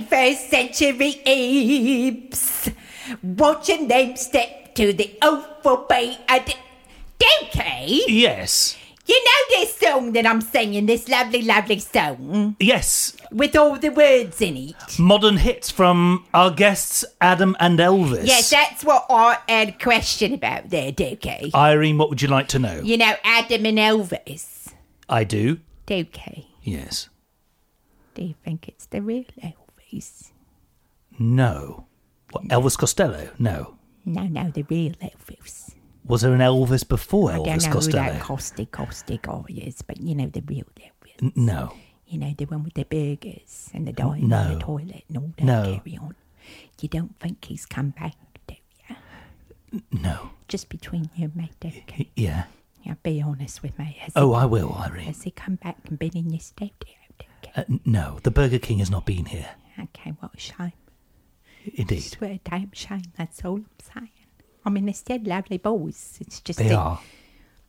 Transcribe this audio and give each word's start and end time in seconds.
21st 0.00 0.36
century 0.50 1.20
apes. 1.26 2.70
Watching 3.22 3.88
them 3.88 4.16
step 4.16 4.74
to 4.76 4.92
the 4.92 5.18
awful 5.22 5.86
beat 5.88 6.18
of 6.28 6.46
the... 6.46 6.54
Dukey, 7.18 8.04
Yes. 8.08 8.76
you 9.06 9.14
know 9.24 9.56
this 9.58 9.76
song 9.76 10.12
that 10.12 10.26
I'm 10.26 10.40
singing, 10.40 10.86
this 10.86 11.06
lovely, 11.06 11.42
lovely 11.42 11.78
song, 11.80 12.56
Yes. 12.58 13.14
with 13.30 13.54
all 13.56 13.76
the 13.78 13.90
words 13.90 14.40
in 14.40 14.56
it? 14.56 14.98
Modern 14.98 15.36
hits 15.36 15.70
from 15.70 16.24
our 16.32 16.50
guests 16.50 17.04
Adam 17.20 17.56
and 17.60 17.78
Elvis. 17.78 18.26
Yes, 18.26 18.48
that's 18.48 18.84
what 18.84 19.04
I 19.10 19.36
had 19.48 19.68
a 19.70 19.72
question 19.72 20.32
about 20.32 20.70
there, 20.70 20.92
Dukey. 20.92 21.54
Irene, 21.54 21.98
what 21.98 22.08
would 22.08 22.22
you 22.22 22.28
like 22.28 22.48
to 22.48 22.58
know? 22.58 22.80
You 22.82 22.96
know, 22.96 23.12
Adam 23.22 23.66
and 23.66 23.76
Elvis. 23.76 24.72
I 25.08 25.24
do. 25.24 25.58
Dukey, 25.86 26.46
Yes. 26.62 27.10
do 28.14 28.22
you 28.22 28.34
think 28.44 28.66
it's 28.68 28.86
the 28.86 29.02
real 29.02 29.24
Elvis? 29.42 29.56
No. 31.18 31.86
What, 32.32 32.44
Elvis 32.48 32.78
Costello? 32.78 33.30
No. 33.38 33.76
No, 34.04 34.22
no, 34.24 34.50
the 34.50 34.62
real 34.62 34.92
Elvis. 34.94 35.74
Was 36.06 36.22
there 36.22 36.32
an 36.32 36.40
Elvis 36.40 36.88
before 36.88 37.30
I 37.32 37.36
don't 37.36 37.46
Elvis 37.46 37.66
know 37.66 37.72
Costello? 37.72 38.02
who 38.04 38.12
that 38.12 38.22
Costi 38.22 38.66
Costi 38.66 39.18
guy 39.22 39.44
is, 39.66 39.82
but 39.82 40.00
you 40.00 40.14
know 40.14 40.26
the 40.26 40.42
real 40.46 40.64
Elvis. 40.76 41.22
N- 41.22 41.32
no. 41.36 41.74
You 42.06 42.18
know 42.18 42.34
the 42.36 42.46
one 42.46 42.64
with 42.64 42.74
the 42.74 42.84
burgers 42.84 43.70
and 43.74 43.86
the 43.86 43.92
dying 43.92 44.28
No. 44.28 44.38
on 44.38 44.54
the 44.54 44.58
toilet 44.60 45.04
and 45.08 45.18
all 45.18 45.32
that 45.36 45.44
No. 45.44 45.62
carry 45.84 45.96
on. 45.98 46.14
You 46.80 46.88
don't 46.88 47.18
think 47.20 47.44
he's 47.44 47.66
come 47.66 47.90
back, 47.90 48.14
do 48.46 48.54
you? 48.88 49.82
No. 49.92 50.30
Just 50.48 50.68
between 50.70 51.10
you 51.14 51.26
and 51.26 51.36
me, 51.36 51.50
Duke. 51.60 52.06
Yeah. 52.16 52.44
Yeah, 52.82 52.94
be 53.02 53.20
honest 53.20 53.62
with 53.62 53.78
me. 53.78 53.96
Has, 54.00 54.12
Oh, 54.16 54.32
I 54.32 54.46
will, 54.46 54.72
he, 54.72 54.82
Irene. 54.84 55.04
has 55.06 55.22
he 55.22 55.30
come 55.30 55.56
back 55.56 55.76
and 55.86 55.98
been 55.98 56.16
in 56.16 56.30
your 56.30 56.40
studio, 56.40 56.72
Duke? 57.18 57.28
Uh, 57.54 57.64
no, 57.84 58.18
the 58.22 58.30
Burger 58.30 58.58
King 58.58 58.78
has 58.78 58.90
not 58.90 59.04
been 59.04 59.26
here. 59.26 59.50
Okay, 59.82 60.10
what 60.20 60.32
a 60.34 60.38
shame. 60.40 60.72
Indeed. 61.74 62.16
What 62.18 62.30
a 62.30 62.40
damn 62.44 62.72
shame, 62.72 63.02
that's 63.16 63.44
all 63.44 63.56
I'm 63.56 63.66
saying. 63.94 64.10
I 64.64 64.70
mean, 64.70 64.84
they're 64.84 64.94
still 64.94 65.20
lovely 65.24 65.58
boys. 65.58 66.18
It's 66.20 66.40
just 66.40 66.58
They 66.58 66.68
that- 66.68 66.78
are. 66.78 67.00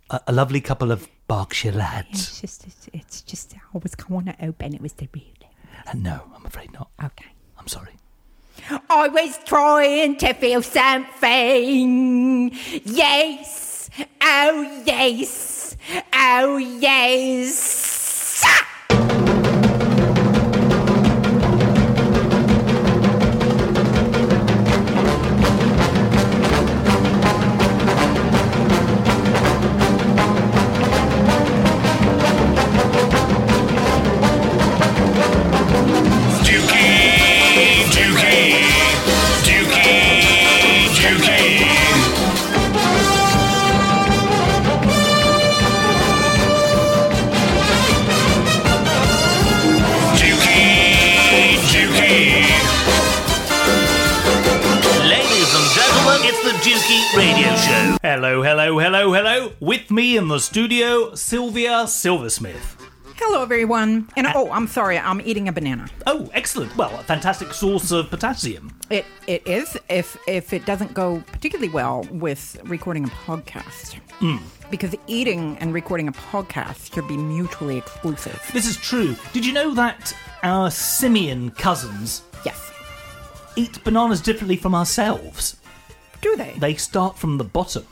A, 0.10 0.20
a 0.28 0.34
lovely 0.34 0.60
couple 0.60 0.92
of 0.92 1.08
Berkshire 1.28 1.72
lads. 1.72 2.10
It's 2.12 2.42
just, 2.42 2.68
it's, 2.68 2.90
it's 2.92 3.22
just, 3.22 3.54
I 3.56 3.78
was 3.78 3.96
going 3.96 4.26
to 4.26 4.36
open 4.46 4.74
it 4.74 4.82
was 4.82 4.94
the 4.94 5.08
real. 5.14 5.24
Uh, 5.88 5.94
no, 5.96 6.24
I'm 6.36 6.46
afraid 6.46 6.74
not. 6.74 6.90
Okay. 7.04 7.32
I'm 7.58 7.68
sorry. 7.68 7.94
I 8.90 9.08
was 9.08 9.40
trying 9.46 10.18
to 10.18 10.34
feel 10.34 10.62
something. 10.62 12.52
Yes. 12.84 13.90
Oh, 14.22 14.84
yes. 14.86 15.78
Oh, 16.14 16.58
yes. 16.58 18.01
With 59.60 59.92
me 59.92 60.18
in 60.18 60.28
the 60.28 60.40
studio, 60.40 61.14
Sylvia 61.16 61.88
Silversmith. 61.88 62.78
Hello, 63.18 63.44
everyone. 63.44 64.10
And 64.18 64.28
oh, 64.34 64.50
I'm 64.52 64.68
sorry, 64.68 64.98
I'm 64.98 65.22
eating 65.22 65.48
a 65.48 65.52
banana. 65.52 65.88
Oh, 66.08 66.30
excellent. 66.34 66.76
Well, 66.76 67.00
a 67.00 67.04
fantastic 67.04 67.54
source 67.54 67.92
of 67.92 68.10
potassium. 68.10 68.76
It 68.90 69.06
it 69.28 69.46
is 69.46 69.78
if 69.90 70.18
if 70.28 70.54
it 70.54 70.66
doesn't 70.66 70.94
go 70.94 71.24
particularly 71.28 71.70
well 71.72 72.08
with 72.12 72.60
recording 72.66 73.06
a 73.06 73.10
podcast, 73.10 73.96
hmm. 74.20 74.38
because 74.72 74.96
eating 75.06 75.58
and 75.60 75.74
recording 75.74 76.08
a 76.08 76.14
podcast 76.14 76.94
should 76.94 77.08
be 77.08 77.18
mutually 77.18 77.78
exclusive. 77.78 78.42
This 78.54 78.66
is 78.66 78.78
true. 78.78 79.16
Did 79.34 79.46
you 79.46 79.54
know 79.54 79.74
that 79.76 80.16
our 80.44 80.72
simian 80.72 81.52
cousins 81.52 82.24
Yes. 82.44 82.72
eat 83.56 83.84
bananas 83.84 84.22
differently 84.22 84.56
from 84.58 84.74
ourselves? 84.74 85.58
Do 86.22 86.36
they? 86.36 86.56
They 86.58 86.74
start 86.76 87.18
from 87.20 87.38
the 87.38 87.44
bottom. 87.44 87.86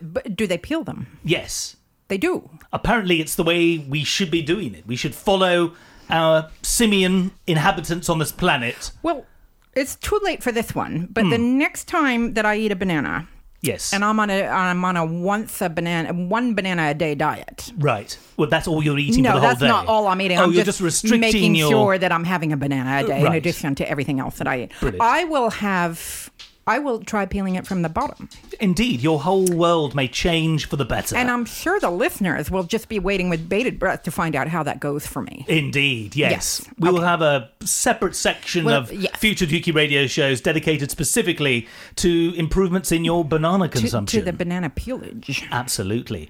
Do 0.00 0.06
but 0.06 0.36
do 0.36 0.46
they 0.46 0.58
peel 0.58 0.84
them? 0.84 1.18
Yes. 1.24 1.76
They 2.08 2.18
do. 2.18 2.48
Apparently, 2.72 3.20
it's 3.20 3.34
the 3.34 3.44
way 3.44 3.78
we 3.78 4.02
should 4.02 4.30
be 4.30 4.42
doing 4.42 4.74
it. 4.74 4.86
We 4.86 4.96
should 4.96 5.14
follow 5.14 5.74
our 6.08 6.50
simian 6.62 7.32
inhabitants 7.46 8.08
on 8.08 8.18
this 8.18 8.32
planet. 8.32 8.92
Well, 9.02 9.26
it's 9.74 9.96
too 9.96 10.18
late 10.22 10.42
for 10.42 10.50
this 10.50 10.74
one, 10.74 11.08
but 11.10 11.28
the 11.28 11.36
hmm. 11.36 11.58
next 11.58 11.84
time 11.84 12.34
that 12.34 12.46
I 12.46 12.56
eat 12.56 12.72
a 12.72 12.76
banana, 12.76 13.28
Yes. 13.60 13.92
and 13.92 14.04
I'm 14.04 14.18
on 14.20 14.30
a 14.30 14.44
I'm 14.44 14.84
on 14.84 14.96
a 14.96 15.04
once 15.04 15.60
a 15.60 15.68
banana 15.68 16.14
one 16.14 16.54
banana 16.54 16.90
a 16.90 16.94
day 16.94 17.14
diet. 17.14 17.72
right. 17.78 18.16
Well, 18.36 18.48
that's 18.48 18.68
all 18.68 18.82
you're 18.82 18.98
eating 18.98 19.24
for 19.24 19.30
No, 19.30 19.34
the 19.34 19.40
whole 19.40 19.48
that's 19.48 19.60
day. 19.60 19.68
not 19.68 19.86
all 19.86 20.06
I'm 20.06 20.20
eating. 20.20 20.38
Oh, 20.38 20.44
I'm 20.44 20.52
you're 20.52 20.64
just, 20.64 20.78
just 20.78 21.02
restricting 21.02 21.20
making 21.20 21.54
your. 21.56 21.70
sure 21.70 21.98
that 21.98 22.12
I'm 22.12 22.24
having 22.24 22.52
a 22.52 22.56
banana 22.56 23.04
a 23.04 23.06
day 23.06 23.18
in 23.18 23.24
Right. 23.24 23.36
addition 23.36 23.74
to 23.76 23.88
everything 23.88 24.20
else 24.20 24.38
that 24.38 24.46
I 24.46 24.62
eat. 24.62 24.72
Brilliant. 24.80 25.02
I 25.02 25.24
will 25.24 25.50
have. 25.50 26.30
I 26.68 26.78
will 26.78 27.00
try 27.00 27.24
peeling 27.26 27.54
it 27.56 27.66
from 27.66 27.82
the 27.82 27.88
bottom, 27.88 28.28
Indeed, 28.60 29.00
your 29.00 29.20
whole 29.20 29.46
world 29.46 29.94
may 29.94 30.06
change 30.06 30.68
for 30.68 30.76
the 30.76 30.84
better. 30.84 31.16
and 31.16 31.30
I'm 31.30 31.44
sure 31.44 31.80
the 31.80 31.90
listeners 31.90 32.50
will 32.50 32.64
just 32.64 32.88
be 32.88 32.98
waiting 32.98 33.30
with 33.30 33.48
bated 33.48 33.78
breath 33.78 34.02
to 34.04 34.10
find 34.10 34.36
out 34.36 34.48
how 34.48 34.62
that 34.64 34.78
goes 34.78 35.06
for 35.06 35.22
me. 35.22 35.44
Indeed, 35.48 36.14
yes. 36.14 36.30
Yes. 36.30 36.68
We 36.78 36.90
will 36.90 37.00
have 37.00 37.22
a 37.22 37.50
separate 37.64 38.14
section 38.14 38.64
Well, 38.66 38.82
of 38.82 38.92
yes. 38.92 39.16
future 39.16 39.46
Dukey 39.46 39.74
radio 39.74 40.06
shows 40.06 40.40
dedicated 40.40 40.90
specifically 40.90 41.66
to 41.96 42.34
improvements 42.36 42.92
in 42.92 43.04
your 43.04 43.24
banana 43.24 43.68
To, 43.68 43.78
consumption. 43.80 44.20
to 44.20 44.24
the 44.24 44.32
banana 44.32 44.68
peelage. 44.70 45.46
Absolutely. 45.50 46.28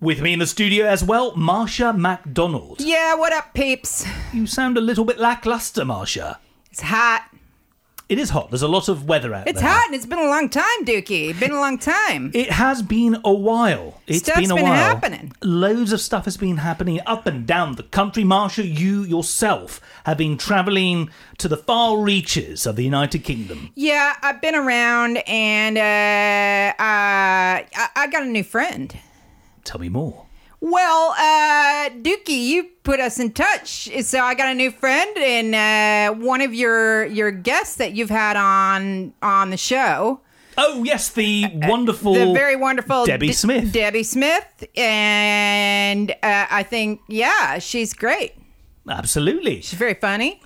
With 0.00 0.20
me 0.20 0.32
in 0.32 0.38
the 0.38 0.46
studio 0.46 0.86
as 0.86 1.02
well, 1.04 1.32
Marsha 1.34 1.96
MacDonald. 1.96 2.80
Yeah, 2.80 3.14
what 3.14 3.32
up, 3.32 3.54
peeps? 3.54 4.04
You 4.32 4.46
sound 4.46 4.76
a 4.76 4.80
little 4.80 5.04
bit 5.04 5.18
lackluster, 5.18 5.82
Marsha. 5.84 6.38
It's 6.70 6.80
hot. 6.82 7.24
It 8.12 8.18
is 8.18 8.28
hot. 8.28 8.50
There's 8.50 8.60
a 8.60 8.68
lot 8.68 8.90
of 8.90 9.08
weather 9.08 9.32
out 9.34 9.48
It's 9.48 9.58
there. 9.58 9.70
It's 9.70 9.74
hot, 9.74 9.86
and 9.86 9.94
it's 9.94 10.04
been 10.04 10.18
a 10.18 10.28
long 10.28 10.50
time, 10.50 10.84
Dukey. 10.84 11.40
Been 11.40 11.52
a 11.52 11.58
long 11.60 11.78
time. 11.78 12.30
It 12.34 12.50
has 12.50 12.82
been 12.82 13.16
a 13.24 13.32
while. 13.32 14.02
It's 14.06 14.18
Stuff's 14.18 14.38
been 14.42 14.50
a 14.50 14.54
been 14.54 14.64
while. 14.64 14.74
happening. 14.74 15.32
Loads 15.40 15.94
of 15.94 16.00
stuff 16.02 16.26
has 16.26 16.36
been 16.36 16.58
happening 16.58 17.00
up 17.06 17.24
and 17.24 17.46
down 17.46 17.76
the 17.76 17.84
country. 17.84 18.22
Marsha, 18.22 18.62
you 18.62 19.02
yourself 19.04 19.80
have 20.04 20.18
been 20.18 20.36
travelling 20.36 21.08
to 21.38 21.48
the 21.48 21.56
far 21.56 21.96
reaches 21.96 22.66
of 22.66 22.76
the 22.76 22.84
United 22.84 23.20
Kingdom. 23.20 23.70
Yeah, 23.76 24.14
I've 24.20 24.42
been 24.42 24.56
around, 24.56 25.16
and 25.26 25.78
uh, 25.78 26.82
uh, 26.82 27.64
I, 27.64 27.88
I 27.96 28.06
got 28.08 28.24
a 28.24 28.26
new 28.26 28.44
friend. 28.44 28.94
Tell 29.64 29.80
me 29.80 29.88
more. 29.88 30.26
Well, 30.64 31.10
uh, 31.18 31.90
Dukey, 31.90 32.44
you 32.46 32.68
put 32.84 33.00
us 33.00 33.18
in 33.18 33.32
touch. 33.32 33.88
So 34.04 34.20
I 34.20 34.34
got 34.34 34.48
a 34.48 34.54
new 34.54 34.70
friend, 34.70 35.18
and 35.18 35.54
uh, 35.56 36.14
one 36.24 36.40
of 36.40 36.54
your 36.54 37.04
your 37.06 37.32
guests 37.32 37.74
that 37.76 37.94
you've 37.94 38.10
had 38.10 38.36
on 38.36 39.12
on 39.22 39.50
the 39.50 39.56
show, 39.56 40.20
Oh 40.56 40.84
yes, 40.84 41.08
the 41.10 41.46
wonderful, 41.52 42.14
the 42.14 42.32
very 42.32 42.54
wonderful 42.54 43.04
Debbie 43.06 43.32
Smith. 43.32 43.72
Debbie 43.72 44.04
Smith, 44.04 44.64
and 44.76 46.12
uh, 46.22 46.46
I 46.50 46.62
think 46.62 47.00
yeah, 47.08 47.58
she's 47.58 47.92
great. 47.92 48.34
Absolutely, 48.88 49.62
She's 49.62 49.74
very 49.78 49.94
funny. 49.94 50.40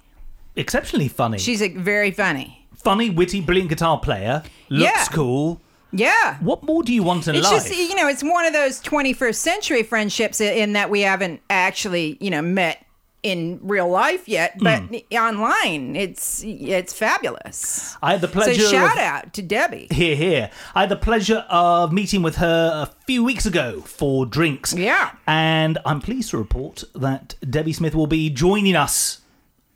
exceptionally 0.56 1.08
funny. 1.08 1.36
She's 1.38 1.60
a 1.60 1.68
very 1.68 2.10
funny. 2.10 2.66
funny, 2.74 3.10
witty, 3.10 3.42
brilliant 3.42 3.68
guitar 3.68 3.98
player. 4.00 4.42
Looks 4.70 4.82
Yeah. 4.92 5.04
cool. 5.12 5.60
Yeah. 5.96 6.36
What 6.40 6.62
more 6.62 6.82
do 6.82 6.92
you 6.92 7.02
want 7.02 7.26
in 7.28 7.34
It's 7.34 7.44
life? 7.50 7.64
just 7.66 7.76
you 7.76 7.94
know, 7.94 8.08
it's 8.08 8.22
one 8.22 8.46
of 8.46 8.52
those 8.52 8.80
21st 8.82 9.34
century 9.34 9.82
friendships 9.82 10.40
in 10.40 10.74
that 10.74 10.90
we 10.90 11.00
haven't 11.02 11.40
actually 11.50 12.16
you 12.20 12.30
know 12.30 12.42
met 12.42 12.82
in 13.22 13.58
real 13.62 13.88
life 13.88 14.28
yet, 14.28 14.56
but 14.60 14.82
Hmm. 14.82 14.96
online 15.16 15.96
it's 15.96 16.44
it's 16.44 16.92
fabulous. 16.92 17.96
I 18.00 18.12
had 18.12 18.20
the 18.20 18.28
pleasure. 18.28 18.60
So 18.62 18.70
shout 18.70 18.92
of, 18.92 18.98
out 18.98 19.32
to 19.32 19.42
Debbie. 19.42 19.88
Here, 19.90 20.14
here. 20.14 20.50
I 20.76 20.80
had 20.82 20.90
the 20.90 20.96
pleasure 20.96 21.44
of 21.48 21.92
meeting 21.92 22.22
with 22.22 22.36
her 22.36 22.70
a 22.86 23.04
few 23.06 23.24
weeks 23.24 23.44
ago 23.44 23.80
for 23.80 24.26
drinks. 24.26 24.74
Yeah. 24.74 25.10
And 25.26 25.78
I'm 25.84 26.00
pleased 26.00 26.30
to 26.30 26.38
report 26.38 26.84
that 26.94 27.34
Debbie 27.48 27.72
Smith 27.72 27.94
will 27.96 28.06
be 28.06 28.30
joining 28.30 28.76
us 28.76 29.22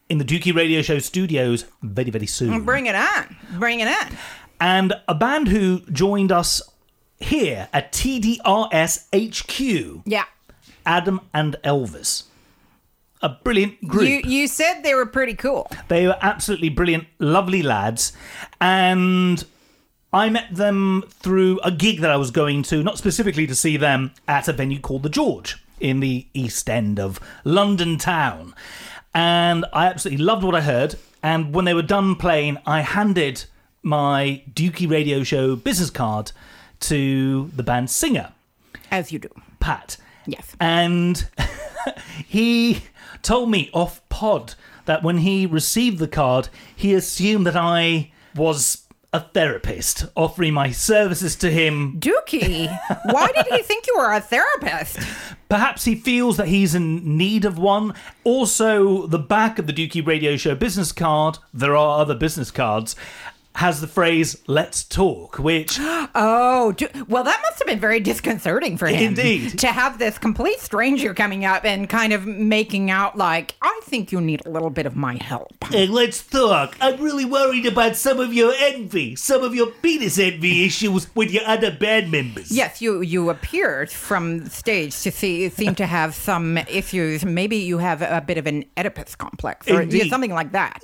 in 0.09 0.19
the 0.19 0.25
Dukey 0.25 0.55
Radio 0.55 0.83
Show 0.83 0.99
studios 0.99 1.65
very, 1.83 2.11
very 2.11 2.27
soon. 2.27 2.65
Bring 2.65 2.87
it 2.87 2.95
on. 2.95 3.37
Bring 3.59 3.81
it 3.81 3.89
on. 3.89 4.17
And 4.61 4.93
a 5.09 5.15
band 5.15 5.49
who 5.49 5.81
joined 5.93 6.31
us 6.33 6.61
here 7.19 7.69
at 7.73 7.93
TDRS 7.93 9.07
HQ, 9.13 10.03
Yeah. 10.07 10.25
Adam 10.87 11.21
and 11.35 11.57
Elvis. 11.65 12.25
a 13.23 13.29
brilliant 13.29 13.87
group. 13.87 14.09
You 14.09 14.23
you 14.25 14.47
said 14.49 14.81
they 14.83 14.95
were 14.95 15.05
pretty 15.05 15.35
cool. 15.35 15.71
They 15.89 16.07
were 16.07 16.17
absolutely 16.23 16.71
brilliant, 16.71 17.07
lovely 17.19 17.63
lads. 17.63 18.13
And 18.63 19.45
I 20.13 20.31
met 20.31 20.55
them 20.55 21.05
through 21.11 21.61
a 21.63 21.71
gig 21.71 22.01
that 22.01 22.11
I 22.11 22.17
was 22.17 22.31
going 22.31 22.63
to, 22.65 22.83
not 22.83 22.97
specifically 22.97 23.47
to 23.47 23.55
see 23.55 23.77
them, 23.77 24.13
at 24.27 24.49
a 24.49 24.55
venue 24.55 24.81
called 24.81 25.03
The 25.03 25.11
George 25.11 25.63
in 25.79 26.01
the 26.01 26.27
East 26.33 26.69
End 26.71 26.99
of 26.99 27.21
London 27.45 27.99
town. 27.99 28.55
And 29.15 29.67
I 29.73 29.87
absolutely 29.87 30.25
loved 30.25 30.43
what 30.43 30.55
I 30.55 30.63
heard. 30.63 30.95
And 31.23 31.55
when 31.55 31.67
they 31.67 31.75
were 31.75 31.83
done 31.83 32.17
playing, 32.17 32.57
I 32.65 32.81
handed 32.81 33.45
my 33.83 34.43
Dukey 34.53 34.89
radio 34.91 35.23
show 35.23 35.57
business 35.57 35.91
card 35.91 36.33
to 36.81 37.51
the 37.55 37.63
band's 37.63 37.95
singer, 37.95 38.33
As 38.91 39.13
you 39.13 39.19
do. 39.19 39.29
Pat. 39.59 39.97
Yes. 40.27 40.55
And 40.61 41.29
he 42.27 42.83
told 43.23 43.51
me 43.51 43.71
off 43.73 44.07
pod 44.09 44.55
that 44.87 45.03
when 45.03 45.19
he 45.19 45.47
received 45.47 45.99
the 45.99 46.09
card, 46.09 46.49
he 46.75 46.95
assumed 46.95 47.47
that 47.47 47.57
I 47.57 48.13
was 48.35 48.87
a 49.13 49.21
therapist 49.21 50.07
offering 50.15 50.55
my 50.55 50.71
services 50.71 51.35
to 51.37 51.51
him. 51.51 51.99
Dukey, 51.99 52.69
why 53.07 53.29
did 53.35 53.47
he 53.47 53.63
think 53.63 53.87
you 53.87 53.97
were 53.99 54.13
a 54.13 54.21
therapist? 54.21 54.99
Perhaps 55.49 55.85
he 55.85 55.97
feels 55.97 56.37
that 56.37 56.47
he's 56.47 56.77
in 56.77 57.17
need 57.19 57.45
of 57.45 57.59
one. 57.59 57.93
Also, 58.23 59.07
the 59.09 59.19
back 59.19 59.59
of 59.59 59.67
the 59.67 59.73
Dukey 59.73 60.07
Radio 60.07 60.37
Show 60.37 60.55
business 60.55 60.93
card, 60.93 61.39
there 61.53 61.75
are 61.75 62.01
other 62.01 62.15
business 62.15 62.53
cards, 62.53 62.95
has 63.61 63.83
the 63.83 63.87
phrase 63.87 64.37
"Let's 64.47 64.85
talk," 64.85 65.39
which 65.39 65.79
Oh, 66.15 66.73
do, 66.73 66.89
well, 67.09 67.25
that 67.25 67.41
must 67.43 67.59
have 67.59 67.67
been 67.69 67.79
very 67.79 68.01
disconcerting 68.01 68.79
for 68.79 68.87
him. 68.87 69.09
Indeed. 69.09 69.59
To 69.61 69.67
have 69.69 69.99
this 69.99 70.17
complete 70.17 70.61
stranger 70.61 71.13
coming 71.13 71.45
up 71.45 71.65
and 71.67 71.87
kind 71.89 72.13
of 72.15 72.27
making 72.27 72.91
out 72.91 73.19
like, 73.19 73.55
I 73.61 73.81
think 73.85 74.11
you 74.13 74.21
need 74.21 74.41
a 74.47 74.51
little 74.51 74.71
bit 74.71 74.87
of 74.87 74.97
my 74.97 75.17
help. 75.23 75.53
Hey, 75.65 75.87
let's 75.87 76.23
talk. 76.27 76.77
I'm 76.81 76.99
really 77.01 77.27
worried 77.27 77.67
about 77.67 77.97
some 77.97 78.19
of 78.19 78.33
your 78.33 78.53
envy, 78.59 79.15
some 79.17 79.43
of 79.43 79.55
your 79.55 79.67
penis 79.67 80.19
envy 80.19 80.65
issues 80.65 81.15
with 81.15 81.31
your 81.31 81.45
other 81.45 81.71
band 81.71 82.11
members. 82.11 82.51
Yes, 82.51 82.81
you 82.81 83.03
you 83.03 83.29
appeared 83.29 83.91
from 83.91 84.47
stage 84.47 84.99
to 85.03 85.11
see 85.11 85.49
seem 85.51 85.75
to 85.75 85.87
have 85.87 86.15
some 86.15 86.57
issues. 86.59 87.25
Maybe 87.25 87.57
you 87.57 87.77
have 87.79 88.01
a 88.01 88.23
bit 88.27 88.39
of 88.39 88.47
an 88.47 88.65
Oedipus 88.79 89.15
complex 89.15 89.69
or 89.69 89.83
Indeed. 89.83 90.09
something 90.09 90.33
like 90.33 90.53
that. 90.53 90.81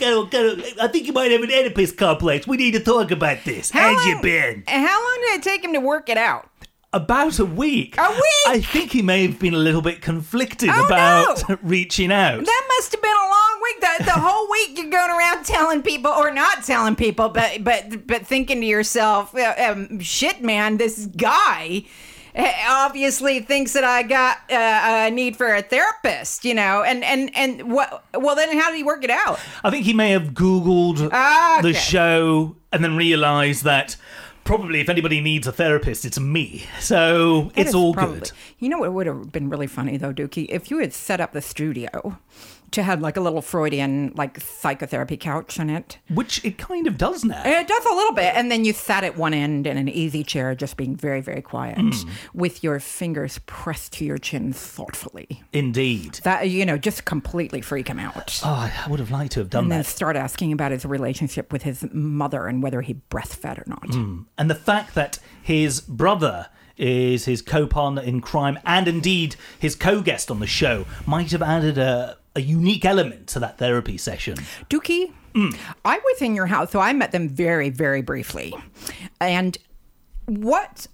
I 0.00 0.88
think 0.92 1.06
you 1.06 1.12
might 1.12 1.32
have 1.32 1.42
an 1.42 1.50
Oedipus 1.50 1.90
complex. 1.92 2.11
We 2.46 2.56
need 2.56 2.72
to 2.72 2.80
talk 2.80 3.10
about 3.10 3.44
this. 3.44 3.70
How 3.70 3.94
How's 3.94 4.06
you 4.06 4.20
been? 4.20 4.64
How 4.66 5.00
long 5.02 5.18
did 5.26 5.40
it 5.40 5.42
take 5.42 5.64
him 5.64 5.72
to 5.72 5.80
work 5.80 6.08
it 6.08 6.18
out? 6.18 6.48
About 6.94 7.38
a 7.38 7.46
week. 7.46 7.96
A 7.96 8.10
week? 8.10 8.46
I 8.48 8.60
think 8.60 8.92
he 8.92 9.00
may 9.00 9.26
have 9.26 9.38
been 9.38 9.54
a 9.54 9.58
little 9.58 9.80
bit 9.80 10.02
conflicted 10.02 10.68
Oh, 10.70 10.84
about 10.86 11.48
no. 11.48 11.58
reaching 11.62 12.12
out. 12.12 12.44
That 12.44 12.64
must 12.76 12.92
have 12.92 13.00
been 13.00 13.10
a 13.10 13.28
long 13.30 13.60
week. 13.62 13.80
The, 13.80 14.04
the 14.04 14.10
whole 14.20 14.50
week 14.50 14.76
you're 14.78 14.90
going 14.90 15.10
around 15.10 15.44
telling 15.46 15.80
people, 15.82 16.10
or 16.10 16.30
not 16.34 16.64
telling 16.64 16.94
people, 16.94 17.30
but 17.30 17.64
but 17.64 18.06
but 18.06 18.26
thinking 18.26 18.60
to 18.60 18.66
yourself, 18.66 19.34
uh, 19.34 19.54
um, 19.70 20.00
"Shit, 20.00 20.42
man, 20.42 20.76
this 20.76 21.06
guy." 21.06 21.84
Obviously 22.36 23.40
thinks 23.40 23.72
that 23.74 23.84
I 23.84 24.02
got 24.02 24.38
uh, 24.50 25.06
a 25.06 25.10
need 25.10 25.36
for 25.36 25.54
a 25.54 25.62
therapist, 25.62 26.44
you 26.44 26.54
know, 26.54 26.82
and 26.82 27.04
and 27.04 27.30
and 27.36 27.72
what? 27.72 28.04
Well, 28.14 28.34
then 28.36 28.56
how 28.58 28.70
did 28.70 28.76
he 28.76 28.82
work 28.82 29.04
it 29.04 29.10
out? 29.10 29.38
I 29.62 29.70
think 29.70 29.84
he 29.84 29.92
may 29.92 30.10
have 30.10 30.28
Googled 30.32 31.10
Ah, 31.12 31.60
the 31.62 31.74
show 31.74 32.56
and 32.72 32.82
then 32.82 32.96
realised 32.96 33.64
that 33.64 33.96
probably 34.44 34.80
if 34.80 34.88
anybody 34.88 35.20
needs 35.20 35.46
a 35.46 35.52
therapist, 35.52 36.04
it's 36.04 36.18
me. 36.18 36.64
So 36.80 37.50
That 37.54 37.66
it's 37.66 37.74
all 37.74 37.92
probably- 37.94 38.20
good. 38.20 38.32
You 38.58 38.68
know 38.70 38.78
what 38.78 38.92
would 38.92 39.06
have 39.06 39.30
been 39.32 39.48
really 39.50 39.66
funny 39.66 39.96
though, 39.96 40.12
Dukey, 40.12 40.46
if 40.48 40.70
you 40.70 40.78
had 40.78 40.92
set 40.92 41.20
up 41.20 41.32
the 41.32 41.42
studio 41.42 42.18
to 42.72 42.82
have 42.82 43.00
like 43.00 43.16
a 43.16 43.20
little 43.20 43.40
Freudian 43.42 44.12
like 44.16 44.40
psychotherapy 44.40 45.16
couch 45.16 45.58
in 45.58 45.70
it. 45.70 45.98
Which 46.10 46.44
it 46.44 46.58
kind 46.58 46.86
of 46.86 46.98
does 46.98 47.24
now. 47.24 47.42
It 47.44 47.68
does 47.68 47.84
a 47.84 47.94
little 47.94 48.12
bit, 48.14 48.34
and 48.34 48.50
then 48.50 48.64
you 48.64 48.72
sat 48.72 49.04
at 49.04 49.16
one 49.16 49.34
end 49.34 49.66
in 49.66 49.76
an 49.78 49.88
easy 49.88 50.24
chair, 50.24 50.54
just 50.54 50.76
being 50.76 50.96
very, 50.96 51.20
very 51.20 51.42
quiet, 51.42 51.78
Hmm. 51.78 52.08
with 52.34 52.62
your 52.64 52.80
fingers 52.80 53.38
pressed 53.46 53.92
to 53.94 54.04
your 54.04 54.18
chin 54.18 54.52
thoughtfully. 54.52 55.42
Indeed. 55.52 56.20
That 56.24 56.50
you 56.50 56.66
know, 56.66 56.76
just 56.78 57.04
completely 57.04 57.60
freak 57.60 57.88
him 57.88 57.98
out. 57.98 58.40
Oh, 58.44 58.48
I 58.50 58.88
would 58.88 59.00
have 59.00 59.10
liked 59.10 59.32
to 59.32 59.40
have 59.40 59.50
done 59.50 59.64
and 59.64 59.72
then 59.72 59.84
start 59.84 60.16
asking 60.16 60.52
about 60.52 60.72
his 60.72 60.84
relationship 60.84 61.52
with 61.52 61.62
his 61.62 61.86
mother 61.92 62.46
and 62.46 62.62
whether 62.62 62.80
he 62.82 62.94
breastfed 63.10 63.58
or 63.58 63.64
not. 63.66 63.94
And 64.38 64.50
the 64.50 64.54
fact 64.54 64.94
that 64.94 65.18
his 65.42 65.80
brother 65.80 66.48
is 66.78 67.26
his 67.26 67.42
co-partner 67.42 68.00
in 68.02 68.20
crime 68.20 68.58
and 68.64 68.88
indeed 68.88 69.36
his 69.58 69.74
co-guest 69.74 70.30
on 70.30 70.40
the 70.40 70.46
show 70.46 70.86
might 71.06 71.30
have 71.30 71.42
added 71.42 71.76
a, 71.78 72.16
a 72.34 72.40
unique 72.40 72.84
element 72.84 73.26
to 73.28 73.40
that 73.40 73.58
therapy 73.58 73.98
session. 73.98 74.36
Dukey, 74.70 75.12
I 75.84 75.98
was 75.98 76.22
in 76.22 76.34
your 76.34 76.46
house, 76.46 76.70
so 76.70 76.80
I 76.80 76.92
met 76.92 77.12
them 77.12 77.28
very, 77.28 77.70
very 77.70 78.02
briefly. 78.02 78.54
And 79.20 79.58
what 80.26 80.86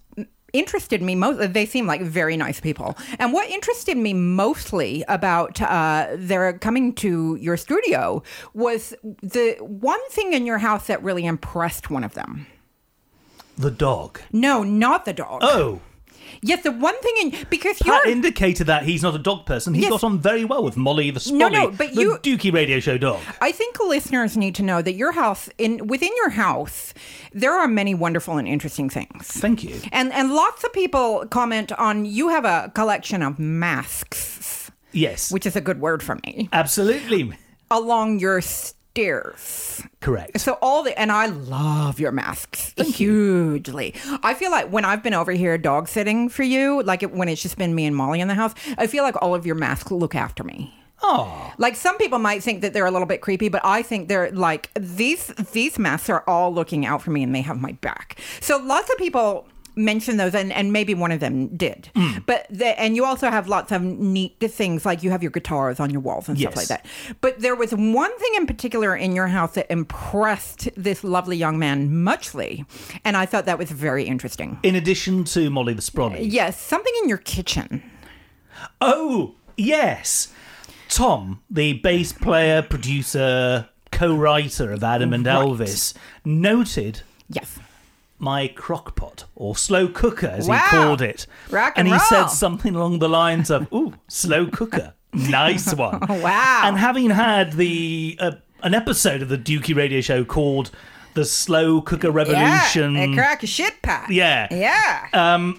interested 0.53 1.03
me 1.03 1.15
most, 1.15 1.53
they 1.53 1.67
seem 1.67 1.87
like 1.87 2.01
very 2.01 2.37
nice 2.37 2.61
people. 2.61 2.97
And 3.19 3.33
what 3.33 3.51
interested 3.51 3.97
me 3.97 4.15
mostly 4.15 5.05
about 5.09 5.61
uh, 5.61 6.09
their 6.15 6.53
coming 6.59 6.95
to 6.95 7.37
your 7.37 7.57
studio 7.57 8.23
was 8.55 8.95
the 9.23 9.57
one 9.61 10.01
thing 10.11 10.33
in 10.33 10.47
your 10.47 10.59
house 10.59 10.87
that 10.87 11.03
really 11.03 11.27
impressed 11.27 11.91
one 11.91 12.05
of 12.05 12.15
them. 12.15 12.47
The 13.57 13.71
dog. 13.71 14.21
No, 14.33 14.63
not 14.63 15.05
the 15.05 15.13
dog. 15.13 15.41
Oh, 15.43 15.81
Yes, 16.43 16.63
the 16.63 16.73
one 16.73 16.99
thing 17.01 17.15
in 17.23 17.47
because 17.51 17.79
Pat 17.79 17.87
you're 17.87 18.13
indicated 18.13 18.67
that 18.69 18.85
he's 18.85 19.03
not 19.03 19.15
a 19.15 19.19
dog 19.19 19.47
person. 19.47 19.75
He 19.75 19.83
Yes. 19.83 19.91
got 19.91 20.05
on 20.05 20.19
very 20.21 20.45
well 20.45 20.63
with 20.63 20.77
Molly 20.77 21.11
the 21.11 21.21
Sprolly, 21.21 21.39
No, 21.39 21.49
no, 21.49 21.69
but 21.71 21.95
the 21.95 22.01
you- 22.01 22.19
Dukey 22.23 22.53
radio 22.53 22.81
show 22.81 22.99
dog. 22.99 23.21
I 23.41 23.53
think 23.53 23.79
listeners 23.81 24.37
need 24.37 24.55
to 24.57 24.63
know 24.63 24.83
that 24.83 24.95
your 24.95 25.13
house 25.13 25.49
in 25.59 25.87
within 25.87 26.11
your 26.17 26.31
house 26.31 26.95
there 27.33 27.53
are 27.53 27.69
many 27.69 27.95
wonderful 27.95 28.39
and 28.39 28.49
interesting 28.49 28.89
things. 28.89 29.27
Thank 29.27 29.63
you. 29.65 29.81
And 29.93 30.13
and 30.13 30.33
lots 30.35 30.65
of 30.65 30.73
people 30.73 31.25
comment 31.31 31.73
on 31.73 32.05
you 32.05 32.29
have 32.31 32.45
a 32.45 32.71
collection 32.75 33.23
of 33.23 33.39
masks, 33.39 34.71
Yes, 34.93 35.31
which 35.31 35.45
is 35.47 35.55
a 35.57 35.61
good 35.61 35.81
word 35.81 36.03
for 36.03 36.17
me, 36.25 36.49
absolutely 36.53 37.33
along 37.71 38.19
your 38.19 38.41
stairs. 38.99 39.83
correct. 40.01 40.41
So 40.41 40.59
all 40.61 40.83
the 40.83 40.99
and 40.99 41.13
I 41.13 41.27
love 41.27 42.01
your 42.01 42.11
masks 42.13 42.75
hugely. 42.77 43.95
I 44.23 44.35
feel 44.35 44.51
like 44.51 44.71
when 44.73 44.85
I've 44.85 45.03
been 45.03 45.15
over 45.15 45.33
here 45.33 45.57
dog 45.57 45.89
sitting 45.89 46.29
for 46.29 46.43
you, 46.43 46.83
like 46.83 47.03
it, 47.03 47.13
when 47.13 47.29
it's 47.29 47.41
just 47.43 47.57
been 47.59 47.75
me 47.75 47.87
and 47.87 47.95
Molly 47.95 48.21
in 48.21 48.29
the 48.29 48.35
house, 48.35 48.55
I 48.77 48.87
feel 48.87 49.05
like 49.05 49.15
all 49.23 49.35
of 49.35 49.47
your 49.47 49.55
masks 49.55 49.91
look 49.91 50.15
after 50.15 50.43
me. 50.43 50.75
Oh, 51.01 51.55
Like 51.59 51.77
some 51.77 51.97
people 51.97 52.19
might 52.19 52.43
think 52.43 52.61
that 52.63 52.73
they're 52.73 52.87
a 52.87 52.91
little 52.91 53.07
bit 53.07 53.21
creepy, 53.21 53.49
but 53.49 53.61
I 53.65 53.83
think 53.83 54.09
they're 54.09 54.33
like 54.33 54.69
these 54.75 55.29
these 55.53 55.79
masks 55.79 56.11
are 56.11 56.25
all 56.27 56.53
looking 56.53 56.85
out 56.85 57.03
for 57.03 57.13
me 57.13 57.23
and 57.23 57.33
they 57.33 57.43
have 57.43 57.61
my 57.61 57.73
back. 57.73 58.19
So 58.41 58.57
lots 58.57 58.91
of 58.91 58.99
people 58.99 59.47
mention 59.79 60.17
those 60.19 60.35
and, 60.35 60.53
and 60.53 60.73
maybe 60.73 60.93
one 60.93 61.13
of 61.13 61.21
them 61.21 61.49
did. 61.57 61.89
Mm. 61.95 62.27
But 62.27 62.47
the, 62.51 62.79
and 62.79 62.97
you 62.97 63.05
also 63.05 63.31
have 63.31 63.49
lots 63.49 63.73
of 63.73 63.81
neat 63.83 64.39
things 64.41 64.85
like 64.85 65.03
you 65.03 65.11
have 65.11 65.23
your 65.23 65.31
guitars 65.31 65.81
on 65.81 65.91
your 65.91 66.01
walls 66.01 66.29
and 66.29 66.39
stuff 66.39 66.57
like 66.57 66.67
that. 66.69 66.85
But 67.21 67.41
there 67.41 67.55
was 67.57 67.73
one 67.73 68.19
thing 68.19 68.33
in 68.37 68.47
particular 68.47 68.95
in 68.97 69.15
your 69.15 69.29
house 69.29 69.55
that 69.55 69.71
impressed 69.71 70.69
this 70.77 71.03
lovely 71.05 71.37
young 71.37 71.59
man 71.59 72.03
muchly, 72.03 72.65
and 73.05 73.17
I 73.17 73.25
thought 73.25 73.47
that 73.47 73.59
was 73.59 73.71
very 73.71 74.05
interesting. 74.05 74.59
in 74.63 74.75
addition 74.75 75.25
to 75.25 75.49
Molly 75.51 75.73
the 75.75 75.83
Sprolly. 75.83 76.19
Uh, 76.19 76.23
yes, 76.23 76.61
something 76.61 76.93
in 77.03 77.09
your 77.09 77.19
kitchen. 77.19 77.83
Oh, 78.81 79.35
yes. 79.57 80.33
Tom, 80.89 81.41
the 81.51 81.75
bass 81.75 82.13
player, 82.13 82.63
producer, 82.63 83.69
co-writer 83.93 84.73
of 84.73 84.83
Adam 84.83 85.13
and 85.13 85.25
Right. 85.27 85.37
Elvis, 85.37 85.95
noted 86.25 87.03
Yes. 87.31 87.59
My 88.19 88.49
crock 88.49 88.97
pot 88.97 89.25
or 89.37 89.57
slow 89.57 89.89
cooker 89.89 90.27
as 90.27 90.49
Wow. 90.49 90.59
he 90.59 90.69
called 90.77 91.03
it. 91.03 91.27
Rock 91.51 91.75
and 91.77 91.87
he 91.87 91.93
roll. 91.93 92.01
said 92.03 92.27
something 92.29 92.75
along 92.75 92.99
the 92.99 93.09
lines 93.09 93.51
of, 93.51 93.73
"Ooh, 93.73 93.95
slow 94.09 94.47
cooker. 94.47 94.95
Nice 95.13 95.73
one." 95.87 96.01
Wow. 96.09 96.63
And 96.65 96.77
having 96.79 97.11
had 97.11 97.53
the 97.55 98.17
uh, 98.21 98.33
an 98.63 98.75
episode 98.75 99.23
of 99.23 99.29
the 99.29 99.39
Dukey 99.39 99.75
radio 99.77 100.01
show 100.01 100.25
called 100.25 100.71
The 101.15 101.25
Slow 101.25 101.81
Cooker 101.81 102.11
Revolution. 102.11 102.95
Yeah, 102.97 103.03
a 103.05 103.15
crack 103.15 103.43
a 103.45 103.47
shit 103.47 103.81
pot. 103.83 104.11
Yeah. 104.11 104.49
Yeah. 104.51 105.53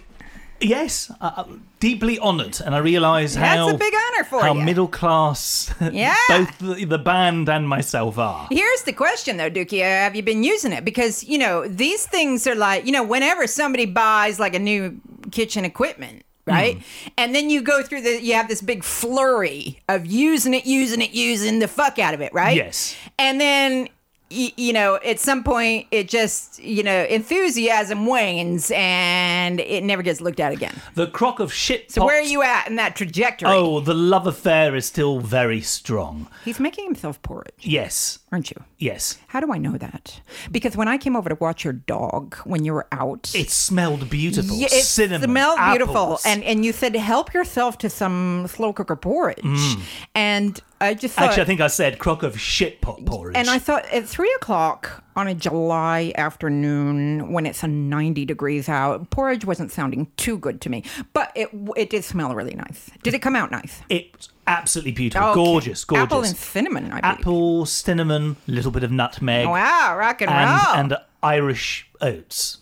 Yes, 0.61 1.09
uh, 1.21 1.45
deeply 1.79 2.19
honoured, 2.19 2.59
and 2.61 2.75
I 2.75 2.79
realise 2.79 3.35
how 3.35 3.67
That's 3.67 3.75
a 3.75 3.77
big 3.77 3.93
honour 3.93 4.23
for 4.25 4.41
how 4.41 4.53
ya. 4.53 4.63
middle 4.63 4.87
class 4.87 5.73
Yeah. 5.91 6.15
both 6.27 6.57
the, 6.59 6.85
the 6.85 6.97
band 6.97 7.49
and 7.49 7.67
myself 7.67 8.17
are. 8.17 8.47
Here's 8.51 8.83
the 8.83 8.93
question 8.93 9.37
though, 9.37 9.49
Dukey. 9.49 9.81
Uh, 9.81 9.85
have 9.85 10.15
you 10.15 10.23
been 10.23 10.43
using 10.43 10.71
it? 10.73 10.83
Because, 10.85 11.23
you 11.23 11.37
know, 11.37 11.67
these 11.67 12.05
things 12.05 12.45
are 12.47 12.55
like, 12.55 12.85
you 12.85 12.91
know, 12.91 13.03
whenever 13.03 13.47
somebody 13.47 13.85
buys 13.85 14.39
like 14.39 14.55
a 14.55 14.59
new 14.59 14.99
kitchen 15.31 15.65
equipment, 15.65 16.23
right? 16.45 16.77
Hmm. 16.77 16.83
And 17.17 17.35
then 17.35 17.49
you 17.49 17.61
go 17.61 17.83
through 17.83 18.01
the, 18.01 18.21
you 18.21 18.33
have 18.33 18.47
this 18.47 18.61
big 18.61 18.83
flurry 18.83 19.79
of 19.87 20.05
using 20.05 20.53
it, 20.53 20.65
using 20.65 21.01
it, 21.01 21.11
using 21.11 21.59
the 21.59 21.67
fuck 21.67 21.99
out 21.99 22.13
of 22.13 22.21
it, 22.21 22.33
right? 22.33 22.55
Yes. 22.55 22.95
And 23.17 23.39
then 23.39 23.89
you 24.29 24.73
know, 24.73 24.99
at 25.03 25.19
some 25.19 25.43
point, 25.43 25.87
it 25.91 26.07
just, 26.07 26.59
you 26.59 26.83
know, 26.83 27.03
enthusiasm 27.05 28.05
wanes 28.05 28.71
and 28.75 29.59
it 29.59 29.83
never 29.83 30.03
gets 30.03 30.21
looked 30.21 30.39
at 30.39 30.51
again. 30.51 30.75
The 30.95 31.07
crock 31.07 31.39
of 31.39 31.51
shit. 31.51 31.91
So, 31.91 32.05
where 32.05 32.19
are 32.19 32.21
you 32.21 32.43
at 32.43 32.67
in 32.67 32.75
that 32.75 32.95
trajectory? 32.95 33.49
Oh, 33.49 33.79
the 33.79 33.93
love 33.93 34.27
affair 34.27 34.75
is 34.75 34.85
still 34.85 35.19
very 35.19 35.61
strong. 35.61 36.27
He's 36.45 36.59
making 36.59 36.85
himself 36.85 37.21
porridge, 37.21 37.53
Yes, 37.61 38.19
aren't 38.31 38.51
you? 38.51 38.63
yes. 38.77 39.17
How 39.27 39.39
do 39.39 39.51
I 39.51 39.57
know 39.57 39.77
that? 39.77 40.21
Because 40.51 40.75
when 40.77 40.87
I 40.87 40.97
came 40.97 41.15
over 41.15 41.29
to 41.29 41.35
watch 41.35 41.63
your 41.63 41.73
dog 41.73 42.35
when 42.45 42.63
you 42.65 42.73
were 42.73 42.87
out, 42.91 43.31
It 43.35 43.49
smelled 43.49 44.09
beautiful. 44.09 44.55
Yeah, 44.55 44.67
it 44.71 44.83
Cinnamon, 44.83 45.29
smelled 45.29 45.59
beautiful, 45.69 46.19
and 46.25 46.43
and 46.43 46.63
you 46.65 46.71
said 46.73 46.95
help 46.95 47.33
yourself 47.33 47.77
to 47.79 47.89
some 47.89 48.45
slow 48.47 48.73
cooker 48.73 48.95
porridge, 48.95 49.75
and 50.15 50.59
I 50.81 50.93
just 50.93 51.15
thought, 51.15 51.23
Mm. 51.23 51.27
Actually, 51.27 51.43
I 51.43 51.45
think 51.45 51.61
I 51.61 51.67
said 51.67 51.99
crock 51.99 52.23
of 52.23 52.39
shit 52.39 52.81
pot 52.81 53.03
porridge. 53.05 53.35
and 53.37 53.49
I 53.49 53.59
thought 53.59 53.85
at 53.91 54.07
three 54.07 54.33
o'clock 54.35 55.03
on 55.19 55.27
a 55.27 55.35
July 55.35 56.13
afternoon 56.17 57.31
when 57.33 57.45
it's 57.45 57.61
a 57.63 57.67
ninety 57.67 58.23
degrees 58.25 58.69
out, 58.69 59.09
porridge 59.09 59.43
wasn't 59.45 59.71
sounding 59.71 60.07
too 60.15 60.37
good 60.37 60.61
to 60.61 60.69
me, 60.69 60.83
but 61.13 61.31
it 61.35 61.49
it 61.75 61.89
did 61.89 62.03
smell 62.03 62.33
really 62.33 62.55
nice. 62.55 62.89
Did 63.03 63.13
it 63.13 63.19
come 63.21 63.35
out 63.35 63.51
nice? 63.51 63.81
it's 63.89 64.29
absolutely 64.47 64.93
beautiful, 64.93 65.27
Okay. 65.29 65.35
gorgeous, 65.35 65.83
gorgeous. 65.85 66.03
Apple 66.05 66.23
and 66.23 66.35
cinnamon, 66.37 66.85
I 66.85 67.01
believe. 67.01 67.03
Apple, 67.19 67.65
cinnamon, 67.65 68.37
a 68.47 68.51
little 68.51 68.71
bit 68.71 68.83
of 68.83 68.91
nutmeg, 68.91 69.45
Wow, 69.47 69.95
rock 69.97 70.21
and, 70.21 70.31
and 70.31 70.49
roll. 70.49 70.75
and 70.75 70.97
Irish 71.21 71.87
oats. 72.01 72.57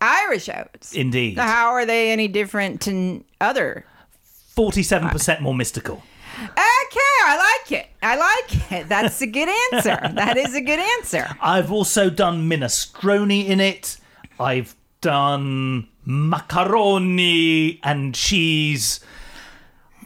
Irish 0.00 0.48
oats. 0.48 0.92
Indeed, 0.94 1.36
How 1.38 1.70
are 1.70 1.84
they 1.84 2.10
any 2.12 2.28
different 2.28 2.80
to 2.82 3.24
other 3.40 3.84
forty-seven 4.54 5.08
percent 5.10 5.40
more 5.42 5.54
mystical. 5.54 6.02
Okay, 6.38 6.50
I 7.24 7.58
like 7.62 7.72
it. 7.80 7.86
I 8.06 8.14
like 8.14 8.72
it. 8.72 8.88
That's 8.88 9.20
a 9.20 9.26
good 9.26 9.48
answer. 9.72 9.98
that 10.14 10.36
is 10.36 10.54
a 10.54 10.60
good 10.60 10.78
answer. 10.78 11.26
I've 11.42 11.72
also 11.72 12.08
done 12.08 12.48
minestrone 12.48 13.44
in 13.44 13.58
it. 13.58 13.96
I've 14.38 14.76
done 15.00 15.88
macaroni 16.04 17.80
and 17.82 18.14
cheese. 18.14 19.00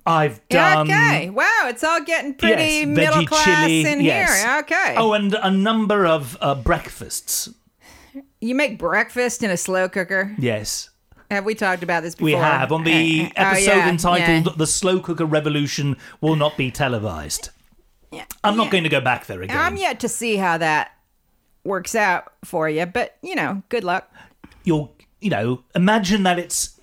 I've 0.06 0.40
done 0.48 0.90
okay. 0.90 1.28
Wow, 1.28 1.44
it's 1.64 1.84
all 1.84 2.02
getting 2.02 2.32
pretty 2.32 2.62
yes, 2.62 2.86
middle 2.86 3.16
veggie 3.16 3.26
class 3.26 3.66
chili. 3.66 3.86
in 3.86 4.00
yes. 4.00 4.42
here. 4.42 4.58
Okay. 4.60 4.94
Oh, 4.96 5.12
and 5.12 5.34
a 5.34 5.50
number 5.50 6.06
of 6.06 6.38
uh, 6.40 6.54
breakfasts. 6.54 7.50
you 8.40 8.54
make 8.54 8.78
breakfast 8.78 9.42
in 9.42 9.50
a 9.50 9.58
slow 9.58 9.90
cooker. 9.90 10.34
Yes. 10.38 10.88
Have 11.30 11.44
we 11.44 11.54
talked 11.54 11.82
about 11.82 12.02
this 12.02 12.14
before? 12.14 12.24
We 12.24 12.32
have 12.32 12.72
on 12.72 12.84
the 12.84 13.26
oh, 13.26 13.32
episode 13.36 13.70
yeah, 13.70 13.90
entitled 13.90 14.46
yeah. 14.46 14.52
"The 14.56 14.66
Slow 14.66 15.00
Cooker 15.00 15.26
Revolution 15.26 15.98
Will 16.22 16.34
Not 16.34 16.56
Be 16.56 16.70
Televised." 16.70 17.50
Yeah. 18.10 18.24
I'm 18.42 18.56
not 18.56 18.70
going 18.70 18.82
to 18.84 18.88
go 18.90 19.00
back 19.00 19.26
there 19.26 19.40
again. 19.42 19.56
I'm 19.56 19.76
yet 19.76 20.00
to 20.00 20.08
see 20.08 20.36
how 20.36 20.58
that 20.58 20.92
works 21.64 21.94
out 21.94 22.32
for 22.44 22.68
you, 22.68 22.86
but 22.86 23.16
you 23.22 23.34
know, 23.34 23.62
good 23.68 23.84
luck. 23.84 24.10
You'll, 24.64 24.94
you 25.20 25.30
know, 25.30 25.62
imagine 25.74 26.22
that 26.24 26.38
it's 26.38 26.78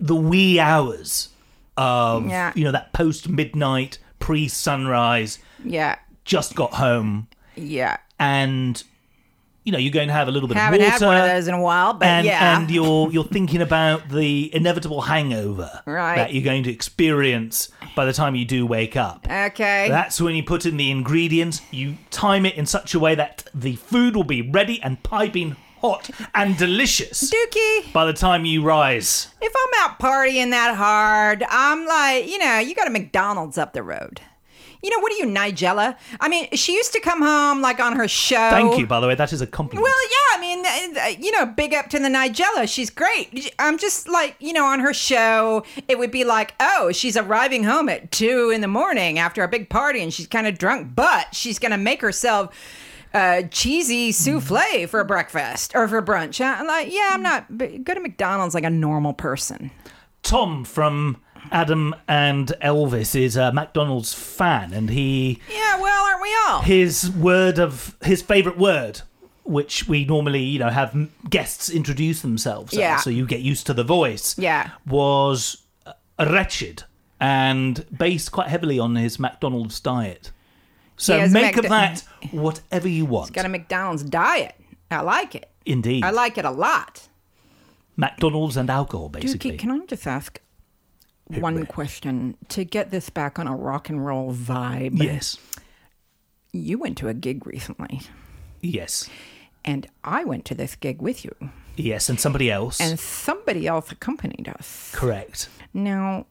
the 0.00 0.16
wee 0.16 0.58
hours 0.58 1.28
of, 1.76 2.26
Yeah. 2.28 2.52
you 2.56 2.64
know, 2.64 2.72
that 2.72 2.92
post 2.92 3.28
midnight, 3.28 3.98
pre 4.18 4.48
sunrise, 4.48 5.38
Yeah. 5.64 5.96
just 6.24 6.54
got 6.54 6.74
home, 6.74 7.28
Yeah. 7.56 7.98
and 8.18 8.82
you 9.64 9.72
know 9.72 9.78
you're 9.78 9.92
going 9.92 10.08
to 10.08 10.14
have 10.14 10.28
a 10.28 10.30
little 10.30 10.48
bit 10.48 10.56
Haven't 10.56 10.80
of 10.80 10.86
had 10.86 11.00
water. 11.00 11.06
one 11.06 11.16
of 11.18 11.28
those 11.36 11.46
in 11.48 11.54
a 11.54 11.60
while, 11.60 11.94
but 11.94 12.06
and, 12.08 12.26
yeah. 12.26 12.58
and 12.58 12.70
you're 12.70 13.10
you're 13.12 13.24
thinking 13.24 13.62
about 13.62 14.08
the 14.08 14.54
inevitable 14.54 15.02
hangover 15.02 15.82
Right. 15.86 16.16
that 16.16 16.32
you're 16.34 16.42
going 16.44 16.62
to 16.64 16.70
experience 16.72 17.68
by 17.94 18.04
the 18.04 18.12
time 18.12 18.34
you 18.34 18.44
do 18.44 18.66
wake 18.66 18.96
up. 18.96 19.26
okay. 19.30 19.88
That's 19.88 20.20
when 20.20 20.34
you 20.34 20.42
put 20.42 20.66
in 20.66 20.76
the 20.76 20.90
ingredients. 20.90 21.60
You 21.70 21.96
time 22.10 22.46
it 22.46 22.54
in 22.56 22.66
such 22.66 22.94
a 22.94 22.98
way 22.98 23.14
that 23.14 23.44
the 23.54 23.76
food 23.76 24.16
will 24.16 24.24
be 24.24 24.42
ready 24.42 24.80
and 24.82 25.02
piping 25.02 25.56
hot 25.80 26.10
and 26.34 26.56
delicious 26.56 27.30
Dukey. 27.32 27.92
by 27.92 28.04
the 28.04 28.12
time 28.12 28.44
you 28.44 28.62
rise. 28.62 29.28
If 29.40 29.52
I'm 29.54 29.90
out 29.90 29.98
partying 29.98 30.50
that 30.52 30.76
hard, 30.76 31.44
I'm 31.48 31.84
like, 31.86 32.28
you 32.28 32.38
know, 32.38 32.58
you 32.58 32.74
got 32.74 32.86
a 32.86 32.90
McDonald's 32.90 33.58
up 33.58 33.72
the 33.72 33.82
road. 33.82 34.20
You 34.82 34.90
know, 34.90 34.98
what 34.98 35.12
are 35.12 35.16
you, 35.16 35.26
Nigella? 35.26 35.96
I 36.20 36.28
mean, 36.28 36.48
she 36.52 36.74
used 36.74 36.92
to 36.92 37.00
come 37.00 37.22
home 37.22 37.60
like 37.60 37.78
on 37.78 37.94
her 37.96 38.08
show. 38.08 38.50
Thank 38.50 38.78
you, 38.78 38.86
by 38.86 38.98
the 38.98 39.06
way. 39.06 39.14
That 39.14 39.32
is 39.32 39.40
a 39.40 39.46
compliment. 39.46 39.84
Well, 39.84 39.94
yeah, 40.10 40.36
I 40.36 40.40
mean, 40.40 40.96
uh, 40.96 41.22
you 41.24 41.30
know, 41.30 41.46
big 41.46 41.72
up 41.72 41.88
to 41.90 41.98
the 41.98 42.08
Nigella. 42.08 42.68
She's 42.68 42.90
great. 42.90 43.52
I'm 43.58 43.78
just 43.78 44.08
like, 44.08 44.36
you 44.40 44.52
know, 44.52 44.64
on 44.64 44.80
her 44.80 44.92
show, 44.92 45.64
it 45.86 45.98
would 45.98 46.10
be 46.10 46.24
like, 46.24 46.54
oh, 46.58 46.90
she's 46.92 47.16
arriving 47.16 47.62
home 47.64 47.88
at 47.88 48.10
two 48.10 48.50
in 48.50 48.60
the 48.60 48.68
morning 48.68 49.18
after 49.20 49.44
a 49.44 49.48
big 49.48 49.68
party 49.68 50.02
and 50.02 50.12
she's 50.12 50.26
kind 50.26 50.46
of 50.46 50.58
drunk, 50.58 50.94
but 50.96 51.34
she's 51.34 51.58
going 51.60 51.72
to 51.72 51.78
make 51.78 52.00
herself 52.00 52.52
uh, 53.14 53.42
cheesy 53.50 54.10
souffle 54.10 54.88
for 54.88 55.04
breakfast 55.04 55.72
or 55.74 55.86
for 55.86 56.02
brunch. 56.02 56.44
I'm 56.44 56.66
like, 56.66 56.92
yeah, 56.92 57.10
I'm 57.12 57.22
not, 57.22 57.46
but 57.56 57.84
go 57.84 57.94
to 57.94 58.00
McDonald's 58.00 58.54
like 58.54 58.64
a 58.64 58.70
normal 58.70 59.12
person. 59.12 59.70
Tom 60.22 60.64
from 60.64 61.18
Adam 61.50 61.94
and 62.08 62.52
Elvis 62.62 63.14
is 63.20 63.36
a 63.36 63.52
McDonald's 63.52 64.14
fan, 64.14 64.72
and 64.72 64.90
he 64.90 65.40
Yeah, 65.50 65.80
well, 65.80 66.04
aren't 66.06 66.22
we 66.22 66.34
all? 66.48 66.60
his 66.62 67.10
word 67.10 67.58
of 67.58 67.96
his 68.04 68.22
favorite 68.22 68.58
word 68.58 69.02
which 69.44 69.88
we 69.88 70.04
normally 70.04 70.42
you 70.44 70.58
know 70.60 70.68
have 70.70 70.96
guests 71.28 71.68
introduce 71.68 72.20
themselves 72.22 72.72
Yeah. 72.72 72.94
as, 72.96 73.02
so 73.02 73.10
you 73.10 73.26
get 73.26 73.40
used 73.40 73.66
to 73.66 73.74
the 73.74 73.82
voice 73.82 74.38
Yeah. 74.38 74.70
was 74.86 75.64
uh, 75.84 75.94
wretched 76.20 76.84
and 77.18 77.84
based 77.96 78.30
quite 78.30 78.46
heavily 78.46 78.78
on 78.78 78.94
his 78.94 79.18
mcdonald's 79.18 79.80
diet 79.80 80.30
so 80.96 81.26
make 81.28 81.56
of 81.56 81.64
that 81.68 82.04
whatever 82.30 82.86
you 82.88 83.04
want 83.04 83.32
Got 83.32 83.44
a 83.44 83.48
McDonald's 83.48 84.04
diet. 84.04 84.54
I 84.92 85.00
like 85.00 85.34
it. 85.34 85.50
indeed 85.66 86.04
I 86.04 86.10
like 86.10 86.38
it 86.38 86.44
a 86.44 86.50
lot. 86.52 87.08
mcdonald's 87.96 88.56
and 88.56 88.70
alcohol 88.70 89.08
basically 89.08 89.52
Dukey, 89.52 89.58
can 89.58 89.70
I 89.72 89.84
just 89.86 90.06
ask 90.06 90.40
one 91.28 91.60
me. 91.60 91.66
question 91.66 92.36
to 92.48 92.64
get 92.64 92.90
this 92.90 93.08
back 93.10 93.38
on 93.38 93.46
a 93.46 93.56
rock 93.56 93.88
and 93.88 94.04
roll 94.04 94.32
vibe? 94.34 95.02
yes 95.02 95.36
You 96.52 96.78
went 96.78 96.98
to 96.98 97.08
a 97.08 97.14
gig 97.14 97.46
recently, 97.46 98.02
yes 98.60 99.08
and 99.64 99.86
I 100.04 100.24
went 100.24 100.44
to 100.46 100.54
this 100.54 100.74
gig 100.74 101.00
with 101.00 101.24
you, 101.24 101.34
yes 101.76 102.08
and 102.08 102.18
somebody 102.20 102.50
else 102.50 102.80
and 102.80 102.98
somebody 102.98 103.66
else 103.66 103.90
accompanied 103.92 104.48
us. 104.48 104.90
correct 104.94 105.48
Now, 105.72 106.26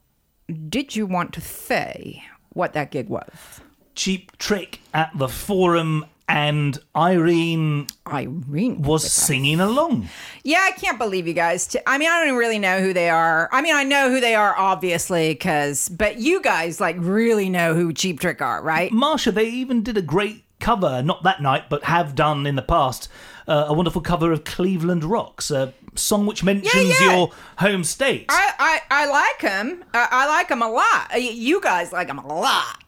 did 0.69 0.95
you 0.95 1.05
want 1.05 1.33
to 1.33 1.41
say 1.41 2.23
what 2.49 2.73
that 2.73 2.91
gig 2.91 3.09
was? 3.09 3.61
cheap 3.95 4.37
trick 4.37 4.79
at 4.93 5.11
the 5.17 5.27
forum 5.27 6.05
and 6.31 6.79
irene 6.95 7.87
Irene 8.07 8.81
was 8.81 9.11
singing 9.11 9.59
along 9.59 10.07
Yeah, 10.43 10.59
I 10.61 10.71
can't 10.71 10.97
believe 10.97 11.27
you 11.27 11.33
guys. 11.33 11.67
T- 11.67 11.79
I 11.85 11.97
mean, 11.97 12.09
I 12.09 12.25
don't 12.25 12.37
really 12.37 12.57
know 12.57 12.79
who 12.79 12.93
they 12.93 13.09
are. 13.09 13.49
I 13.51 13.61
mean, 13.61 13.75
I 13.75 13.83
know 13.83 14.09
who 14.09 14.19
they 14.19 14.33
are, 14.33 14.57
obviously, 14.57 15.29
because, 15.29 15.89
but 15.89 16.17
you 16.17 16.41
guys 16.41 16.79
like 16.79 16.95
really 16.99 17.49
know 17.49 17.75
who 17.75 17.93
Cheap 17.93 18.19
Trick 18.19 18.41
are, 18.41 18.61
right? 18.61 18.91
Marsha, 18.91 19.33
they 19.33 19.47
even 19.47 19.83
did 19.83 19.97
a 19.97 20.01
great 20.01 20.43
cover, 20.59 21.01
not 21.03 21.23
that 21.23 21.41
night, 21.41 21.69
but 21.69 21.83
have 21.83 22.15
done 22.15 22.47
in 22.47 22.55
the 22.55 22.61
past, 22.61 23.09
uh, 23.47 23.65
a 23.67 23.73
wonderful 23.73 24.01
cover 24.01 24.31
of 24.31 24.43
Cleveland 24.45 25.03
Rocks, 25.03 25.51
a 25.51 25.73
song 25.95 26.25
which 26.25 26.43
mentions 26.43 26.99
yeah. 26.99 27.11
your 27.11 27.31
home 27.57 27.83
state. 27.83 28.25
I, 28.29 28.53
I, 28.89 29.03
I 29.03 29.05
like 29.07 29.41
them. 29.41 29.83
I, 29.93 30.07
I 30.09 30.27
like 30.27 30.47
them 30.47 30.61
a 30.61 30.71
lot. 30.71 31.21
You 31.21 31.59
guys 31.61 31.91
like 31.91 32.07
them 32.07 32.19
a 32.19 32.27
lot. 32.27 32.83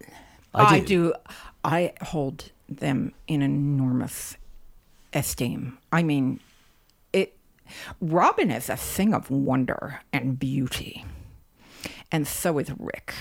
I 0.53 0.79
do. 0.79 1.13
I 1.63 1.93
hold 2.01 2.51
them 2.77 3.13
in 3.27 3.41
enormous 3.41 4.37
esteem. 5.13 5.77
I 5.91 6.03
mean, 6.03 6.39
it. 7.11 7.37
Robin 8.01 8.51
is 8.51 8.69
a 8.69 8.75
thing 8.75 9.13
of 9.13 9.29
wonder 9.31 10.01
and 10.11 10.37
beauty, 10.39 11.05
and 12.11 12.27
so 12.27 12.57
is 12.59 12.71
Rick. 12.77 13.13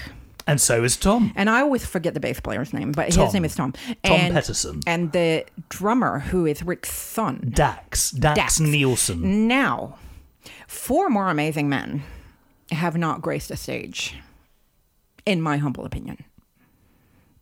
and 0.47 0.61
so 0.61 0.83
is 0.83 0.97
Tom. 0.97 1.33
And 1.37 1.49
I 1.49 1.61
always 1.61 1.85
forget 1.87 2.15
the 2.15 2.21
bass 2.21 2.41
player's 2.41 2.73
name, 2.73 2.93
but 2.93 3.11
Tom. 3.11 3.25
his 3.27 3.35
name 3.35 3.45
is 3.45 3.55
Tom. 3.55 3.73
Tom 4.03 4.21
and, 4.21 4.35
Petersson. 4.35 4.81
And 4.87 5.13
the 5.13 5.45
drummer, 5.69 6.19
who 6.19 6.47
is 6.47 6.63
Rick's 6.63 6.93
son. 6.93 7.53
Dax, 7.55 8.11
Dax, 8.11 8.37
Dax. 8.37 8.61
Nielsen. 8.61 9.47
Now, 9.47 9.99
four 10.67 11.09
more 11.09 11.29
amazing 11.29 11.69
men 11.69 12.03
have 12.73 12.97
not 12.97 13.23
graced 13.23 13.51
a 13.51 13.57
stage, 13.57 14.17
in 15.27 15.41
my 15.41 15.59
humble 15.59 15.85
opinion. 15.85 16.25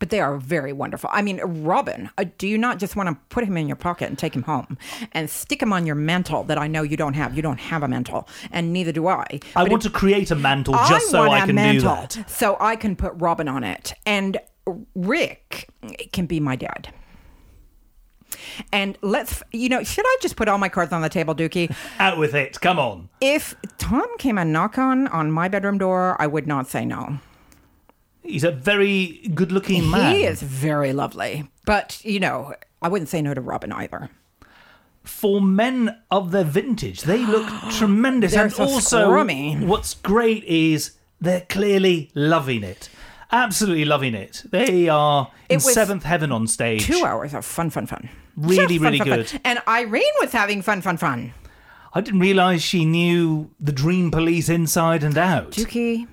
But 0.01 0.09
they 0.09 0.19
are 0.19 0.37
very 0.37 0.73
wonderful. 0.73 1.11
I 1.13 1.21
mean, 1.21 1.39
Robin, 1.43 2.09
uh, 2.17 2.25
do 2.39 2.47
you 2.47 2.57
not 2.57 2.79
just 2.79 2.95
want 2.95 3.09
to 3.09 3.15
put 3.29 3.43
him 3.43 3.55
in 3.55 3.67
your 3.67 3.75
pocket 3.75 4.09
and 4.09 4.17
take 4.17 4.35
him 4.35 4.41
home 4.41 4.79
and 5.11 5.29
stick 5.29 5.61
him 5.61 5.71
on 5.71 5.85
your 5.85 5.93
mantle 5.93 6.43
that 6.45 6.57
I 6.57 6.65
know 6.65 6.81
you 6.81 6.97
don't 6.97 7.13
have? 7.13 7.35
You 7.35 7.43
don't 7.43 7.59
have 7.59 7.83
a 7.83 7.87
mantle, 7.87 8.27
and 8.51 8.73
neither 8.73 8.91
do 8.91 9.07
I. 9.07 9.27
I 9.29 9.39
But 9.53 9.69
want 9.69 9.83
to 9.83 9.91
create 9.91 10.31
a 10.31 10.35
mantle 10.35 10.73
just 10.89 11.11
so 11.11 11.27
want 11.27 11.43
I 11.43 11.45
can 11.45 11.55
do 11.55 11.81
that. 11.81 12.17
So 12.27 12.57
I 12.59 12.77
can 12.77 12.95
put 12.95 13.13
Robin 13.17 13.47
on 13.47 13.63
it. 13.63 13.93
And 14.07 14.39
Rick 14.95 15.69
can 16.11 16.25
be 16.25 16.39
my 16.39 16.55
dad. 16.55 16.91
And 18.73 18.97
let's, 19.03 19.43
you 19.51 19.69
know, 19.69 19.83
should 19.83 20.05
I 20.07 20.17
just 20.19 20.35
put 20.35 20.47
all 20.47 20.57
my 20.57 20.69
cards 20.69 20.91
on 20.91 21.03
the 21.03 21.09
table, 21.09 21.35
Dukey? 21.35 21.75
Out 21.99 22.17
with 22.17 22.33
it. 22.33 22.59
Come 22.59 22.79
on. 22.79 23.09
If 23.21 23.55
Tom 23.77 24.07
came 24.17 24.39
and 24.39 24.51
knock 24.51 24.79
on 24.79 25.07
on 25.09 25.31
my 25.31 25.47
bedroom 25.47 25.77
door, 25.77 26.15
I 26.19 26.25
would 26.25 26.47
not 26.47 26.67
say 26.67 26.85
no. 26.85 27.19
He's 28.23 28.43
a 28.43 28.51
very 28.51 29.29
good 29.33 29.51
looking 29.51 29.89
man. 29.89 30.15
He 30.15 30.23
is 30.23 30.41
very 30.41 30.93
lovely. 30.93 31.49
But, 31.65 32.03
you 32.05 32.19
know, 32.19 32.53
I 32.81 32.87
wouldn't 32.87 33.09
say 33.09 33.21
no 33.21 33.33
to 33.33 33.41
Robin 33.41 33.71
either. 33.71 34.09
for 35.03 35.41
men 35.41 35.97
of 36.11 36.31
their 36.31 36.43
vintage, 36.43 37.01
they 37.01 37.25
look 37.25 37.47
tremendous. 37.71 38.33
They're 38.33 38.43
and 38.43 38.53
so 38.53 38.63
also, 38.65 39.09
scrummy. 39.11 39.65
what's 39.65 39.95
great 39.95 40.43
is 40.45 40.93
they're 41.19 41.45
clearly 41.49 42.11
loving 42.13 42.63
it. 42.63 42.89
Absolutely 43.31 43.85
loving 43.85 44.13
it. 44.13 44.43
They 44.51 44.89
are 44.89 45.31
in 45.49 45.55
It 45.59 45.63
was 45.65 45.73
seventh 45.73 46.03
heaven 46.03 46.31
on 46.31 46.47
stage. 46.47 46.85
Two 46.85 47.05
hours 47.05 47.33
of 47.33 47.45
fun, 47.45 47.69
fun, 47.69 47.87
fun. 47.87 48.09
Really, 48.35 48.77
fun, 48.77 48.85
really 48.87 48.97
fun, 48.99 49.07
fun. 49.07 49.17
good. 49.19 49.41
And 49.45 49.59
Irene 49.67 50.03
was 50.19 50.31
having 50.33 50.61
fun, 50.61 50.81
fun, 50.81 50.97
fun. 50.97 51.33
I 51.93 52.01
didn't 52.01 52.19
realise 52.19 52.61
she 52.61 52.85
knew 52.85 53.49
the 53.59 53.71
Dream 53.71 54.11
Police 54.11 54.49
inside 54.49 55.03
and 55.03 55.17
out. 55.17 55.51
Dukey, 55.51 56.07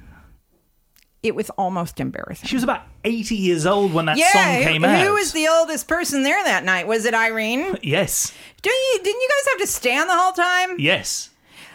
it 1.29 1.35
was 1.35 1.51
almost 1.51 2.01
embarrassing. 2.01 2.49
She 2.49 2.57
was 2.57 2.65
about 2.65 2.83
80 3.05 3.37
years 3.37 3.67
old 3.67 3.93
when 3.93 4.07
that 4.07 4.17
yeah, 4.17 4.33
song 4.33 4.63
came 4.65 4.83
who, 4.83 4.89
out. 4.89 5.07
who 5.07 5.13
was 5.13 5.33
the 5.33 5.47
oldest 5.47 5.87
person 5.87 6.23
there 6.25 6.43
that 6.45 6.65
night? 6.65 6.87
Was 6.89 7.05
it 7.05 7.15
Irene? 7.15 7.77
Yes, 7.83 8.33
Do 8.63 8.71
you, 8.71 8.99
didn't 9.03 9.21
you 9.21 9.29
guys 9.29 9.53
have 9.53 9.61
to 9.61 9.67
stand 9.67 10.11
the 10.11 10.17
whole 10.17 10.33
time? 10.33 10.81
yes. 10.81 11.31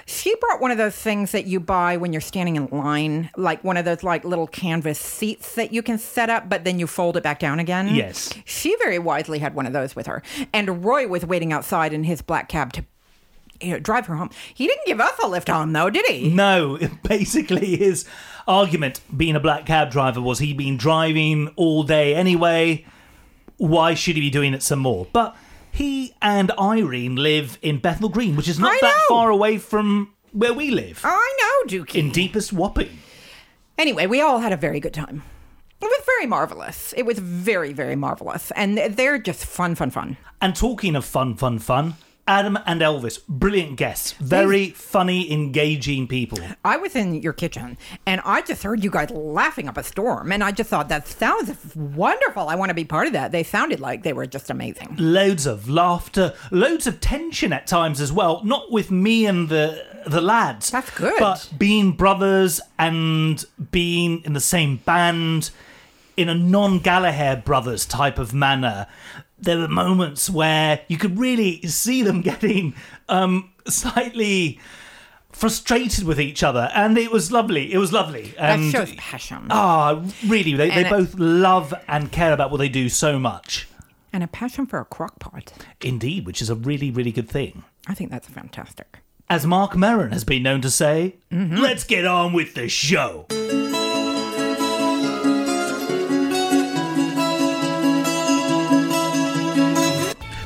She 0.06 0.36
brought 0.36 0.60
one 0.60 0.70
of 0.70 0.78
those 0.78 0.96
things 0.96 1.32
that 1.32 1.46
you 1.46 1.62
buy 1.62 1.96
when 1.96 2.12
you're 2.12 2.20
standing 2.22 2.58
in 2.58 2.66
line, 2.68 3.30
like 3.38 3.64
one 3.64 3.78
of 3.78 3.86
those 3.86 4.04
like 4.04 4.26
little 4.26 4.48
canvas 4.48 5.00
seats 5.00 5.56
that 5.56 5.72
you 5.72 5.82
can 5.82 5.98
set 5.98 6.30
up, 6.30 6.50
but 6.50 6.66
then 6.66 6.78
you 6.78 6.88
fold 6.88 7.16
it 7.16 7.24
back 7.24 7.40
down 7.40 7.58
again. 7.60 7.96
Yes. 7.96 8.34
She 8.44 8.76
very 8.84 9.00
wisely 9.00 9.40
had 9.40 9.56
one 9.56 9.66
of 9.66 9.72
those 9.72 9.96
with 9.96 10.08
her. 10.08 10.22
And 10.52 10.84
Roy 10.84 11.08
was 11.08 11.26
waiting 11.26 11.54
outside 11.54 11.94
in 11.94 12.04
his 12.04 12.22
black 12.22 12.50
cab 12.50 12.74
to 12.74 12.84
you 13.62 13.72
know, 13.72 13.80
drive 13.80 14.08
her 14.08 14.16
home. 14.16 14.30
He 14.54 14.68
didn't 14.68 14.86
give 14.86 15.00
us 15.00 15.18
a 15.24 15.28
lift 15.28 15.48
home 15.48 15.72
though, 15.72 15.90
did 15.90 16.06
he? 16.08 16.30
No, 16.30 16.78
basically 17.04 17.78
his 17.78 18.06
argument 18.48 19.02
being 19.16 19.36
a 19.36 19.40
black 19.40 19.66
cab 19.66 19.92
driver 19.92 20.22
was 20.22 20.40
he'd 20.40 20.58
been 20.58 20.78
driving 20.78 21.50
all 21.56 21.84
day 21.84 22.16
anyway. 22.16 22.86
Why 23.58 23.94
should 23.94 24.16
he 24.16 24.22
be 24.22 24.30
doing 24.30 24.54
it 24.54 24.64
some 24.64 24.80
more? 24.80 25.08
But 25.14 25.36
he 25.72 26.14
and 26.22 26.52
Irene 26.60 27.16
live 27.16 27.58
in 27.62 27.80
Bethnal 27.80 28.10
Green, 28.10 28.36
which 28.36 28.48
is 28.48 28.60
not 28.60 28.72
I 28.74 28.78
that 28.82 28.96
know. 29.10 29.16
far 29.16 29.30
away 29.30 29.58
from 29.58 30.14
where 30.32 30.54
we 30.54 30.72
live, 30.72 31.02
I 31.04 31.34
know, 31.40 31.70
Dukey. 31.70 31.96
in 31.96 32.12
deepest 32.12 32.52
Wapping. 32.52 32.90
Anyway, 33.78 34.06
we 34.08 34.22
all 34.22 34.40
had 34.40 34.52
a 34.52 34.58
very 34.58 34.80
good 34.80 34.94
time. 34.94 35.24
It 35.82 35.86
was 35.86 36.02
very 36.06 36.26
marvelous. 36.28 36.94
It 36.96 37.04
was 37.06 37.20
very, 37.20 37.74
very 37.74 37.96
marvelous. 37.96 38.52
And 38.56 38.78
they're 38.78 39.18
just 39.18 39.46
fun, 39.46 39.76
fun, 39.76 39.90
fun. 39.92 40.18
And 40.42 40.56
talking 40.56 40.96
of 40.96 41.04
fun, 41.06 41.36
fun, 41.36 41.60
fun, 41.60 41.96
Adam 42.26 42.58
and 42.66 42.80
Elvis, 42.80 43.20
brilliant 43.28 43.76
guests, 43.76 44.14
very 44.14 44.70
funny, 44.70 45.30
engaging 45.32 46.08
people. 46.08 46.40
I 46.64 46.78
was 46.78 46.96
in 46.96 47.16
your 47.22 47.34
kitchen 47.34 47.78
and 48.06 48.22
I 48.24 48.42
just 48.42 48.64
heard 48.64 48.82
you 48.82 48.90
guys 48.90 49.10
laughing 49.12 49.68
up 49.68 49.76
a 49.76 49.84
storm. 49.84 50.32
And 50.32 50.42
I 50.42 50.52
just 50.52 50.70
thought, 50.70 50.88
that 50.88 51.06
sounds 51.06 51.76
wonderful. 51.76 52.48
I 52.48 52.56
want 52.56 52.70
to 52.70 52.74
be 52.74 52.86
part 52.86 53.08
of 53.08 53.14
that. 53.14 53.34
They 53.34 53.44
sounded 53.44 53.82
like 53.82 54.04
they 54.04 54.14
were 54.14 54.26
just 54.26 54.50
amazing. 54.50 54.96
loads 54.98 55.46
of 55.46 55.70
laughter, 55.70 56.34
loads 56.50 56.88
of 56.88 57.02
tension 57.02 57.52
at 57.52 57.68
times 57.68 58.00
as 58.00 58.12
well. 58.12 58.42
Not 58.46 58.72
with 58.72 58.90
me 58.90 59.26
and 59.26 59.50
the 59.50 59.86
the 60.06 60.22
lads. 60.22 60.70
That's 60.70 60.90
good. 60.92 61.18
But 61.20 61.50
being 61.58 61.92
brothers 61.94 62.60
and 62.78 63.44
being 63.72 64.22
in 64.26 64.34
the 64.34 64.42
same 64.42 64.78
band 64.78 65.50
in 66.16 66.30
a 66.30 66.36
non 66.36 66.80
Gallagher 66.80 67.42
brothers 67.44 67.86
type 67.86 68.20
of 68.20 68.34
manner. 68.34 68.88
There 69.44 69.60
were 69.60 69.68
moments 69.68 70.30
where 70.30 70.82
you 70.88 70.98
could 70.98 71.20
really 71.20 71.62
see 71.68 72.02
them 72.02 72.22
getting 72.32 72.74
um, 73.10 73.52
slightly 73.68 74.60
frustrated 75.32 76.06
with 76.06 76.20
each 76.20 76.44
other, 76.44 76.70
and 76.76 76.98
it 76.98 77.12
was 77.12 77.32
lovely. 77.32 77.74
It 77.74 77.78
was 77.78 77.92
lovely. 77.92 78.34
That 78.38 78.60
And 78.60 78.72
shows 78.72 78.94
passion. 78.96 79.48
ah, 79.50 80.02
really, 80.28 80.54
they, 80.54 80.70
they 80.70 80.86
And 80.86 80.90
both 80.90 81.16
love 81.16 81.74
and 81.88 82.12
care 82.12 82.34
about 82.34 82.52
what 82.52 82.58
they 82.58 82.70
do 82.70 82.88
so 82.90 83.20
much. 83.20 83.68
And 84.12 84.24
a 84.24 84.28
passion 84.28 84.66
for 84.68 84.80
a 84.80 84.86
crock 84.86 85.20
pot. 85.20 85.52
Indeed, 85.82 86.26
which 86.28 86.42
is 86.42 86.50
a 86.50 86.56
really, 86.56 86.92
really 86.92 87.12
good 87.12 87.28
thing. 87.28 87.64
I 87.88 87.94
think 87.96 88.12
that's 88.12 88.28
fantastic. 88.28 89.00
As 89.30 89.46
Marc 89.48 89.76
Maron 89.76 90.12
has 90.12 90.24
been 90.24 90.44
known 90.44 90.62
to 90.62 90.70
say, 90.70 91.16
let's 91.32 91.84
get 91.84 92.06
on 92.06 92.32
with 92.34 92.54
the 92.54 92.70
show. 92.70 93.26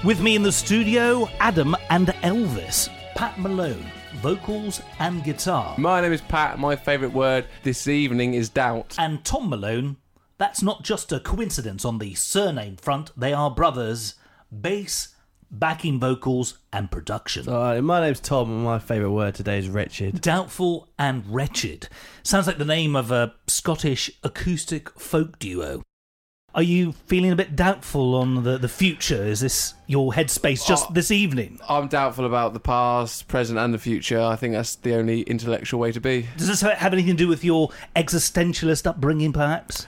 With 0.07 0.21
me 0.21 0.37
in 0.37 0.41
the 0.41 0.53
studio, 0.53 1.27
Adam 1.41 1.75
and 1.89 2.07
Elvis. 2.23 2.87
Pat 3.15 3.37
Malone, 3.37 3.91
vocals 4.21 4.81
and 4.99 5.21
guitar. 5.21 5.75
My 5.77 5.99
name 5.99 6.13
is 6.13 6.21
Pat. 6.21 6.57
My 6.59 6.77
favourite 6.77 7.13
word 7.13 7.45
this 7.63 7.89
evening 7.89 8.33
is 8.33 8.47
doubt. 8.47 8.95
And 8.97 9.25
Tom 9.25 9.49
Malone, 9.49 9.97
that's 10.37 10.61
not 10.61 10.81
just 10.81 11.11
a 11.11 11.19
coincidence 11.19 11.83
on 11.83 11.97
the 11.97 12.13
surname 12.13 12.77
front, 12.77 13.11
they 13.17 13.33
are 13.33 13.51
brothers. 13.51 14.15
Bass, 14.49 15.09
backing 15.51 15.99
vocals, 15.99 16.57
and 16.71 16.89
production. 16.89 17.49
Alright, 17.49 17.83
my 17.83 17.99
name's 17.99 18.21
Tom, 18.21 18.49
and 18.49 18.63
my 18.63 18.79
favourite 18.79 19.11
word 19.11 19.35
today 19.35 19.59
is 19.59 19.67
wretched. 19.67 20.21
Doubtful 20.21 20.87
and 20.97 21.25
Wretched. 21.27 21.89
Sounds 22.23 22.47
like 22.47 22.59
the 22.59 22.63
name 22.63 22.95
of 22.95 23.11
a 23.11 23.33
Scottish 23.47 24.09
acoustic 24.23 24.89
folk 24.97 25.37
duo. 25.37 25.81
Are 26.57 26.63
you 26.63 26.93
feeling 27.05 27.31
a 27.31 27.35
bit 27.35 27.55
doubtful 27.55 28.15
on 28.15 28.43
the, 28.43 28.57
the 28.57 28.67
future? 28.67 29.23
Is 29.23 29.41
this 29.41 29.75
your 29.85 30.11
headspace 30.13 30.65
just 30.67 30.87
Oh. 30.89 30.93
this 30.93 31.11
evening? 31.11 31.59
I'm 31.69 31.87
doubtful 31.87 32.25
about 32.25 32.53
the 32.53 32.59
past, 32.59 33.27
present, 33.27 33.59
and 33.59 33.71
the 33.71 33.77
future. 33.77 34.19
I 34.19 34.35
think 34.37 34.55
that's 34.55 34.75
the 34.75 34.95
only 34.95 35.21
intellectual 35.21 35.79
way 35.79 35.91
to 35.91 36.01
be. 36.01 36.25
Does 36.35 36.47
this 36.47 36.61
have 36.61 36.93
anything 36.93 37.13
to 37.15 37.23
do 37.23 37.27
with 37.27 37.43
your 37.43 37.69
existentialist 37.95 38.87
upbringing, 38.87 39.33
perhaps? 39.33 39.85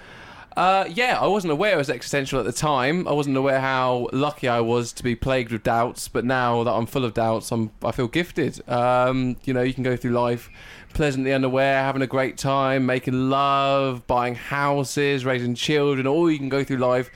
Uh, 0.56 0.86
yeah, 0.90 1.18
I 1.20 1.26
wasn't 1.26 1.54
aware 1.54 1.74
it 1.74 1.78
was 1.78 1.90
existential 1.90 2.38
at 2.40 2.46
the 2.46 2.52
time. 2.52 3.08
I 3.08 3.14
wasn't 3.14 3.38
aware 3.38 3.62
how 3.62 4.08
lucky 4.12 4.48
I 4.48 4.60
was 4.60 4.92
to 4.94 5.04
be 5.04 5.16
plagued 5.16 5.52
with 5.52 5.64
doubts. 5.64 6.08
But 6.08 6.24
now 6.26 6.64
that 6.66 6.72
I'm 6.72 6.86
full 6.86 7.06
of 7.06 7.16
doubts, 7.16 7.52
I'm 7.52 7.72
I 7.84 7.92
feel 7.92 8.08
gifted. 8.08 8.62
Um, 8.70 9.38
you 9.44 9.54
know, 9.54 9.62
you 9.62 9.74
can 9.74 9.84
go 9.84 9.96
through 9.96 10.12
life 10.12 10.50
pleasantly 10.94 11.34
unaware, 11.34 11.82
having 11.82 12.02
a 12.02 12.08
great 12.08 12.38
time, 12.38 12.86
making 12.86 13.30
love, 13.30 14.06
buying 14.08 14.36
houses, 14.36 15.26
raising 15.26 15.56
children, 15.56 16.08
or 16.08 16.32
you 16.32 16.38
can 16.38 16.50
go 16.50 16.64
through 16.64 16.78
life 16.78 17.10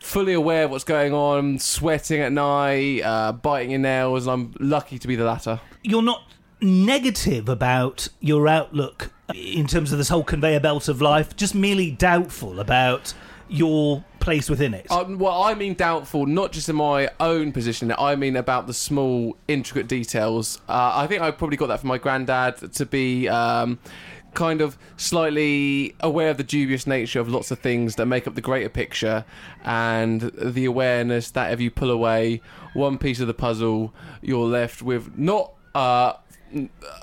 fully 0.00 0.32
aware 0.32 0.64
of 0.64 0.70
what's 0.70 0.84
going 0.84 1.12
on, 1.12 1.58
sweating 1.58 2.20
at 2.20 2.32
night, 2.32 3.00
uh, 3.02 3.32
biting 3.32 3.70
your 3.70 3.80
nails. 3.80 4.26
And 4.26 4.32
I'm 4.32 4.54
lucky 4.60 4.98
to 4.98 5.08
be 5.08 5.16
the 5.16 5.24
latter. 5.24 5.60
You're 5.82 6.02
not 6.02 6.22
negative 6.60 7.48
about 7.48 8.08
your 8.20 8.48
outlook 8.48 9.10
in 9.34 9.66
terms 9.66 9.92
of 9.92 9.98
this 9.98 10.08
whole 10.08 10.24
conveyor 10.24 10.60
belt 10.60 10.88
of 10.88 11.00
life, 11.02 11.36
just 11.36 11.54
merely 11.54 11.90
doubtful 11.90 12.60
about 12.60 13.14
your 13.48 14.04
place 14.20 14.50
within 14.50 14.74
it. 14.74 14.90
Um, 14.90 15.18
well, 15.18 15.42
I 15.42 15.54
mean 15.54 15.74
doubtful, 15.74 16.26
not 16.26 16.52
just 16.52 16.68
in 16.68 16.76
my 16.76 17.08
own 17.18 17.52
position. 17.52 17.92
I 17.98 18.16
mean 18.16 18.36
about 18.36 18.66
the 18.66 18.74
small, 18.74 19.36
intricate 19.46 19.88
details. 19.88 20.60
Uh, 20.68 20.92
I 20.94 21.06
think 21.06 21.22
I 21.22 21.30
probably 21.30 21.56
got 21.56 21.68
that 21.68 21.80
from 21.80 21.88
my 21.88 21.98
granddad 21.98 22.72
to 22.74 22.86
be 22.86 23.28
um, 23.28 23.78
kind 24.34 24.60
of 24.60 24.76
slightly 24.96 25.94
aware 26.00 26.30
of 26.30 26.36
the 26.36 26.44
dubious 26.44 26.86
nature 26.86 27.20
of 27.20 27.28
lots 27.28 27.50
of 27.50 27.58
things 27.58 27.96
that 27.96 28.06
make 28.06 28.26
up 28.26 28.34
the 28.34 28.40
greater 28.40 28.68
picture, 28.68 29.24
and 29.64 30.20
the 30.20 30.64
awareness 30.64 31.30
that 31.30 31.52
if 31.52 31.60
you 31.60 31.70
pull 31.70 31.90
away 31.90 32.40
one 32.74 32.98
piece 32.98 33.20
of 33.20 33.26
the 33.26 33.34
puzzle, 33.34 33.94
you're 34.20 34.46
left 34.46 34.82
with 34.82 35.16
not. 35.18 35.52
Uh, 35.74 36.14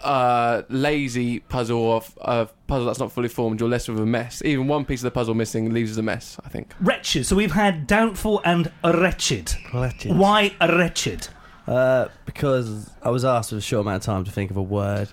uh, 0.03 0.63
lazy 0.69 1.39
puzzle 1.39 1.79
or 1.79 2.03
a 2.21 2.47
puzzle 2.67 2.85
that's 2.85 2.99
not 2.99 3.11
fully 3.11 3.27
formed, 3.27 3.59
you're 3.59 3.69
left 3.69 3.87
with 3.89 3.99
a 3.99 4.05
mess. 4.05 4.41
Even 4.43 4.67
one 4.67 4.85
piece 4.85 4.99
of 5.01 5.05
the 5.05 5.11
puzzle 5.11 5.33
missing 5.33 5.73
leaves 5.73 5.91
us 5.91 5.97
a 5.97 6.01
mess. 6.03 6.37
I 6.45 6.49
think. 6.49 6.73
Wretched. 6.79 7.25
So 7.25 7.35
we've 7.35 7.51
had 7.51 7.87
doubtful 7.87 8.41
and 8.45 8.71
wretched. 8.83 9.53
Wretched. 9.73 10.17
Why 10.17 10.53
wretched? 10.61 11.27
Uh, 11.67 12.09
because 12.25 12.91
I 13.01 13.09
was 13.09 13.25
asked 13.25 13.49
for 13.49 13.57
a 13.57 13.61
short 13.61 13.81
amount 13.81 14.03
of 14.03 14.05
time 14.05 14.23
to 14.25 14.31
think 14.31 14.51
of 14.51 14.57
a 14.57 14.61
word, 14.61 15.09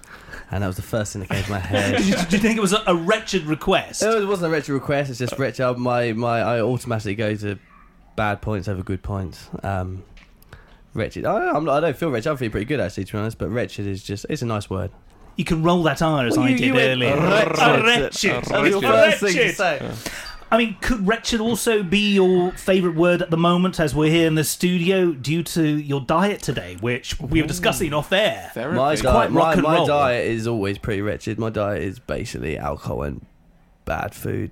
and 0.50 0.62
that 0.62 0.66
was 0.66 0.76
the 0.76 0.82
first 0.82 1.14
thing 1.14 1.20
that 1.20 1.30
came 1.30 1.42
to 1.44 1.50
my 1.50 1.58
head. 1.60 1.96
Did 1.96 2.06
you, 2.06 2.14
do 2.14 2.36
you 2.36 2.42
think 2.42 2.58
it 2.58 2.60
was 2.60 2.74
a, 2.74 2.82
a 2.86 2.94
wretched 2.94 3.44
request? 3.44 4.02
it 4.02 4.26
wasn't 4.28 4.48
a 4.48 4.52
wretched 4.54 4.74
request. 4.74 5.08
It's 5.08 5.18
just 5.18 5.38
wretched. 5.38 5.78
My 5.78 6.12
my 6.12 6.40
I 6.40 6.60
automatically 6.60 7.14
go 7.14 7.34
to 7.36 7.58
bad 8.16 8.42
points 8.42 8.68
over 8.68 8.82
good 8.82 9.02
points. 9.02 9.48
Um, 9.62 10.04
wretched. 10.94 11.24
I, 11.26 11.50
I'm 11.50 11.64
not, 11.64 11.76
I 11.78 11.80
don't 11.88 11.96
feel 11.96 12.10
wretched. 12.10 12.32
I 12.32 12.36
feel 12.36 12.50
pretty 12.50 12.66
good 12.66 12.80
actually, 12.80 13.04
to 13.04 13.12
be 13.12 13.18
honest. 13.18 13.38
But 13.38 13.50
wretched 13.50 13.86
is 13.86 14.02
just 14.02 14.26
it's 14.28 14.42
a 14.42 14.46
nice 14.46 14.68
word. 14.70 14.90
You 15.36 15.44
can 15.44 15.62
roll 15.62 15.82
that 15.84 16.02
R 16.02 16.26
as 16.26 16.36
Well, 16.36 16.46
I 16.46 16.50
you- 16.50 16.58
did 16.58 16.66
you 16.66 16.74
went 16.74 16.88
earlier. 16.90 17.16
wretched. 17.16 17.58
A 17.58 17.82
wretched. 17.84 18.44
That 18.44 18.60
was 18.62 18.70
your 18.70 18.82
first 18.82 19.20
thing 19.20 19.32
to 19.32 19.38
wretched. 19.40 19.56
say. 19.56 19.92
I 20.50 20.58
mean, 20.58 20.76
could 20.82 21.06
wretched 21.08 21.40
also 21.40 21.82
be 21.82 22.12
your 22.12 22.52
favourite 22.52 22.94
word 22.94 23.22
at 23.22 23.30
the 23.30 23.38
moment 23.38 23.80
as 23.80 23.94
we're 23.94 24.10
here 24.10 24.26
in 24.26 24.34
the 24.34 24.44
studio 24.44 25.12
due 25.14 25.42
to 25.44 25.62
your 25.66 26.02
diet 26.02 26.42
today, 26.42 26.76
which 26.80 27.18
we 27.18 27.40
were 27.40 27.48
discussing 27.48 27.94
off 27.94 28.12
air? 28.12 28.50
Therapy. 28.52 28.76
My 28.76 28.94
quite 28.96 29.02
diet, 29.02 29.30
rock 29.32 29.44
my, 29.46 29.52
and 29.54 29.62
my 29.62 29.74
roll. 29.76 29.86
diet 29.86 30.26
is 30.26 30.46
always 30.46 30.76
pretty 30.76 31.00
wretched. 31.00 31.38
My 31.38 31.48
diet 31.48 31.82
is 31.82 31.98
basically 32.00 32.58
alcohol 32.58 33.02
and 33.02 33.24
bad 33.86 34.14
food, 34.14 34.50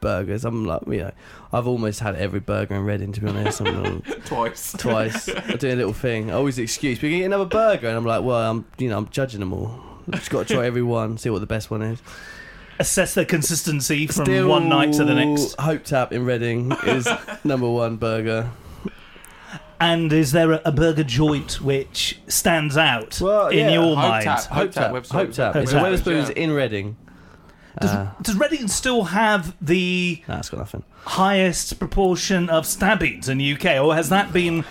burgers. 0.00 0.44
I'm 0.44 0.64
like, 0.64 0.82
you 0.86 0.98
know, 0.98 1.12
I've 1.52 1.66
almost 1.66 2.00
had 2.00 2.14
every 2.16 2.40
burger 2.40 2.74
in 2.74 2.84
Reading 2.84 3.12
to 3.12 3.20
be 3.20 3.28
honest. 3.28 3.60
I'm, 3.60 4.02
twice. 4.24 4.72
twice. 4.72 5.28
I 5.28 5.54
do 5.56 5.72
a 5.72 5.76
little 5.76 5.92
thing. 5.92 6.30
I 6.30 6.34
always 6.34 6.58
excuse. 6.58 7.00
We 7.02 7.10
can 7.10 7.18
get 7.20 7.24
another 7.26 7.44
burger, 7.46 7.88
and 7.88 7.96
I'm 7.96 8.04
like, 8.04 8.22
well, 8.24 8.50
I'm 8.50 8.64
you 8.78 8.88
know 8.88 8.98
I'm 8.98 9.08
judging 9.08 9.40
them 9.40 9.52
all. 9.52 9.80
I've 10.12 10.18
just 10.20 10.30
got 10.30 10.46
to 10.46 10.54
try 10.54 10.66
every 10.66 10.82
one, 10.82 11.18
see 11.18 11.30
what 11.30 11.40
the 11.40 11.46
best 11.46 11.70
one 11.70 11.82
is. 11.82 12.00
Assess 12.78 13.14
their 13.14 13.24
consistency 13.24 14.06
from 14.06 14.26
Still, 14.26 14.48
one 14.48 14.68
night 14.68 14.92
to 14.94 15.04
the 15.04 15.14
next. 15.14 15.58
Hope 15.58 15.82
Tap 15.84 16.12
in 16.12 16.24
Reading 16.26 16.72
is 16.86 17.08
number 17.44 17.68
one 17.70 17.96
burger. 17.96 18.50
And 19.80 20.10
is 20.12 20.32
there 20.32 20.52
a, 20.52 20.62
a 20.66 20.72
burger 20.72 21.04
joint 21.04 21.60
which 21.60 22.18
stands 22.28 22.76
out 22.78 23.20
Well, 23.20 23.48
in 23.48 23.58
yeah. 23.58 23.70
your 23.72 23.82
Hope 23.94 23.96
mind? 23.96 24.24
Tap. 24.24 24.40
Hope 24.44 24.72
Tap. 24.72 24.92
website. 24.92 25.12
Hope 25.12 25.32
Tap. 25.32 25.52
Hope 25.54 25.62
It's 25.64 25.72
Tap. 25.72 25.82
a 25.82 25.84
Wetherspoons 25.84 26.28
Yeah. 26.28 26.42
in 26.44 26.52
Reading. 26.52 26.96
Does, 27.80 27.90
Uh, 27.90 28.10
does 28.22 28.34
Reading 28.36 28.68
still 28.68 29.04
have 29.04 29.54
the 29.60 30.22
nah, 30.28 30.38
it's 30.38 30.48
got 30.48 30.58
nothing. 30.58 30.82
highest 31.04 31.78
proportion 31.78 32.48
of 32.48 32.64
stabbings 32.66 33.28
in 33.28 33.38
the 33.38 33.52
UK, 33.54 33.78
or 33.84 33.94
has 33.94 34.08
that 34.08 34.32
been 34.32 34.64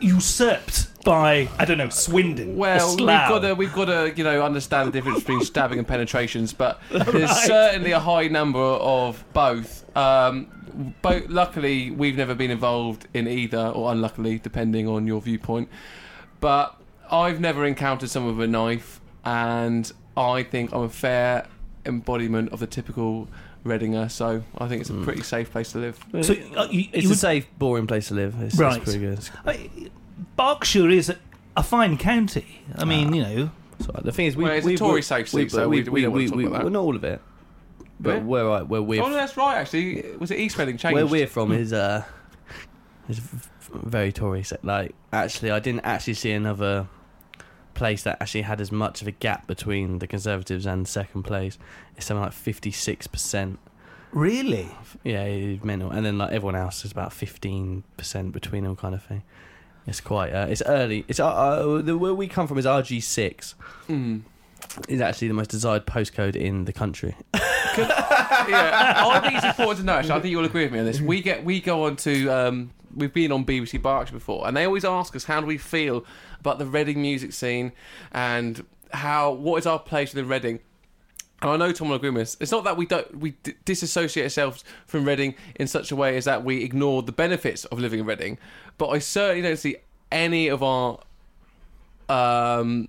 usurped 0.00 0.88
by 1.04 1.48
I 1.58 1.64
don't 1.64 1.78
know 1.78 1.88
Swindon? 1.88 2.50
or 2.54 2.56
Well, 2.56 2.96
we've 2.96 3.06
got 3.06 3.38
to 3.40 3.54
we've 3.54 3.72
got 3.72 3.84
to 3.86 4.12
you 4.16 4.24
know 4.24 4.42
understand 4.42 4.88
the 4.88 4.92
difference 4.92 5.20
between 5.20 5.40
stabbing 5.42 5.78
and 5.78 5.86
penetrations, 5.88 6.52
but 6.52 6.80
there's 6.90 7.30
certainly 7.30 7.92
a 7.92 8.00
high 8.00 8.28
number 8.28 8.58
of 8.58 9.24
both. 9.32 9.84
Um, 9.96 10.48
both. 11.02 11.28
Luckily, 11.28 11.90
we've 11.90 12.16
never 12.16 12.34
been 12.34 12.50
involved 12.50 13.08
in 13.14 13.26
either, 13.26 13.68
or 13.68 13.90
unluckily, 13.92 14.38
depending 14.38 14.86
on 14.86 15.06
your 15.06 15.20
viewpoint. 15.20 15.68
But 16.40 16.76
I've 17.10 17.40
never 17.40 17.66
encountered 17.66 18.08
someone 18.10 18.36
with 18.36 18.48
a 18.48 18.50
knife, 18.52 19.00
and 19.24 19.90
I 20.16 20.42
think 20.44 20.72
I'm 20.72 20.82
a 20.82 20.88
fair 20.88 21.46
embodiment 21.86 22.52
of 22.52 22.60
the 22.60 22.66
typical 22.66 23.28
Reddinger. 23.64 24.10
So 24.10 24.42
I 24.58 24.68
think 24.68 24.80
it's 24.82 24.90
a 24.90 24.94
pretty 24.94 25.22
safe 25.22 25.50
place 25.50 25.72
to 25.72 25.78
live. 25.78 25.98
So 26.22 26.34
uh, 26.56 26.68
you, 26.70 26.88
It's 26.92 27.02
you 27.04 27.08
a 27.08 27.10
would- 27.10 27.18
safe, 27.18 27.46
boring 27.58 27.86
place 27.86 28.08
to 28.08 28.14
live. 28.14 28.34
It's, 28.42 28.56
Right. 28.56 28.76
it's 28.76 28.84
pretty 28.84 29.00
good. 29.00 29.20
I- 29.46 29.90
Berkshire 30.36 30.90
is 30.90 31.08
a, 31.10 31.16
a 31.56 31.62
fine 31.62 31.96
county. 31.98 32.62
I 32.76 32.84
mean, 32.84 33.12
you 33.14 33.22
know, 33.22 33.50
So 33.80 33.92
the 34.04 34.12
thing 34.12 34.26
is, 34.26 34.36
we, 34.36 34.44
Well, 34.44 34.52
it's 34.52 34.66
a 34.66 34.68
we, 34.68 34.76
Tory 34.76 34.94
we- 34.96 35.02
safe 35.02 35.32
we, 35.32 35.42
seat, 35.42 35.50
so 35.52 35.68
we- 35.68 35.82
we 35.84 36.02
don't 36.02 36.12
want 36.12 36.24
to 36.24 36.28
talk 36.28 36.36
we- 36.36 36.44
about 36.46 36.52
that. 36.58 36.62
well, 36.64 36.72
not 36.72 36.80
all 36.80 36.96
of 36.96 37.04
it, 37.04 37.20
but 37.98 38.16
Yeah. 38.16 38.22
where 38.22 38.50
I, 38.50 38.62
where 38.62 38.82
we're 38.82 39.02
Oh, 39.02 39.08
no, 39.08 39.14
that's 39.14 39.36
right. 39.36 39.56
Actually, 39.56 40.04
was 40.18 40.30
it 40.30 40.38
East 40.38 40.58
Reading 40.58 40.76
changed? 40.76 40.94
where 40.94 41.06
we're 41.06 41.26
from 41.26 41.52
is 41.52 41.72
uh 41.72 42.04
is 43.08 43.18
v- 43.18 43.38
v- 43.38 43.78
very 43.84 44.12
Tory. 44.12 44.42
set. 44.42 44.62
Like 44.64 44.94
actually, 45.12 45.50
I 45.50 45.58
didn't 45.60 45.84
actually 45.84 46.14
see 46.14 46.32
another 46.32 46.86
place 47.80 48.02
that 48.02 48.20
actually 48.20 48.42
had 48.42 48.60
as 48.60 48.70
much 48.70 49.00
of 49.00 49.08
a 49.08 49.10
gap 49.10 49.46
between 49.46 50.00
the 50.00 50.06
Conservatives 50.06 50.66
and 50.66 50.86
second 50.86 51.22
place. 51.22 51.56
It's 51.96 52.04
something 52.04 52.22
like 52.22 52.34
fifty 52.34 52.70
six 52.70 53.06
percent. 53.06 53.58
really. 54.12 54.68
Yeah, 55.02 55.24
it's 55.24 55.64
mental. 55.64 55.90
And 55.90 56.04
then 56.04 56.18
like 56.18 56.30
everyone 56.30 56.56
else 56.56 56.84
is 56.84 56.92
about 56.92 57.10
fifteen 57.14 57.82
percent 57.96 58.32
between 58.32 58.64
them, 58.64 58.76
kind 58.76 58.94
of 58.94 59.02
thing. 59.02 59.22
It's 59.86 60.02
quite. 60.02 60.30
Uh, 60.34 60.46
it's 60.50 60.62
early. 60.66 61.06
It's 61.08 61.18
uh, 61.18 61.28
uh, 61.28 61.80
the, 61.80 61.96
where 61.96 62.12
we 62.14 62.28
come 62.28 62.46
from 62.46 62.58
is 62.58 62.66
RG 62.66 63.02
six. 63.02 63.54
Mm. 63.88 64.22
Is 64.86 65.00
actually 65.00 65.28
the 65.28 65.34
most 65.34 65.48
desired 65.48 65.86
postcode 65.86 66.36
in 66.36 66.66
the 66.66 66.74
country. 66.74 67.16
yeah, 67.34 68.94
I 69.06 69.20
think 69.22 69.36
it's 69.36 69.46
important 69.46 69.78
to 69.80 69.84
know. 69.86 69.94
Actually, 69.94 70.12
I 70.12 70.20
think 70.20 70.32
you'll 70.32 70.44
agree 70.44 70.64
with 70.64 70.72
me 70.72 70.80
on 70.80 70.84
this. 70.84 71.00
We 71.00 71.22
get 71.22 71.44
we 71.44 71.62
go 71.62 71.84
on 71.86 71.96
to 71.96 72.28
um, 72.28 72.70
we've 72.94 73.12
been 73.12 73.32
on 73.32 73.46
BBC 73.46 73.80
Berkshire 73.80 74.12
before, 74.12 74.46
and 74.46 74.54
they 74.54 74.64
always 74.66 74.84
ask 74.84 75.16
us 75.16 75.24
how 75.24 75.40
do 75.40 75.46
we 75.46 75.56
feel 75.56 76.04
about 76.40 76.58
the 76.58 76.66
Reading 76.66 77.00
music 77.00 77.32
scene 77.32 77.72
and 78.12 78.64
how 78.92 79.32
what 79.32 79.58
is 79.58 79.66
our 79.66 79.78
place 79.78 80.14
within 80.14 80.28
Reading. 80.28 80.60
And 81.42 81.50
I 81.50 81.56
know 81.56 81.72
Tom 81.72 81.88
will 81.88 81.96
agree 81.96 82.10
with 82.10 82.22
us. 82.22 82.36
It's 82.40 82.52
not 82.52 82.64
that 82.64 82.76
we 82.76 82.84
don't 82.86 83.18
we 83.18 83.30
d- 83.42 83.54
disassociate 83.64 84.24
ourselves 84.24 84.64
from 84.86 85.04
Reading 85.04 85.34
in 85.56 85.66
such 85.66 85.90
a 85.90 85.96
way 85.96 86.16
as 86.16 86.24
that 86.24 86.44
we 86.44 86.62
ignore 86.62 87.02
the 87.02 87.12
benefits 87.12 87.64
of 87.66 87.78
living 87.78 88.00
in 88.00 88.06
Reading, 88.06 88.38
but 88.78 88.88
I 88.88 88.98
certainly 88.98 89.42
don't 89.42 89.58
see 89.58 89.76
any 90.12 90.48
of 90.48 90.62
our 90.62 90.98
um, 92.08 92.88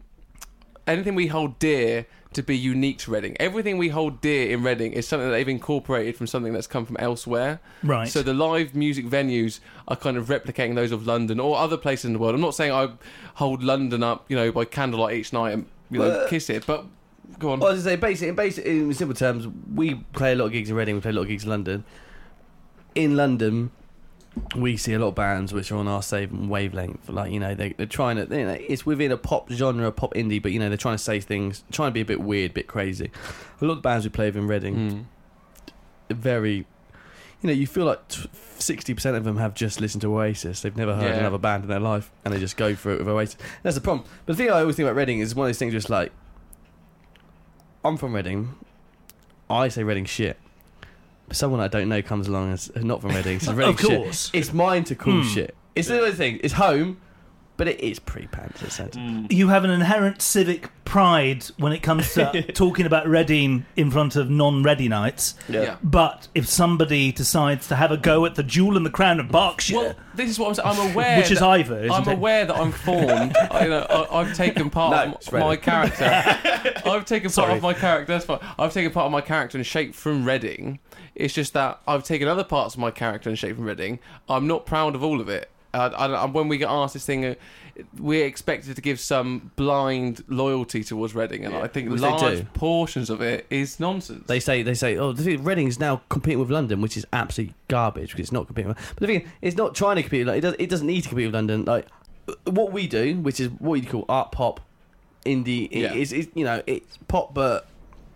anything 0.87 1.15
we 1.15 1.27
hold 1.27 1.59
dear 1.59 2.07
to 2.33 2.41
be 2.41 2.57
unique 2.57 2.97
to 2.99 3.11
Reading. 3.11 3.35
Everything 3.39 3.77
we 3.77 3.89
hold 3.89 4.21
dear 4.21 4.51
in 4.51 4.63
Reading 4.63 4.93
is 4.93 5.07
something 5.07 5.27
that 5.27 5.33
they've 5.33 5.47
incorporated 5.47 6.15
from 6.15 6.27
something 6.27 6.53
that's 6.53 6.67
come 6.67 6.85
from 6.85 6.97
elsewhere. 6.97 7.59
Right. 7.83 8.07
So 8.07 8.21
the 8.23 8.33
live 8.33 8.73
music 8.73 9.05
venues 9.05 9.59
are 9.87 9.95
kind 9.97 10.17
of 10.17 10.27
replicating 10.27 10.75
those 10.75 10.91
of 10.91 11.05
London 11.05 11.39
or 11.39 11.57
other 11.57 11.77
places 11.77 12.05
in 12.05 12.13
the 12.13 12.19
world. 12.19 12.35
I'm 12.35 12.41
not 12.41 12.55
saying 12.55 12.71
I 12.71 12.89
hold 13.35 13.63
London 13.63 14.01
up, 14.03 14.25
you 14.29 14.35
know, 14.35 14.51
by 14.51 14.65
candlelight 14.65 15.15
each 15.15 15.33
night 15.33 15.51
and 15.51 15.65
you 15.89 15.99
know 15.99 16.07
Well, 16.07 16.27
kiss 16.29 16.49
it, 16.49 16.65
but 16.65 16.85
go 17.37 17.51
on. 17.51 17.59
Well, 17.59 17.71
as 17.71 17.85
I 17.85 17.91
say, 17.91 17.95
basically, 17.97 18.29
in, 18.29 18.35
basic, 18.35 18.65
in 18.65 18.93
simple 18.93 19.15
terms, 19.15 19.47
we 19.73 19.95
play 20.13 20.31
a 20.31 20.35
lot 20.35 20.45
of 20.45 20.51
gigs 20.53 20.69
in 20.69 20.75
Reading. 20.75 20.95
We 20.95 21.01
play 21.01 21.11
a 21.11 21.15
lot 21.15 21.23
of 21.23 21.27
gigs 21.27 21.43
in 21.43 21.49
London. 21.49 21.83
In 22.95 23.17
London, 23.17 23.71
we 24.55 24.77
see 24.77 24.93
a 24.93 24.99
lot 24.99 25.09
of 25.09 25.15
bands 25.15 25.51
which 25.53 25.71
are 25.71 25.75
on 25.77 25.87
our 25.87 26.01
same 26.01 26.47
wavelength. 26.47 27.09
Like 27.09 27.31
you 27.31 27.39
know, 27.39 27.53
they, 27.53 27.73
they're 27.73 27.85
trying 27.85 28.15
to. 28.15 28.23
You 28.37 28.45
know, 28.45 28.57
it's 28.59 28.85
within 28.85 29.11
a 29.11 29.17
pop 29.17 29.49
genre, 29.51 29.91
pop 29.91 30.13
indie, 30.13 30.41
but 30.41 30.51
you 30.51 30.59
know, 30.59 30.69
they're 30.69 30.77
trying 30.77 30.95
to 30.95 31.03
say 31.03 31.19
things, 31.19 31.63
trying 31.71 31.89
to 31.89 31.93
be 31.93 32.01
a 32.01 32.05
bit 32.05 32.21
weird, 32.21 32.53
bit 32.53 32.67
crazy. 32.67 33.11
A 33.61 33.65
lot 33.65 33.77
of 33.77 33.81
bands 33.81 34.05
we 34.05 34.09
play 34.09 34.27
with 34.27 34.37
in 34.37 34.47
Reading, 34.47 35.07
Mm. 36.09 36.15
very. 36.15 36.65
You 37.43 37.47
know, 37.47 37.53
you 37.53 37.65
feel 37.65 37.85
like 37.85 37.99
sixty 38.59 38.93
percent 38.93 39.17
of 39.17 39.23
them 39.23 39.37
have 39.37 39.55
just 39.55 39.81
listened 39.81 40.01
to 40.03 40.15
Oasis. 40.15 40.61
They've 40.61 40.77
never 40.77 40.95
heard 40.95 41.15
Yeah. 41.15 41.19
another 41.21 41.39
band 41.39 41.63
in 41.63 41.69
their 41.69 41.79
life, 41.79 42.11
and 42.23 42.31
they 42.33 42.39
just 42.39 42.55
go 42.55 42.75
for 42.75 42.91
it 42.91 42.99
with 42.99 43.07
Oasis. 43.07 43.35
That's 43.63 43.75
the 43.75 43.81
problem. 43.81 44.05
But 44.27 44.37
the 44.37 44.43
thing 44.43 44.51
I 44.53 44.59
always 44.59 44.75
think 44.75 44.85
about 44.87 44.95
Reading 44.95 45.19
is 45.19 45.33
one 45.33 45.45
of 45.45 45.49
those 45.49 45.57
things. 45.57 45.73
Just 45.73 45.89
like, 45.89 46.11
I'm 47.83 47.97
from 47.97 48.13
Reading. 48.13 48.53
I 49.49 49.67
say 49.69 49.83
Reading 49.83 50.05
shit. 50.05 50.37
Someone 51.31 51.59
I 51.59 51.67
don't 51.67 51.89
know 51.89 52.01
comes 52.01 52.27
along 52.27 52.51
and 52.75 52.83
not 52.85 53.01
from 53.01 53.11
Reading. 53.11 53.39
Says 53.39 53.53
Reading 53.55 53.73
Of 53.73 53.79
course. 53.81 54.25
shit. 54.31 54.39
It's 54.39 54.53
mine 54.53 54.83
to 54.85 54.95
call 54.95 55.21
Hmm. 55.21 55.27
shit. 55.27 55.55
It's 55.75 55.87
the 55.87 55.97
other 55.99 56.11
thing. 56.11 56.39
It's 56.43 56.53
home, 56.55 56.97
but 57.61 57.67
it 57.67 57.79
is 57.79 57.99
pretty 57.99 58.25
pants. 58.25 58.59
It's 58.63 58.73
said. 58.73 58.93
Mm. 58.93 59.31
You 59.31 59.49
have 59.49 59.63
an 59.63 59.69
inherent 59.69 60.19
civic 60.19 60.67
pride 60.83 61.45
when 61.59 61.71
it 61.73 61.83
comes 61.83 62.11
to 62.15 62.41
talking 62.53 62.87
about 62.87 63.07
Reading 63.07 63.67
in 63.75 63.91
front 63.91 64.15
of 64.15 64.31
non-Readingites. 64.31 65.35
Yeah. 65.47 65.77
But 65.83 66.27
if 66.33 66.47
somebody 66.47 67.11
decides 67.11 67.67
to 67.67 67.75
have 67.75 67.91
a 67.91 67.97
go 67.97 68.25
at 68.25 68.33
the 68.33 68.41
jewel 68.41 68.77
and 68.77 68.83
the 68.83 68.89
crown 68.89 69.19
of 69.19 69.29
Berkshire, 69.29 69.75
Well, 69.75 69.95
this 70.15 70.27
is 70.31 70.39
what 70.39 70.47
I'm 70.47 70.53
saying. 70.55 70.67
I'm 70.67 70.91
aware. 70.91 71.17
which 71.19 71.29
is 71.29 71.37
that- 71.39 71.45
either, 71.49 71.83
isn't 71.83 71.91
I'm 71.91 72.09
it? 72.09 72.13
aware 72.13 72.45
that 72.45 72.55
I'm 72.55 72.71
formed. 72.71 73.37
I, 73.51 73.63
you 73.65 73.69
know, 73.69 73.85
I, 73.87 74.21
I've 74.21 74.35
taken 74.35 74.69
part 74.71 74.91
No, 75.07 75.13
it's 75.13 75.27
of 75.27 75.33
my 75.33 75.49
Reading. 75.51 75.63
character. 75.63 76.81
I've 76.89 77.05
taken 77.05 77.27
part 77.29 77.33
Sorry. 77.33 77.53
of 77.53 77.61
my 77.61 77.73
character. 77.75 78.13
That's 78.13 78.25
fine. 78.25 78.39
I've 78.57 78.73
taken 78.73 78.91
part 78.91 79.05
of 79.05 79.11
my 79.11 79.21
character 79.21 79.59
and 79.59 79.67
shape 79.67 79.93
from 79.93 80.25
Reading. 80.25 80.79
It's 81.13 81.35
just 81.35 81.53
that 81.53 81.79
I've 81.87 82.03
taken 82.03 82.27
other 82.27 82.43
parts 82.43 82.73
of 82.73 82.79
my 82.79 82.89
character 82.89 83.29
and 83.29 83.37
shape 83.37 83.55
from 83.55 83.65
Reading. 83.65 83.99
I'm 84.27 84.47
not 84.47 84.65
proud 84.65 84.95
of 84.95 85.03
all 85.03 85.21
of 85.21 85.29
it. 85.29 85.51
Uh, 85.73 86.27
when 86.27 86.47
we 86.47 86.57
get 86.57 86.69
asked 86.69 86.93
this 86.93 87.05
thing, 87.05 87.25
uh, 87.25 87.35
we're 87.97 88.25
expected 88.25 88.75
to 88.75 88.81
give 88.81 88.99
some 88.99 89.51
blind 89.55 90.23
loyalty 90.27 90.83
towards 90.83 91.15
Reading, 91.15 91.45
and 91.45 91.55
I 91.55 91.67
think 91.67 91.89
they 91.89 91.95
large 91.95 92.53
portions 92.53 93.09
of 93.09 93.21
it 93.21 93.45
is 93.49 93.79
nonsense. 93.79 94.27
They 94.27 94.39
say 94.39 94.63
they 94.63 94.73
say 94.73 94.97
oh 94.97 95.13
Reading 95.13 95.67
is 95.67 95.79
now 95.79 96.01
competing 96.09 96.39
with 96.39 96.51
London, 96.51 96.81
which 96.81 96.97
is 96.97 97.05
absolute 97.13 97.53
garbage 97.69 98.09
because 98.09 98.25
it's 98.25 98.31
not 98.31 98.47
competing. 98.47 98.69
With, 98.69 98.77
but 98.95 98.99
the 98.99 99.07
thing 99.07 99.21
is, 99.21 99.27
it's 99.41 99.57
not 99.57 99.73
trying 99.73 99.95
to 99.95 100.01
compete. 100.03 100.27
Like 100.27 100.39
it, 100.39 100.41
does, 100.41 100.55
it 100.59 100.69
doesn't 100.69 100.87
need 100.87 101.03
to 101.03 101.09
compete 101.09 101.27
with 101.27 101.35
London. 101.35 101.63
Like 101.63 101.87
uh, 102.27 102.33
what 102.51 102.73
we 102.73 102.87
do, 102.87 103.17
which 103.19 103.39
is 103.39 103.47
what 103.59 103.75
you 103.81 103.87
call 103.87 104.05
art 104.09 104.31
pop, 104.31 104.59
indie. 105.25 105.69
Yeah. 105.71 105.93
It's, 105.93 106.11
it's 106.11 106.27
you 106.35 106.43
know 106.43 106.61
it's 106.67 106.97
pop 107.07 107.33
but 107.33 107.67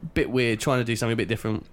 a 0.04 0.06
bit 0.08 0.30
weird, 0.30 0.60
trying 0.60 0.80
to 0.80 0.84
do 0.84 0.96
something 0.96 1.13
a 1.13 1.18
bit 1.18 1.30
different. 1.30 1.65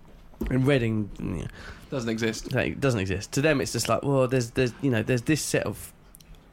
In 0.50 0.64
Reading, 0.64 1.10
yeah, 1.38 1.46
doesn't 1.90 2.08
exist. 2.10 2.52
like, 2.54 2.80
doesn't 2.80 3.00
exist. 3.00 3.32
To 3.32 3.40
them, 3.42 3.60
it's 3.60 3.72
just 3.72 3.88
like 3.88 4.02
well, 4.02 4.26
there's 4.28 4.50
there's 4.50 4.72
you 4.82 4.90
know 4.90 5.02
there's 5.02 5.22
this 5.22 5.42
set 5.42 5.64
of 5.66 5.92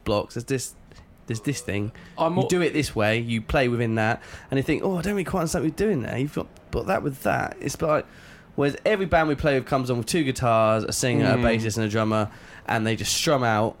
blocks. 0.04 0.34
There's 0.34 0.44
this. 0.44 0.74
There's 1.26 1.40
this 1.42 1.60
thing. 1.60 1.92
I'm 2.18 2.34
You 2.34 2.42
al- 2.42 2.48
do 2.48 2.60
it 2.60 2.72
this 2.72 2.96
way. 2.96 3.18
You 3.20 3.40
play 3.40 3.68
within 3.68 3.94
that, 3.94 4.20
and 4.50 4.58
you 4.58 4.64
think, 4.64 4.82
"Oh, 4.82 4.96
I 4.98 5.02
don't 5.02 5.12
really 5.12 5.22
quite 5.24 5.40
understand 5.42 5.64
what 5.64 5.78
you're 5.80 5.88
doing 5.88 6.02
there." 6.02 6.18
You've 6.18 6.34
got 6.34 6.48
got 6.72 6.86
that 6.86 7.02
with 7.04 7.22
that. 7.22 7.56
It's 7.60 7.80
like, 7.80 8.04
whereas 8.56 8.76
every 8.84 9.06
band 9.06 9.28
we 9.28 9.36
play 9.36 9.54
with 9.58 9.66
comes 9.68 9.90
on 9.90 9.98
with 9.98 10.06
two 10.06 10.24
guitars, 10.24 10.82
a 10.82 10.92
singer, 10.92 11.26
Mm. 11.26 11.34
a 11.34 11.46
bassist, 11.46 11.76
and 11.76 11.86
a 11.86 11.88
drummer, 11.88 12.30
and 12.66 12.84
they 12.84 12.96
just 12.96 13.14
strum 13.14 13.44
out 13.44 13.76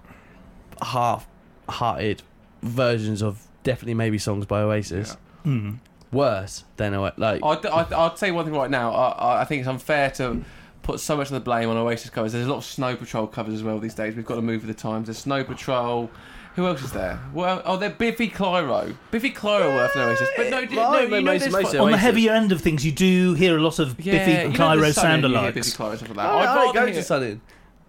half-hearted 1.00 2.22
versions 2.62 3.22
of 3.22 3.46
definitely 3.62 3.94
maybe 3.94 4.18
songs 4.18 4.46
by 4.46 4.60
Oasis. 4.60 5.16
Hmm. 5.42 5.74
Worse 6.12 6.64
than 6.76 6.94
Oa- 6.94 7.12
like. 7.16 7.40
I'd, 7.44 7.64
I'd, 7.66 7.92
I'd 7.92 8.18
say 8.18 8.30
one 8.32 8.44
thing 8.44 8.54
right 8.54 8.70
now. 8.70 8.92
I, 8.92 9.08
I- 9.10 9.40
I 9.42 9.44
think 9.44 9.60
it's 9.60 9.68
unfair 9.68 10.10
to 10.12 10.42
put 10.82 10.98
so 11.00 11.16
much 11.16 11.28
of 11.28 11.34
the 11.34 11.40
blame 11.40 11.68
on 11.68 11.76
Oasis 11.76 12.10
covers. 12.10 12.32
There's 12.32 12.46
a 12.46 12.50
lot 12.50 12.56
of 12.58 12.64
Snow 12.64 12.96
Patrol 12.96 13.26
covers 13.26 13.54
as 13.54 13.62
well 13.62 13.78
these 13.78 13.94
days. 13.94 14.16
We've 14.16 14.24
got 14.26 14.36
to 14.36 14.42
move 14.42 14.66
with 14.66 14.74
the 14.74 14.80
times. 14.82 15.06
There's 15.06 15.18
Snow 15.18 15.44
Patrol. 15.44 16.10
Who 16.56 16.66
else 16.66 16.82
is 16.82 16.90
there? 16.90 17.20
Well, 17.32 17.62
oh, 17.64 17.76
they're 17.76 17.90
Biffy 17.90 18.28
Clyro. 18.28 18.96
Biffy 19.12 19.30
Clyro 19.30 19.72
worth 19.76 19.94
an 19.94 20.02
Oasis, 20.02 20.28
but 20.36 20.50
no, 20.50 20.56
Well, 20.76 20.92
no, 20.92 20.98
I 20.98 21.02
you 21.02 21.08
know 21.10 21.20
most- 21.22 21.50
most 21.52 21.70
fu- 21.70 21.76
of 21.76 21.82
on 21.84 21.90
the 21.92 21.96
heavier 21.96 22.32
end 22.32 22.50
of 22.50 22.60
things, 22.60 22.84
you 22.84 22.90
do 22.90 23.34
hear 23.34 23.56
a 23.56 23.60
lot 23.62 23.78
of 23.78 23.98
yeah, 24.04 24.14
Biffy 24.14 24.32
and 24.32 24.52
you 24.52 24.58
Clyro 24.58 24.80
there's 24.80 24.96
Sun 24.96 25.24
In, 25.24 25.30
you 25.30 25.36
hear 25.36 25.36
sound 25.44 25.54
Biffy. 25.54 25.70
Clyro, 25.70 25.96
stuff 25.96 26.08
like 26.08 26.16
that. 26.16 26.26
I, 26.26 26.38
I'd 26.40 26.56
rather 26.56 26.72
go 26.72 26.86
hear- 26.86 26.94
to 26.96 27.02
Sunny. 27.04 27.40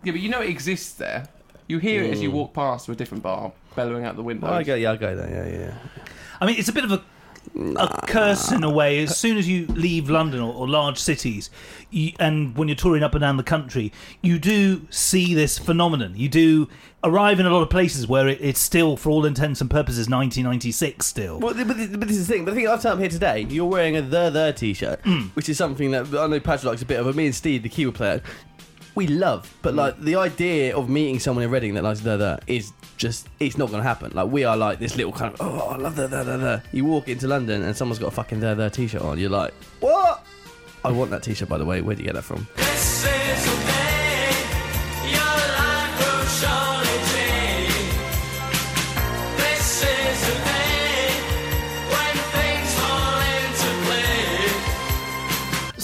Yeah, 0.03 0.11
but 0.11 0.21
you 0.21 0.29
know 0.29 0.41
it 0.41 0.49
exists 0.51 0.93
there. 0.93 1.27
You 1.67 1.79
hear 1.79 2.03
it 2.03 2.11
as 2.11 2.21
you 2.21 2.29
Mm. 2.29 2.33
walk 2.33 2.53
past 2.53 2.85
to 2.85 2.91
a 2.91 2.95
different 2.95 3.23
bar, 3.23 3.51
bellowing 3.75 4.05
out 4.05 4.15
the 4.15 4.21
window. 4.23 4.45
I 4.47 4.61
go, 4.61 4.75
yeah, 4.75 4.91
I 4.91 4.95
go 4.97 5.15
there. 5.15 5.47
Yeah, 5.47 5.59
yeah. 5.59 6.03
I 6.39 6.45
mean, 6.45 6.57
it's 6.59 6.69
a 6.69 6.73
bit 6.73 6.83
of 6.83 6.91
a, 6.91 7.01
a 7.55 8.01
curse 8.07 8.51
in 8.51 8.63
a 8.63 8.69
way. 8.69 9.03
As 9.03 9.17
soon 9.17 9.37
as 9.37 9.47
you 9.47 9.65
leave 9.67 10.09
London 10.09 10.39
or, 10.41 10.53
or 10.53 10.67
large 10.67 10.97
cities, 10.97 11.49
you, 11.89 12.13
and 12.19 12.55
when 12.57 12.67
you're 12.67 12.75
touring 12.75 13.03
up 13.03 13.13
and 13.13 13.21
down 13.21 13.37
the 13.37 13.43
country, 13.43 13.91
you 14.21 14.39
do 14.39 14.87
see 14.89 15.33
this 15.33 15.57
phenomenon. 15.57 16.13
You 16.15 16.29
do 16.29 16.69
arrive 17.03 17.39
in 17.39 17.45
a 17.45 17.49
lot 17.49 17.61
of 17.63 17.69
places 17.69 18.07
where 18.07 18.27
it, 18.27 18.37
it's 18.41 18.59
still, 18.59 18.95
for 18.95 19.09
all 19.09 19.25
intents 19.25 19.59
and 19.59 19.69
purposes, 19.69 20.07
1996 20.07 21.05
still. 21.05 21.39
Well, 21.39 21.53
but, 21.53 21.75
this- 21.77 21.87
but 21.87 22.07
this 22.07 22.17
is 22.17 22.27
the 22.27 22.33
thing. 22.33 22.45
But 22.45 22.51
the 22.51 22.61
thing 22.61 22.67
I've 22.69 22.85
up 22.85 22.99
here 22.99 23.09
today, 23.09 23.45
you're 23.49 23.65
wearing 23.65 23.97
a 23.97 24.01
the 24.01 24.29
the 24.29 24.53
t-shirt, 24.55 25.01
Hmm. 25.03 25.21
which 25.33 25.49
is 25.49 25.57
something 25.57 25.91
that 25.91 26.07
I 26.13 26.27
know 26.27 26.39
Patrick 26.39 26.65
likes 26.65 26.81
a 26.81 26.85
bit 26.85 26.99
of. 26.99 27.05
But 27.05 27.15
me 27.15 27.25
and 27.25 27.35
Steve, 27.35 27.63
the 27.63 27.69
keyboard 27.69 27.95
player, 27.95 28.21
we 28.95 29.07
love. 29.07 29.53
But 29.61 29.73
like 29.73 29.97
mm. 29.97 30.03
the 30.03 30.15
idea 30.15 30.75
of 30.75 30.89
meeting 30.89 31.19
someone 31.19 31.43
in 31.43 31.51
Reading 31.51 31.73
that 31.75 31.83
likes 31.83 32.01
the 32.01 32.17
the 32.17 32.39
is 32.47 32.73
just 32.97 33.27
it's 33.39 33.57
not 33.57 33.69
going 33.69 33.81
to 33.81 33.87
happen. 33.87 34.11
Like 34.13 34.31
we 34.31 34.43
are 34.43 34.57
like 34.57 34.79
this 34.79 34.95
little 34.95 35.11
kind 35.11 35.33
of 35.33 35.41
oh 35.41 35.69
I 35.69 35.77
love 35.77 35.95
the 35.95 36.07
the 36.07 36.23
the 36.23 36.37
the. 36.37 36.63
You 36.71 36.85
walk 36.85 37.07
into 37.07 37.27
London 37.27 37.63
and 37.63 37.75
someone's 37.75 37.99
got 37.99 38.07
a 38.07 38.11
fucking 38.11 38.39
the 38.39 38.55
the 38.55 38.69
t-shirt 38.69 39.01
on. 39.01 39.19
You're 39.19 39.29
like 39.29 39.53
what? 39.79 40.25
I 40.83 40.91
want 40.91 41.11
that 41.11 41.23
t-shirt 41.23 41.49
by 41.49 41.57
the 41.57 41.65
way. 41.65 41.81
Where 41.81 41.95
do 41.95 42.01
you 42.01 42.11
get 42.11 42.15
that 42.15 42.23
from? 42.23 42.47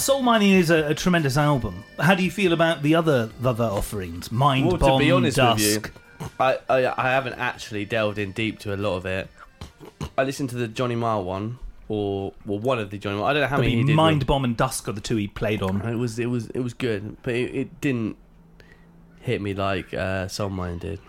Soul 0.08 0.22
Mining 0.22 0.52
is 0.52 0.70
a, 0.70 0.86
a 0.86 0.94
tremendous 0.94 1.36
album. 1.36 1.84
How 2.00 2.14
do 2.14 2.24
you 2.24 2.30
feel 2.30 2.54
about 2.54 2.80
the 2.80 2.94
other 2.94 3.26
the 3.42 3.50
other 3.50 3.64
offerings? 3.64 4.32
Mind 4.32 4.66
Well, 4.66 4.78
Bomb, 4.78 4.98
to 4.98 5.04
be 5.04 5.12
honest 5.12 5.36
Dusk. 5.36 5.58
with 5.58 6.00
you, 6.20 6.26
I, 6.40 6.58
I 6.66 6.86
I 6.96 7.10
haven't 7.10 7.34
actually 7.34 7.84
delved 7.84 8.16
in 8.16 8.32
deep 8.32 8.58
to 8.60 8.74
a 8.74 8.78
lot 8.78 8.96
of 8.96 9.04
it. 9.04 9.28
I 10.16 10.24
listened 10.24 10.48
to 10.48 10.56
the 10.56 10.66
Johnny 10.66 10.94
Marr 10.94 11.20
one, 11.20 11.58
or 11.88 12.32
well, 12.46 12.58
one 12.58 12.78
of 12.78 12.88
the 12.88 12.96
Johnny. 12.96 13.18
Marr. 13.18 13.28
I 13.28 13.32
don't 13.34 13.42
know 13.42 13.48
how 13.48 13.58
I 13.58 13.60
many 13.60 13.76
he 13.76 13.84
did. 13.84 13.96
Mind 13.96 14.26
Bomb 14.26 14.44
and 14.44 14.56
Dusk 14.56 14.88
are 14.88 14.92
the 14.92 15.02
two 15.02 15.16
he 15.16 15.26
played 15.28 15.60
on. 15.60 15.82
It 15.82 15.96
was 15.96 16.18
it 16.18 16.30
was 16.30 16.48
it 16.54 16.60
was 16.60 16.72
good, 16.72 17.18
but 17.22 17.34
it, 17.34 17.54
it 17.54 17.80
didn't 17.82 18.16
hit 19.20 19.42
me 19.42 19.52
like 19.52 19.92
uh, 19.92 20.26
Soul 20.28 20.48
Mine 20.48 20.78
did. 20.78 21.00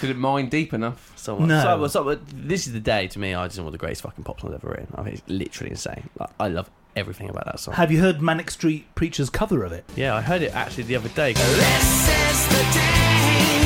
Did 0.00 0.08
it 0.08 0.16
mine 0.16 0.48
deep 0.48 0.72
enough? 0.72 1.12
Someone, 1.16 1.48
No. 1.48 1.86
so, 1.88 2.04
so, 2.04 2.14
this 2.34 2.66
is 2.66 2.72
the 2.72 2.80
day 2.80 3.06
to 3.08 3.18
me. 3.18 3.34
I 3.34 3.48
just 3.48 3.60
want 3.60 3.72
the 3.72 3.78
greatest 3.78 4.00
fucking 4.00 4.24
pop 4.24 4.40
song 4.40 4.54
I've 4.54 4.64
ever 4.64 4.70
written. 4.70 4.94
I 4.94 5.02
mean, 5.02 5.14
it's 5.14 5.22
literally 5.26 5.72
insane. 5.72 6.08
Like, 6.18 6.30
I 6.40 6.48
love 6.48 6.70
everything 6.96 7.28
about 7.28 7.44
that 7.44 7.60
song. 7.60 7.74
Have 7.74 7.92
you 7.92 8.00
heard 8.00 8.20
Manic 8.22 8.50
Street 8.50 8.86
Preacher's 8.94 9.30
cover 9.30 9.62
of 9.64 9.72
it? 9.72 9.84
yeah, 9.94 10.14
I 10.14 10.20
heard 10.22 10.42
it 10.42 10.54
actually 10.54 10.84
the 10.84 10.96
other 10.96 11.08
day. 11.10 11.32
This 11.34 12.08
is 12.08 12.48
the 12.48 12.64
day 12.72 13.62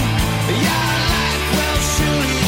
your 0.48 0.64
life 0.66 1.50
will 1.56 1.80
surely 1.96 2.44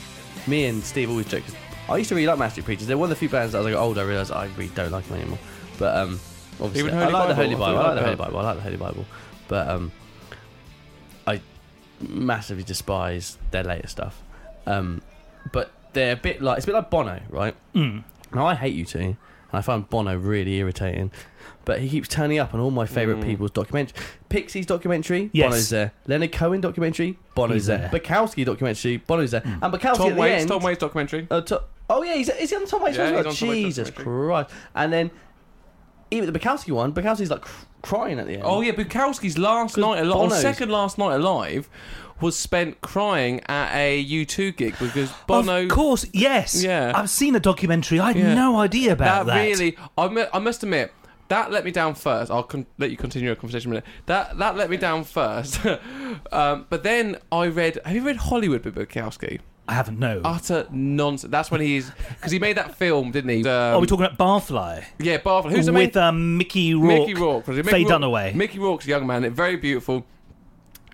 change. 0.00 0.48
Me 0.48 0.64
and 0.66 0.82
Steve 0.82 1.10
always 1.10 1.26
joke. 1.26 1.44
'cause 1.44 1.54
I 1.88 1.96
used 1.98 2.08
to 2.08 2.14
really 2.14 2.26
like 2.26 2.38
Manic 2.38 2.52
Street 2.52 2.64
Preachers. 2.64 2.86
They're 2.86 2.96
one 2.98 3.06
of 3.06 3.10
the 3.10 3.16
few 3.16 3.28
bands 3.28 3.52
that 3.52 3.58
as 3.60 3.66
I 3.66 3.70
got 3.70 3.78
like 3.78 3.84
older. 3.86 4.00
I 4.00 4.04
realised 4.04 4.32
I 4.32 4.46
really 4.56 4.70
don't 4.74 4.90
like 4.90 5.06
them 5.08 5.18
anymore. 5.20 5.38
But 5.78 5.96
um, 5.96 6.18
obviously, 6.60 6.80
Even 6.88 6.94
I 6.94 7.02
Holy 7.02 7.12
like 7.12 7.28
the 7.28 7.34
Holy 7.34 7.54
Bible. 7.54 7.72
you 7.74 7.78
I 7.78 7.82
like 7.86 7.94
the 7.96 8.02
Holy. 8.02 8.16
Bible. 8.16 8.38
I 8.38 8.42
like 8.42 8.56
the 8.56 8.62
Holy 8.62 8.76
Bible. 8.76 9.04
But 9.48 9.68
um, 9.68 9.92
I 11.26 11.40
massively 12.00 12.64
despise 12.64 13.38
their 13.50 13.62
later 13.64 13.86
stuff. 13.88 14.20
Um, 14.66 15.02
but 15.52 15.70
they're 15.92 16.12
a 16.14 16.16
bit 16.16 16.40
like 16.42 16.56
it's 16.58 16.64
a 16.66 16.68
bit 16.68 16.74
like 16.74 16.90
Bono, 16.90 17.20
right? 17.28 17.54
Mm. 17.74 18.02
Now 18.36 18.46
I 18.46 18.54
hate 18.54 18.76
U2, 18.76 18.94
and 19.04 19.16
I 19.52 19.60
find 19.60 19.88
Bono 19.90 20.16
really 20.16 20.54
irritating. 20.56 21.10
But 21.64 21.80
he 21.80 21.88
keeps 21.88 22.06
turning 22.08 22.38
up 22.38 22.54
on 22.54 22.60
all 22.60 22.70
my 22.70 22.86
favourite 22.86 23.20
Mm. 23.20 23.24
people's 23.26 23.50
documentary. 23.50 23.98
Pixies 24.28 24.66
documentary, 24.66 25.30
Yes. 25.32 25.50
Bono's 25.50 25.68
there. 25.70 25.92
Leonard 26.06 26.30
Cohen 26.32 26.60
documentary, 26.60 27.18
Bono's 27.34 27.54
He's 27.54 27.66
there. 27.66 27.88
there. 27.90 28.00
Bukowski 28.00 28.44
documentary, 28.44 28.98
Bono's 28.98 29.32
there. 29.32 29.42
And 29.44 29.60
Bukowski 29.62 29.96
Tom 29.96 30.08
at 30.10 30.14
the 30.14 30.20
Waits, 30.20 30.40
end. 30.42 30.48
Tom 30.50 30.62
Waits 30.62 30.78
documentary. 30.80 31.26
Uh, 31.28 31.40
to- 31.40 31.62
oh 31.90 32.02
yeah, 32.04 32.14
he's, 32.14 32.28
is 32.28 32.50
he 32.50 32.56
on 32.56 32.66
Tom 32.66 32.82
Waits? 32.82 32.96
Yeah, 32.96 33.04
as 33.06 33.12
well? 33.12 33.24
he's 33.24 33.26
on 33.26 33.34
Tom 33.34 33.48
Waits 33.48 33.64
Jesus 33.66 33.88
documentary. 33.90 34.26
Christ! 34.28 34.50
And 34.76 34.92
then 34.92 35.10
even 36.12 36.32
the 36.32 36.38
Bukowski 36.38 36.70
one, 36.72 36.92
Bukowski's 36.92 37.30
like 37.30 37.40
cr- 37.42 37.64
crying 37.82 38.20
at 38.20 38.26
the 38.26 38.34
end. 38.34 38.42
Oh 38.44 38.60
yeah, 38.60 38.72
Bukowski's 38.72 39.36
last 39.38 39.74
'Cause 39.74 39.82
night 39.82 39.98
alive, 40.00 40.30
Bono's- 40.30 40.40
second 40.42 40.70
last 40.70 40.98
night 40.98 41.14
alive, 41.16 41.68
was 42.20 42.38
spent 42.38 42.80
crying 42.80 43.40
at 43.46 43.74
a 43.74 44.04
U2 44.04 44.56
gig 44.56 44.74
because 44.78 45.12
Bono. 45.26 45.64
Of 45.64 45.68
course, 45.70 46.06
yes. 46.12 46.62
Yeah. 46.62 46.92
I've 46.94 47.10
seen 47.10 47.34
a 47.36 47.40
documentary. 47.40 48.00
I 48.00 48.08
had 48.12 48.16
Yeah. 48.16 48.34
no 48.34 48.58
idea 48.58 48.92
about 48.92 49.26
that, 49.26 49.34
that. 49.34 49.42
really, 49.44 49.76
I, 49.98 50.28
I 50.32 50.38
must 50.38 50.62
admit, 50.62 50.92
that 51.28 51.50
let 51.50 51.64
me 51.64 51.70
down 51.70 51.94
first. 51.94 52.30
I'll 52.30 52.42
con- 52.44 52.66
let 52.78 52.90
you 52.90 52.96
continue 52.96 53.26
your 53.28 53.36
conversation 53.36 53.70
a 53.70 53.74
minute. 53.74 53.84
That 54.06 54.38
that 54.38 54.56
let 54.56 54.70
me 54.70 54.76
down 54.76 55.04
first. 55.04 55.60
um, 56.32 56.66
but 56.70 56.82
then 56.82 57.16
I 57.32 57.46
read. 57.46 57.78
Have 57.84 57.94
you 57.94 58.02
read 58.04 58.16
Hollywood 58.16 58.62
by 58.62 58.70
Bukowski? 58.70 59.40
I 59.68 59.74
haven't 59.74 59.98
no. 59.98 60.20
Utter 60.24 60.68
nonsense. 60.70 61.30
That's 61.32 61.50
when 61.50 61.60
he's 61.60 61.90
because 62.10 62.30
he 62.30 62.38
made 62.38 62.56
that 62.56 62.76
film, 62.76 63.10
didn't 63.10 63.30
he? 63.30 63.40
Um, 63.48 63.74
Are 63.74 63.80
we 63.80 63.88
talking 63.88 64.06
about 64.06 64.16
Barfly? 64.16 64.84
Yeah, 65.00 65.18
Barfly. 65.18 65.50
Who's 65.50 65.66
the 65.66 65.72
main? 65.72 65.88
with 65.88 65.96
um, 65.96 66.38
Mickey 66.38 66.74
Rourke? 66.74 67.00
Mickey 67.08 67.14
Rourke. 67.14 67.48
it? 67.48 67.54
Faye 67.54 67.62
Mickey 67.62 67.84
Rourke- 67.84 68.02
Dunaway. 68.02 68.34
Mickey 68.34 68.58
Rourke's 68.60 68.86
a 68.86 68.90
young 68.90 69.06
man, 69.08 69.28
very 69.34 69.56
beautiful. 69.56 70.06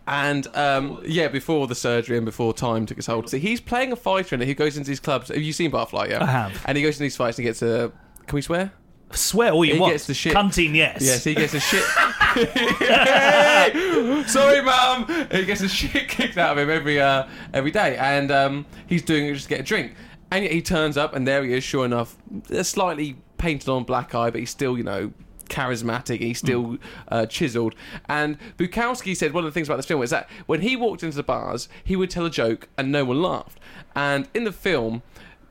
And 0.07 0.47
um, 0.57 1.01
yeah, 1.07 1.29
before 1.29 1.67
the 1.69 1.75
surgery 1.75 2.17
and 2.17 2.27
before 2.27 2.53
time 2.53 2.87
took 2.87 2.97
his 2.97 3.07
hold, 3.07 3.29
so 3.31 3.39
he's 3.39 3.61
playing 3.61 3.93
a 3.93 3.97
fighter 3.97 4.35
in 4.35 4.43
it 4.43 4.47
who 4.47 4.55
goes 4.55 4.77
into 4.77 4.89
these 4.89 5.01
clubs. 5.01 5.29
Have 5.29 5.39
you 5.39 5.53
seen 5.53 5.71
Barfly? 5.71 6.11
Yeah, 6.11 6.23
I 6.23 6.27
have. 6.27 6.63
And 6.67 6.77
he 6.77 6.83
goes 6.83 6.95
into 6.95 7.05
these 7.05 7.17
fights 7.17 7.39
and 7.39 7.45
he 7.45 7.49
gets 7.49 7.63
a. 7.63 7.93
Can 8.27 8.37
we 8.37 8.43
swear? 8.43 8.73
Swear 9.13 9.53
all 9.53 9.65
you 9.65 9.75
He 9.75 9.81
want. 9.81 9.93
gets 9.93 10.07
the 10.07 10.15
shit- 10.15 10.35
Cunting, 10.35 10.75
yes. 10.75 11.03
Yes, 11.03 11.23
he 11.23 11.35
gets 11.35 11.53
a 11.55 11.61
shit. 11.61 11.85
Sorry, 14.29 14.63
mum. 14.63 15.07
He 15.31 15.45
gets 15.45 15.61
a 15.61 15.69
shit 15.69 16.09
kicked 16.09 16.39
out 16.39 16.53
of 16.53 16.59
him 16.59 16.71
every 16.71 17.01
uh, 17.01 17.27
every 17.53 17.71
day, 17.71 17.97
and 17.97 18.31
um, 18.31 18.67
he's 18.87 19.03
doing 19.03 19.27
it 19.27 19.35
just 19.35 19.45
to 19.45 19.49
get 19.51 19.61
a 19.61 19.65
drink. 19.65 19.95
And 20.31 20.45
yet 20.45 20.53
he 20.53 20.63
turns 20.63 20.97
up, 20.97 21.15
and 21.15 21.27
there 21.29 21.45
he 21.45 21.53
is. 21.53 21.63
Sure 21.65 21.85
enough, 21.85 22.17
a 22.51 22.65
slightly 22.65 23.17
painted 23.37 23.69
on 23.69 23.85
black 23.85 24.15
eye, 24.15 24.31
but 24.31 24.41
he's 24.41 24.51
still, 24.51 24.79
you 24.79 24.85
know. 24.85 25.13
Charismatic, 25.53 26.17
and 26.17 26.25
he's 26.25 26.39
still 26.39 26.79
uh, 27.09 27.27
chiseled. 27.27 27.75
And 28.09 28.39
Bukowski 28.57 29.17
said 29.17 29.33
one 29.33 29.45
of 29.45 29.51
the 29.51 29.55
things 29.55 29.69
about 29.69 29.77
this 29.77 29.87
film 29.87 30.03
is 30.03 30.11
that 30.11 30.29
when 30.47 30.63
he 30.63 30.75
walked 30.77 31.03
into 31.03 31.17
the 31.17 31.23
bars, 31.23 31.69
he 31.85 31.95
would 31.95 32.11
tell 32.11 32.25
a 32.25 32.31
joke 32.31 32.69
and 32.77 32.91
no 32.91 33.05
one 33.05 33.21
laughed. 33.21 33.59
And 33.95 34.29
in 34.35 34.45
the 34.45 34.53
film, 34.53 35.03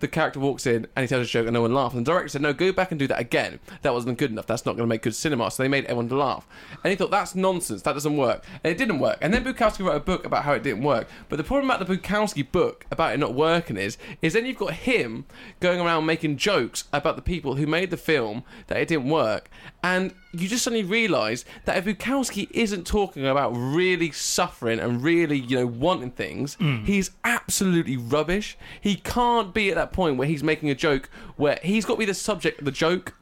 the 0.02 0.08
character 0.08 0.40
walks 0.40 0.68
in 0.68 0.88
and 0.96 1.04
he 1.04 1.08
tells 1.08 1.28
a 1.28 1.30
joke 1.30 1.46
and 1.46 1.54
no 1.54 1.62
one 1.62 1.74
laughs. 1.74 1.96
And 1.96 2.06
the 2.06 2.12
director 2.12 2.30
said, 2.30 2.42
No, 2.42 2.54
go 2.54 2.74
back 2.74 2.92
and 2.92 3.00
do 3.00 3.08
that 3.08 3.20
again. 3.20 3.60
That 3.84 3.94
wasn't 3.94 4.18
good 4.18 4.32
enough. 4.32 4.48
That's 4.48 4.66
not 4.66 4.74
going 4.74 4.84
to 4.84 4.88
make 4.88 5.04
good 5.04 5.16
cinema. 5.16 5.50
So 5.50 5.64
they 5.64 5.70
made 5.70 5.86
everyone 5.86 6.10
laugh. 6.10 6.48
And 6.84 6.90
he 6.90 6.98
thought, 6.98 7.12
That's 7.12 7.36
nonsense. 7.36 7.84
That 7.84 7.94
doesn't 7.94 8.18
work. 8.18 8.44
And 8.64 8.72
it 8.72 8.78
didn't 8.78 9.00
work. 9.00 9.20
And 9.22 9.34
then 9.34 9.46
Bukowski 9.46 9.86
wrote 9.86 9.96
a 9.96 10.02
book 10.02 10.26
about 10.26 10.44
how 10.44 10.54
it 10.54 10.64
didn't 10.64 10.84
work. 10.84 11.08
But 11.30 11.38
the 11.38 11.44
problem 11.44 11.70
about 11.70 11.86
the 11.86 11.98
Bukowski 11.98 12.52
book 12.52 12.86
about 12.92 13.14
it 13.14 13.20
not 13.20 13.34
working 13.34 13.78
is, 13.78 13.98
is 14.22 14.34
then 14.34 14.46
you've 14.46 14.58
got 14.58 14.74
him 14.74 15.26
going 15.60 15.80
around 15.80 16.06
making 16.06 16.38
jokes 16.38 16.86
about 16.92 17.16
the 17.16 17.22
people 17.22 17.56
who 17.56 17.68
made 17.68 17.92
the 17.92 17.98
film 17.98 18.44
that 18.68 18.78
it 18.78 18.88
didn't 18.88 19.10
work. 19.10 19.50
And 19.84 20.14
you 20.32 20.48
just 20.48 20.64
suddenly 20.64 20.84
realise 20.84 21.44
that 21.66 21.76
if 21.78 21.86
Bukowski 21.86 22.48
isn't 22.52 22.86
talking 22.86 23.26
about 23.26 23.50
really 23.52 24.12
suffering 24.12 24.80
and 24.80 25.04
really, 25.04 25.40
you 25.40 25.58
know, 25.58 25.66
wanting 25.66 26.12
things, 26.12 26.56
mm. 26.58 26.86
he's 26.86 27.12
absolutely 27.24 27.98
rubbish. 27.98 28.58
He 28.80 28.96
can't 28.96 29.54
be 29.54 29.70
at 29.70 29.76
that 29.76 29.92
point 29.92 30.18
where 30.18 30.28
he's 30.28 30.44
making 30.44 30.70
a 30.70 30.76
joke 30.76 31.10
where 31.36 31.60
he's 31.64 31.86
got 31.86 31.96
to 31.96 32.00
be 32.00 32.06
the 32.06 32.14
subject 32.14 32.60
of 32.60 32.66
the 32.66 32.72
joke. 32.72 33.16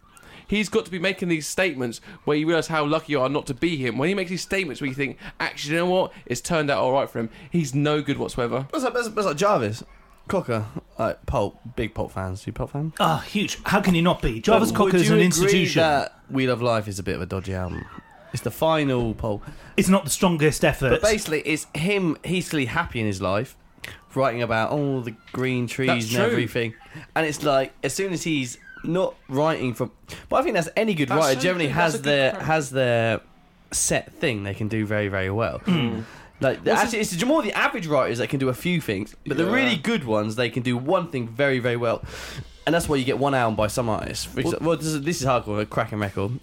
He's 0.47 0.67
got 0.67 0.83
to 0.85 0.91
be 0.91 0.99
making 0.99 1.29
these 1.29 1.47
statements 1.47 2.01
where 2.25 2.35
you 2.35 2.47
realise 2.47 2.67
how 2.67 2.83
lucky 2.83 3.13
you 3.13 3.21
are 3.21 3.29
not 3.29 3.45
to 3.47 3.53
be 3.53 3.77
him. 3.77 3.99
When 3.99 4.09
he 4.09 4.15
makes 4.15 4.31
these 4.31 4.41
statements 4.41 4.81
where 4.81 4.87
you 4.87 4.95
think, 4.95 5.17
actually, 5.39 5.75
you 5.75 5.79
know 5.81 5.85
what? 5.85 6.11
It's 6.25 6.41
turned 6.41 6.71
out 6.71 6.79
all 6.79 6.91
right 6.91 7.07
for 7.07 7.19
him. 7.19 7.29
He's 7.51 7.75
no 7.75 8.01
good 8.01 8.17
whatsoever. 8.17 8.67
What's 8.71 8.83
up? 8.83 8.95
What's 8.95 9.15
like 9.15 9.37
Jarvis, 9.37 9.83
Cocker, 10.29 10.65
like 10.97 11.25
Pulp, 11.25 11.59
big 11.75 11.93
Pulp 11.93 12.11
fans. 12.11 12.45
You 12.47 12.53
Pulp 12.53 12.71
fan? 12.71 12.93
Ah, 12.99 13.19
huge. 13.27 13.59
How 13.65 13.81
can 13.81 13.95
you 13.95 14.01
not 14.01 14.21
be? 14.21 14.39
Jarvis 14.39 14.71
But 14.71 14.77
Cocker 14.77 14.91
would 14.93 14.95
is 15.01 15.07
you 15.09 15.13
an 15.15 15.17
agree 15.19 15.25
institution. 15.25 15.81
That 15.81 16.19
We 16.29 16.47
Love 16.47 16.61
Life 16.61 16.87
is 16.87 16.99
a 16.99 17.03
bit 17.03 17.15
of 17.15 17.21
a 17.21 17.25
dodgy 17.25 17.53
album. 17.53 17.85
It's 18.31 18.43
the 18.43 18.51
final 18.51 19.13
Pulp. 19.15 19.43
It's 19.75 19.89
not 19.89 20.03
the 20.05 20.11
strongest 20.11 20.63
effort. 20.63 20.89
But 20.91 21.01
basically, 21.01 21.41
it's 21.41 21.65
him. 21.75 22.15
He's 22.23 22.49
clearly 22.49 22.67
happy 22.67 22.99
in 22.99 23.07
his 23.07 23.21
life, 23.21 23.57
writing 24.13 24.41
about 24.43 24.71
all 24.71 25.01
the 25.01 25.15
green 25.31 25.65
trees 25.67 25.87
That's 25.87 26.05
and 26.05 26.15
true. 26.15 26.25
everything. 26.25 26.73
And 27.15 27.25
it's 27.25 27.43
like 27.43 27.73
as 27.83 27.93
soon 27.93 28.13
as 28.13 28.23
he's 28.23 28.57
not 28.83 29.15
writing 29.27 29.73
for, 29.73 29.89
but 30.29 30.37
I 30.37 30.43
think 30.43 30.53
that's 30.55 30.69
any 30.77 30.93
good 30.93 31.09
That's 31.09 31.19
writer 31.19 31.39
so 31.39 31.41
generally 31.43 31.67
good. 31.67 31.75
That's 31.75 31.93
has 31.93 32.01
good 32.01 32.03
their 32.03 32.31
crack. 32.31 32.43
has 32.43 32.69
their 32.69 33.21
set 33.71 34.13
thing 34.13 34.43
they 34.43 34.53
can 34.53 34.67
do 34.67 34.85
very 34.85 35.07
very 35.09 35.29
well. 35.29 35.61
Like 36.41 36.65
actually, 36.67 36.99
it's 36.99 37.23
more 37.25 37.41
the 37.41 37.51
average 37.53 37.87
writers 37.87 38.17
that 38.19 38.29
can 38.29 38.39
do 38.39 38.49
a 38.49 38.53
few 38.53 38.79
things, 38.81 39.15
but 39.27 39.37
the 39.37 39.43
Yeah. 39.45 39.51
really 39.51 39.75
good 39.75 40.03
ones 40.05 40.35
they 40.35 40.49
can 40.49 40.63
do 40.63 40.77
one 40.77 41.09
thing 41.09 41.27
very 41.27 41.59
very 41.59 41.75
well, 41.77 42.01
and 42.65 42.73
that's 42.73 42.87
why 42.87 42.95
you 42.95 43.03
get 43.05 43.17
one 43.19 43.33
album 43.35 43.55
by 43.55 43.67
some 43.67 43.89
artists. 43.89 44.25
For 44.25 44.39
example, 44.39 44.67
well, 44.67 44.77
this 44.77 44.87
is, 44.87 45.01
this 45.01 45.21
is 45.21 45.27
hardcore, 45.27 45.59
a 45.61 45.65
cracking 45.65 45.99
record. 45.99 46.39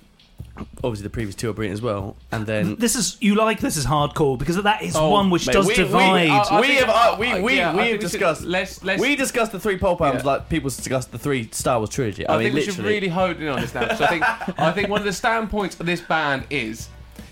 Obviously, 0.83 1.03
the 1.05 1.11
previous 1.11 1.35
two 1.35 1.51
are 1.51 1.53
brilliant 1.53 1.75
as 1.75 1.83
well, 1.83 2.17
and 2.33 2.47
then 2.47 2.77
this 2.77 2.95
is 2.97 3.17
you 3.21 3.35
like 3.35 3.61
this 3.61 3.77
is 3.77 3.85
hardcore 3.87 4.39
because 4.39 4.57
that 4.63 4.83
is 4.83 4.97
Oh, 4.97 5.11
one 5.11 5.29
which 5.31 5.47
mate, 5.47 5.53
does 5.55 5.67
we- 5.67 5.73
we- 5.73 5.77
divide. 5.77 6.31
I 6.31 6.61
we 6.61 6.67
think- 6.69 6.81
have 6.81 6.89
uh, 6.89 7.17
we 7.19 7.41
we 7.43 7.57
yeah, 7.57 7.71
I 7.71 7.73
we 7.73 7.79
think 7.79 7.79
have 7.79 7.85
we 7.87 7.91
should- 7.93 8.01
discussed 8.01 8.43
let's- 8.45 8.83
let's- 8.85 9.01
we 9.01 9.17
discussed 9.17 9.53
the 9.53 9.59
three 9.61 9.77
pulp 9.79 10.01
albums 10.01 10.25
Yeah. 10.25 10.31
like 10.33 10.49
people 10.49 10.69
discussed 10.71 11.13
the 11.13 11.19
three 11.19 11.49
Star 11.53 11.79
Wars 11.79 11.91
trilogy. 11.91 12.27
I, 12.27 12.35
I, 12.35 12.37
mean, 12.39 12.45
think 12.47 12.55
we 12.55 12.61
literally. 12.61 12.77
should 12.77 12.85
really 12.87 13.09
hone 13.09 13.37
in 13.43 13.49
on 13.49 13.61
this 13.61 13.75
now. 13.75 13.95
So 13.97 14.05
I 14.05 14.09
think 14.09 14.25
I 14.59 14.73
think 14.73 14.89
one 14.89 15.01
of 15.01 15.07
the 15.07 15.13
standpoints 15.13 15.79
of 15.81 15.85
this 15.87 16.01
band 16.01 16.45
is 16.51 16.89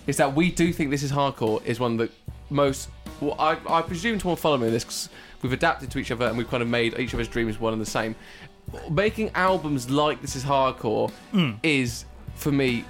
is 0.06 0.18
that 0.18 0.34
we 0.34 0.50
do 0.50 0.70
think 0.72 0.90
this 0.90 1.02
is 1.02 1.12
hardcore 1.12 1.64
is 1.64 1.80
one 1.80 1.92
of 1.92 1.98
the 1.98 2.10
most. 2.50 2.88
Well, 3.20 3.36
I, 3.38 3.56
I 3.68 3.82
presume 3.82 4.18
to 4.20 4.28
all 4.28 4.36
follow 4.36 4.56
me 4.58 4.66
in 4.66 4.72
this 4.72 4.84
'cause 4.84 5.08
we've 5.42 5.52
adapted 5.52 5.90
to 5.92 5.98
each 5.98 6.10
other 6.10 6.26
and 6.26 6.36
we've 6.38 6.48
kind 6.50 6.62
of 6.62 6.68
made 6.68 6.98
each 6.98 7.12
of 7.14 7.20
us 7.20 7.28
dreams 7.28 7.58
one 7.60 7.72
and 7.72 7.80
the 7.82 7.86
same. 7.86 8.14
Making 8.90 9.30
albums 9.34 9.90
like 9.90 10.20
this 10.22 10.36
is 10.36 10.44
hardcore 10.44 11.12
is 11.62 12.04
for 12.34 12.50
me 12.50 12.84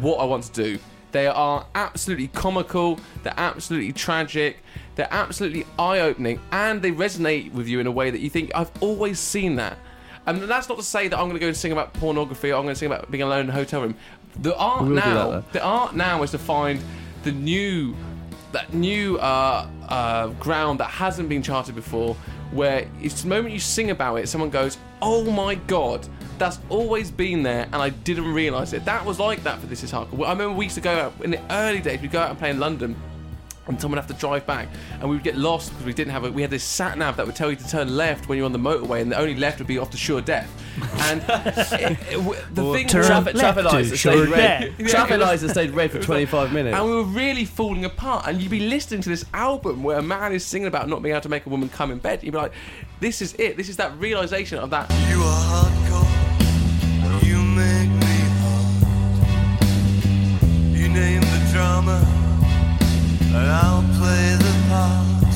what 0.00 0.16
I 0.16 0.24
want 0.24 0.44
to 0.44 0.52
do. 0.52 0.78
They 1.12 1.26
are 1.26 1.66
absolutely 1.74 2.28
comical, 2.28 2.98
they're 3.22 3.34
absolutely 3.36 3.92
tragic, 3.92 4.62
they're 4.94 5.12
absolutely 5.12 5.66
eye 5.78 6.00
opening, 6.00 6.40
and 6.50 6.80
they 6.80 6.90
resonate 6.90 7.52
with 7.52 7.68
you 7.68 7.80
in 7.80 7.86
a 7.86 7.90
way 7.90 8.10
that 8.10 8.20
you 8.20 8.30
think, 8.30 8.50
I've 8.54 8.70
always 8.80 9.18
seen 9.18 9.56
that. 9.56 9.76
And 10.24 10.40
that's 10.44 10.70
not 10.70 10.78
to 10.78 10.84
say 10.84 11.08
that 11.08 11.16
I'm 11.18 11.24
going 11.24 11.34
to 11.34 11.40
go 11.40 11.48
and 11.48 11.56
sing 11.56 11.72
about 11.72 11.92
pornography 11.92 12.50
or 12.50 12.56
I'm 12.56 12.62
going 12.62 12.74
to 12.74 12.78
sing 12.78 12.86
about 12.86 13.10
being 13.10 13.22
alone 13.22 13.40
in 13.40 13.50
a 13.50 13.52
hotel 13.52 13.82
room. 13.82 13.94
The 14.40 14.56
art 14.56 14.82
will 14.84 14.88
now, 14.90 15.44
the 15.52 15.62
art 15.62 15.94
now 15.94 16.22
is 16.22 16.30
to 16.30 16.38
find 16.38 16.80
the 17.24 17.32
new, 17.32 17.94
that 18.52 18.72
new 18.74 19.18
uh, 19.18 19.66
uh, 19.88 20.28
ground 20.28 20.80
that 20.80 20.90
hasn't 20.90 21.28
been 21.28 21.42
charted 21.42 21.74
before. 21.74 22.16
Where 22.52 22.86
it's 23.00 23.22
the 23.22 23.28
moment 23.28 23.54
you 23.54 23.60
sing 23.60 23.90
about 23.90 24.16
it, 24.16 24.28
someone 24.28 24.50
goes, 24.50 24.76
"Oh 25.00 25.30
my 25.30 25.54
god, 25.54 26.06
that's 26.36 26.58
always 26.68 27.10
been 27.10 27.42
there, 27.42 27.64
and 27.64 27.76
I 27.76 27.88
didn't 27.88 28.32
realise 28.32 28.74
it." 28.74 28.84
That 28.84 29.04
was 29.06 29.18
like 29.18 29.42
that 29.44 29.58
for 29.58 29.66
This 29.66 29.82
Is 29.82 29.90
Hardcore. 29.90 30.26
I 30.26 30.32
remember 30.32 30.52
weeks 30.54 30.72
used 30.72 30.74
to 30.76 30.80
go 30.82 30.98
out 30.98 31.14
in 31.22 31.30
the 31.30 31.40
early 31.50 31.80
days. 31.80 32.00
We'd 32.02 32.10
go 32.10 32.20
out 32.20 32.28
and 32.28 32.38
play 32.38 32.50
in 32.50 32.60
London, 32.60 32.94
and 33.68 33.80
someone 33.80 33.96
would 33.96 34.02
have 34.08 34.14
to 34.14 34.20
drive 34.20 34.44
back, 34.46 34.68
and 35.00 35.08
we 35.08 35.14
would 35.14 35.22
get 35.22 35.36
lost 35.36 35.70
because 35.70 35.86
we 35.86 35.92
didn't 35.92 36.12
have 36.12 36.24
a. 36.24 36.32
We 36.32 36.42
had 36.42 36.50
this 36.50 36.64
sat 36.64 36.98
nav 36.98 37.16
that 37.16 37.26
would 37.26 37.36
tell 37.36 37.48
you 37.50 37.56
to 37.56 37.68
turn 37.68 37.96
left 37.96 38.28
when 38.28 38.36
you're 38.36 38.44
on 38.44 38.52
the 38.52 38.58
motorway, 38.58 39.00
and 39.02 39.12
the 39.12 39.18
only 39.18 39.36
left 39.36 39.58
would 39.58 39.68
be 39.68 39.78
off 39.78 39.90
to 39.90 39.96
sure 39.96 40.20
death. 40.20 40.50
And 41.02 41.22
it, 41.28 41.98
it, 42.10 42.14
w- 42.16 42.40
the 42.52 42.72
thing 42.72 42.88
turn 42.88 43.00
was- 43.00 43.06
Traffic, 43.08 43.34
left 43.34 43.54
traffic 43.58 43.64
lights 43.72 43.90
that 43.90 43.96
sure 43.98 44.12
stayed 44.26 44.28
red. 44.30 44.74
Yeah. 44.78 44.86
Traffic 44.88 45.20
lights 45.20 45.42
that 45.42 45.50
stayed 45.50 45.70
red 45.70 45.90
for 45.92 46.00
25 46.02 46.52
minutes. 46.52 46.76
and 46.76 46.84
we 46.86 46.94
were 46.96 47.04
really 47.04 47.44
falling 47.44 47.84
apart. 47.84 48.26
And 48.26 48.40
you'd 48.40 48.50
be 48.50 48.60
listening 48.60 49.00
to 49.02 49.08
this 49.08 49.24
album 49.32 49.82
where 49.84 49.98
a 49.98 50.02
man 50.02 50.32
is 50.32 50.44
singing 50.44 50.66
about 50.68 50.88
not 50.88 51.02
being 51.02 51.14
able 51.14 51.22
to 51.22 51.28
make 51.28 51.46
a 51.46 51.48
woman 51.48 51.68
come 51.68 51.90
in 51.92 51.98
bed. 51.98 52.22
You'd 52.24 52.32
be 52.32 52.38
like, 52.38 52.52
"This 53.00 53.22
is 53.22 53.34
it. 53.34 53.56
This 53.56 53.68
is 53.68 53.76
that 53.76 53.96
realization 53.98 54.58
of 54.58 54.70
that." 54.70 54.90
You 55.08 55.20
are 55.22 55.64
hardcore. 55.64 57.26
You 57.26 57.38
make 57.42 57.88
me 57.88 58.18
hard. 58.42 59.62
You 60.76 60.88
name 60.88 61.20
the 61.20 61.48
drama, 61.52 62.04
I'll 63.34 63.82
play 63.98 64.36
the 64.36 64.54
part. 64.68 65.32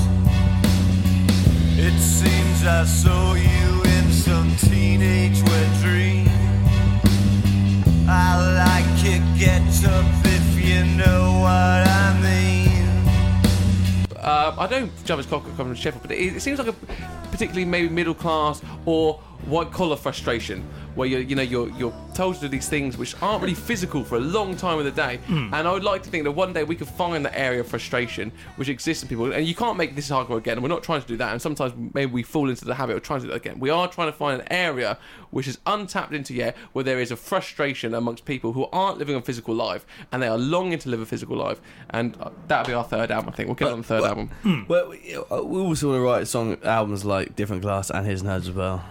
It 1.78 1.98
seems 2.00 2.66
I 2.66 2.84
saw 2.84 3.34
you 3.34 3.82
in 3.84 4.12
some 4.12 4.54
teenage 4.56 5.42
wet 5.42 5.80
dream. 5.82 6.28
I 8.08 8.36
like 8.54 9.04
it, 9.04 9.22
get 9.38 9.62
up 9.90 10.04
if 10.24 10.64
you 10.64 10.84
know 10.96 11.40
what 11.40 11.88
I 11.88 12.18
mean. 12.22 12.86
Uh, 14.16 14.54
I 14.58 14.66
don't 14.66 14.92
Jarvis 15.04 15.26
Cocker 15.26 15.48
come 15.56 15.68
from 15.68 15.74
Sheffield, 15.74 16.02
but 16.02 16.10
it, 16.12 16.36
it 16.36 16.40
seems 16.40 16.58
like 16.58 16.68
a 16.68 16.74
particularly 17.30 17.64
maybe 17.64 17.88
middle 17.88 18.14
class 18.14 18.60
or 18.84 19.14
white 19.46 19.70
collar 19.70 19.96
frustration 19.96 20.68
where 20.96 21.06
you're 21.06 21.20
you 21.20 21.36
know 21.36 21.42
you're 21.42 21.68
you're 21.78 21.94
told 22.14 22.34
to 22.34 22.40
do 22.42 22.48
these 22.48 22.68
things 22.68 22.96
which 22.96 23.14
aren't 23.22 23.42
really 23.42 23.54
physical 23.54 24.02
for 24.02 24.16
a 24.16 24.20
long 24.20 24.56
time 24.56 24.78
of 24.78 24.84
the 24.84 24.90
day. 24.90 25.20
And 25.28 25.54
I 25.54 25.72
would 25.72 25.84
like 25.84 26.02
to 26.04 26.10
think 26.10 26.24
that 26.24 26.32
one 26.32 26.52
day 26.54 26.64
we 26.64 26.74
could 26.74 26.88
find 26.88 27.24
that 27.26 27.38
area 27.38 27.60
of 27.60 27.68
frustration 27.68 28.32
which 28.56 28.68
exists 28.70 29.02
in 29.02 29.08
people. 29.08 29.32
And 29.32 29.46
you 29.46 29.54
can't 29.54 29.76
make 29.76 29.94
this 29.94 30.08
hardcore 30.10 30.38
again. 30.38 30.54
And 30.54 30.62
we're 30.62 30.70
not 30.70 30.82
trying 30.82 31.02
to 31.02 31.06
do 31.06 31.16
that. 31.18 31.32
And 31.32 31.40
sometimes 31.42 31.74
maybe 31.94 32.10
we 32.10 32.22
fall 32.22 32.48
into 32.48 32.64
the 32.64 32.74
habit 32.74 32.96
of 32.96 33.02
trying 33.02 33.20
to 33.20 33.26
do 33.26 33.32
that 33.32 33.36
again. 33.36 33.60
We 33.60 33.68
are 33.68 33.86
trying 33.86 34.08
to 34.08 34.16
find 34.16 34.40
an 34.40 34.48
area 34.50 34.98
which 35.30 35.46
is 35.46 35.58
untapped 35.66 36.14
into 36.14 36.32
yet 36.32 36.56
where 36.72 36.84
there 36.84 36.98
is 36.98 37.10
a 37.10 37.16
frustration 37.16 37.92
amongst 37.92 38.24
people 38.24 38.54
who 38.54 38.66
aren't 38.72 38.96
living 38.98 39.14
a 39.14 39.20
physical 39.20 39.54
life 39.54 39.84
and 40.10 40.22
they 40.22 40.28
are 40.28 40.38
longing 40.38 40.78
to 40.78 40.88
live 40.88 41.00
a 41.00 41.06
physical 41.06 41.36
life. 41.36 41.60
And 41.90 42.16
uh, 42.20 42.30
that'll 42.48 42.66
be 42.66 42.72
our 42.72 42.84
third 42.84 43.10
album. 43.10 43.28
I 43.30 43.36
think 43.36 43.48
we'll 43.48 43.56
get 43.56 43.68
on 43.68 43.82
the 43.82 43.86
third 43.86 44.04
album. 44.04 44.30
Well, 44.68 44.88
we 44.88 45.14
also 45.14 45.88
want 45.90 45.98
to 45.98 46.00
write 46.00 46.28
song 46.28 46.56
albums 46.64 47.04
like 47.04 47.36
Different 47.36 47.60
Class 47.62 47.90
and 47.90 48.06
His 48.06 48.22
and 48.22 48.30
Hers 48.30 48.48
as 48.48 48.54
well. 48.54 48.82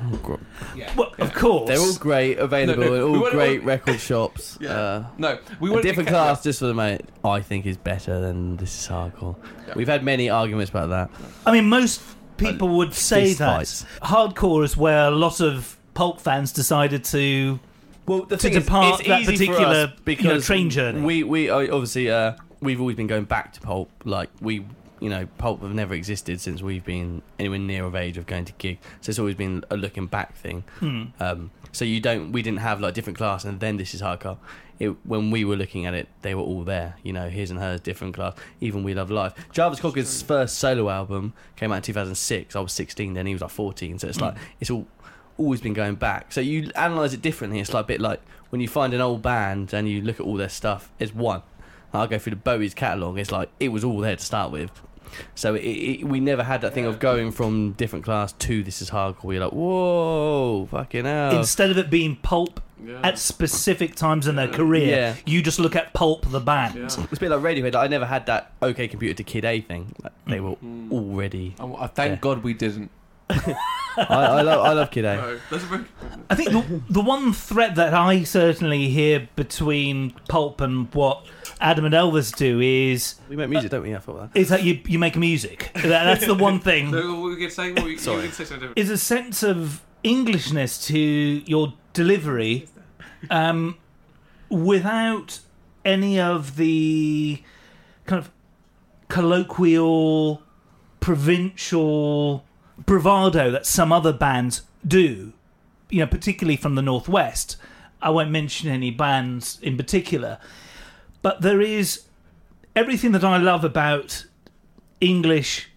Well, 0.96 1.12
of 1.18 1.34
course. 1.34 1.68
They're 1.70 1.80
all 1.80 1.95
great, 1.98 2.38
available 2.38 2.84
No, 2.84 2.90
no, 2.90 2.96
in 2.96 3.02
all 3.02 3.22
wanna- 3.22 3.32
great 3.36 3.64
record 3.74 4.00
shops. 4.00 4.58
Yeah. 4.62 4.72
Uh, 4.72 5.06
No, 5.18 5.40
we 5.60 5.70
a 5.70 5.74
want 5.74 5.84
different 5.84 6.10
class, 6.10 6.44
just 6.44 6.60
for 6.60 6.66
the 6.66 6.74
moment, 6.74 7.10
I 7.24 7.42
think 7.42 7.66
is 7.66 7.78
better 7.78 8.20
than 8.20 8.58
This 8.58 8.80
Is 8.82 8.88
Hardcore. 8.88 9.36
We've 9.76 9.88
had 9.88 10.04
many 10.04 10.30
arguments 10.30 10.70
about 10.70 10.90
that. 10.90 11.10
I 11.46 11.52
mean, 11.52 11.68
most 11.70 12.02
people 12.38 12.70
would 12.78 12.94
say 12.94 13.28
fist 13.28 13.40
that 13.40 13.58
fights. 13.58 13.86
hardcore 14.02 14.64
is 14.64 14.76
where 14.78 15.08
a 15.08 15.12
lot 15.12 15.40
of 15.42 15.78
pulp 15.94 16.20
fans 16.22 16.52
decided 16.52 17.04
to. 17.06 17.60
Well, 18.06 18.24
the 18.26 18.38
To 18.38 18.50
depart 18.50 19.04
that 19.06 19.26
particular, 19.26 19.66
us 19.66 19.88
you 19.88 19.88
know, 19.88 19.94
because 20.04 20.46
train 20.46 20.70
journey. 20.70 21.02
We 21.02 21.24
we 21.24 21.50
uh, 21.50 21.60
obviously 21.74 22.12
uh, 22.12 22.34
we've 22.62 22.80
always 22.80 22.96
been 22.96 23.08
going 23.08 23.24
back 23.24 23.54
to 23.54 23.62
pulp. 23.62 23.90
Like 24.04 24.30
we, 24.42 24.66
you 25.00 25.10
know, 25.10 25.28
pulp 25.38 25.62
have 25.62 25.74
never 25.74 25.94
existed 25.94 26.40
since 26.40 26.62
we've 26.62 26.84
been 26.84 27.22
anywhere 27.40 27.60
near 27.60 27.86
of 27.86 27.96
age 27.96 28.18
of 28.18 28.26
going 28.26 28.46
to 28.46 28.54
gig. 28.54 28.80
So 29.02 29.10
it's 29.10 29.20
always 29.20 29.36
been 29.36 29.64
a 29.70 29.78
looking 29.78 30.08
back 30.08 30.36
thing. 30.36 30.64
Hmm. 30.80 31.04
Um, 31.20 31.52
so 31.72 31.84
you 31.86 32.00
don't, 32.00 32.32
we 32.32 32.42
didn't 32.42 32.60
have 32.60 32.80
like 32.80 32.94
different 32.94 33.18
class 33.18 33.44
and 33.44 33.60
then 33.60 33.78
this 33.78 33.94
is 33.94 34.02
hardcore. 34.02 34.38
It, 34.78 34.90
when 35.06 35.32
we 35.32 35.46
were 35.46 35.56
looking 35.56 35.86
at 35.86 35.94
it, 35.94 36.10
they 36.22 36.36
were 36.36 36.42
all 36.42 36.64
there. 36.64 36.96
You 37.04 37.14
know, 37.14 37.30
his 37.30 37.50
and 37.50 37.60
hers, 37.60 37.80
different 37.80 38.16
class. 38.16 38.36
Even 38.60 38.84
we 38.84 38.94
love 38.94 39.10
life. 39.10 39.34
Jarvis 39.52 39.80
Cocker's 39.80 40.22
first 40.22 40.58
solo 40.58 40.90
album 40.90 41.34
came 41.56 41.72
out 41.72 41.78
in 41.78 41.82
2006. 41.84 42.56
I 42.56 42.60
was 42.60 42.74
16 42.74 43.14
then. 43.14 43.26
He 43.26 43.34
was 43.34 43.42
like 43.42 43.52
14. 43.52 44.00
So 44.00 44.08
it's 44.08 44.20
like 44.20 44.36
it's 44.60 44.70
all 44.70 44.86
always 45.38 45.62
been 45.62 45.74
going 45.74 45.96
back. 45.96 46.32
So 46.32 46.42
you 46.42 46.72
analyze 46.76 47.14
it 47.14 47.22
differently. 47.22 47.60
It's 47.60 47.74
like 47.74 47.86
a 47.86 47.88
bit 47.88 48.02
like 48.02 48.22
when 48.50 48.62
you 48.62 48.68
find 48.68 48.94
an 48.94 49.02
old 49.02 49.22
band 49.22 49.74
and 49.74 49.88
you 49.88 50.02
look 50.02 50.20
at 50.20 50.26
all 50.26 50.36
their 50.36 50.50
stuff. 50.50 50.92
It's 51.00 51.14
one. 51.14 51.42
I'll 51.94 52.08
go 52.08 52.18
through 52.18 52.32
the 52.32 52.38
Bowie's 52.38 52.74
catalogue. 52.74 53.18
It's 53.20 53.32
like 53.32 53.50
it 53.60 53.70
was 53.70 53.84
all 53.84 54.00
there 54.00 54.16
to 54.16 54.24
start 54.24 54.52
with. 54.52 54.72
So 55.34 55.56
it, 55.56 55.62
it, 55.62 56.04
we 56.04 56.20
never 56.20 56.44
had 56.44 56.62
that 56.62 56.74
thing 56.74 56.86
of 56.86 57.00
going 57.00 57.32
from 57.32 57.74
different 57.74 58.06
class 58.06 58.34
to 58.34 58.64
this 58.64 58.82
is 58.82 58.90
hardcore. 58.90 59.34
You're 59.34 59.44
like, 59.44 59.54
whoa, 59.54 60.68
fucking 60.72 61.06
hell. 61.06 61.38
Instead 61.38 61.72
of 61.72 61.78
it 61.78 61.90
being 61.90 62.18
pulp 62.18 62.62
at 63.04 63.18
specific 63.18 63.96
times 63.96 64.28
in 64.28 64.36
their 64.36 64.48
career, 64.48 64.88
Yeah. 64.88 65.16
you 65.26 65.42
just 65.42 65.60
look 65.60 65.76
at 65.76 65.94
pulp 65.94 66.30
the 66.30 66.40
band. 66.40 66.78
It's 66.78 66.98
a 66.98 67.02
bit 67.02 67.30
like 67.30 67.40
Radiohead. 67.40 67.74
Like, 67.74 67.86
I 67.86 67.88
never 67.88 68.06
had 68.06 68.26
that 68.26 68.54
OK 68.62 68.88
Computer 68.88 69.14
to 69.16 69.24
Kid 69.24 69.46
A 69.46 69.62
thing. 69.62 69.96
Like, 70.04 70.14
they 70.28 70.40
were 70.40 70.56
mm. 70.58 70.92
already. 70.92 71.56
Oh, 71.60 71.76
I 71.78 71.88
thank 71.88 72.12
Yeah. 72.12 72.18
God 72.18 72.44
we 72.44 72.54
didn't. 72.54 72.92
I, 73.30 73.58
I 73.98 74.42
love 74.42 74.66
I 74.66 74.74
love 74.74 74.92
Kid 74.92 75.06
A. 75.06 75.40
That's 75.50 75.64
a 75.64 75.68
very 75.68 75.86
I 76.30 76.36
think 76.36 76.52
the, 76.52 76.82
the 76.90 77.02
one 77.02 77.34
threat 77.34 77.76
that 77.76 77.94
I 77.94 78.24
certainly 78.24 78.90
hear 78.90 79.28
between 79.36 80.12
pulp 80.28 80.62
and 80.62 80.94
what 80.94 81.26
Adam 81.62 81.86
and 81.86 81.94
Elvis 81.94 82.36
do 82.36 82.60
is 82.60 83.16
We 83.30 83.36
make 83.36 83.50
music, 83.50 83.72
don't 83.72 83.84
we? 83.84 83.92
Yeah, 83.92 83.98
I 83.98 84.00
thought 84.00 84.34
that. 84.34 84.40
is 84.40 84.50
that 84.50 84.64
you 84.64 84.80
you 84.86 85.00
make 85.00 85.16
music. 85.16 85.72
That, 85.74 85.84
that's 85.88 86.26
the 86.26 86.36
one 86.36 86.60
thing. 86.60 86.92
So 86.92 87.20
what 87.22 87.30
we 87.30 87.38
could 87.38 87.52
say? 87.52 87.72
What 87.72 87.84
we, 87.86 87.98
Sorry. 87.98 88.24
You 88.24 88.28
could 88.30 88.36
say 88.36 88.44
something 88.46 88.70
different. 88.70 88.78
is 88.80 88.90
a 88.90 88.98
sense 88.98 89.42
of 89.44 89.82
Englishness 90.04 90.86
to 90.88 90.98
your 91.00 91.74
delivery 91.94 92.68
um, 93.32 93.78
without 94.50 95.40
any 95.84 96.20
of 96.20 96.58
the 96.58 97.42
kind 98.06 98.20
of 98.20 98.30
colloquial, 99.08 100.44
provincial 101.00 102.46
bravado 102.86 103.50
that 103.52 103.66
some 103.66 103.92
other 103.92 104.14
bands 104.14 104.64
do. 104.86 105.34
You 105.90 106.00
know, 106.02 106.08
particularly 106.08 106.58
from 106.58 106.76
the 106.76 106.82
Northwest. 106.82 107.58
I 108.02 108.10
won't 108.10 108.30
mention 108.30 108.70
any 108.70 108.92
bands 108.92 109.58
in 109.62 109.78
particular, 109.78 110.38
but 111.26 111.42
there 111.42 111.60
is 111.60 112.04
everything 112.76 113.12
that 113.14 113.24
I 113.24 113.38
love 113.38 113.64
about 113.64 114.28
English 115.02 115.70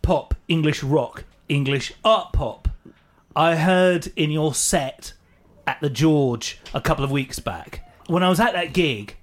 pop, 0.00 0.32
English 0.46 0.84
rock, 0.84 1.24
English 1.48 1.92
art 2.04 2.32
pop. 2.32 2.68
I 3.34 3.56
heard 3.56 4.12
in 4.14 4.30
your 4.30 4.54
set 4.54 5.14
at 5.66 5.80
the 5.80 5.90
George 5.90 6.60
a 6.72 6.80
couple 6.80 7.02
of 7.02 7.10
weeks 7.10 7.40
back 7.40 7.84
when 8.06 8.22
I 8.22 8.28
was 8.28 8.38
at 8.38 8.52
that 8.52 8.72
gig, 8.72 9.16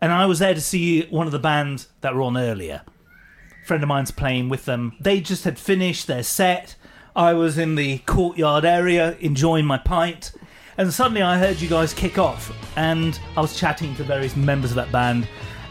and 0.00 0.12
I 0.12 0.26
was 0.26 0.38
there 0.38 0.54
to 0.54 0.60
see 0.60 1.02
one 1.06 1.26
of 1.26 1.32
the 1.32 1.40
bands 1.40 1.88
that 2.02 2.14
were 2.14 2.22
on 2.22 2.36
earlier. 2.36 2.82
A 3.64 3.66
friend 3.66 3.82
of 3.82 3.88
mine's 3.88 4.12
playing 4.12 4.48
with 4.48 4.64
them. 4.64 4.94
They 5.00 5.20
just 5.20 5.42
had 5.42 5.58
finished 5.58 6.06
their 6.06 6.22
set. 6.22 6.76
I 7.16 7.32
was 7.32 7.58
in 7.58 7.74
the 7.74 7.98
courtyard 8.06 8.64
area 8.64 9.16
enjoying 9.18 9.66
my 9.66 9.78
pint, 9.78 10.30
and 10.78 10.92
suddenly 10.92 11.22
I 11.22 11.38
heard 11.38 11.60
you 11.60 11.68
guys 11.68 11.94
kick 11.94 12.18
off, 12.18 12.52
and 12.76 13.18
I 13.36 13.40
was 13.40 13.58
chatting 13.58 13.94
to 13.96 14.04
various 14.04 14.36
members 14.36 14.70
of 14.70 14.76
that 14.76 14.92
band, 14.92 15.26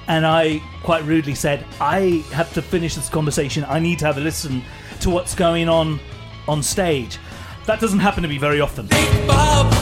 and 0.08 0.26
I 0.26 0.62
quite 0.84 1.04
rudely 1.04 1.36
said, 1.36 1.66
"I 1.80 2.24
have 2.32 2.54
to 2.54 2.62
finish 2.62 2.96
this 2.96 3.10
conversation. 3.10 3.66
I 3.68 3.80
need 3.80 4.00
to 4.00 4.06
have 4.06 4.18
a 4.18 4.22
listen 4.22 4.64
to 5.02 5.10
what's 5.10 5.36
going 5.36 5.70
on 5.70 6.00
on 6.48 6.64
stage." 6.64 7.18
That 7.66 7.80
doesn't 7.80 8.00
happen 8.00 8.22
to 8.24 8.30
me 8.30 8.38
very 8.38 8.62
often. 8.62 8.88
Thick 8.88 9.28
Bob. 9.28 9.74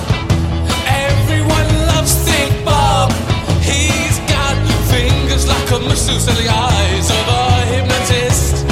Everyone 0.88 1.88
loves 1.88 2.14
Thick 2.16 2.66
Bob. 2.66 3.12
He's 3.62 4.20
got 4.20 4.56
fingers 4.88 5.48
like 5.48 5.72
a 5.72 5.80
masseuse 5.80 6.26
the 6.26 6.50
eyes 6.50 7.10
of 7.10 7.28
a 7.28 7.66
hypnotist. 7.72 8.66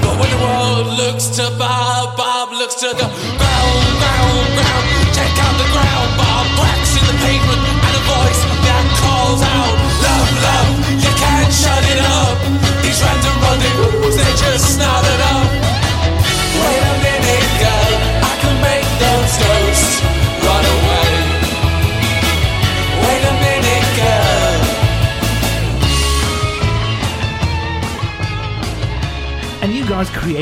But 0.00 0.18
when 0.18 0.30
the 0.30 0.38
world 0.46 0.86
looks 0.96 1.26
to 1.36 1.50
Bob, 1.58 2.16
Bob 2.16 2.52
looks 2.52 2.76
to 2.76 2.88
the 2.88 3.08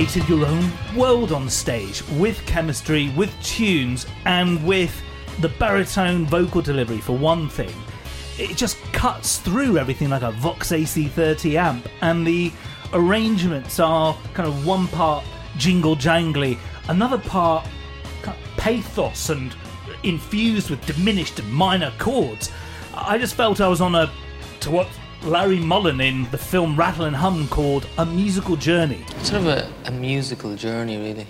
created 0.04 0.28
your 0.28 0.44
own 0.44 0.70
world 0.94 1.32
on 1.32 1.48
stage 1.48 2.06
with 2.18 2.38
chemistry, 2.44 3.08
with 3.16 3.32
tunes, 3.42 4.04
and 4.26 4.62
with 4.62 5.00
the 5.40 5.48
baritone 5.48 6.26
vocal 6.26 6.60
delivery 6.60 6.98
for 6.98 7.16
one 7.16 7.48
thing. 7.48 7.72
It 8.38 8.54
just 8.54 8.76
cuts 8.92 9.38
through 9.38 9.78
everything 9.78 10.10
like 10.10 10.20
a 10.20 10.30
Vox 10.32 10.72
AC30 10.72 11.54
amp, 11.54 11.88
and 12.02 12.26
the 12.26 12.52
arrangements 12.92 13.80
are 13.80 14.14
kind 14.34 14.46
of 14.46 14.66
one 14.66 14.88
part 14.88 15.24
jingle 15.56 15.96
jangly, 15.96 16.58
another 16.88 17.16
part 17.16 17.66
kind 18.20 18.36
of 18.36 18.56
pathos 18.58 19.30
and 19.30 19.56
infused 20.02 20.68
with 20.68 20.84
diminished 20.84 21.42
minor 21.44 21.94
chords. 21.98 22.50
I 22.92 23.16
just 23.16 23.36
felt 23.36 23.58
I 23.62 23.68
was 23.68 23.80
on 23.80 23.94
a 23.94 24.12
to 24.60 24.70
what 24.70 24.86
Larry 25.24 25.58
Mullen 25.58 26.00
in 26.00 26.30
the 26.30 26.38
film 26.38 26.76
Rattle 26.76 27.06
and 27.06 27.16
Hum 27.16 27.48
called 27.48 27.86
a 27.96 28.04
musical 28.04 28.56
journey. 28.56 29.04
Sort 29.22 29.40
of 29.40 29.46
a, 29.46 29.72
a 29.86 29.90
musical 29.90 30.54
journey, 30.54 30.98
really. 30.98 31.26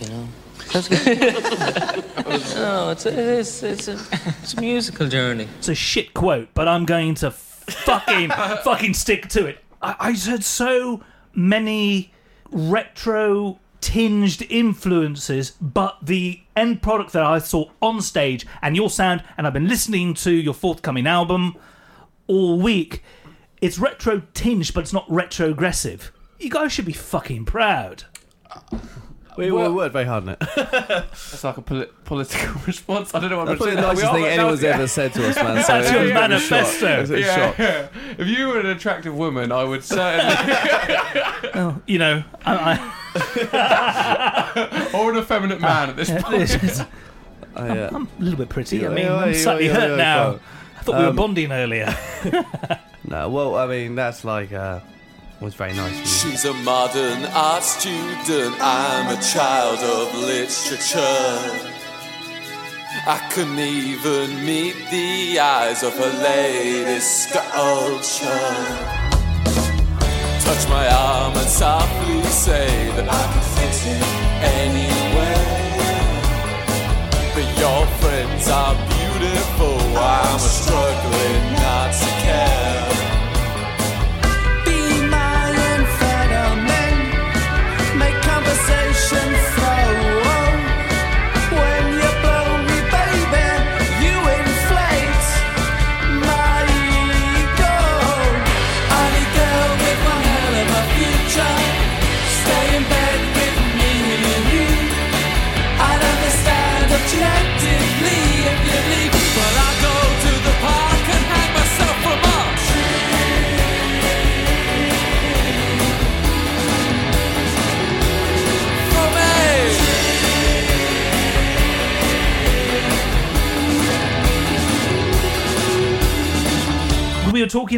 You 0.00 0.08
know. 0.08 0.28
No, 2.54 2.90
it's 2.90 3.06
a, 3.06 3.38
it's 3.40 3.62
it's 3.62 3.88
a, 3.88 3.98
it's 4.42 4.54
a 4.54 4.60
musical 4.60 5.08
journey. 5.08 5.48
It's 5.58 5.68
a 5.68 5.74
shit 5.74 6.14
quote, 6.14 6.48
but 6.54 6.68
I'm 6.68 6.84
going 6.84 7.14
to 7.16 7.30
fucking 7.32 8.28
fucking 8.64 8.94
stick 8.94 9.28
to 9.30 9.46
it. 9.46 9.58
I, 9.82 9.96
I 9.98 10.12
heard 10.12 10.44
so 10.44 11.02
many 11.34 12.12
retro 12.52 13.58
tinged 13.80 14.46
influences, 14.48 15.52
but 15.60 15.98
the 16.02 16.40
end 16.54 16.82
product 16.82 17.12
that 17.14 17.24
I 17.24 17.38
saw 17.38 17.70
on 17.82 18.00
stage 18.00 18.46
and 18.62 18.76
your 18.76 18.90
sound, 18.90 19.24
and 19.36 19.46
I've 19.46 19.52
been 19.54 19.68
listening 19.68 20.14
to 20.14 20.30
your 20.30 20.54
forthcoming 20.54 21.06
album 21.06 21.56
all 22.28 22.60
week. 22.60 23.02
It's 23.60 23.78
retro 23.78 24.22
tinged, 24.34 24.72
but 24.74 24.80
it's 24.80 24.92
not 24.92 25.04
retrogressive. 25.10 26.12
You 26.38 26.50
guys 26.50 26.72
should 26.72 26.86
be 26.86 26.92
fucking 26.92 27.44
proud. 27.44 28.04
We, 29.36 29.50
we 29.52 29.68
worked 29.68 29.92
very 29.92 30.04
hard 30.06 30.24
on 30.24 30.30
it. 30.30 30.38
It's 31.12 31.44
like 31.44 31.56
a 31.56 31.62
poli- 31.62 31.86
political 32.04 32.60
response. 32.66 33.14
I 33.14 33.20
don't 33.20 33.30
know 33.30 33.38
what 33.38 33.48
I'm 33.48 33.54
That's 33.54 33.58
probably 33.60 33.76
the 33.76 33.82
nicest 33.82 34.12
thing 34.12 34.24
anyone's 34.24 34.64
ever 34.64 34.86
said 34.86 35.12
to 35.14 35.28
us, 35.28 35.36
man. 35.36 35.62
So 35.62 35.72
That's 35.80 35.90
your 35.92 36.00
it 36.00 36.04
was 36.04 36.10
a 36.10 36.14
manifesto. 36.14 36.86
shock. 37.04 37.10
It 37.10 37.10
a 37.10 37.20
Yeah, 37.20 37.36
shock. 37.36 37.58
yeah. 37.58 37.88
If 38.18 38.26
you 38.26 38.48
were 38.48 38.58
an 38.60 38.66
attractive 38.66 39.14
woman, 39.14 39.52
I 39.52 39.64
would 39.64 39.84
certainly. 39.84 40.34
You 41.86 41.98
know, 41.98 42.24
I, 42.44 42.76
or 44.94 45.12
an 45.12 45.18
effeminate 45.18 45.60
man 45.60 45.90
at 45.90 45.96
this 45.96 46.10
point. 46.10 46.24
I, 46.50 46.86
Oh, 47.56 47.66
yeah. 47.66 47.90
I'm 47.92 48.06
a 48.06 48.22
little 48.22 48.38
bit 48.38 48.48
pretty. 48.48 48.86
I 48.86 48.88
mean, 48.90 49.06
yeah, 49.06 49.14
I'm 49.16 49.32
yeah, 49.32 49.38
slightly 49.38 49.66
yeah, 49.66 49.72
hurt 49.74 49.90
yeah, 49.90 49.96
now. 49.96 50.30
fine. 50.32 50.40
I 50.78 50.82
thought 50.82 50.96
we 50.96 51.02
were 51.02 51.08
Um, 51.10 51.16
bonding 51.16 51.50
earlier. 51.52 51.96
No, 53.10 53.28
well, 53.28 53.56
I 53.56 53.66
mean, 53.66 53.96
that's 53.96 54.24
like, 54.24 54.52
uh, 54.52 54.78
was 55.40 55.54
very 55.54 55.72
nice. 55.74 56.22
She's 56.22 56.44
a 56.44 56.54
modern 56.54 57.24
art 57.34 57.64
student. 57.64 58.54
I'm 58.60 59.18
a 59.18 59.20
child 59.20 59.80
of 59.80 60.16
literature. 60.16 61.80
I 63.08 63.18
couldn't 63.32 63.58
even 63.58 64.44
meet 64.46 64.76
the 64.92 65.40
eyes 65.40 65.82
of 65.82 65.92
her 65.94 66.22
latest 66.22 67.30
sculpture. 67.30 68.28
Touch 70.44 70.68
my 70.68 70.86
arm 70.88 71.36
and 71.36 71.48
softly 71.48 72.22
say 72.24 72.92
that 72.94 73.08
I 73.08 73.32
can 73.32 73.42
fix 73.58 73.86
it 73.86 74.04
anyway. 74.62 75.58
That 77.34 77.58
your 77.58 77.86
friends 77.98 78.48
are 78.48 78.76
beautiful. 78.86 79.49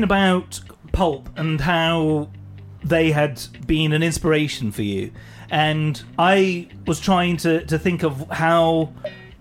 Talking 0.02 0.32
about 0.32 0.60
Pulp 0.92 1.28
and 1.36 1.60
how 1.60 2.28
they 2.84 3.12
had 3.12 3.40
been 3.66 3.92
an 3.92 4.02
inspiration 4.02 4.72
for 4.72 4.82
you. 4.82 5.12
And 5.50 6.02
I 6.18 6.68
was 6.86 6.98
trying 6.98 7.36
to, 7.38 7.64
to 7.66 7.78
think 7.78 8.02
of 8.02 8.28
how 8.30 8.92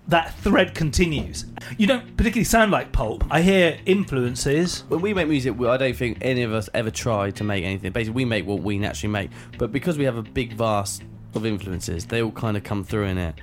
that 0.08 0.34
thread 0.38 0.74
continues. 0.74 1.46
You 1.78 1.86
don't 1.86 2.16
particularly 2.16 2.44
sound 2.44 2.70
like 2.70 2.92
Pulp. 2.92 3.24
I 3.30 3.42
hear 3.42 3.78
influences. 3.86 4.84
When 4.88 5.00
we 5.00 5.14
make 5.14 5.28
music, 5.28 5.58
I 5.60 5.76
don't 5.76 5.96
think 5.96 6.18
any 6.20 6.42
of 6.42 6.52
us 6.52 6.68
ever 6.74 6.90
try 6.90 7.30
to 7.30 7.44
make 7.44 7.64
anything. 7.64 7.92
Basically, 7.92 8.14
we 8.14 8.24
make 8.24 8.46
what 8.46 8.62
we 8.62 8.78
naturally 8.78 9.12
make. 9.12 9.30
But 9.58 9.72
because 9.72 9.98
we 9.98 10.04
have 10.04 10.16
a 10.16 10.22
big 10.22 10.52
vast 10.52 11.02
of 11.34 11.46
influences, 11.46 12.06
they 12.06 12.22
all 12.22 12.30
kind 12.30 12.56
of 12.56 12.62
come 12.62 12.84
through 12.84 13.06
in 13.06 13.18
it. 13.18 13.34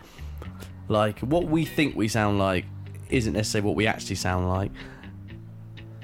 Like 0.88 1.20
what 1.20 1.46
we 1.46 1.66
think 1.66 1.96
we 1.96 2.08
sound 2.08 2.40
like 2.40 2.66
isn't 3.10 3.34
necessarily 3.34 3.68
what 3.68 3.76
we 3.76 3.88
actually 3.88 4.16
sound 4.16 4.48
like. 4.48 4.72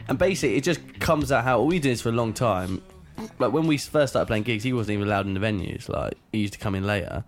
And 0.07 0.17
basically, 0.19 0.55
it 0.57 0.63
just 0.63 0.99
comes 0.99 1.31
out 1.31 1.43
how 1.43 1.61
we 1.61 1.79
did 1.79 1.91
this 1.91 2.01
for 2.01 2.09
a 2.09 2.13
long 2.13 2.33
time. 2.33 2.81
Like 3.39 3.51
when 3.53 3.65
we 3.67 3.77
first 3.77 4.13
started 4.13 4.27
playing 4.27 4.43
gigs, 4.43 4.63
he 4.63 4.73
wasn't 4.73 4.95
even 4.95 5.07
allowed 5.07 5.25
in 5.25 5.33
the 5.33 5.39
venues. 5.39 5.87
Like 5.89 6.15
he 6.31 6.39
used 6.39 6.53
to 6.53 6.59
come 6.59 6.75
in 6.75 6.85
later. 6.85 7.23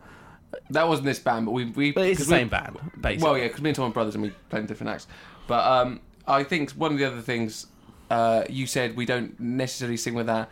That 0.69 0.87
wasn't 0.87 1.05
this 1.05 1.19
band, 1.19 1.45
but 1.45 1.51
we. 1.51 1.65
we 1.65 1.91
But 1.91 2.05
it's 2.07 2.19
the 2.19 2.25
'cause 2.25 2.31
we- 2.31 2.37
same 2.37 2.49
band, 2.49 2.77
basically. 3.01 3.23
Well, 3.23 3.37
yeah, 3.37 3.47
because 3.47 3.61
me 3.61 3.69
and 3.69 3.75
Tom 3.75 3.89
are 3.89 3.93
brothers 3.93 4.15
and 4.15 4.21
we 4.23 4.29
play 4.49 4.59
in 4.59 4.65
different 4.65 4.91
acts. 4.91 5.07
But 5.47 5.65
um, 5.65 6.01
I 6.27 6.43
think 6.43 6.71
one 6.71 6.91
of 6.91 6.97
the 6.97 7.05
other 7.05 7.21
things 7.21 7.67
uh, 8.09 8.43
you 8.49 8.67
said 8.67 8.95
we 8.95 9.05
don't 9.05 9.37
necessarily 9.39 9.97
sing 9.97 10.13
with 10.13 10.27
that. 10.27 10.49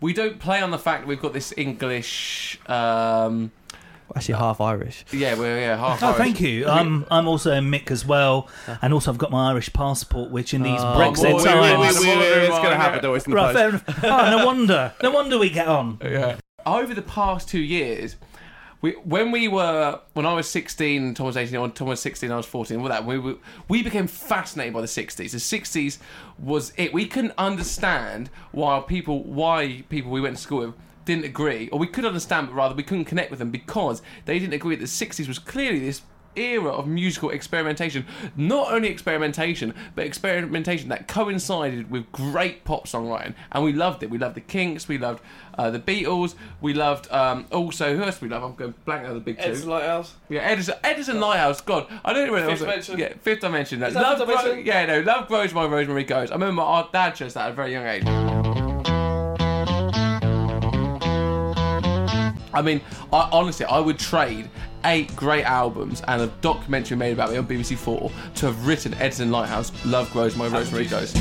We 0.00 0.12
don't 0.12 0.38
play 0.38 0.60
on 0.62 0.70
the 0.70 0.78
fact 0.78 1.02
that 1.02 1.08
we've 1.08 1.20
got 1.20 1.32
this 1.32 1.52
English. 1.56 2.58
Um, 2.68 3.50
Actually, 4.16 4.36
half 4.36 4.60
Irish. 4.60 5.04
yeah, 5.12 5.34
we're 5.38 5.58
yeah 5.60 5.76
half. 5.76 6.02
Oh, 6.02 6.06
Irish. 6.08 6.18
thank 6.18 6.40
you. 6.40 6.66
Um, 6.68 7.06
I'm 7.10 7.28
also 7.28 7.50
a 7.52 7.60
Mick 7.60 7.90
as 7.90 8.06
well, 8.06 8.48
and 8.82 8.92
also 8.94 9.10
I've 9.10 9.18
got 9.18 9.30
my 9.30 9.50
Irish 9.50 9.72
passport, 9.72 10.30
which 10.30 10.54
in 10.54 10.62
these 10.62 10.80
Oh, 10.80 10.84
Brexit 10.98 11.24
well, 11.34 11.36
we- 11.36 11.44
times, 11.44 11.98
we- 12.00 12.08
we- 12.08 12.16
we- 12.16 12.22
it's 12.24 12.48
going 12.58 12.70
to 12.70 12.76
happen, 12.76 13.00
though. 13.02 13.14
It's 13.14 13.26
in 13.26 13.30
the 13.32 13.36
right, 13.36 13.54
post. 13.54 13.84
fair 13.84 14.04
enough. 14.04 14.04
Oh, 14.32 14.36
no 14.38 14.46
wonder, 14.46 14.92
no 15.02 15.10
wonder 15.10 15.38
we 15.38 15.50
get 15.50 15.68
on. 15.68 15.98
Yeah. 16.02 16.36
Over 16.64 16.94
the 16.94 17.02
past 17.02 17.48
two 17.48 17.60
years, 17.60 18.16
we 18.80 18.92
when 19.04 19.30
we 19.32 19.48
were 19.48 20.00
when 20.14 20.24
I 20.26 20.34
was 20.34 20.48
16, 20.48 21.14
Tom 21.14 21.26
was 21.26 21.36
18, 21.36 21.56
or 21.56 21.68
Tom 21.68 21.88
was 21.88 22.00
16, 22.00 22.30
I 22.30 22.36
was 22.36 22.46
14. 22.46 22.80
All 22.80 22.88
that 22.88 23.04
we 23.04 23.18
were, 23.18 23.34
we 23.68 23.82
became 23.82 24.06
fascinated 24.06 24.72
by 24.74 24.80
the 24.80 24.86
60s. 24.86 25.16
The 25.32 25.38
60s 25.38 25.98
was 26.38 26.72
it. 26.76 26.92
We 26.94 27.06
couldn't 27.06 27.34
understand 27.38 28.30
why 28.52 28.80
people 28.86 29.22
why 29.24 29.82
people 29.88 30.10
we 30.10 30.20
went 30.20 30.36
to 30.36 30.42
school 30.42 30.58
with 30.60 30.74
didn't 31.08 31.24
agree, 31.24 31.70
or 31.70 31.78
we 31.78 31.86
could 31.86 32.04
understand, 32.04 32.48
but 32.48 32.54
rather 32.54 32.74
we 32.74 32.82
couldn't 32.82 33.06
connect 33.06 33.30
with 33.30 33.38
them 33.38 33.50
because 33.50 34.02
they 34.26 34.38
didn't 34.38 34.52
agree 34.52 34.76
that 34.76 34.80
the 34.80 35.06
60s 35.06 35.26
was 35.26 35.38
clearly 35.38 35.78
this 35.78 36.02
era 36.36 36.68
of 36.68 36.86
musical 36.86 37.30
experimentation. 37.30 38.04
Not 38.36 38.70
only 38.70 38.88
experimentation, 38.90 39.74
but 39.94 40.04
experimentation 40.04 40.90
that 40.90 41.08
coincided 41.08 41.90
with 41.90 42.12
great 42.12 42.64
pop 42.64 42.86
songwriting, 42.86 43.34
and 43.50 43.64
we 43.64 43.72
loved 43.72 44.02
it. 44.02 44.10
We 44.10 44.18
loved 44.18 44.36
the 44.36 44.42
Kinks, 44.42 44.86
we 44.86 44.98
loved 44.98 45.22
uh, 45.56 45.70
the 45.70 45.80
Beatles, 45.80 46.34
we 46.60 46.74
loved 46.74 47.10
um, 47.10 47.46
also 47.50 47.96
who 47.96 48.02
else 48.02 48.20
we 48.20 48.28
love? 48.28 48.44
I'm 48.44 48.54
going 48.54 48.74
blank 48.84 49.06
out 49.06 49.14
the 49.14 49.20
big 49.20 49.40
two. 49.42 49.54
Lighthouse. 49.66 50.14
Yeah, 50.28 50.40
Edison, 50.40 50.74
Edison 50.84 51.20
Lighthouse. 51.20 51.62
God, 51.62 51.86
I 52.04 52.12
don't 52.12 52.30
know 52.30 52.46
Fifth. 52.46 52.60
Dimension. 52.60 52.98
Yeah, 52.98 53.14
Fifth 53.22 53.40
Dimension. 53.40 53.80
That. 53.80 53.94
that 53.94 54.18
Love, 54.18 54.28
Gro- 54.28 54.52
yeah, 54.52 54.84
no, 54.84 55.00
Love 55.00 55.26
grows, 55.26 55.54
my 55.54 55.64
rosemary 55.64 56.04
goes. 56.04 56.30
I 56.30 56.34
remember 56.34 56.60
our 56.60 56.86
dad 56.92 57.14
chose 57.14 57.32
that 57.32 57.46
at 57.46 57.52
a 57.52 57.54
very 57.54 57.72
young 57.72 57.86
age. 57.86 58.37
I 62.58 62.62
mean, 62.62 62.80
I, 63.12 63.28
honestly, 63.30 63.64
I 63.66 63.78
would 63.78 64.00
trade 64.00 64.50
eight 64.84 65.14
great 65.14 65.44
albums 65.44 66.02
and 66.08 66.22
a 66.22 66.26
documentary 66.40 66.96
made 66.96 67.12
about 67.12 67.30
me 67.30 67.36
on 67.36 67.46
BBC 67.46 67.78
Four 67.78 68.10
to 68.34 68.46
have 68.46 68.66
written 68.66 68.94
Edison 68.94 69.30
Lighthouse, 69.30 69.70
Love 69.84 70.10
Grows, 70.12 70.34
My 70.34 70.48
Rosemary 70.48 70.86
Goes. 70.86 71.14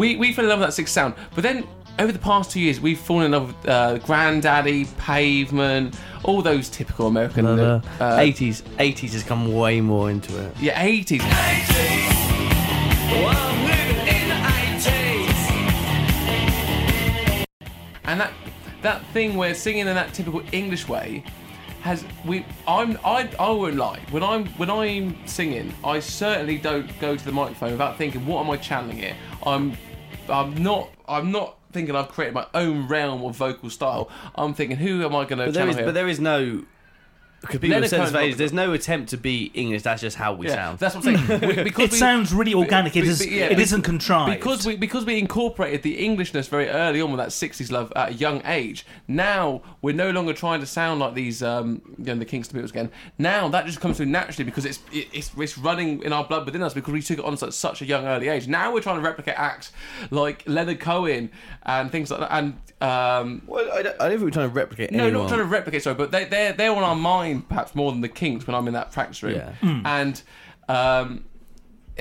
We 0.00 0.16
we 0.16 0.32
fell 0.32 0.46
in 0.46 0.48
love 0.48 0.60
with 0.60 0.68
that 0.68 0.72
six 0.72 0.90
sound, 0.90 1.14
but 1.34 1.42
then 1.42 1.68
over 1.98 2.10
the 2.10 2.18
past 2.18 2.50
two 2.50 2.58
years, 2.58 2.80
we've 2.80 2.98
fallen 2.98 3.26
in 3.26 3.32
love 3.32 3.48
with 3.48 3.68
uh, 3.68 3.98
Grandaddy, 3.98 4.86
Pavement, 4.96 5.94
all 6.24 6.40
those 6.40 6.70
typical 6.70 7.08
American. 7.08 7.44
Uh, 7.44 7.82
uh, 8.00 8.16
80s, 8.16 8.62
80s 8.78 9.12
has 9.12 9.22
come 9.22 9.52
way 9.52 9.82
more 9.82 10.10
into 10.10 10.42
it. 10.42 10.56
yeah, 10.58 10.82
80s. 10.82 11.20
And 18.04 18.20
that 18.20 18.32
that 18.80 19.04
thing 19.08 19.36
where 19.36 19.52
singing 19.52 19.86
in 19.86 19.94
that 19.94 20.14
typical 20.14 20.42
English 20.52 20.88
way 20.88 21.22
has 21.82 22.06
we 22.24 22.46
I'm 22.66 22.98
I 23.04 23.28
I 23.38 23.50
won't 23.50 23.76
lie 23.76 24.00
when 24.10 24.22
I'm 24.22 24.46
when 24.56 24.70
I'm 24.70 25.16
singing 25.26 25.74
I 25.84 26.00
certainly 26.00 26.56
don't 26.56 26.98
go 27.00 27.16
to 27.16 27.24
the 27.24 27.32
microphone 27.32 27.72
without 27.72 27.96
thinking 27.98 28.26
what 28.26 28.44
am 28.44 28.50
I 28.50 28.56
channeling 28.56 28.98
here 28.98 29.16
I'm 29.44 29.76
I'm 30.30 30.62
not 30.62 30.90
I'm 31.08 31.30
not 31.30 31.56
thinking 31.72 31.94
I've 31.94 32.08
created 32.08 32.34
my 32.34 32.46
own 32.54 32.88
realm 32.88 33.22
of 33.22 33.36
vocal 33.36 33.70
style 33.70 34.08
I'm 34.34 34.54
thinking 34.54 34.76
who 34.76 35.04
am 35.04 35.14
I 35.14 35.24
going 35.24 35.38
to 35.38 35.46
But 35.46 35.54
there 35.54 35.62
channel 35.62 35.70
is, 35.70 35.76
here 35.76 35.84
but 35.84 35.94
there 35.94 36.08
is 36.08 36.20
no. 36.20 36.64
Because 37.40 37.54
people 37.60 37.70
Leonard 37.70 37.84
have 37.84 37.90
said 37.90 38.00
this 38.02 38.10
Cohen's 38.12 38.30
not- 38.32 38.38
there's 38.38 38.52
no 38.52 38.72
attempt 38.74 39.10
to 39.10 39.16
be 39.16 39.50
English. 39.54 39.82
That's 39.82 40.02
just 40.02 40.16
how 40.16 40.34
we 40.34 40.48
yeah, 40.48 40.54
sound. 40.56 40.78
that's 40.78 40.94
what 40.94 41.06
I'm 41.06 41.26
saying 41.26 41.40
We- 41.56 41.62
because 41.62 41.84
It 41.86 41.92
we- 41.92 41.98
sounds 41.98 42.34
really 42.34 42.52
organic. 42.52 42.94
It 42.96 43.02
Be- 43.02 43.08
is. 43.08 43.24
be- 43.24 43.34
yeah, 43.34 43.44
it 43.46 43.56
be- 43.56 43.62
isn't 43.62 43.82
contrived. 43.82 44.38
because 44.38 44.66
we 44.66 44.76
because 44.76 45.06
we 45.06 45.18
incorporated 45.18 45.82
the 45.82 46.04
Englishness 46.04 46.48
very 46.48 46.68
early 46.68 47.00
on 47.00 47.10
with 47.12 47.18
that 47.18 47.30
'60s 47.30 47.72
love 47.72 47.92
at 47.96 48.10
a 48.10 48.12
young 48.12 48.42
age. 48.44 48.84
Now 49.08 49.62
we're 49.80 49.94
no 49.94 50.10
longer 50.10 50.32
trying 50.34 50.60
to 50.60 50.66
sound 50.66 51.00
like 51.00 51.14
these, 51.14 51.42
um, 51.42 51.80
you 51.98 52.04
know, 52.04 52.14
the 52.16 52.24
Kinks 52.26 52.48
and 52.50 52.60
Beatles 52.62 52.70
again. 52.70 52.90
Now 53.18 53.48
that 53.48 53.64
just 53.64 53.80
comes 53.80 53.96
through 53.96 54.06
naturally 54.06 54.44
because 54.44 54.66
it's 54.66 54.80
it, 54.92 55.08
it's 55.12 55.30
it's 55.38 55.56
running 55.56 56.02
in 56.02 56.12
our 56.12 56.24
blood 56.24 56.44
within 56.44 56.62
us 56.62 56.74
because 56.74 56.92
we 56.92 57.00
took 57.00 57.18
it 57.20 57.24
on 57.24 57.32
at 57.32 57.54
such 57.54 57.80
a 57.80 57.86
young 57.86 58.04
early 58.06 58.28
age. 58.28 58.48
Now 58.48 58.72
we're 58.72 58.82
trying 58.82 58.96
to 58.96 59.02
replicate 59.02 59.34
acts 59.38 59.72
like 60.10 60.42
Leonard 60.46 60.80
Cohen 60.80 61.30
and 61.62 61.90
things 61.90 62.10
like 62.10 62.20
that. 62.20 62.32
And 62.32 62.58
um, 62.82 63.42
Well, 63.46 63.70
I 63.72 63.82
don't, 63.82 63.94
I 64.00 64.08
don't 64.08 64.18
think 64.18 64.22
we're 64.22 64.30
trying 64.30 64.48
to 64.48 64.54
replicate 64.54 64.90
no, 64.90 65.04
anyone. 65.04 65.22
not 65.22 65.28
trying 65.28 65.40
to 65.40 65.46
replicate, 65.46 65.82
sorry, 65.82 65.96
but 65.96 66.10
they, 66.10 66.24
they're 66.24 66.52
they're 66.52 66.72
on 66.72 66.82
our 66.82 66.96
perhaps 67.42 67.74
more 67.74 67.92
than 67.92 68.00
the 68.00 68.08
Kinks 68.08 68.46
when 68.46 68.54
I'm 68.54 68.66
in 68.66 68.74
that 68.74 68.92
practice 68.92 69.22
room, 69.22 69.36
Yeah. 69.36 69.52
Hmm. 69.60 69.86
and 69.86 70.22
um, 70.68 71.24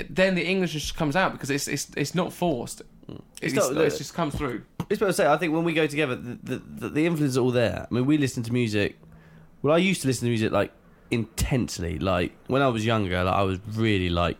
then 0.10 0.36
the 0.36 0.46
English 0.46 0.74
just 0.74 0.96
comes 0.96 1.16
out 1.16 1.32
because 1.34 1.50
it's 1.50 1.68
it's 1.68 1.88
it's 1.96 2.16
not 2.16 2.34
forced. 2.34 2.82
Hmm. 3.08 3.18
It's, 3.42 3.54
not- 3.54 3.76
it 3.76 3.98
just 3.98 4.14
comes 4.14 4.36
through. 4.36 4.64
It's 4.90 5.00
what 5.00 5.08
I 5.10 5.12
say. 5.12 5.28
I 5.28 5.38
think 5.38 5.54
when 5.54 5.64
we 5.64 5.74
go 5.74 5.86
together, 5.86 6.16
the, 6.16 6.58
the, 6.58 6.90
the, 6.90 7.06
influence 7.06 7.34
is 7.34 7.38
all 7.38 7.52
there. 7.52 7.86
I 7.90 7.94
mean, 7.94 8.08
we 8.08 8.18
listen 8.18 8.42
to 8.44 8.52
music. 8.52 8.98
Well, 9.62 9.76
I 9.76 9.78
used 9.78 10.02
to 10.02 10.08
listen 10.08 10.26
to 10.26 10.30
music 10.30 10.52
like 10.52 10.72
intensely. 11.12 12.00
Like 12.00 12.36
when 12.48 12.62
I 12.64 12.70
was 12.70 12.86
younger, 12.86 13.24
like 13.24 13.36
I 13.36 13.44
was 13.44 13.60
really 13.76 14.10
like 14.10 14.38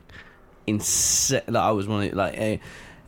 insane. 0.66 1.42
Like 1.48 1.64
I 1.64 1.72
was 1.72 1.88
one 1.88 2.08
of 2.08 2.14
like 2.14 2.36
a. 2.38 2.60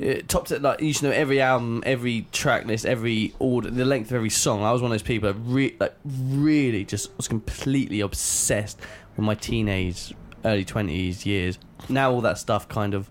Uh, 0.02 0.16
top 0.28 0.47
to 0.47 0.58
like 0.58 0.82
you 0.82 0.93
to 0.93 1.06
know 1.06 1.12
every 1.12 1.39
album, 1.39 1.84
every 1.86 2.26
track 2.32 2.66
list, 2.66 2.86
every 2.86 3.34
order, 3.38 3.70
the 3.70 3.86
length 3.86 4.10
of 4.10 4.16
every 4.16 4.30
song. 4.32 4.64
I 4.64 4.72
was 4.72 4.82
one 4.82 4.91
of 4.91 4.93
those 4.93 5.04
people 5.04 5.32
that 5.32 5.39
re- 5.45 5.76
like 5.80 5.93
really 6.04 6.84
just 6.86 7.16
was 7.18 7.28
completely 7.28 8.02
obsessed 8.02 8.80
with 9.16 9.26
my 9.26 9.36
teenage, 9.36 10.14
early 10.43 10.66
twenties 10.66 11.26
years. 11.26 11.60
Now 11.88 12.12
all 12.12 12.22
that 12.22 12.39
stuff 12.39 12.68
kind 12.68 12.95
of 12.95 13.10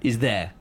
is 0.00 0.20
there. 0.20 0.52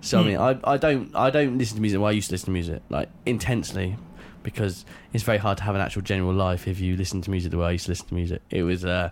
So 0.00 0.20
I 0.20 0.24
mean, 0.24 0.38
I, 0.38 0.58
I 0.64 0.76
don't 0.78 1.14
I 1.14 1.28
don't 1.30 1.58
listen 1.58 1.76
to 1.76 1.82
music. 1.82 2.00
Well, 2.00 2.08
I 2.08 2.12
used 2.12 2.28
to 2.28 2.34
listen 2.34 2.46
to 2.46 2.52
music 2.52 2.82
like 2.88 3.10
intensely 3.26 3.96
because 4.42 4.84
it's 5.12 5.24
very 5.24 5.38
hard 5.38 5.58
to 5.58 5.64
have 5.64 5.74
an 5.74 5.80
actual 5.80 6.02
general 6.02 6.32
life 6.32 6.66
if 6.66 6.80
you 6.80 6.96
listen 6.96 7.20
to 7.20 7.30
music 7.30 7.50
the 7.50 7.58
way 7.58 7.66
I 7.66 7.70
used 7.72 7.84
to 7.84 7.90
listen 7.90 8.08
to 8.08 8.14
music. 8.14 8.40
It 8.50 8.62
was 8.62 8.84
uh, 8.84 9.10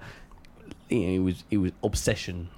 you 0.89 1.01
know, 1.01 1.13
it 1.13 1.19
was 1.19 1.45
it 1.51 1.59
was 1.59 1.73
obsession. 1.85 2.49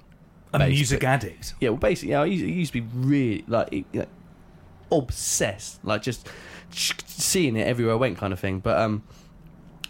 A 0.53 0.59
based, 0.59 0.71
music 0.71 1.03
addict. 1.03 1.53
Yeah, 1.59 1.69
well, 1.69 1.77
basically, 1.77 2.11
yeah, 2.11 2.21
I 2.21 2.25
used, 2.25 2.43
it 2.43 2.49
used 2.51 2.73
to 2.73 2.81
be 2.81 2.87
really 2.93 3.43
like 3.47 3.85
obsessed, 4.91 5.83
like 5.83 6.01
just 6.01 6.27
seeing 6.71 7.55
it 7.55 7.67
everywhere 7.67 7.93
I 7.93 7.97
went, 7.97 8.17
kind 8.17 8.33
of 8.33 8.39
thing. 8.39 8.59
But 8.59 8.77
um, 8.77 9.03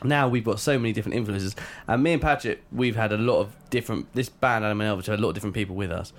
now 0.04 0.28
we've 0.28 0.44
got 0.44 0.60
so 0.60 0.78
many 0.78 0.94
different 0.94 1.16
influences, 1.16 1.56
and 1.88 2.02
me 2.04 2.14
and 2.14 2.22
Patrick, 2.22 2.64
we've 2.72 2.96
had 2.96 3.12
a 3.12 3.18
lot 3.18 3.40
of 3.40 3.56
different. 3.70 4.12
This 4.14 4.30
band, 4.30 4.66
Adam 4.66 4.80
and 4.82 5.00
Elvis, 5.00 5.06
had 5.08 5.20
a 5.20 5.22
lot 5.22 5.30
of 5.30 5.36
different 5.36 5.56
people 5.56 5.76
with 5.76 5.92
us. 5.92 6.14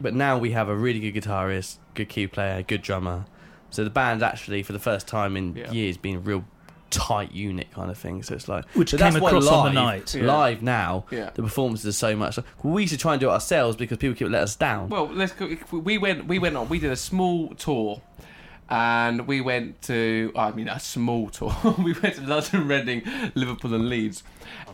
But 0.00 0.12
now 0.12 0.36
we 0.36 0.50
have 0.50 0.68
a 0.68 0.76
really 0.76 1.00
good 1.10 1.22
guitarist, 1.22 1.78
good 1.94 2.10
key 2.10 2.26
player, 2.26 2.62
good 2.62 2.82
drummer. 2.82 3.24
So 3.70 3.84
the 3.84 3.90
band's 3.90 4.22
actually, 4.22 4.62
for 4.62 4.72
the 4.74 4.78
first 4.78 5.08
time 5.08 5.34
in 5.36 5.56
Yeah. 5.56 5.70
years, 5.72 5.96
been 5.96 6.16
a 6.16 6.18
real 6.18 6.44
tight 6.90 7.32
unit 7.32 7.70
kind 7.72 7.90
of 7.90 7.98
thing. 7.98 8.22
So 8.22 8.34
it's 8.34 8.48
like 8.48 8.64
Which 8.74 8.90
came 8.92 8.98
that's 9.00 9.18
why 9.20 9.28
across 9.30 9.48
on 9.48 9.74
the 9.74 9.80
night. 9.80 10.14
Yeah. 10.14 10.24
Live 10.26 10.62
now, 10.62 11.04
Yeah. 11.10 11.30
the 11.34 11.42
performances 11.42 11.86
are 11.86 11.92
so 11.98 12.16
much. 12.16 12.38
We 12.62 12.82
used 12.82 12.92
to 12.94 12.98
try 12.98 13.12
and 13.14 13.20
do 13.20 13.28
it 13.28 13.32
ourselves 13.32 13.76
because 13.76 13.98
people 13.98 14.14
keep 14.16 14.28
let 14.30 14.42
us 14.42 14.56
down. 14.56 14.88
Well, 14.88 15.06
let's 15.12 15.32
go. 15.32 15.48
We 15.72 15.98
went 15.98 16.26
we 16.26 16.38
went 16.38 16.56
on. 16.56 16.68
We 16.68 16.78
did 16.78 16.92
a 16.92 16.96
small 16.96 17.48
tour. 17.54 18.00
And 18.68 19.28
we 19.28 19.40
went 19.40 19.80
to, 19.82 20.32
I 20.34 20.50
mean, 20.50 20.66
a 20.68 20.80
small 20.80 21.28
tour. 21.38 21.54
we 21.78 21.92
went 21.92 22.16
to 22.16 22.22
London, 22.22 22.66
Reading, 22.66 23.02
Liverpool, 23.36 23.72
and 23.74 23.88
Leeds. 23.88 24.24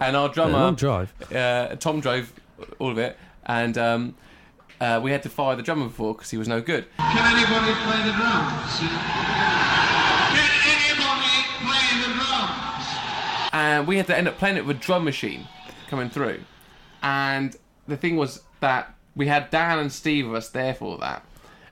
And 0.00 0.16
our 0.16 0.30
drummer, 0.30 0.56
long 0.58 0.76
drive. 0.76 1.12
uh, 1.30 1.76
Tom 1.76 2.00
drove 2.00 2.32
all 2.78 2.90
of 2.90 2.96
it, 2.96 3.18
and 3.44 3.76
um, 3.76 4.14
uh, 4.80 4.98
we 5.02 5.10
had 5.10 5.22
to 5.24 5.28
fire 5.28 5.56
the 5.56 5.62
drummer 5.62 5.88
before 5.88 6.14
because 6.14 6.30
he 6.30 6.38
was 6.38 6.48
no 6.48 6.62
good. 6.62 6.86
Can 6.96 7.36
anybody 7.36 7.74
play 7.84 7.98
the 8.06 8.12
drums? 8.16 10.01
And 13.53 13.86
we 13.86 13.96
had 13.96 14.07
to 14.07 14.16
end 14.16 14.28
up 14.28 14.38
playing 14.38 14.57
it 14.57 14.66
with 14.66 14.76
a 14.76 14.80
drum 14.80 15.05
machine 15.05 15.46
coming 15.88 16.09
through. 16.09 16.40
And 17.03 17.55
the 17.86 17.96
thing 17.96 18.16
was 18.16 18.42
that 18.61 18.94
we 19.14 19.26
had 19.26 19.50
Dan 19.50 19.78
and 19.78 19.92
Steve 19.92 20.26
of 20.26 20.34
us 20.34 20.48
there 20.48 20.74
for 20.74 20.98
that, 20.98 21.24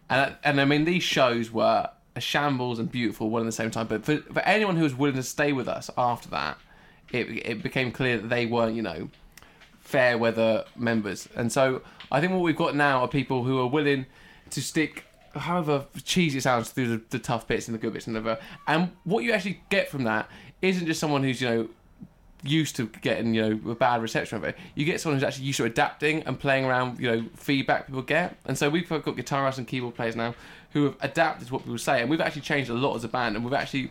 and 0.09 0.35
and 0.45 0.61
I 0.61 0.65
mean 0.65 0.85
these 0.85 1.03
shows 1.03 1.51
were 1.51 1.89
a 2.17 2.21
shambles 2.21 2.79
and 2.79 2.91
beautiful 2.91 3.31
one 3.31 3.43
at 3.43 3.47
the 3.47 3.53
same 3.53 3.71
time. 3.71 3.87
But 3.87 4.05
for 4.05 4.19
for 4.19 4.41
anyone 4.41 4.77
who 4.77 4.83
was 4.83 4.95
willing 4.95 5.17
to 5.17 5.23
stay 5.23 5.53
with 5.53 5.69
us 5.69 5.91
after 5.97 6.29
that, 6.31 6.59
it 7.13 7.29
it 7.47 7.63
became 7.63 7.93
clear 7.93 8.19
that 8.19 8.29
they 8.29 8.47
weren't 8.47 8.77
you 8.77 8.83
know 8.83 9.09
fair 9.81 10.19
weather 10.19 10.65
members. 10.77 11.29
And 11.35 11.51
so 11.51 11.83
I 12.13 12.21
think 12.21 12.33
what 12.33 12.43
we've 12.43 12.57
got 12.57 12.77
now 12.77 13.01
are 13.01 13.09
people 13.09 13.45
who 13.45 13.59
are 13.61 13.67
willing 13.67 14.07
to 14.51 14.61
stick, 14.61 15.05
however 15.35 15.87
cheesy 16.05 16.39
it 16.39 16.43
sounds, 16.43 16.71
through 16.71 16.89
the, 16.89 17.03
the 17.11 17.19
tough 17.19 17.49
bits 17.49 17.67
and 17.67 17.75
the 17.75 17.79
good 17.79 17.93
bits 17.93 18.07
and 18.07 18.15
the. 18.15 18.39
And 18.69 18.93
what 19.05 19.25
you 19.25 19.33
actually 19.33 19.63
get 19.69 19.89
from 19.89 20.05
that 20.05 20.29
isn't 20.63 20.87
just 20.87 21.01
someone 21.01 21.23
who's 21.23 21.41
you 21.41 21.49
know 21.49 21.69
used 22.43 22.77
to 22.77 22.87
getting 22.87 23.35
you 23.35 23.43
know 23.43 23.71
a 23.73 23.75
bad 23.75 24.03
reception 24.03 24.39
of 24.39 24.45
it. 24.45 24.57
You 24.75 24.85
get 24.85 25.01
someone 25.01 25.19
who's 25.19 25.27
actually 25.27 25.45
used 25.45 25.59
to 25.59 25.65
adapting 25.65 26.23
and 26.23 26.39
playing 26.39 26.65
around 26.65 26.99
you 26.99 27.11
know 27.11 27.25
feedback 27.37 27.87
people 27.87 28.03
get. 28.03 28.37
And 28.47 28.57
so 28.57 28.71
we've 28.71 28.89
got 28.89 29.05
guitarists 29.05 29.59
and 29.59 29.67
keyboard 29.67 29.95
players 29.95 30.17
now 30.17 30.35
who 30.73 30.85
have 30.85 30.97
adapted 31.01 31.49
to 31.49 31.53
what 31.55 31.63
people 31.63 31.79
say, 31.79 32.01
and 32.01 32.11
we've 32.11 32.21
actually 32.21 32.43
changed 32.43 32.71
a 32.71 32.75
lot 32.75 32.95
as 32.95 33.05
a 33.05 33.09
band, 33.09 33.37
and 33.37 33.45
we've 33.45 33.55
actually. 33.55 33.91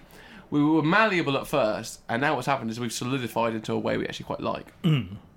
We 0.51 0.63
were 0.63 0.81
malleable 0.81 1.37
at 1.37 1.45
first, 1.45 2.01
and 2.09 2.21
now 2.21 2.33
what's 2.33 2.47
happened 2.47 2.71
is 2.71 2.79
we've 2.79 2.91
solidified 2.91 3.53
into 3.53 3.71
a 3.71 3.77
way 3.77 3.97
we 3.97 4.07
actually 4.07 4.25
quite 4.25 4.41
like. 4.41 4.73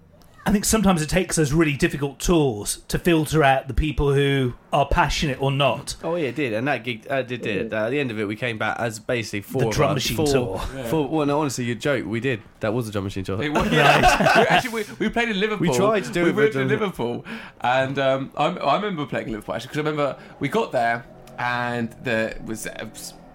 I 0.44 0.50
think 0.50 0.64
sometimes 0.64 1.02
it 1.02 1.08
takes 1.08 1.36
those 1.36 1.52
really 1.52 1.76
difficult 1.76 2.18
tours 2.18 2.82
to 2.88 2.98
filter 2.98 3.44
out 3.44 3.68
the 3.68 3.74
people 3.74 4.12
who 4.12 4.54
are 4.72 4.86
passionate 4.86 5.40
or 5.40 5.52
not. 5.52 5.94
Oh 6.02 6.16
yeah, 6.16 6.28
it 6.28 6.34
did, 6.34 6.52
and 6.52 6.66
that 6.66 6.82
gig 6.82 7.06
uh, 7.08 7.22
did 7.22 7.42
did. 7.42 7.72
Uh, 7.72 7.84
at 7.84 7.90
the 7.90 8.00
end 8.00 8.10
of 8.10 8.18
it, 8.18 8.24
we 8.24 8.34
came 8.34 8.58
back 8.58 8.76
as 8.80 8.98
basically 8.98 9.42
four 9.42 9.62
The 9.62 9.68
of 9.68 9.74
drum 9.74 9.90
us, 9.90 9.94
machine 9.96 10.16
four, 10.16 10.26
tour. 10.26 10.58
Four, 10.86 11.08
well, 11.08 11.26
no, 11.26 11.40
honestly, 11.40 11.64
you 11.64 11.76
joke. 11.76 12.06
We 12.06 12.18
did. 12.18 12.42
That 12.58 12.74
was 12.74 12.88
a 12.88 12.92
drum 12.92 13.04
machine 13.04 13.22
tour. 13.22 13.40
It 13.40 13.52
was, 13.52 13.70
yeah. 13.72 14.00
we, 14.36 14.46
actually, 14.48 14.84
we, 14.84 14.84
we 14.98 15.08
played 15.10 15.28
in 15.28 15.38
Liverpool. 15.38 15.68
We 15.68 15.76
tried 15.76 16.04
to 16.04 16.12
do 16.12 16.24
we 16.24 16.30
it, 16.30 16.36
went 16.36 16.52
but, 16.52 16.58
to 16.58 16.62
um, 16.62 16.68
Liverpool, 16.68 17.24
and 17.60 17.98
um, 18.00 18.32
I, 18.36 18.46
I 18.46 18.76
remember 18.76 19.06
playing 19.06 19.28
in 19.28 19.32
Liverpool 19.34 19.54
actually 19.54 19.68
because 19.68 19.78
I 19.78 19.90
remember 19.90 20.18
we 20.40 20.48
got 20.48 20.72
there 20.72 21.04
and 21.38 21.94
there 22.02 22.36
was 22.44 22.66
a 22.66 22.90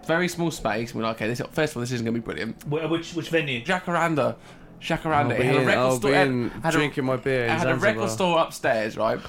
very 0.07 0.27
small 0.27 0.49
space. 0.51 0.95
We're 0.95 1.03
like, 1.03 1.17
okay, 1.17 1.27
this 1.27 1.41
first 1.51 1.73
of 1.73 1.77
all, 1.77 1.81
this 1.81 1.91
isn't 1.91 2.05
going 2.05 2.15
to 2.15 2.21
be 2.21 2.25
brilliant. 2.25 2.65
Which 2.67 3.13
which 3.13 3.29
venue? 3.29 3.63
Jacaranda, 3.63 4.35
Jacaranda. 4.81 5.31
I'll 5.35 5.41
it 5.41 5.45
had 5.45 5.55
a 5.55 5.59
record 5.59 5.77
I'll 5.79 5.95
store. 5.97 6.11
be 6.11 6.17
it 6.17 6.27
in 6.27 6.49
had 6.49 6.75
a- 6.75 7.01
my 7.01 7.15
beer 7.17 7.45
It 7.45 7.49
had 7.49 7.57
a 7.67 7.71
Zanzibar. 7.71 7.93
record 7.93 8.09
store 8.11 8.39
upstairs, 8.39 8.97
right? 8.97 9.19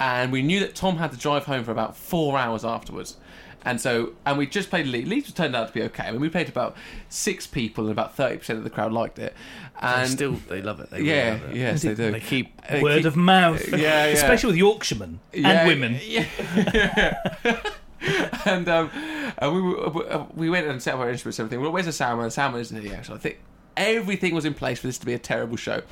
And 0.00 0.30
we 0.32 0.42
knew 0.42 0.60
that 0.60 0.74
Tom 0.74 0.96
had 0.98 1.10
to 1.12 1.16
drive 1.18 1.44
home 1.46 1.64
for 1.64 1.72
about 1.72 1.96
four 1.96 2.38
hours 2.38 2.64
afterwards. 2.64 3.16
And 3.64 3.80
so, 3.80 4.12
and 4.24 4.38
we 4.38 4.46
just 4.46 4.70
played 4.70 4.86
Leeds. 4.86 5.08
Leeds 5.08 5.32
turned 5.32 5.56
out 5.56 5.66
to 5.68 5.74
be 5.74 5.82
okay. 5.82 6.04
I 6.04 6.12
mean, 6.12 6.20
we 6.20 6.28
played 6.28 6.48
about 6.48 6.76
six 7.08 7.44
people, 7.46 7.84
and 7.84 7.92
about 7.92 8.14
thirty 8.14 8.38
percent 8.38 8.58
of 8.58 8.64
the 8.64 8.70
crowd 8.70 8.92
liked 8.92 9.18
it. 9.18 9.34
And 9.80 10.02
And 10.02 10.10
still, 10.10 10.32
they 10.48 10.62
love 10.62 10.78
it. 10.78 10.90
They 10.90 10.98
really 10.98 11.10
yeah, 11.10 11.30
love 11.42 11.50
it. 11.50 11.56
yes, 11.56 11.82
they 11.82 11.94
do. 11.94 12.12
They 12.12 12.20
keep. 12.20 12.66
They 12.68 12.80
Word 12.80 12.98
keep- 12.98 13.06
of 13.06 13.16
mouth. 13.16 13.68
Yeah, 13.72 13.78
yeah. 13.78 14.04
Especially 14.06 14.48
with 14.50 14.56
Yorkshiremen 14.58 15.18
Yeah, 15.32 15.48
and 15.48 15.68
women. 15.68 15.98
Yeah. 16.06 16.26
yeah. 16.72 17.60
and 18.46 18.68
um, 18.68 18.90
and 19.38 19.54
we 19.54 19.60
were- 19.60 20.26
we 20.34 20.48
went 20.50 20.68
and 20.68 20.80
set 20.80 20.94
up 20.94 21.00
our 21.00 21.10
instruments 21.10 21.38
and 21.40 21.46
everything. 21.46 21.60
Well, 21.62 21.72
where's 21.72 21.86
the 21.86 21.92
sound 21.92 22.18
man? 22.18 22.26
The 22.28 22.30
sound 22.30 22.52
man 22.54 22.60
isn't 22.62 22.80
here. 22.80 23.02
So 23.02 23.14
I 23.14 23.18
think 23.18 23.38
everything 23.78 24.34
was 24.34 24.44
in 24.44 24.52
place 24.52 24.80
for 24.80 24.88
this 24.88 24.98
to 24.98 25.06
be 25.06 25.14
a 25.14 25.18
terrible 25.18 25.56
show. 25.56 25.82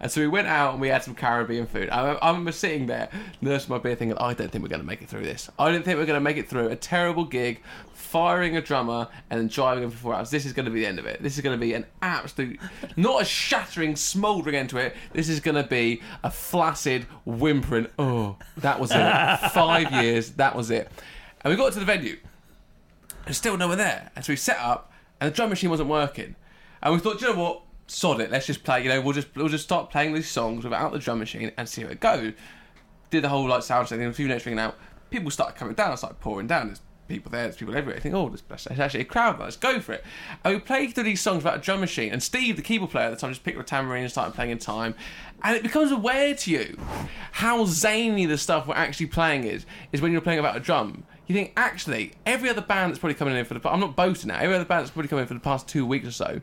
And 0.00 0.10
so 0.10 0.20
we 0.20 0.26
went 0.26 0.48
out 0.48 0.72
and 0.72 0.80
we 0.80 0.88
had 0.88 1.04
some 1.04 1.14
Caribbean 1.14 1.66
food. 1.66 1.88
I, 1.90 2.12
I 2.14 2.28
remember 2.28 2.52
sitting 2.52 2.86
there, 2.86 3.08
nursing 3.40 3.70
my 3.70 3.78
beer, 3.78 3.94
thinking, 3.94 4.18
I 4.18 4.34
don't 4.34 4.50
think 4.50 4.62
we're 4.62 4.68
going 4.68 4.80
to 4.80 4.86
make 4.86 5.02
it 5.02 5.08
through 5.08 5.22
this. 5.22 5.48
I 5.58 5.70
don't 5.70 5.84
think 5.84 5.98
we're 5.98 6.06
going 6.06 6.16
to 6.16 6.24
make 6.24 6.36
it 6.36 6.48
through 6.48 6.68
a 6.68 6.76
terrible 6.76 7.24
gig, 7.24 7.62
firing 7.92 8.56
a 8.56 8.60
drummer 8.60 9.08
and 9.30 9.40
then 9.40 9.48
driving 9.48 9.84
him 9.84 9.90
for 9.90 9.96
four 9.96 10.14
hours. 10.14 10.30
This 10.30 10.46
is 10.46 10.52
going 10.52 10.66
to 10.66 10.70
be 10.70 10.80
the 10.80 10.86
end 10.86 10.98
of 10.98 11.06
it. 11.06 11.22
This 11.22 11.36
is 11.36 11.42
going 11.42 11.58
to 11.58 11.60
be 11.60 11.74
an 11.74 11.86
absolute, 12.02 12.60
not 12.96 13.22
a 13.22 13.24
shattering, 13.24 13.96
smouldering 13.96 14.56
end 14.56 14.70
to 14.70 14.78
it. 14.78 14.96
This 15.12 15.28
is 15.28 15.40
going 15.40 15.56
to 15.56 15.68
be 15.68 16.02
a 16.22 16.30
flaccid, 16.30 17.04
whimpering, 17.24 17.88
oh, 17.98 18.36
that 18.58 18.80
was 18.80 18.90
it. 18.90 18.96
Five 19.52 19.92
years, 19.92 20.30
that 20.32 20.56
was 20.56 20.70
it. 20.70 20.90
And 21.42 21.50
we 21.50 21.56
got 21.56 21.72
to 21.74 21.78
the 21.78 21.84
venue. 21.84 22.18
There's 23.24 23.36
still 23.36 23.56
no 23.56 23.68
one 23.68 23.78
there. 23.78 24.10
And 24.16 24.24
so 24.24 24.32
we 24.32 24.36
set 24.36 24.58
up, 24.58 24.92
and 25.20 25.30
the 25.30 25.34
drum 25.34 25.50
machine 25.50 25.70
wasn't 25.70 25.88
working. 25.88 26.36
And 26.84 26.94
we 26.94 27.00
thought, 27.00 27.18
"Do 27.18 27.26
you 27.26 27.34
know 27.34 27.42
what? 27.42 27.62
Sod 27.86 28.20
it. 28.20 28.30
Let's 28.30 28.46
just 28.46 28.62
play. 28.62 28.82
You 28.82 28.90
know, 28.90 29.00
we'll 29.00 29.14
just 29.14 29.34
we'll 29.34 29.48
just 29.48 29.64
start 29.64 29.90
playing 29.90 30.14
these 30.14 30.30
songs 30.30 30.62
without 30.62 30.92
the 30.92 30.98
drum 30.98 31.18
machine 31.18 31.50
and 31.56 31.68
see 31.68 31.82
how 31.82 31.88
it 31.88 32.00
goes." 32.00 32.34
Did 33.10 33.22
the 33.22 33.28
whole 33.28 33.48
like 33.48 33.62
sound 33.62 33.88
thing. 33.88 34.02
A 34.04 34.12
few 34.12 34.26
minutes 34.26 34.46
ringing 34.46 34.60
out. 34.60 34.76
People 35.10 35.30
started 35.30 35.56
coming 35.56 35.74
down. 35.74 35.96
Started 35.96 36.20
pouring 36.20 36.46
down. 36.46 36.68
There's 36.68 36.80
people 37.08 37.30
there. 37.30 37.44
There's 37.44 37.56
people 37.56 37.76
everywhere. 37.76 37.96
I 37.96 38.00
think, 38.00 38.14
oh, 38.14 38.28
there's, 38.28 38.42
there's 38.42 38.80
actually 38.80 39.02
a 39.02 39.04
crowd. 39.04 39.38
Let's 39.38 39.56
go 39.56 39.80
for 39.80 39.92
it. 39.92 40.04
And 40.42 40.54
we 40.54 40.60
played 40.60 40.94
through 40.94 41.04
these 41.04 41.20
songs 41.20 41.44
without 41.44 41.58
a 41.58 41.60
drum 41.60 41.80
machine. 41.80 42.12
And 42.12 42.22
Steve, 42.22 42.56
the 42.56 42.62
keyboard 42.62 42.90
player 42.90 43.06
at 43.06 43.10
the 43.10 43.16
time, 43.16 43.30
just 43.30 43.44
picked 43.44 43.58
up 43.58 43.64
a 43.64 43.66
tambourine 43.66 44.02
and 44.02 44.10
started 44.10 44.34
playing 44.34 44.50
in 44.50 44.58
time. 44.58 44.94
And 45.42 45.56
it 45.56 45.62
becomes 45.62 45.92
aware 45.92 46.34
to 46.34 46.50
you 46.50 46.78
how 47.32 47.66
zany 47.66 48.26
the 48.26 48.38
stuff 48.38 48.66
we're 48.66 48.74
actually 48.74 49.06
playing 49.06 49.44
is. 49.44 49.66
Is 49.92 50.00
when 50.00 50.12
you're 50.12 50.20
playing 50.20 50.40
without 50.40 50.56
a 50.56 50.60
drum. 50.60 51.04
You 51.26 51.34
think 51.34 51.52
actually 51.56 52.12
every 52.26 52.50
other 52.50 52.60
band 52.60 52.90
that's 52.90 52.98
probably 52.98 53.14
coming 53.14 53.36
in 53.36 53.44
for 53.44 53.54
the. 53.54 53.70
I'm 53.70 53.80
not 53.80 53.96
boasting 53.96 54.28
now. 54.28 54.38
Every 54.38 54.54
other 54.54 54.64
band 54.64 54.82
that's 54.82 54.90
probably 54.90 55.08
coming 55.08 55.22
in 55.22 55.28
for 55.28 55.34
the 55.34 55.40
past 55.40 55.68
two 55.68 55.86
weeks 55.86 56.06
or 56.06 56.12
so 56.12 56.40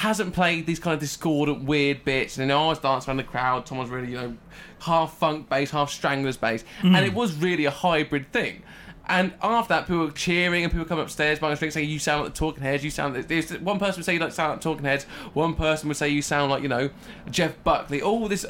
hasn't 0.00 0.32
played 0.32 0.64
these 0.64 0.78
kind 0.78 0.94
of 0.94 1.00
discordant, 1.00 1.64
weird 1.64 2.04
bits. 2.06 2.38
And 2.38 2.48
then 2.48 2.56
oh, 2.56 2.64
I 2.64 2.68
was 2.68 2.78
dancing 2.78 3.10
around 3.10 3.18
the 3.18 3.24
crowd. 3.24 3.66
Tom 3.66 3.76
was 3.76 3.90
really, 3.90 4.08
you 4.08 4.16
know, 4.16 4.36
half 4.80 5.18
funk 5.18 5.50
bass, 5.50 5.70
half 5.70 5.90
stranglers 5.90 6.38
bass, 6.38 6.64
and 6.82 6.96
mm. 6.96 7.06
it 7.06 7.12
was 7.12 7.36
really 7.36 7.66
a 7.66 7.70
hybrid 7.70 8.32
thing. 8.32 8.62
And 9.06 9.34
after 9.42 9.74
that, 9.74 9.86
people 9.86 10.06
were 10.06 10.10
cheering 10.12 10.62
and 10.62 10.72
people 10.72 10.86
come 10.86 10.98
upstairs 10.98 11.38
buying 11.38 11.54
drinks 11.54 11.74
saying, 11.74 11.90
You 11.90 11.98
sound 11.98 12.22
like 12.22 12.32
the 12.32 12.38
Talking 12.38 12.62
Heads, 12.62 12.82
you 12.82 12.90
sound 12.90 13.14
like 13.14 13.28
this. 13.28 13.50
One 13.52 13.78
person 13.78 13.98
would 13.98 14.06
say 14.06 14.14
you 14.14 14.20
like 14.20 14.32
sound 14.32 14.52
like 14.52 14.60
Talking 14.62 14.84
Heads, 14.84 15.04
one 15.34 15.54
person 15.54 15.88
would 15.88 15.98
say 15.98 16.08
you 16.08 16.22
sound 16.22 16.50
like, 16.50 16.62
you 16.62 16.68
know, 16.68 16.88
Jeff 17.30 17.62
Buckley. 17.62 18.00
All 18.00 18.26
this 18.26 18.46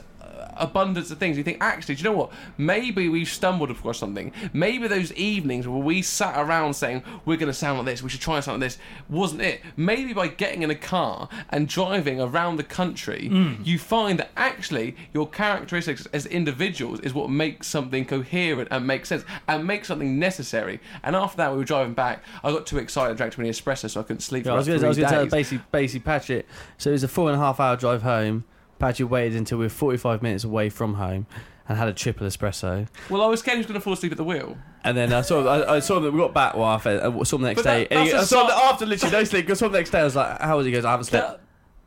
abundance 0.61 1.11
of 1.11 1.19
things. 1.19 1.37
You 1.37 1.45
think, 1.45 1.59
actually, 1.61 1.97
do 1.97 2.03
you 2.03 2.11
know 2.11 2.17
what? 2.17 2.33
Maybe 2.59 3.09
we've 3.09 3.29
stumbled 3.29 3.71
across 3.71 3.99
something. 3.99 4.33
Maybe 4.53 4.87
those 4.87 5.13
evenings 5.15 5.67
where 5.67 5.81
we 5.81 6.03
sat 6.03 6.39
around 6.39 6.75
saying, 6.75 7.03
We're 7.25 7.37
going 7.37 7.49
to 7.49 7.55
sound 7.55 7.79
like 7.79 7.87
this, 7.87 8.03
we 8.03 8.09
should 8.11 8.21
try 8.21 8.41
sound 8.41 8.61
like 8.61 8.71
this, 8.71 8.79
wasn't 9.09 9.43
it. 9.43 9.63
Maybe 9.77 10.13
by 10.13 10.29
getting 10.29 10.63
in 10.63 10.71
a 10.71 10.75
car 10.75 11.29
and 11.49 11.69
driving 11.69 12.21
around 12.21 12.57
the 12.57 12.65
country, 12.65 13.29
mm. 13.31 13.65
you 13.65 13.79
find 13.79 14.19
that 14.19 14.31
actually 14.37 14.97
your 15.13 15.29
characteristics 15.29 16.07
as 16.13 16.27
individuals 16.27 17.01
is 17.01 17.15
what 17.15 17.31
makes 17.31 17.67
something 17.67 18.05
coherent 18.05 18.69
and 18.71 18.87
makes 18.87 19.09
sense 19.09 19.25
and 19.49 19.67
makes 19.67 19.89
something 19.89 20.19
necessary. 20.19 20.81
And 21.03 21.17
after 21.17 21.39
that, 21.39 21.53
we 21.53 21.59
were 21.59 21.65
driving 21.65 21.95
back. 21.95 22.23
I 22.45 22.51
got 22.51 22.67
too 22.67 22.79
excited 22.79 23.11
and 23.11 23.19
drank 23.19 23.35
too 23.35 23.43
many 23.43 23.51
espresso, 23.51 23.91
so 23.91 24.01
I 24.01 24.03
couldn't 24.03 24.21
sleep 24.21 24.45
Yeah, 24.45 24.53
for 24.53 24.55
I 24.55 24.59
was 24.59 24.69
going 24.69 24.95
to 24.95 25.03
tell 25.03 25.27
basically, 25.27 25.65
basically 25.73 26.01
Patchett. 26.01 26.47
So 26.79 26.91
it 26.91 26.95
was 26.95 27.05
a 27.05 27.09
four 27.09 27.29
and 27.31 27.37
a 27.37 27.43
half 27.43 27.61
hour 27.61 27.77
drive 27.77 28.03
home. 28.03 28.45
Patchett 28.81 29.09
waited 29.09 29.37
until 29.37 29.59
we 29.59 29.67
were 29.67 29.69
45 29.71 30.23
minutes 30.23 30.43
away 30.45 30.69
from 30.71 30.95
home 30.95 31.27
and 31.69 31.79
had 31.79 31.87
a 31.87 31.93
triple 31.93 32.27
espresso. 32.27 32.89
Well, 33.09 33.23
I 33.23 33.27
was 33.27 33.41
scared 33.41 33.57
he 33.57 33.59
was 33.61 33.67
going 33.67 33.79
to 33.79 33.85
fall 33.85 33.93
asleep 33.93 34.11
at 34.13 34.19
the 34.19 34.25
wheel. 34.25 34.59
And 34.83 34.97
then 34.97 35.13
I 35.13 35.21
saw, 35.21 35.47
I, 35.47 35.77
I 35.77 35.79
saw 35.81 36.01
that 36.01 36.11
we 36.11 36.19
got 36.19 36.35
back. 36.35 36.55
Well, 36.55 36.65
I 36.65 36.75
I 36.85 36.95
uh, 36.97 37.25
saw 37.25 37.37
him 37.37 37.43
the 37.43 37.49
next 37.49 37.63
But 37.63 37.65
that- 37.65 37.89
day. 37.91 37.95
that's 37.95 38.13
a 38.13 38.19
I 38.19 38.25
saw 38.25 38.45
him 38.47 38.51
after 38.51 38.87
literally 38.87 39.13
no 39.13 39.25
sleep. 39.25 39.49
I 39.49 39.53
saw 39.55 39.67
him 39.67 39.73
the 39.73 39.79
next 39.79 39.91
day. 39.91 40.01
I 40.01 40.05
was 40.05 40.17
like, 40.17 40.41
"How 40.41 40.57
was 40.57 40.67
he?" 40.67 40.73
He 40.73 40.77
goes, 40.77 40.85
"I 40.85 40.91
haven't 40.93 41.05
slept. 41.05 41.41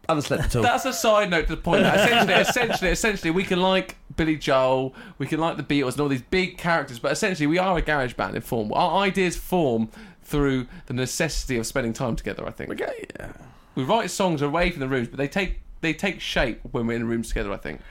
I 0.07 0.11
haven't 0.11 0.21
slept 0.23 0.43
at 0.45 0.55
all." 0.55 0.61
That's 0.63 0.85
a 0.85 0.93
side 0.93 1.29
note 1.31 1.47
to 1.47 1.55
the 1.55 1.61
point. 1.61 1.83
That 1.83 1.99
essentially, 1.99 2.33
essentially, 2.33 2.91
essentially, 2.91 3.31
we 3.31 3.43
can 3.43 3.61
like 3.61 3.97
Billy 4.15 4.37
Joel, 4.37 4.93
we 5.17 5.25
can 5.27 5.39
like 5.39 5.57
the 5.57 5.63
Beatles 5.63 5.93
and 5.93 6.01
all 6.01 6.07
these 6.09 6.21
big 6.21 6.57
characters, 6.57 6.99
but 6.99 7.11
essentially, 7.11 7.47
we 7.47 7.57
are 7.57 7.75
a 7.77 7.81
garage 7.81 8.13
band 8.13 8.35
in 8.35 8.41
form. 8.41 8.71
Our 8.73 8.99
ideas 8.99 9.35
form 9.35 9.89
through 10.21 10.67
the 10.85 10.93
necessity 10.93 11.57
of 11.57 11.65
spending 11.65 11.91
time 11.93 12.15
together. 12.15 12.45
I 12.47 12.51
think 12.51 12.69
Okay, 12.71 13.05
yeah. 13.19 13.33
we 13.75 13.83
write 13.83 14.09
songs 14.11 14.41
away 14.41 14.69
from 14.71 14.79
the 14.81 14.87
rooms, 14.87 15.07
but 15.09 15.17
they 15.17 15.27
take 15.27 15.59
they 15.83 15.93
take 15.93 16.19
shape 16.19 16.61
when 16.71 16.87
we're 16.87 16.95
in 16.95 17.07
rooms 17.07 17.27
together. 17.27 17.51
I 17.51 17.57
think. 17.57 17.81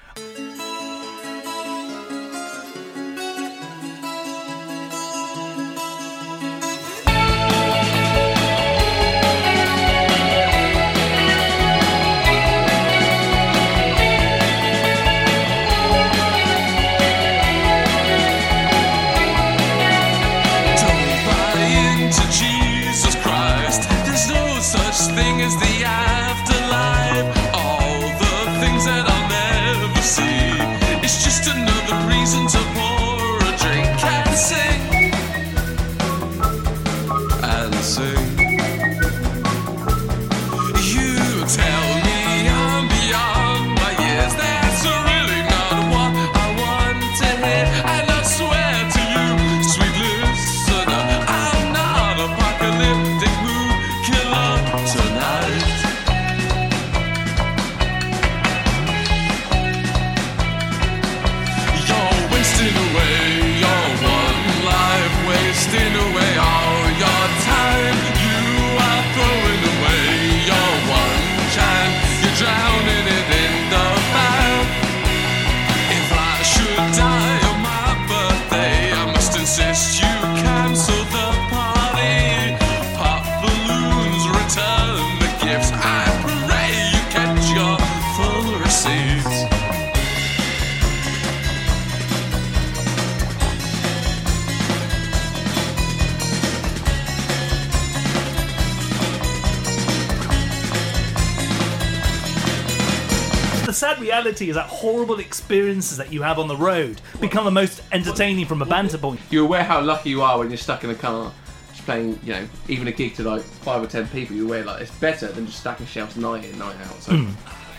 Reality 104.43 104.51
is 104.51 104.57
that 104.57 104.69
horrible 104.69 105.21
experiences 105.21 105.97
that 105.99 106.13
you 106.13 106.23
have 106.23 106.39
on 106.39 106.49
the 106.49 106.57
road 106.57 107.01
become 107.21 107.45
the 107.45 107.51
most 107.51 107.83
entertaining 107.93 108.47
from 108.47 108.63
a 108.63 108.67
banter 108.67 108.99
point. 108.99 109.21
You're 109.31 109.45
aware 109.45 109.65
how 109.65 109.81
lucky 109.81 110.11
you 110.11 110.23
are 110.23 110.39
when 110.39 110.51
you're 110.51 110.57
stuck 110.57 110.85
in 110.85 110.91
a 110.91 110.95
car, 110.95 111.33
just 111.71 111.85
playing, 111.85 112.19
you 112.23 112.33
know, 112.33 112.49
even 112.69 112.89
a 112.89 112.93
gig 112.93 113.15
to 113.17 113.23
like 113.23 113.43
five 113.43 113.83
or 113.83 113.87
ten 113.87 114.09
people. 114.09 114.37
You're 114.37 114.47
aware 114.47 114.65
like 114.65 114.83
it's 114.83 114.99
better 114.99 115.29
than 115.29 115.47
just 115.47 115.61
stacking 115.61 115.87
shelves 115.87 116.17
night 116.17 116.45
in, 116.45 116.59
night 116.59 116.77
out. 116.81 117.03
So 117.03 117.17
hmm. 117.17 117.33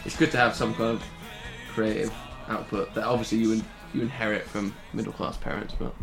it's 0.06 0.16
good 0.16 0.32
to 0.32 0.38
have 0.38 0.56
some 0.56 0.74
kind 0.74 0.96
of 0.96 1.04
creative 1.70 2.14
output 2.48 2.94
that 2.94 3.04
obviously 3.04 3.40
you 3.40 3.54
in, 3.54 3.66
you 3.94 4.02
inherit 4.02 4.44
from 4.44 4.74
middle 4.94 5.14
class 5.14 5.38
parents, 5.38 5.74
but. 5.78 5.94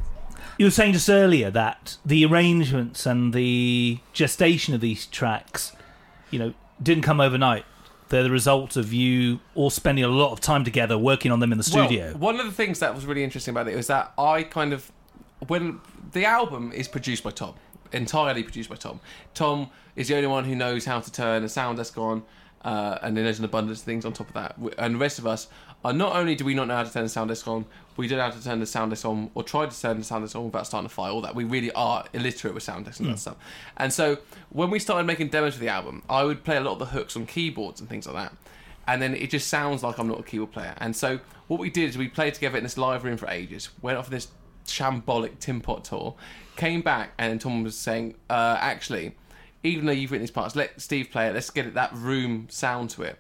You 0.58 0.66
were 0.66 0.70
saying 0.70 0.92
just 0.92 1.08
earlier 1.08 1.50
that 1.50 1.96
the 2.04 2.24
arrangements 2.26 3.06
and 3.06 3.32
the 3.32 4.00
gestation 4.12 4.74
of 4.74 4.82
these 4.82 5.06
tracks, 5.06 5.72
you 6.30 6.38
know, 6.38 6.54
didn't 6.82 7.02
come 7.02 7.18
overnight. 7.18 7.64
They're 8.11 8.24
the 8.24 8.30
result 8.30 8.76
of 8.76 8.92
you 8.92 9.40
all 9.54 9.70
spending 9.70 10.04
a 10.04 10.08
lot 10.08 10.32
of 10.32 10.40
time 10.40 10.64
together 10.64 10.98
working 10.98 11.32
on 11.32 11.40
them 11.40 11.52
in 11.52 11.58
the 11.58 11.64
studio. 11.64 12.08
Well, 12.11 12.32
one 12.32 12.40
of 12.40 12.46
the 12.46 12.52
things 12.52 12.80
that 12.80 12.94
was 12.94 13.06
really 13.06 13.24
interesting 13.24 13.52
about 13.52 13.68
it 13.68 13.76
was 13.76 13.86
that 13.86 14.12
I 14.18 14.42
kind 14.42 14.72
of 14.72 14.92
when 15.46 15.80
the 16.12 16.24
album 16.24 16.72
is 16.72 16.88
produced 16.88 17.22
by 17.22 17.30
Tom, 17.30 17.54
entirely 17.92 18.42
produced 18.42 18.68
by 18.68 18.76
Tom. 18.76 19.00
Tom 19.32 19.70
is 19.96 20.08
the 20.08 20.16
only 20.16 20.26
one 20.26 20.44
who 20.44 20.54
knows 20.54 20.84
how 20.84 21.00
to 21.00 21.11
turn 21.11 21.44
a 21.44 21.48
sound 21.48 21.78
desk 21.78 21.96
on, 21.98 22.22
uh, 22.62 22.98
and 23.02 23.16
then 23.16 23.24
there's 23.24 23.38
an 23.38 23.44
abundance 23.44 23.80
of 23.80 23.84
things 23.84 24.04
on 24.04 24.12
top 24.12 24.28
of 24.28 24.34
that. 24.34 24.56
And 24.78 24.94
the 24.94 24.98
rest 24.98 25.18
of 25.18 25.26
us 25.26 25.48
are 25.84 25.92
not 25.92 26.14
only 26.14 26.34
do 26.34 26.44
we 26.44 26.54
not 26.54 26.68
know 26.68 26.76
how 26.76 26.82
to 26.82 26.92
turn 26.92 27.04
the 27.04 27.08
sound 27.08 27.28
desk 27.28 27.48
on, 27.48 27.64
we 27.96 28.06
don't 28.06 28.18
know 28.18 28.24
how 28.24 28.30
to 28.30 28.42
turn 28.42 28.61
the 28.61 28.66
sound 28.66 28.90
desk 28.90 29.04
on 29.04 29.30
or 29.34 29.42
try 29.42 29.66
to 29.66 29.80
turn 29.80 29.98
the 29.98 30.04
sound 30.04 30.24
desk 30.24 30.36
on 30.36 30.44
without 30.44 30.66
starting 30.66 30.86
a 30.86 30.90
fire. 30.90 31.11
All 31.11 31.22
that 31.22 31.34
we 31.34 31.44
really 31.44 31.72
are 31.72 32.04
illiterate 32.12 32.54
with 32.54 32.62
sound 32.62 32.84
desks 32.84 33.00
and 33.00 33.11
that 33.11 33.18
stuff. 33.18 33.36
And 33.76 33.92
so 33.92 34.18
when 34.50 34.70
we 34.70 34.78
started 34.78 35.06
making 35.06 35.28
demos 35.28 35.54
for 35.54 35.61
the 35.61 35.68
album, 35.68 36.02
I 36.08 36.24
would 36.24 36.44
play 36.44 36.56
a 36.56 36.61
lot 36.61 36.72
of 36.72 36.78
the 36.78 36.86
hooks 36.86 37.16
on 37.16 37.26
keyboards 37.26 37.80
and 37.80 37.88
things 37.88 38.06
like 38.06 38.16
that 38.16 38.32
and 38.86 39.00
then 39.00 39.14
it 39.14 39.30
just 39.30 39.46
sounds 39.46 39.84
like 39.84 39.98
I'm 39.98 40.08
not 40.08 40.18
a 40.18 40.22
keyboard 40.24 40.50
player. 40.50 40.74
And 40.78 40.96
so 40.96 41.20
what 41.46 41.61
we 41.61 41.70
did 41.70 41.90
is 41.90 41.96
we 41.96 42.08
played 42.08 42.34
together 42.34 42.56
in 42.56 42.64
this 42.64 42.76
live 42.76 43.04
room 43.04 43.16
for 43.16 43.28
ages, 43.28 43.70
went 43.82 43.98
off 43.98 44.11
this 44.11 44.28
shambolic 44.66 45.38
Tim 45.38 45.61
Pot 45.61 45.84
tour, 45.84 46.16
came 46.56 46.80
back, 46.80 47.12
and 47.18 47.40
Tom 47.40 47.62
was 47.62 47.76
saying, 47.76 48.16
uh, 48.28 48.56
actually, 48.61 49.14
even 49.62 49.86
though 49.86 49.92
you've 49.92 50.11
written 50.11 50.22
these 50.22 50.30
parts, 50.30 50.56
let 50.56 50.80
Steve 50.80 51.11
play 51.11 51.28
it. 51.28 51.34
Let's 51.34 51.50
get 51.50 51.66
it, 51.66 51.74
that 51.74 51.92
room 51.94 52.46
sound 52.50 52.90
to 52.90 53.02
it. 53.02 53.18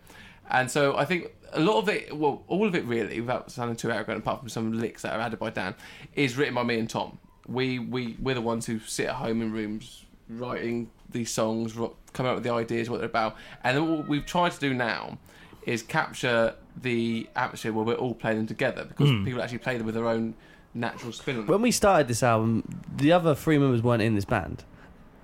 And 0.50 0.70
so 0.70 0.96
I 0.96 1.04
think 1.04 1.32
a 1.52 1.60
lot 1.60 1.78
of 1.78 1.88
it, 1.88 2.16
well, 2.16 2.42
all 2.48 2.66
of 2.66 2.74
it 2.74 2.84
really, 2.84 3.20
without 3.20 3.50
sounding 3.50 3.76
too 3.76 3.90
arrogant, 3.90 4.18
apart 4.18 4.40
from 4.40 4.48
some 4.48 4.72
licks 4.72 5.02
that 5.02 5.12
are 5.12 5.20
added 5.20 5.38
by 5.38 5.50
Dan, 5.50 5.74
is 6.14 6.36
written 6.36 6.54
by 6.54 6.62
me 6.62 6.78
and 6.78 6.88
Tom. 6.88 7.18
We 7.46 7.78
we 7.78 8.16
we're 8.20 8.34
the 8.34 8.40
ones 8.40 8.66
who 8.66 8.78
sit 8.80 9.06
at 9.06 9.16
home 9.16 9.42
in 9.42 9.52
rooms 9.52 10.04
writing 10.28 10.90
these 11.10 11.30
songs, 11.30 11.76
ro- 11.76 11.96
coming 12.12 12.30
up 12.30 12.36
with 12.36 12.44
the 12.44 12.52
ideas, 12.52 12.88
what 12.88 12.98
they're 12.98 13.08
about, 13.08 13.36
and 13.64 13.76
then 13.76 13.90
what 13.90 14.08
we've 14.08 14.26
tried 14.26 14.52
to 14.52 14.60
do 14.60 14.72
now 14.72 15.18
is 15.66 15.82
capture 15.82 16.54
the 16.80 17.28
atmosphere 17.36 17.72
where 17.72 17.84
we're 17.84 17.94
all 17.94 18.14
playing 18.14 18.38
them 18.38 18.46
together 18.46 18.84
because 18.84 19.10
hmm. 19.10 19.24
people 19.24 19.42
actually 19.42 19.58
play 19.58 19.76
them 19.76 19.84
with 19.84 19.94
their 19.94 20.06
own 20.06 20.34
natural 20.74 21.12
spin 21.12 21.36
on 21.36 21.42
them. 21.42 21.48
When 21.48 21.62
we 21.62 21.70
started 21.70 22.08
this 22.08 22.22
album, 22.22 22.82
the 22.96 23.12
other 23.12 23.34
three 23.34 23.58
members 23.58 23.82
weren't 23.82 24.02
in 24.02 24.14
this 24.14 24.24
band. 24.24 24.64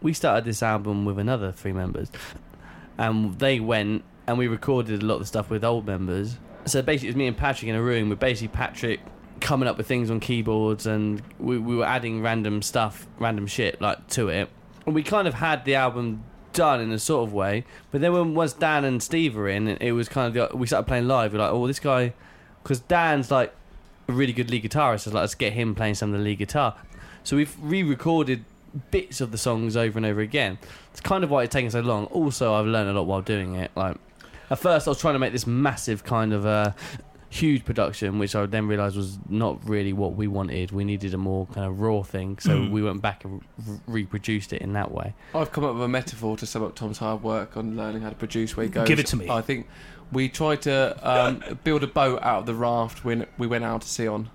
We 0.02 0.12
started 0.12 0.44
this 0.44 0.62
album 0.62 1.04
with 1.04 1.18
another 1.18 1.52
three 1.52 1.72
members, 1.72 2.10
and 2.98 3.38
they 3.38 3.60
went 3.60 4.04
and 4.26 4.38
we 4.38 4.48
recorded 4.48 5.02
a 5.02 5.06
lot 5.06 5.20
of 5.20 5.28
stuff 5.28 5.50
with 5.50 5.64
old 5.64 5.86
members. 5.86 6.36
So 6.64 6.82
basically, 6.82 7.08
it 7.08 7.10
was 7.10 7.16
me 7.16 7.26
and 7.28 7.36
Patrick 7.36 7.68
in 7.68 7.76
a 7.76 7.82
room 7.82 8.08
with 8.08 8.18
basically 8.18 8.48
Patrick 8.48 9.00
coming 9.40 9.68
up 9.68 9.78
with 9.78 9.86
things 9.86 10.10
on 10.10 10.20
keyboards, 10.20 10.86
and 10.86 11.22
we, 11.38 11.58
we 11.58 11.76
were 11.76 11.84
adding 11.84 12.22
random 12.22 12.62
stuff, 12.62 13.06
random 13.18 13.46
shit 13.46 13.80
like 13.80 14.06
to 14.08 14.28
it. 14.28 14.50
And 14.84 14.94
we 14.94 15.02
kind 15.02 15.28
of 15.28 15.34
had 15.34 15.64
the 15.64 15.76
album 15.76 16.24
done 16.52 16.80
in 16.80 16.90
a 16.90 16.98
sort 16.98 17.28
of 17.28 17.32
way, 17.34 17.64
but 17.90 18.00
then 18.00 18.12
when 18.12 18.34
once 18.34 18.52
Dan 18.52 18.84
and 18.84 19.02
Steve 19.02 19.36
were 19.36 19.48
in, 19.48 19.68
it 19.68 19.92
was 19.92 20.08
kind 20.08 20.36
of 20.36 20.50
the, 20.50 20.56
we 20.56 20.66
started 20.66 20.86
playing 20.86 21.06
live. 21.06 21.32
We're 21.32 21.38
like, 21.38 21.52
oh, 21.52 21.66
this 21.66 21.78
guy, 21.78 22.14
because 22.62 22.80
Dan's 22.80 23.30
like 23.30 23.54
a 24.08 24.12
really 24.12 24.32
good 24.32 24.50
lead 24.50 24.64
guitarist. 24.64 25.00
So 25.00 25.10
like, 25.10 25.20
let's 25.20 25.34
get 25.34 25.52
him 25.52 25.74
playing 25.74 25.94
some 25.94 26.12
of 26.12 26.18
the 26.18 26.24
lead 26.24 26.38
guitar. 26.38 26.74
So 27.24 27.36
we've 27.36 27.54
re-recorded 27.60 28.44
bits 28.90 29.20
of 29.20 29.32
the 29.32 29.38
songs 29.38 29.76
over 29.76 29.98
and 29.98 30.06
over 30.06 30.20
again. 30.20 30.58
It's 30.90 31.00
kind 31.00 31.24
of 31.24 31.30
why 31.30 31.44
it's 31.44 31.52
taken 31.52 31.70
so 31.70 31.80
long. 31.80 32.06
Also, 32.06 32.54
I've 32.54 32.66
learned 32.66 32.90
a 32.90 32.92
lot 32.92 33.06
while 33.06 33.22
doing 33.22 33.54
it. 33.54 33.70
Like 33.74 33.96
at 34.50 34.58
first, 34.58 34.86
I 34.86 34.90
was 34.90 34.98
trying 34.98 35.14
to 35.14 35.18
make 35.18 35.32
this 35.32 35.46
massive 35.46 36.04
kind 36.04 36.32
of 36.32 36.46
uh, 36.46 36.72
huge 37.30 37.64
production, 37.64 38.18
which 38.18 38.34
I 38.34 38.46
then 38.46 38.66
realised 38.68 38.96
was 38.96 39.18
not 39.28 39.66
really 39.68 39.92
what 39.92 40.14
we 40.14 40.26
wanted. 40.26 40.72
We 40.72 40.84
needed 40.84 41.14
a 41.14 41.18
more 41.18 41.46
kind 41.46 41.66
of 41.66 41.80
raw 41.80 42.02
thing, 42.02 42.38
so 42.38 42.68
we 42.70 42.82
went 42.82 43.02
back 43.02 43.24
and 43.24 43.42
re- 43.66 43.80
reproduced 43.86 44.52
it 44.52 44.62
in 44.62 44.72
that 44.74 44.90
way. 44.92 45.14
I've 45.34 45.52
come 45.52 45.64
up 45.64 45.74
with 45.74 45.82
a 45.82 45.88
metaphor 45.88 46.36
to 46.36 46.46
sum 46.46 46.62
up 46.62 46.74
Tom's 46.74 46.98
hard 46.98 47.22
work 47.22 47.56
on 47.56 47.76
learning 47.76 48.02
how 48.02 48.10
to 48.10 48.14
produce. 48.14 48.56
Where 48.56 48.64
he 48.64 48.70
goes, 48.70 48.86
Give 48.86 48.98
it 48.98 49.06
to 49.06 49.16
me. 49.16 49.28
I 49.28 49.42
think 49.42 49.68
we 50.12 50.28
tried 50.28 50.62
to 50.62 50.96
um, 51.02 51.58
build 51.64 51.82
a 51.82 51.88
boat 51.88 52.22
out 52.22 52.40
of 52.40 52.46
the 52.46 52.54
raft 52.54 53.04
when 53.04 53.26
we 53.38 53.46
went 53.46 53.64
out 53.64 53.82
to 53.82 53.88
sea 53.88 54.06
on. 54.06 54.30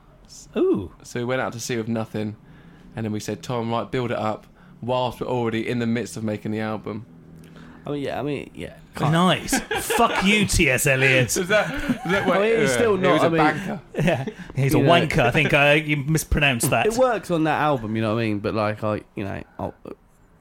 Ooh. 0.56 0.92
So 1.04 1.20
we 1.20 1.26
went 1.26 1.42
out 1.42 1.54
to 1.54 1.60
sea 1.60 1.78
with 1.78 1.88
nothing, 1.88 2.36
and 2.96 3.06
then 3.06 3.12
we 3.12 3.20
said, 3.20 3.42
"Tom, 3.44 3.72
right, 3.72 3.90
build 3.90 4.12
it 4.12 4.18
up." 4.18 4.48
Whilst 4.82 5.22
we're 5.22 5.28
already 5.28 5.68
in 5.68 5.78
the 5.80 5.86
midst 5.86 6.18
of 6.18 6.24
making 6.24 6.52
the 6.52 6.60
album. 6.60 7.06
I 7.86 7.92
mean, 7.92 8.02
yeah, 8.04 8.20
I 8.20 8.24
mean, 8.24 8.50
yeah. 8.54 8.74
Nice. 9.00 9.60
Fuck 9.96 10.24
you, 10.24 10.46
T.S. 10.46 10.86
Eliot. 10.86 11.36
Is 11.36 11.48
that, 11.48 11.74
is 11.74 12.12
that 12.12 12.28
I 12.28 12.40
mean, 12.40 12.60
it's 12.60 12.74
still 12.74 12.96
He 12.96 13.02
not- 13.02 13.14
was 13.14 13.24
a 13.24 13.26
I 13.26 13.30
mean- 13.30 13.38
banker. 13.38 13.82
Yeah. 13.96 14.26
He's 14.56 14.74
a 14.76 14.78
You 14.78 14.84
know- 14.84 14.92
wanker. 14.92 15.20
I 15.26 15.32
think 15.32 15.54
uh, 15.54 15.80
you 15.84 15.98
mispronounced 15.98 16.70
that. 16.72 16.86
It 16.88 16.94
works 16.98 17.32
on 17.32 17.44
that 17.46 17.60
album, 17.60 17.96
you 17.96 18.02
know 18.02 18.14
what 18.16 18.22
I 18.22 18.26
mean? 18.26 18.40
But 18.40 18.54
like, 18.56 18.84
I, 18.84 19.02
you 19.16 19.24
know, 19.24 19.42
I'll, 19.58 19.74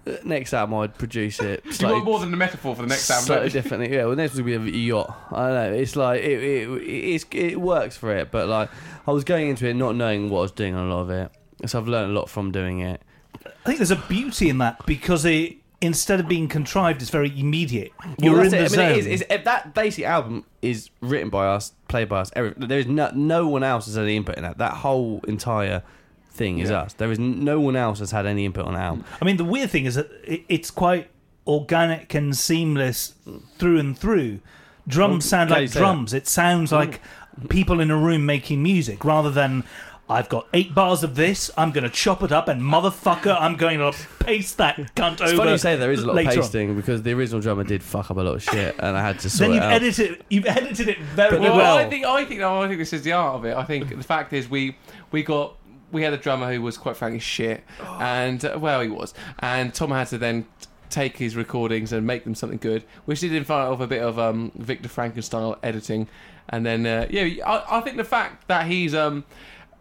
uh, 0.07 0.13
next 0.25 0.53
album 0.53 0.79
I'd 0.81 0.95
produce 0.99 1.39
it. 1.41 1.63
You 1.67 1.73
slightly- 1.73 1.95
want 1.97 2.05
more 2.07 2.19
than 2.21 2.33
a 2.35 2.37
metaphor 2.37 2.75
for 2.75 2.83
the 2.83 2.89
next 2.89 3.09
album. 3.11 3.25
slightly 3.27 3.49
don't 3.49 3.55
you? 3.55 3.63
differently. 3.63 3.95
Yeah, 3.97 4.05
well, 4.07 4.17
next 4.17 4.35
will 4.35 4.45
be 4.45 4.55
a 4.55 4.59
yacht. 4.61 5.19
I 5.33 5.47
don't 5.49 5.55
know. 5.55 5.73
It's 5.79 5.97
like 5.97 6.21
it, 6.23 6.43
it, 6.43 6.69
it's, 6.89 7.25
it 7.33 7.61
works 7.61 7.97
for 7.97 8.15
it, 8.17 8.31
but 8.31 8.49
like 8.49 8.69
I 9.07 9.13
was 9.13 9.25
going 9.25 9.49
into 9.49 9.67
it 9.67 9.75
not 9.75 9.97
knowing 9.97 10.29
what 10.29 10.39
I 10.41 10.43
was 10.43 10.53
doing 10.53 10.75
on 10.75 10.89
a 10.89 10.95
lot 10.95 11.03
of 11.03 11.11
it, 11.11 11.31
so 11.67 11.79
I've 11.79 11.89
learned 11.89 12.11
a 12.11 12.15
lot 12.15 12.29
from 12.29 12.53
doing 12.53 12.81
it. 12.81 13.03
I 13.45 13.51
think 13.65 13.79
there's 13.79 13.91
a 13.91 13.97
beauty 13.97 14.49
in 14.49 14.59
that 14.59 14.85
because 14.87 15.25
it 15.25 15.57
instead 15.81 16.21
of 16.21 16.29
being 16.29 16.49
contrived, 16.49 17.01
it's 17.01 17.11
very 17.11 17.39
immediate. 17.39 17.93
You're 18.19 18.45
in 18.45 18.51
the 18.51 18.57
it. 18.57 18.61
I 18.61 18.63
mean, 18.63 18.69
zone. 18.69 18.91
it 18.91 18.97
is, 18.99 19.07
it's, 19.07 19.23
eh, 19.31 19.39
that 19.39 19.75
basic 19.75 20.05
album 20.05 20.45
is 20.63 20.91
written 21.01 21.31
by 21.31 21.47
us, 21.47 21.73
played 21.89 22.09
by 22.09 22.21
us. 22.21 22.31
Every, 22.37 22.53
there's 22.57 22.87
no, 22.87 23.11
no 23.15 23.49
one 23.49 23.63
else 23.63 23.87
has 23.87 23.97
any 23.97 24.17
input 24.17 24.37
in 24.37 24.43
that. 24.43 24.59
That 24.59 24.75
whole 24.75 25.21
entire 25.27 25.83
thing 26.31 26.59
is 26.59 26.71
Yeah. 26.71 26.83
us. 26.83 26.93
There 26.95 27.11
is 27.11 27.19
no 27.19 27.61
one 27.61 27.77
else 27.77 27.99
has 28.01 28.11
had 28.11 28.27
any 28.27 28.45
input 28.45 28.67
on 28.67 28.75
the 28.75 28.81
album. 28.81 29.05
I 29.21 29.25
mean, 29.25 29.37
the 29.37 29.45
weird 29.45 29.71
thing 29.71 29.87
is 29.87 29.95
that 29.95 30.11
it, 30.25 30.43
it's 30.49 30.71
quite 30.71 31.09
organic 31.47 32.15
and 32.15 32.37
seamless 32.37 33.15
through 33.59 33.79
and 33.79 33.99
through. 33.99 34.41
Drums 34.87 35.25
sound 35.25 35.51
like 35.51 35.71
drums. 35.71 36.13
It 36.13 36.27
sounds 36.27 36.73
like 36.73 37.01
mm. 37.39 37.49
people 37.49 37.81
in 37.81 37.91
a 37.91 37.97
room 37.97 38.27
making 38.27 38.63
music 38.63 39.05
rather 39.05 39.31
than. 39.31 39.65
I've 40.11 40.29
got 40.29 40.49
eight 40.53 40.75
bars 40.75 41.05
of 41.05 41.15
this. 41.15 41.51
I'm 41.57 41.71
going 41.71 41.85
to 41.85 41.91
chop 41.91 42.23
it 42.25 42.33
up, 42.33 42.49
and 42.49 42.61
motherfucker, 42.61 43.37
I'm 43.41 43.55
going 43.57 43.79
to 43.79 43.97
paste 44.19 44.57
that 44.59 44.77
cunt 44.97 45.13
It's 45.15 45.23
over. 45.23 45.37
funny 45.37 45.51
you 45.53 45.59
say 45.59 45.77
there 45.77 45.93
is 45.93 46.01
a 46.03 46.07
lot 46.07 46.11
of 46.11 46.17
later 46.17 46.31
on. 46.31 46.37
pasting 46.37 46.77
because 46.77 47.03
the 47.03 47.13
original 47.13 47.41
drummer 47.41 47.63
did 47.65 47.83
fuck 47.83 48.11
up 48.11 48.17
a 48.17 48.21
lot 48.21 48.35
of 48.35 48.43
shit, 48.43 48.75
and 48.81 48.97
I 48.97 49.01
had 49.03 49.21
to 49.21 49.31
sort 49.31 49.51
Then 49.51 49.51
it 49.51 49.55
you've 49.55 49.63
out. 49.65 49.73
edited. 49.73 50.25
You've 50.29 50.47
edited 50.47 50.89
it 50.89 50.99
very 50.99 51.39
well, 51.39 51.57
well. 51.57 51.79
I 51.79 51.89
think 51.89 52.05
I 52.05 52.25
think 52.25 52.43
I 52.43 52.67
think 52.67 52.79
this 52.81 52.93
is 52.93 53.03
the 53.03 53.13
art 53.13 53.37
of 53.37 53.45
it. 53.45 53.57
I 53.57 53.65
think 53.65 53.89
the 53.97 54.03
fact 54.03 54.33
is 54.33 54.51
we 54.51 54.77
we 55.13 55.23
got 55.23 55.57
we 55.93 56.03
had 56.03 56.13
a 56.13 56.17
drummer 56.19 56.53
who 56.53 56.61
was 56.61 56.77
quite 56.77 56.97
frankly 56.97 57.21
shit, 57.21 57.63
and 58.01 58.45
uh, 58.45 58.59
well 58.61 58.81
he 58.81 58.89
was, 58.89 59.15
and 59.39 59.73
Tom 59.73 59.91
had 59.93 60.09
to 60.09 60.19
then 60.19 60.47
take 60.89 61.17
his 61.19 61.37
recordings 61.37 61.93
and 61.93 62.05
make 62.05 62.25
them 62.25 62.35
something 62.35 62.59
good, 62.59 62.83
which 63.05 63.21
he 63.21 63.29
did 63.29 63.37
involve 63.37 63.81
a 63.81 63.87
bit 63.87 64.03
of 64.03 64.19
um, 64.19 64.51
Victor 64.57 64.89
Frankenstein 64.89 65.55
editing, 65.63 66.09
and 66.49 66.67
then 66.67 66.85
uh, 66.85 67.07
yeah, 67.11 67.45
I, 67.47 67.79
I 67.79 67.81
think 67.81 67.97
the 67.97 68.03
fact 68.05 68.49
that 68.49 68.67
he's 68.67 68.93
um 68.93 69.23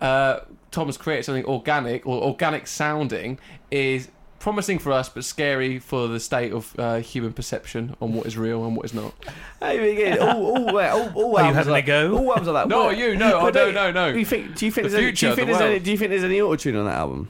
uh, 0.02 0.39
Tom 0.72 0.91
created 0.93 1.26
something 1.26 1.45
organic 1.45 2.06
or 2.06 2.22
organic 2.24 2.68
sounding 2.68 3.39
is 3.72 4.10
promising 4.39 4.80
for 4.80 4.91
us 4.93 5.10
but 5.10 5.26
scary 5.26 5.80
for 5.80 6.08
the 6.08 6.20
state 6.20 6.54
of 6.54 6.74
uh, 6.80 6.97
human 7.00 7.34
perception 7.34 7.93
on 8.02 8.14
what 8.14 8.26
is 8.26 8.38
real 8.38 8.64
and 8.66 8.76
what 8.78 8.86
is 8.86 8.93
not 8.93 9.14
Hey, 9.60 9.91
again, 9.93 10.20
all, 10.22 10.45
all, 10.45 10.70
all, 10.78 10.78
all, 10.80 11.10
all 11.14 11.38
Are 11.38 11.41
you 11.41 11.47
albums 11.47 11.56
having 11.58 11.74
are- 11.74 11.78
a 11.78 11.82
go? 11.82 12.18
All 12.18 12.30
albums 12.30 12.47
are 12.47 12.54
like 12.54 12.68
No, 12.68 12.86
what- 12.86 12.97
you, 12.97 13.16
no, 13.18 13.39
I 13.39 13.52
don't, 13.52 13.74
no, 13.74 13.91
no. 13.91 14.08
You 14.10 14.24
think? 14.26 14.56
Do 14.56 14.66
you 14.66 14.72
think 14.72 14.88
The 14.88 14.91
there's 14.91 15.04
any? 15.04 15.12
Do 15.12 15.28
you 15.28 15.36
think 15.36 15.47
the 15.47 15.54
there's 15.54 15.62
any? 15.62 15.80
Do 15.80 15.91
you 15.91 15.97
think 15.97 16.10
there's 16.12 16.24
any 16.24 16.39
auto 16.39 16.56
tune 16.56 16.76
on 16.78 16.86
that 16.86 16.95
album? 16.97 17.28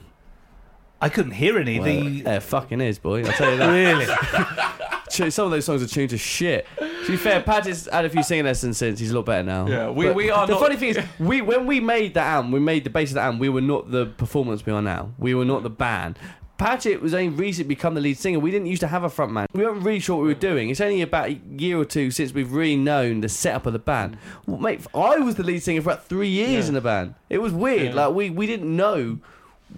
I 1.00 1.08
couldn't 1.08 1.32
hear 1.32 1.58
any. 1.58 1.78
Well, 1.80 1.88
the 1.88 2.20
there 2.22 2.40
fucking 2.40 2.80
is, 2.80 2.98
boy. 2.98 3.24
I'll 3.24 3.32
tell 3.32 3.50
you 3.50 3.56
that. 3.58 3.70
really. 3.72 5.30
Some 5.30 5.46
of 5.46 5.50
those 5.50 5.64
songs 5.64 5.82
are 5.82 5.86
tuned 5.88 6.10
to 6.10 6.18
shit. 6.18 6.66
To 6.78 7.06
be 7.10 7.16
fair, 7.16 7.42
Pat 7.42 7.66
has 7.66 7.88
had 7.92 8.04
a 8.04 8.08
few 8.10 8.22
singing 8.22 8.44
lessons 8.44 8.76
since. 8.78 9.00
He's 9.00 9.10
a 9.10 9.16
lot 9.16 9.26
better 9.26 9.42
now. 9.42 9.66
Yeah, 9.66 9.90
we- 9.90 10.06
But 10.06 10.14
we 10.14 10.30
are 10.30 10.46
The 10.46 10.52
not- 10.52 10.60
funny 10.62 10.76
thing 10.76 10.90
is, 10.90 10.98
we 11.18 11.40
when 11.40 11.66
we 11.66 11.80
made 11.80 12.14
that 12.14 12.26
album, 12.26 12.52
we 12.52 12.60
made 12.60 12.84
the 12.84 12.90
basis 12.90 13.12
of 13.12 13.14
the 13.16 13.20
album. 13.22 13.40
We 13.40 13.48
were 13.48 13.60
not 13.60 13.90
the 13.90 14.06
performance 14.06 14.64
we 14.64 14.72
are 14.72 14.82
now. 14.82 15.10
We 15.18 15.34
were 15.34 15.44
not 15.44 15.62
the 15.64 15.70
band. 15.70 16.18
Patchett 16.58 17.00
was 17.00 17.14
only 17.14 17.30
recently 17.30 17.68
become 17.74 17.94
the 17.94 18.02
lead 18.02 18.18
singer. 18.18 18.38
We 18.38 18.50
didn't 18.50 18.66
used 18.66 18.80
to 18.82 18.86
have 18.86 19.02
a 19.02 19.08
front 19.08 19.32
man. 19.32 19.46
We 19.54 19.64
weren't 19.64 19.82
really 19.82 19.98
sure 19.98 20.16
what 20.16 20.22
we 20.24 20.28
were 20.28 20.38
doing. 20.38 20.68
It's 20.68 20.80
only 20.82 21.00
about 21.00 21.30
a 21.30 21.40
year 21.56 21.78
or 21.78 21.86
two 21.86 22.10
since 22.10 22.34
we've 22.34 22.52
really 22.52 22.76
known 22.76 23.22
the 23.22 23.30
setup 23.30 23.64
of 23.64 23.72
the 23.72 23.78
band. 23.78 24.18
Well, 24.46 24.58
mate, 24.60 24.86
I 24.94 25.16
was 25.16 25.36
the 25.36 25.42
lead 25.42 25.62
singer 25.62 25.80
for 25.80 25.90
about 25.92 26.04
three 26.06 26.28
years 26.28 26.66
Yeah. 26.66 26.68
in 26.68 26.74
the 26.74 26.80
band. 26.82 27.14
It 27.30 27.38
was 27.38 27.52
weird. 27.54 27.94
Yeah. 27.94 27.94
Like 28.06 28.14
we 28.14 28.28
we 28.30 28.46
didn't 28.46 28.76
know 28.76 29.18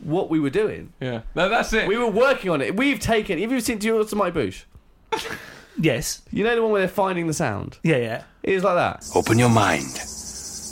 what 0.05 0.29
we 0.31 0.39
were 0.41 0.51
doing. 0.51 0.93
yeah 1.01 1.23
no 1.35 1.49
that's 1.49 1.73
it 1.73 1.87
We 1.89 1.97
were 1.97 2.11
working 2.11 2.51
on 2.51 2.61
it. 2.61 2.77
We've 2.77 2.99
taken. 3.01 3.39
Have 3.39 3.53
you 3.53 3.61
seen 3.61 3.79
Do 3.79 3.87
you 3.87 3.99
know 3.99 4.07
Mighty 4.17 4.39
Boosh? 4.41 4.65
Yes. 5.79 6.21
You 6.31 6.45
know 6.45 6.55
the 6.55 6.63
one 6.63 6.71
where 6.73 6.81
they're 6.83 6.89
finding 6.89 7.27
the 7.27 7.33
sound. 7.35 7.79
Yeah. 7.83 7.97
Yeah. 7.97 8.23
It 8.43 8.55
was 8.55 8.65
like 8.65 8.75
that. 8.77 9.07
Open 9.15 9.39
your 9.39 9.49
mind. 9.49 9.95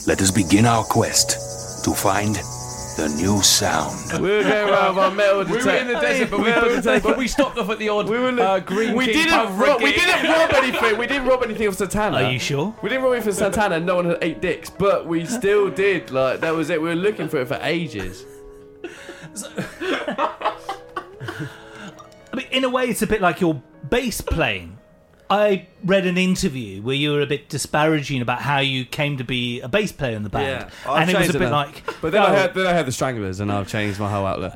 Let 0.07 0.21
us 0.21 0.31
begin 0.31 0.67
our 0.67 0.85
quest 0.85 1.85
to 1.85 1.95
find 1.95 2.35
the 2.97 3.09
new 3.17 3.41
sound. 3.43 4.13
We 4.21 4.29
were 4.29 4.43
going 4.43 4.69
around 4.69 4.99
our 4.99 5.11
metal 5.11 5.45
we 5.45 5.53
were 5.65 5.71
in 5.71 5.87
the 5.89 5.95
desert, 6.01 6.31
but 6.31 6.41
we, 6.41 6.53
but, 6.83 7.03
but 7.03 7.17
we 7.17 7.29
stopped 7.29 7.57
off 7.57 7.71
at 7.71 7.79
the 7.79 7.89
odd 7.89 8.11
We 8.11 8.19
were 8.19 8.33
li- 8.33 8.43
uh, 8.43 8.59
green. 8.61 8.95
we 8.95 9.07
King 9.07 9.15
didn't 9.15 9.33
pub 9.33 9.59
rob. 9.59 9.83
We 9.83 9.93
reggae. 9.93 9.95
didn't 9.97 10.31
rob 10.31 10.53
anything. 10.53 10.99
We 10.99 11.07
didn't 11.07 11.27
rob 11.27 11.43
anything 11.45 11.67
of 11.67 11.77
Santana. 11.77 12.17
Are 12.19 12.31
you 12.31 12.39
sure? 12.39 12.75
We 12.83 12.89
didn't 12.91 13.05
rob 13.05 13.15
anything 13.15 13.33
from 13.33 13.39
Santana. 13.39 13.81
No 13.81 13.97
one 13.97 14.05
had 14.05 14.19
eight 14.21 14.43
dicks, 14.43 14.69
but 14.69 15.07
we 15.07 15.25
still 15.25 15.71
did. 15.71 16.11
Like 16.11 16.41
that 16.41 16.55
was 16.55 16.69
it. 16.69 16.81
We 16.83 16.89
were 16.91 16.95
looking 16.97 17.29
for 17.29 17.39
it 17.41 17.49
for 17.49 17.59
ages. 17.63 18.27
I 22.33 22.37
mean, 22.37 22.47
in 22.51 22.65
a 22.65 22.69
way, 22.69 22.87
it's 22.87 23.03
a 23.03 23.07
bit 23.07 23.21
like 23.21 23.41
your 23.41 23.63
bass 23.89 24.21
playing. 24.21 24.77
I 25.29 25.69
read 25.85 26.07
an 26.07 26.19
interview 26.19 26.83
where 26.83 26.95
you 26.97 27.13
were 27.13 27.21
a 27.21 27.27
bit 27.27 27.49
disparaging 27.49 28.21
about 28.21 28.41
how 28.43 28.59
you 28.59 28.85
came 28.85 29.17
to 29.19 29.25
be 29.25 29.61
a 29.61 29.69
bass 29.69 29.93
player 29.93 30.17
in 30.17 30.25
the 30.25 30.29
band, 30.29 30.71
I've 30.85 31.03
and 31.03 31.11
it 31.11 31.17
was 31.17 31.27
changed 31.27 31.37
a 31.37 31.39
bit 31.39 31.45
now. 31.51 31.53
like. 31.53 32.01
But 32.01 32.11
then 32.13 32.23
oh, 32.23 32.27
I 32.27 32.35
heard 32.37 32.55
then 32.55 32.67
I 32.67 32.73
heard 32.73 32.87
the 32.87 32.93
Stranglers, 32.93 33.39
and 33.39 33.53
I've 33.53 33.69
changed 33.69 34.01
my 34.01 34.11
whole 34.11 34.27
outlook. 34.27 34.55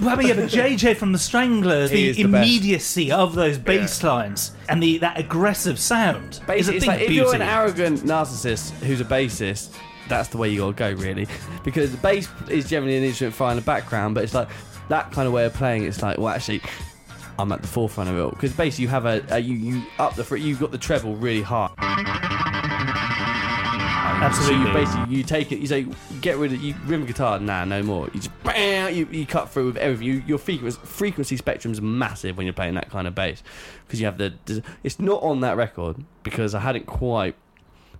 Well, 0.00 0.10
I 0.10 0.14
mean, 0.14 0.28
yeah, 0.28 0.34
but 0.34 0.44
JJ 0.44 0.96
from 0.96 1.10
the 1.12 1.18
Stranglers, 1.18 1.90
He 1.92 2.04
the 2.04 2.10
is 2.10 2.16
the 2.18 2.24
best. 2.24 2.46
immediacy 2.46 3.10
of 3.10 3.34
those 3.34 3.58
bass 3.58 4.00
lines 4.04 4.52
and 4.68 4.80
the 4.80 4.98
that 4.98 5.18
aggressive 5.18 5.80
sound 5.80 6.34
is 6.34 6.38
a 6.38 6.44
Basically, 6.46 6.80
thing 6.80 6.88
like 6.90 7.00
of 7.00 7.06
if 7.06 7.10
you're 7.10 7.34
an 7.34 7.42
arrogant 7.42 8.00
narcissist 8.02 8.70
who's 8.84 9.00
a 9.00 9.04
bassist, 9.04 9.74
that's 10.08 10.28
the 10.28 10.38
way 10.38 10.48
you 10.48 10.58
gotta 10.58 10.72
go, 10.72 10.92
really. 11.02 11.26
Because 11.64 11.90
the 11.92 11.98
bass 11.98 12.28
is 12.48 12.68
generally 12.68 12.96
an 12.96 13.04
instrument 13.04 13.34
far 13.34 13.50
in 13.50 13.56
the 13.56 13.62
background, 13.62 14.14
but 14.14 14.24
it's 14.24 14.34
like 14.34 14.48
that 14.88 15.12
kind 15.12 15.26
of 15.26 15.32
way 15.32 15.44
of 15.44 15.54
playing. 15.54 15.84
It's 15.84 16.02
like, 16.02 16.18
well, 16.18 16.28
actually, 16.28 16.62
I'm 17.38 17.52
at 17.52 17.62
the 17.62 17.68
forefront 17.68 18.10
of 18.10 18.16
it 18.16 18.30
because 18.30 18.52
basically 18.52 18.82
you 18.82 18.88
have 18.88 19.06
a, 19.06 19.24
a 19.30 19.38
you 19.38 19.54
you 19.54 19.82
up 19.98 20.14
the 20.16 20.38
you've 20.38 20.60
got 20.60 20.72
the 20.72 20.78
treble 20.78 21.14
really 21.16 21.42
high. 21.42 21.70
Absolutely. 24.20 24.56
So 24.56 24.68
you 24.68 24.74
basically 24.74 25.16
you 25.16 25.22
take 25.22 25.52
it. 25.52 25.58
You 25.60 25.66
say 25.68 25.86
get 26.20 26.38
rid 26.38 26.52
of 26.52 26.60
you 26.60 26.74
rhythm 26.86 27.06
guitar. 27.06 27.38
Nah, 27.38 27.64
no 27.64 27.82
more. 27.82 28.08
You 28.12 28.20
just 28.20 28.42
bam, 28.42 28.92
you, 28.92 29.06
you 29.12 29.24
cut 29.24 29.50
through 29.50 29.66
with 29.66 29.76
everything. 29.76 30.06
You, 30.06 30.22
your 30.26 30.38
frequency 30.38 30.78
frequency 30.82 31.36
spectrum's 31.36 31.80
massive 31.80 32.36
when 32.36 32.44
you're 32.46 32.54
playing 32.54 32.74
that 32.74 32.90
kind 32.90 33.06
of 33.06 33.14
bass 33.14 33.42
because 33.86 34.00
you 34.00 34.06
have 34.06 34.18
the. 34.18 34.34
It's 34.82 34.98
not 34.98 35.22
on 35.22 35.40
that 35.40 35.56
record 35.56 36.04
because 36.24 36.54
I 36.54 36.60
hadn't 36.60 36.86
quite 36.86 37.36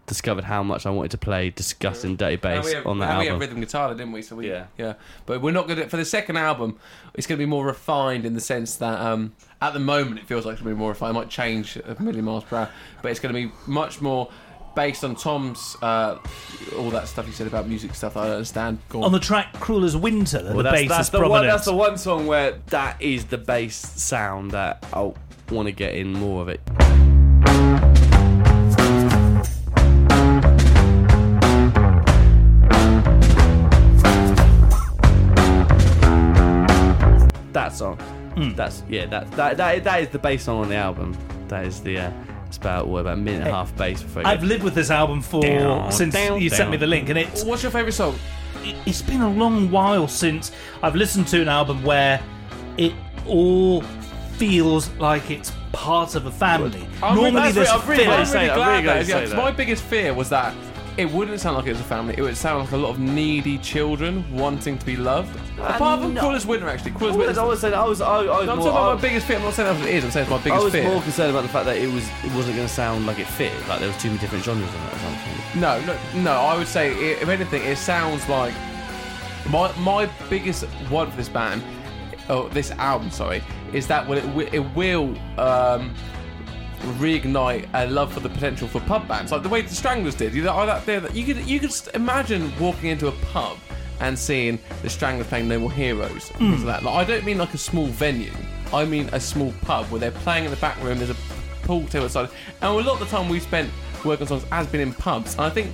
discovered 0.08 0.42
how 0.44 0.62
much 0.64 0.86
I 0.86 0.90
wanted 0.90 1.12
to 1.12 1.18
play 1.18 1.50
disgusting 1.50 2.16
dirty 2.16 2.34
And 2.34 2.42
bass 2.42 2.64
we 2.64 2.72
have, 2.72 2.86
on 2.86 2.98
that 2.98 3.10
and 3.10 3.18
we 3.20 3.26
have 3.26 3.38
rhythm 3.38 3.60
guitar, 3.60 3.90
didn't 3.94 4.10
we? 4.12 4.22
So 4.22 4.34
we, 4.34 4.48
Yeah. 4.48 4.66
yeah. 4.76 4.94
But 5.26 5.40
we're 5.40 5.52
not 5.52 5.68
going 5.68 5.78
to 5.78 5.88
for 5.88 5.96
the 5.96 6.04
second 6.04 6.36
album. 6.38 6.78
It's 7.14 7.26
going 7.26 7.38
to 7.38 7.42
be 7.42 7.48
more 7.48 7.64
refined 7.66 8.24
in 8.26 8.34
the 8.34 8.40
sense 8.40 8.76
that 8.76 8.98
um, 9.00 9.34
at 9.62 9.72
the 9.74 9.78
moment 9.80 10.18
it 10.18 10.26
feels 10.26 10.44
like 10.44 10.54
it's 10.54 10.62
going 10.62 10.72
to 10.72 10.76
be 10.76 10.80
more 10.80 10.90
refined. 10.90 11.16
It 11.16 11.20
might 11.20 11.28
change 11.30 11.76
a 11.76 11.96
million 12.02 12.24
miles 12.24 12.42
per 12.44 12.56
hour, 12.56 12.70
but 13.02 13.10
it's 13.12 13.20
going 13.20 13.34
to 13.34 13.40
be 13.40 13.52
much 13.66 14.00
more 14.00 14.30
based 14.74 15.02
on 15.02 15.16
Tom's 15.16 15.76
uh, 15.82 16.18
all 16.76 16.90
that 16.90 17.08
stuff 17.08 17.26
you 17.26 17.32
said 17.32 17.46
about 17.48 17.66
music 17.68 17.94
stuff. 17.94 18.16
I 18.16 18.30
understand. 18.30 18.78
Go 18.88 18.98
on. 19.00 19.04
On 19.06 19.12
the 19.12 19.18
track 19.20 19.52
"Cruel 19.54 19.84
as 19.84 19.96
Winter," 19.96 20.42
the 20.42 20.54
Well, 20.54 20.62
that's, 20.64 20.80
bass 20.82 20.88
that's 20.88 21.06
is 21.08 21.10
the 21.10 21.18
one. 21.20 21.28
prominent. 21.30 21.52
That's 21.52 21.64
the 21.64 21.74
one 21.74 21.98
song 21.98 22.26
where 22.26 22.52
that 22.68 23.00
is 23.02 23.24
the 23.26 23.38
bass 23.38 23.74
sound 23.76 24.52
that 24.52 24.84
I 24.92 25.12
want 25.50 25.66
to 25.66 25.72
get 25.72 25.94
in 25.94 26.12
more 26.12 26.42
of 26.42 26.48
it. 26.48 27.97
That 37.58 37.72
song. 37.72 37.98
That's 38.56 38.84
yeah. 38.88 39.06
That, 39.06 39.28
that 39.32 39.56
that 39.56 39.82
that 39.84 40.02
is 40.02 40.08
the 40.10 40.18
bass 40.20 40.44
song 40.44 40.60
on 40.62 40.68
the 40.68 40.76
album. 40.76 41.16
That 41.48 41.64
is 41.66 41.80
the. 41.80 41.98
Uh, 41.98 42.12
it's 42.46 42.56
about 42.56 42.86
what 42.88 43.00
about 43.00 43.14
a 43.14 43.16
minute 43.16 43.40
and 43.40 43.48
a 43.48 43.52
half 43.52 43.76
bass 43.76 44.00
before. 44.02 44.24
I've 44.26 44.40
get- 44.40 44.48
lived 44.48 44.62
with 44.64 44.74
this 44.74 44.90
album 44.90 45.20
for 45.20 45.42
Down, 45.42 45.90
since 45.92 46.14
down, 46.14 46.40
you 46.40 46.48
sent 46.48 46.70
me 46.70 46.76
the 46.76 46.86
link, 46.86 47.08
and 47.08 47.18
it's 47.18 47.42
What's 47.44 47.62
your 47.64 47.72
favourite 47.72 47.94
song? 47.94 48.16
it's 48.86 49.02
been 49.02 49.22
a 49.22 49.28
long 49.30 49.70
while 49.70 50.06
since 50.08 50.52
I've 50.82 50.94
listened 50.94 51.26
to 51.28 51.42
an 51.42 51.48
album 51.48 51.82
where 51.84 52.20
it 52.76 52.92
all 53.26 53.82
feels 54.36 54.88
like 54.98 55.30
it's 55.30 55.52
part 55.72 56.14
of 56.14 56.26
a 56.26 56.30
family. 56.30 56.86
I'm 57.02 57.16
Normally, 57.16 57.52
that's 57.52 57.54
there's 57.56 57.68
really- 57.68 57.80
I'm 57.82 57.88
really, 57.90 58.04
filler. 58.04 58.16
I'm 58.16 58.26
say 58.26 58.34
really 58.34 58.46
that, 58.48 58.54
glad 58.56 58.70
really 58.70 58.82
glad 58.84 59.06
that 59.06 59.20
yeah, 59.22 59.26
that. 59.28 59.36
My 59.36 59.50
biggest 59.50 59.82
fear 59.82 60.14
was 60.14 60.28
that 60.30 60.54
it 60.98 61.08
wouldn't 61.12 61.38
sound 61.38 61.56
like 61.56 61.66
it 61.66 61.70
was 61.70 61.80
a 61.80 61.84
family. 61.84 62.14
It 62.18 62.22
would 62.22 62.36
sound 62.36 62.64
like 62.64 62.72
a 62.72 62.76
lot 62.76 62.90
of 62.90 62.98
needy 62.98 63.56
children 63.58 64.24
wanting 64.36 64.76
to 64.78 64.84
be 64.84 64.96
loved. 64.96 65.34
Apart 65.60 66.00
from 66.00 66.14
no. 66.14 66.20
Cruel 66.20 66.34
as 66.34 66.44
Winter, 66.44 66.68
actually. 66.68 66.90
Cool 66.90 67.16
Winter. 67.16 67.40
I 67.40 67.44
was 67.44 67.60
saying, 67.60 67.72
I 67.72 67.84
was, 67.84 68.00
I, 68.00 68.16
I 68.16 68.38
was 68.38 68.46
no, 68.46 68.52
I'm 68.52 68.58
more, 68.58 68.66
talking 68.66 68.70
about 68.70 68.90
I- 68.90 68.94
my 68.96 69.00
biggest 69.00 69.26
fear. 69.26 69.36
I'm 69.36 69.44
not 69.44 69.54
saying 69.54 69.68
that's 69.68 69.78
what 69.80 69.88
it 69.88 69.94
is. 69.94 70.04
I'm 70.04 70.10
saying 70.10 70.24
it's 70.24 70.30
my 70.30 70.42
biggest 70.42 70.50
fear 70.50 70.60
I 70.60 70.64
was 70.64 70.72
fear. 70.72 70.88
more 70.90 71.02
concerned 71.02 71.30
about 71.30 71.42
the 71.42 71.48
fact 71.50 71.66
that 71.66 71.76
it 71.76 71.86
was 71.86 72.04
it 72.24 72.34
wasn't 72.34 72.56
going 72.56 72.66
to 72.66 72.74
sound 72.74 73.06
like 73.06 73.20
it 73.20 73.28
fit. 73.28 73.52
Like 73.68 73.78
there 73.78 73.88
was 73.88 73.96
too 74.02 74.08
many 74.08 74.20
different 74.20 74.44
genres 74.44 74.68
in 74.68 74.80
it 74.80 74.92
or 74.92 74.98
something. 74.98 75.60
No, 75.60 75.80
no, 75.86 76.22
no. 76.22 76.32
I 76.32 76.58
would 76.58 76.66
say, 76.66 76.90
i 76.90 77.20
if 77.22 77.28
anything, 77.28 77.62
it 77.62 77.78
sounds 77.78 78.28
like 78.28 78.54
my 79.48 79.72
my 79.78 80.10
biggest 80.28 80.64
one 80.90 81.08
for 81.12 81.16
this 81.16 81.28
band, 81.28 81.62
oh, 82.28 82.48
this 82.48 82.72
album, 82.72 83.12
sorry, 83.12 83.40
is 83.72 83.86
that 83.86 84.06
well, 84.08 84.18
it, 84.40 84.52
it 84.52 84.74
will 84.74 85.16
um, 85.38 85.94
reignite 86.98 87.68
a 87.74 87.86
love 87.86 88.12
for 88.12 88.20
the 88.20 88.28
potential 88.28 88.68
for 88.68 88.80
pub 88.80 89.06
bands, 89.08 89.32
like 89.32 89.42
the 89.42 89.48
way 89.48 89.62
the 89.62 89.74
Stranglers 89.74 90.14
did. 90.14 90.34
You 90.34 90.42
know, 90.42 90.54
I 90.54 90.66
that 90.66 90.86
there, 90.86 91.00
that 91.00 91.14
you 91.14 91.24
could 91.24 91.44
you 91.46 91.60
could 91.60 91.72
imagine 91.94 92.52
walking 92.58 92.90
into 92.90 93.08
a 93.08 93.12
pub 93.12 93.58
and 94.00 94.18
seeing 94.18 94.58
the 94.82 94.90
Stranglers 94.90 95.26
playing 95.26 95.48
No 95.48 95.58
More 95.58 95.72
Heroes. 95.72 96.28
Hmm. 96.30 96.52
like 96.52 96.64
that. 96.64 96.82
Like, 96.84 96.94
I 96.94 97.04
don't 97.04 97.24
mean 97.24 97.38
like 97.38 97.54
a 97.54 97.58
small 97.58 97.86
venue. 97.86 98.32
I 98.72 98.84
mean 98.84 99.08
a 99.12 99.20
small 99.20 99.52
pub 99.62 99.86
where 99.86 99.98
they're 99.98 100.10
playing 100.10 100.44
in 100.44 100.50
the 100.50 100.56
back 100.58 100.80
room. 100.82 100.98
There's 100.98 101.10
a 101.10 101.16
pool 101.62 101.86
table 101.86 102.04
outside, 102.06 102.30
and 102.60 102.70
a 102.70 102.72
lot 102.72 103.00
of 103.00 103.00
the 103.00 103.06
time 103.06 103.28
we 103.28 103.40
spent 103.40 103.70
working 104.04 104.22
on 104.22 104.28
songs 104.28 104.44
has 104.50 104.66
been 104.66 104.80
in 104.80 104.92
pubs. 104.92 105.34
And 105.34 105.42
I 105.42 105.50
think 105.50 105.72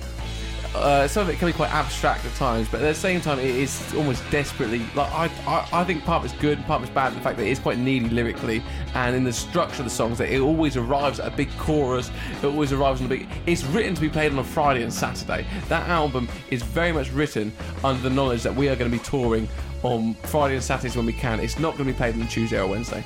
uh, 0.77 1.07
some 1.07 1.23
of 1.23 1.29
it 1.29 1.37
can 1.37 1.47
be 1.47 1.53
quite 1.53 1.71
abstract 1.71 2.25
at 2.25 2.33
times, 2.35 2.67
but 2.69 2.81
at 2.81 2.87
the 2.87 2.95
same 2.95 3.21
time, 3.21 3.39
it 3.39 3.45
is 3.45 3.93
almost 3.95 4.23
desperately 4.31 4.79
like 4.95 5.11
I, 5.11 5.25
I, 5.47 5.81
I 5.81 5.83
think 5.83 6.03
part 6.03 6.23
of 6.23 6.31
it's 6.31 6.41
good 6.41 6.57
part 6.65 6.81
of 6.81 6.87
it's 6.87 6.95
bad. 6.95 7.13
The 7.13 7.21
fact 7.21 7.37
that 7.37 7.45
it 7.45 7.51
is 7.51 7.59
quite 7.59 7.77
needy 7.77 8.09
lyrically, 8.09 8.63
and 8.93 9.15
in 9.15 9.23
the 9.23 9.33
structure 9.33 9.81
of 9.81 9.85
the 9.85 9.89
songs, 9.89 10.17
that 10.17 10.29
it 10.29 10.39
always 10.39 10.77
arrives 10.77 11.19
at 11.19 11.31
a 11.31 11.35
big 11.35 11.55
chorus. 11.57 12.11
It 12.41 12.45
always 12.45 12.73
arrives 12.73 13.01
on 13.01 13.07
a 13.07 13.09
big. 13.09 13.27
It's 13.45 13.63
written 13.65 13.95
to 13.95 14.01
be 14.01 14.09
played 14.09 14.31
on 14.31 14.39
a 14.39 14.43
Friday 14.43 14.83
and 14.83 14.93
Saturday. 14.93 15.45
That 15.67 15.87
album 15.87 16.27
is 16.49 16.63
very 16.63 16.91
much 16.91 17.11
written 17.11 17.51
under 17.83 18.01
the 18.01 18.09
knowledge 18.09 18.43
that 18.43 18.55
we 18.55 18.69
are 18.69 18.75
going 18.75 18.91
to 18.91 18.97
be 18.97 19.03
touring 19.03 19.47
on 19.83 20.15
Friday 20.23 20.55
and 20.55 20.63
Saturdays 20.63 20.95
when 20.95 21.05
we 21.05 21.13
can. 21.13 21.39
It's 21.39 21.59
not 21.59 21.77
going 21.77 21.87
to 21.87 21.93
be 21.93 21.97
played 21.97 22.15
on 22.15 22.27
Tuesday 22.27 22.59
or 22.59 22.67
Wednesday. 22.67 23.03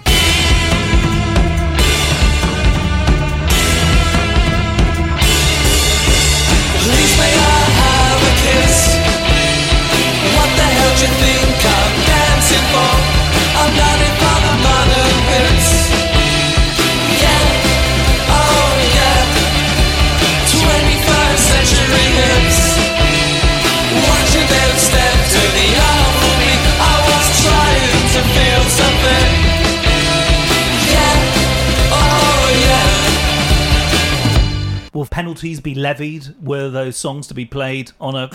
I'm 11.62 11.96
dancing 12.06 12.66
for? 12.72 12.92
I'm 13.62 13.76
not 13.76 14.00
in 14.02 14.29
Will 34.94 35.06
penalties 35.06 35.60
be 35.60 35.76
levied? 35.76 36.36
Were 36.42 36.70
those 36.70 36.98
songs 36.98 37.28
to 37.28 37.34
be 37.34 37.46
played 37.46 37.92
on 38.00 38.16
a, 38.16 38.30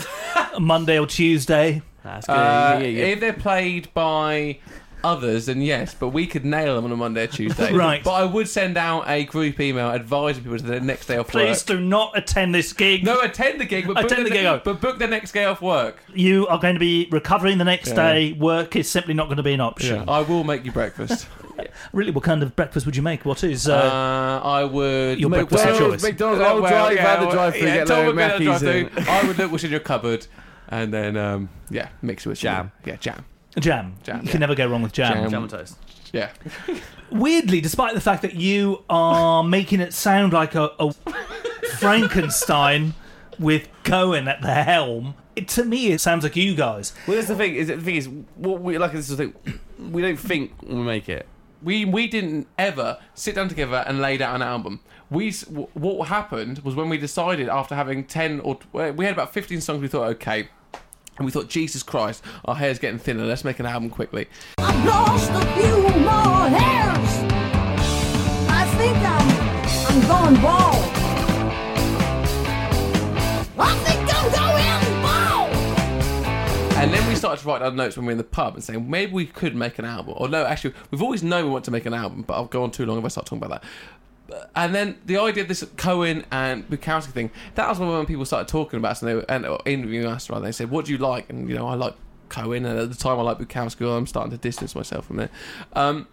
a 0.53 0.59
Monday 0.59 0.97
or 0.99 1.05
Tuesday? 1.07 1.81
That's 2.03 2.27
good. 2.27 2.33
Uh, 2.33 2.35
yeah, 2.35 2.77
yeah, 2.79 2.87
yeah. 2.87 3.05
If 3.07 3.19
they're 3.19 3.33
played 3.33 3.93
by 3.93 4.59
others, 5.03 5.47
then 5.47 5.61
yes, 5.61 5.93
but 5.93 6.09
we 6.09 6.25
could 6.27 6.45
nail 6.45 6.75
them 6.75 6.85
on 6.85 6.91
a 6.91 6.95
Monday 6.95 7.23
or 7.23 7.27
Tuesday. 7.27 7.73
Right. 7.75 8.03
But 8.03 8.13
I 8.13 8.23
would 8.25 8.47
send 8.47 8.77
out 8.77 9.03
a 9.07 9.23
group 9.25 9.59
email 9.59 9.87
advising 9.87 10.43
people 10.43 10.57
to 10.57 10.63
the 10.63 10.79
next 10.79 11.07
day 11.07 11.17
off 11.17 11.27
Please 11.27 11.57
work. 11.59 11.65
do 11.65 11.79
not 11.79 12.17
attend 12.17 12.55
this 12.55 12.71
gig. 12.73 13.03
No, 13.03 13.19
attend 13.21 13.59
the 13.59 13.65
gig, 13.65 13.85
but 13.87 13.95
book 13.95 14.05
Attend 14.05 14.25
the 14.25 14.29
gig, 14.31 14.45
oh. 14.45 14.61
but 14.63 14.81
book 14.81 14.97
the 14.97 15.07
next 15.07 15.31
day 15.33 15.45
off 15.45 15.61
work. 15.61 16.01
You 16.13 16.47
are 16.47 16.59
going 16.59 16.75
to 16.75 16.79
be 16.79 17.07
recovering 17.11 17.57
the 17.57 17.65
next 17.65 17.89
Yeah. 17.89 17.95
day. 18.13 18.33
Work 18.33 18.75
is 18.75 18.89
simply 18.89 19.13
not 19.13 19.25
going 19.25 19.37
to 19.37 19.43
be 19.43 19.53
an 19.53 19.61
option. 19.61 20.07
I 20.07 20.21
will 20.21 20.43
make 20.43 20.63
you 20.65 20.71
breakfast. 20.71 21.27
Really, 21.93 22.11
what 22.11 22.23
kind 22.23 22.41
of 22.43 22.55
breakfast 22.55 22.85
would 22.85 22.95
you 22.95 23.01
make? 23.01 23.25
What 23.25 23.43
is? 23.43 23.67
uh, 23.67 23.73
Uh, 23.75 24.47
I 24.47 24.63
would. 24.63 25.19
Your 25.19 25.29
make- 25.29 25.47
breakfast 25.49 25.65
of 25.65 25.77
choice. 25.77 26.03
McDonald's. 26.03 26.41
I'll 26.41 26.61
well, 26.61 26.71
drive 26.71 26.95
yeah, 26.95 27.19
the 27.23 27.29
drive-through. 27.31 27.67
yeah, 27.67 27.75
get 27.77 27.87
Tom 27.87 27.97
low 27.99 28.05
will 28.07 28.13
get 28.13 28.41
a 28.41 28.43
Matthews 28.43 28.63
in. 28.63 28.87
drive-through. 28.89 29.13
I 29.13 29.27
would 29.27 29.37
look 29.37 29.51
what's 29.51 29.63
in 29.63 29.71
your 29.71 29.79
cupboard, 29.79 30.27
and 30.69 30.93
then 30.93 31.15
um, 31.17 31.49
yeah, 31.69 31.89
mix 32.01 32.25
it 32.25 32.29
with 32.29 32.39
Jam. 32.39 32.71
some- 32.83 32.89
Yeah, 32.89 32.95
jam. 32.97 33.25
jam. 33.59 33.95
Jam, 34.03 34.17
You 34.17 34.23
yeah. 34.25 34.31
can 34.31 34.39
never 34.41 34.55
go 34.55 34.67
wrong 34.67 34.81
with 34.83 34.91
jam. 34.93 35.13
Jam. 35.13 35.29
Jam 35.31 35.41
and 35.43 35.51
toast. 35.51 35.77
Yeah. 36.11 36.29
Weirdly, 37.11 37.61
despite 37.61 37.93
the 37.93 38.01
fact 38.01 38.21
that 38.23 38.35
you 38.35 38.83
are 38.89 39.43
making 39.57 39.79
it 39.79 39.93
sound 39.93 40.33
like 40.33 40.55
a, 40.55 40.71
a 40.79 40.93
Frankenstein 41.77 42.93
with 43.39 43.67
Cohen 43.83 44.27
at 44.27 44.41
the 44.41 44.53
helm, 44.53 45.15
it, 45.35 45.47
to 45.49 45.63
me 45.65 45.91
it 45.91 45.99
sounds 46.01 46.23
like 46.23 46.35
you 46.35 46.55
guys. 46.55 46.93
Well, 47.07 47.15
that's 47.15 47.27
the 47.27 47.35
thing. 47.35 47.55
Is 47.55 47.67
the 47.67 47.77
thing 47.79 47.95
is 47.95 48.07
what 48.35 48.61
we 48.61 48.77
like. 48.77 48.91
This 48.93 49.09
is 49.09 49.17
the 49.17 49.25
thing. 49.31 49.59
We 49.91 50.01
don't 50.01 50.17
think 50.17 50.51
when 50.61 50.79
we 50.79 50.83
make 50.85 51.09
it. 51.09 51.27
We 51.65 51.83
we 51.83 52.07
didn't 52.07 52.47
ever 52.57 52.99
sit 53.15 53.35
down 53.35 53.49
together 53.49 53.83
and 53.87 53.99
laid 53.99 54.21
out 54.21 54.35
an 54.35 54.41
album. 54.41 54.79
We 55.09 55.31
what 55.73 56.07
happened 56.07 56.59
was 56.59 56.75
when 56.75 56.87
we 56.87 56.97
decided 56.97 57.49
after 57.49 57.75
having 57.75 58.05
ten 58.05 58.39
or 58.39 58.59
we 58.71 59.03
had 59.03 59.13
about 59.13 59.33
fifteen 59.33 59.59
songs. 59.59 59.81
We 59.81 59.87
thought 59.89 60.07
okay. 60.15 60.47
And 61.17 61.25
we 61.25 61.31
thought, 61.31 61.47
Jesus 61.47 61.81
Christ, 61.81 62.21
our 62.43 62.55
hair's 62.55 62.77
getting 62.77 62.99
thinner. 62.99 63.23
Let's 63.23 63.45
make 63.45 63.59
an 63.59 63.65
album 63.65 63.89
quickly. 63.89 64.27
I've 64.57 64.85
lost 64.85 65.31
a 65.31 65.45
few 65.53 65.77
more 66.01 66.49
hairs. 66.49 67.23
I 68.49 68.65
think 68.77 68.97
I'm 68.97 69.29
I'm 69.87 70.33
going 70.33 70.41
bald. 70.41 70.74
And 76.85 76.93
then 76.93 77.07
we 77.09 77.15
started 77.15 77.41
to 77.41 77.47
write 77.47 77.61
down 77.61 77.75
notes 77.75 77.97
when 77.97 78.05
we 78.05 78.09
were 78.09 78.11
in 78.11 78.19
the 78.19 78.23
pub 78.23 78.53
and 78.53 78.63
saying 78.63 78.87
maybe 78.87 79.11
we 79.11 79.25
could 79.25 79.55
make 79.55 79.79
an 79.79 79.85
album. 79.85 80.13
Or 80.17 80.29
no, 80.29 80.45
actually, 80.45 80.75
we've 80.91 81.01
always 81.01 81.23
known 81.23 81.45
we 81.45 81.49
want 81.49 81.65
to 81.65 81.71
make 81.71 81.87
an 81.87 81.95
album, 81.95 82.21
but 82.21 82.35
I'll 82.35 82.45
go 82.45 82.61
on 82.61 82.69
too 82.69 82.85
long 82.85 82.99
if 82.99 83.05
I 83.05 83.07
start 83.07 83.25
talking 83.25 83.43
about 83.43 83.63
that. 84.29 84.47
And 84.55 84.75
then 84.75 84.99
the 85.03 85.17
idea 85.17 85.41
of 85.41 85.49
this 85.49 85.65
Cohen 85.77 86.25
and 86.31 86.69
Bukowski 86.69 87.07
thing, 87.07 87.31
that 87.55 87.67
was 87.67 87.79
when 87.79 88.05
people 88.05 88.23
started 88.23 88.47
talking 88.47 88.77
about 88.77 88.91
us 88.91 89.01
and 89.01 89.09
they 89.09 89.15
were 89.15 89.25
and, 89.27 89.47
interviewing 89.65 90.05
us, 90.05 90.29
rather. 90.29 90.45
They 90.45 90.51
said, 90.51 90.69
What 90.69 90.85
do 90.85 90.91
you 90.91 90.99
like? 90.99 91.27
And, 91.27 91.49
you 91.49 91.55
know, 91.55 91.67
I 91.67 91.73
like 91.73 91.95
Cohen, 92.29 92.63
and 92.65 92.77
at 92.77 92.89
the 92.91 92.95
time 92.95 93.17
I 93.17 93.23
like 93.23 93.39
Bukowski, 93.39 93.97
I'm 93.97 94.05
starting 94.05 94.29
to 94.29 94.37
distance 94.37 94.75
myself 94.75 95.07
from 95.07 95.21
it. 95.21 95.31
Um, 95.73 96.07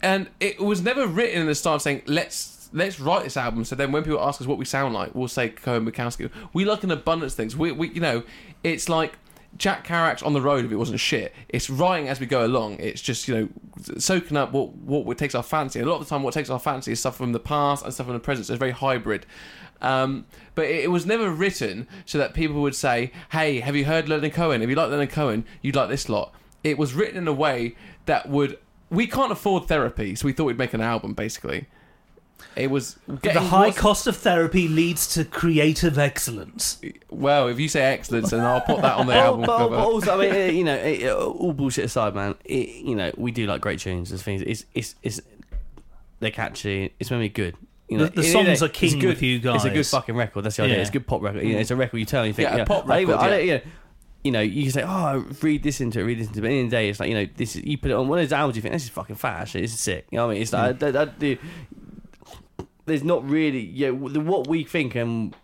and 0.00 0.28
it 0.38 0.60
was 0.60 0.82
never 0.82 1.08
written 1.08 1.40
in 1.40 1.46
the 1.48 1.68
of 1.68 1.82
saying 1.82 2.02
let's 2.06 2.70
let's 2.72 3.00
write 3.00 3.24
this 3.24 3.36
album. 3.36 3.64
So 3.64 3.74
then 3.74 3.90
when 3.90 4.04
people 4.04 4.20
ask 4.20 4.40
us 4.40 4.46
what 4.46 4.56
we 4.56 4.66
sound 4.66 4.94
like, 4.94 5.16
we'll 5.16 5.26
say 5.26 5.48
Cohen 5.48 5.84
Bukowski. 5.84 6.30
We 6.52 6.64
like 6.64 6.84
an 6.84 6.92
abundance 6.92 7.32
of 7.32 7.36
things. 7.38 7.56
We, 7.56 7.72
we 7.72 7.88
you 7.88 8.00
know, 8.00 8.22
it's 8.62 8.88
like 8.88 9.18
Jack 9.56 9.86
Kerouac's 9.86 10.22
on 10.22 10.32
the 10.32 10.40
road 10.40 10.64
if 10.64 10.72
it 10.72 10.76
wasn't 10.76 11.00
shit. 11.00 11.34
It's 11.48 11.68
writing 11.68 12.08
as 12.08 12.20
we 12.20 12.26
go 12.26 12.46
along. 12.46 12.78
It's 12.78 13.02
just 13.02 13.28
you 13.28 13.34
know 13.34 13.48
soaking 13.98 14.36
up 14.36 14.52
what 14.52 14.74
what 14.74 15.18
takes 15.18 15.34
our 15.34 15.42
fancy. 15.42 15.80
A 15.80 15.86
lot 15.86 15.96
of 15.96 16.00
the 16.00 16.10
time, 16.10 16.22
what 16.22 16.34
takes 16.34 16.50
our 16.50 16.58
fancy 16.58 16.92
is 16.92 17.00
stuff 17.00 17.16
from 17.16 17.32
the 17.32 17.40
past 17.40 17.84
and 17.84 17.92
stuff 17.92 18.06
from 18.06 18.14
the 18.14 18.20
present. 18.20 18.46
So 18.46 18.54
it's 18.54 18.58
very 18.58 18.70
hybrid. 18.70 19.26
Um, 19.82 20.26
but 20.54 20.66
it, 20.66 20.84
it 20.84 20.90
was 20.90 21.06
never 21.06 21.30
written 21.30 21.88
so 22.04 22.18
that 22.18 22.34
people 22.34 22.60
would 22.62 22.74
say, 22.74 23.12
"Hey, 23.32 23.60
have 23.60 23.76
you 23.76 23.84
heard 23.84 24.08
Leonard 24.08 24.32
Cohen? 24.32 24.62
If 24.62 24.68
you 24.68 24.76
like 24.76 24.90
Leonard 24.90 25.10
Cohen, 25.10 25.44
you'd 25.62 25.76
like 25.76 25.88
this 25.88 26.08
lot." 26.08 26.34
It 26.62 26.78
was 26.78 26.94
written 26.94 27.16
in 27.16 27.28
a 27.28 27.32
way 27.32 27.74
that 28.06 28.28
would. 28.28 28.58
We 28.90 29.06
can't 29.06 29.30
afford 29.30 29.68
therapy, 29.68 30.14
so 30.16 30.26
we 30.26 30.32
thought 30.32 30.44
we'd 30.44 30.58
make 30.58 30.74
an 30.74 30.80
album, 30.80 31.14
basically. 31.14 31.66
It 32.56 32.70
was 32.70 32.98
the 33.06 33.40
high 33.40 33.66
what's- 33.66 33.78
cost 33.78 34.06
of 34.06 34.16
therapy 34.16 34.66
leads 34.68 35.06
to 35.14 35.24
creative 35.24 35.98
excellence. 35.98 36.80
Well, 37.08 37.48
if 37.48 37.60
you 37.60 37.68
say 37.68 37.82
excellence, 37.82 38.30
then 38.30 38.40
I'll 38.40 38.60
put 38.60 38.82
that 38.82 38.96
on 38.96 39.06
the 39.06 39.14
album 39.16 39.46
but, 39.46 39.56
cover. 39.58 39.76
but 39.76 39.84
also, 39.84 40.20
I 40.20 40.28
mean, 40.30 40.56
you 40.56 40.64
know, 40.64 40.74
it, 40.74 41.10
all 41.12 41.52
bullshit 41.52 41.84
aside, 41.84 42.14
man. 42.14 42.34
It, 42.44 42.84
you 42.84 42.94
know, 42.96 43.12
we 43.16 43.30
do 43.30 43.46
like 43.46 43.60
great 43.60 43.78
tunes. 43.80 44.10
There's 44.10 44.22
things. 44.22 44.42
It's 44.42 44.64
it's 44.74 44.94
it's 45.02 45.20
they're 46.18 46.30
catchy. 46.30 46.92
It's 46.98 47.10
meant 47.10 47.20
to 47.20 47.24
be 47.24 47.28
good. 47.28 47.56
You 47.88 47.98
know, 47.98 48.04
The- 48.06 48.10
the 48.10 48.20
It- 48.22 48.26
it- 48.26 48.32
songs 48.32 48.62
are 48.62 48.66
a 48.66 48.68
king 48.68 48.98
good, 48.98 49.08
with 49.08 49.22
you 49.22 49.40
It's 49.42 49.64
a 49.64 49.70
good 49.70 49.86
fucking 49.86 50.14
record. 50.16 50.42
That's 50.44 50.56
the 50.56 50.64
idea. 50.64 50.76
Yeah. 50.76 50.80
It's 50.82 50.90
a 50.90 50.92
good 50.92 51.06
pop 51.06 51.22
record. 51.22 51.42
You 51.44 51.54
know, 51.54 51.60
it's 51.60 51.70
a 51.70 51.76
record 51.76 51.98
you 51.98 52.04
tell 52.04 52.26
you 52.26 52.32
think. 52.32 52.46
Yeah, 52.48 52.50
a 52.50 52.52
you 52.52 52.58
know, 52.58 52.64
pop 52.66 52.88
I 52.88 53.00
even- 53.00 53.14
record, 53.14 53.24
I 53.32 53.38
yeah. 53.38 53.38
don't- 53.38 53.42
you 53.42 53.52
know, 53.52 53.70
you 54.22 54.32
know, 54.32 54.40
you 54.42 54.62
can 54.64 54.72
say, 54.72 54.84
"Oh, 54.86 55.24
read 55.40 55.62
this 55.62 55.80
into 55.80 55.98
it, 55.98 56.02
read 56.02 56.18
this 56.18 56.26
into 56.26 56.40
it." 56.40 56.42
But 56.42 56.48
at 56.48 56.50
the 56.50 56.58
end 56.60 56.70
the 56.70 56.76
day, 56.76 56.88
it's 56.90 57.00
like 57.00 57.08
you 57.08 57.14
know, 57.14 57.26
this 57.36 57.56
is 57.56 57.64
you 57.64 57.78
put 57.78 57.90
it 57.90 57.94
on 57.94 58.06
one 58.06 58.18
of 58.18 58.24
those 58.24 58.34
albums. 58.34 58.54
You 58.56 58.60
think 58.60 58.74
this 58.74 58.84
is 58.84 58.90
fucking 58.90 59.16
fat. 59.16 59.40
Actually, 59.40 59.62
this 59.62 59.72
is 59.72 59.80
sick. 59.80 60.06
You 60.10 60.18
know 60.18 60.26
what 60.26 60.32
I 60.32 60.34
mean? 60.34 60.42
It's 60.42 60.52
like 60.52 60.72
hmm. 60.74 60.78
that, 60.78 60.92
that, 60.92 61.18
the, 61.20 61.38
there's 62.90 63.04
not 63.04 63.28
really 63.28 63.60
yeah 63.60 63.90
the, 63.90 64.20
what 64.20 64.46
we 64.46 64.64
think 64.64 64.94
and. 64.94 65.34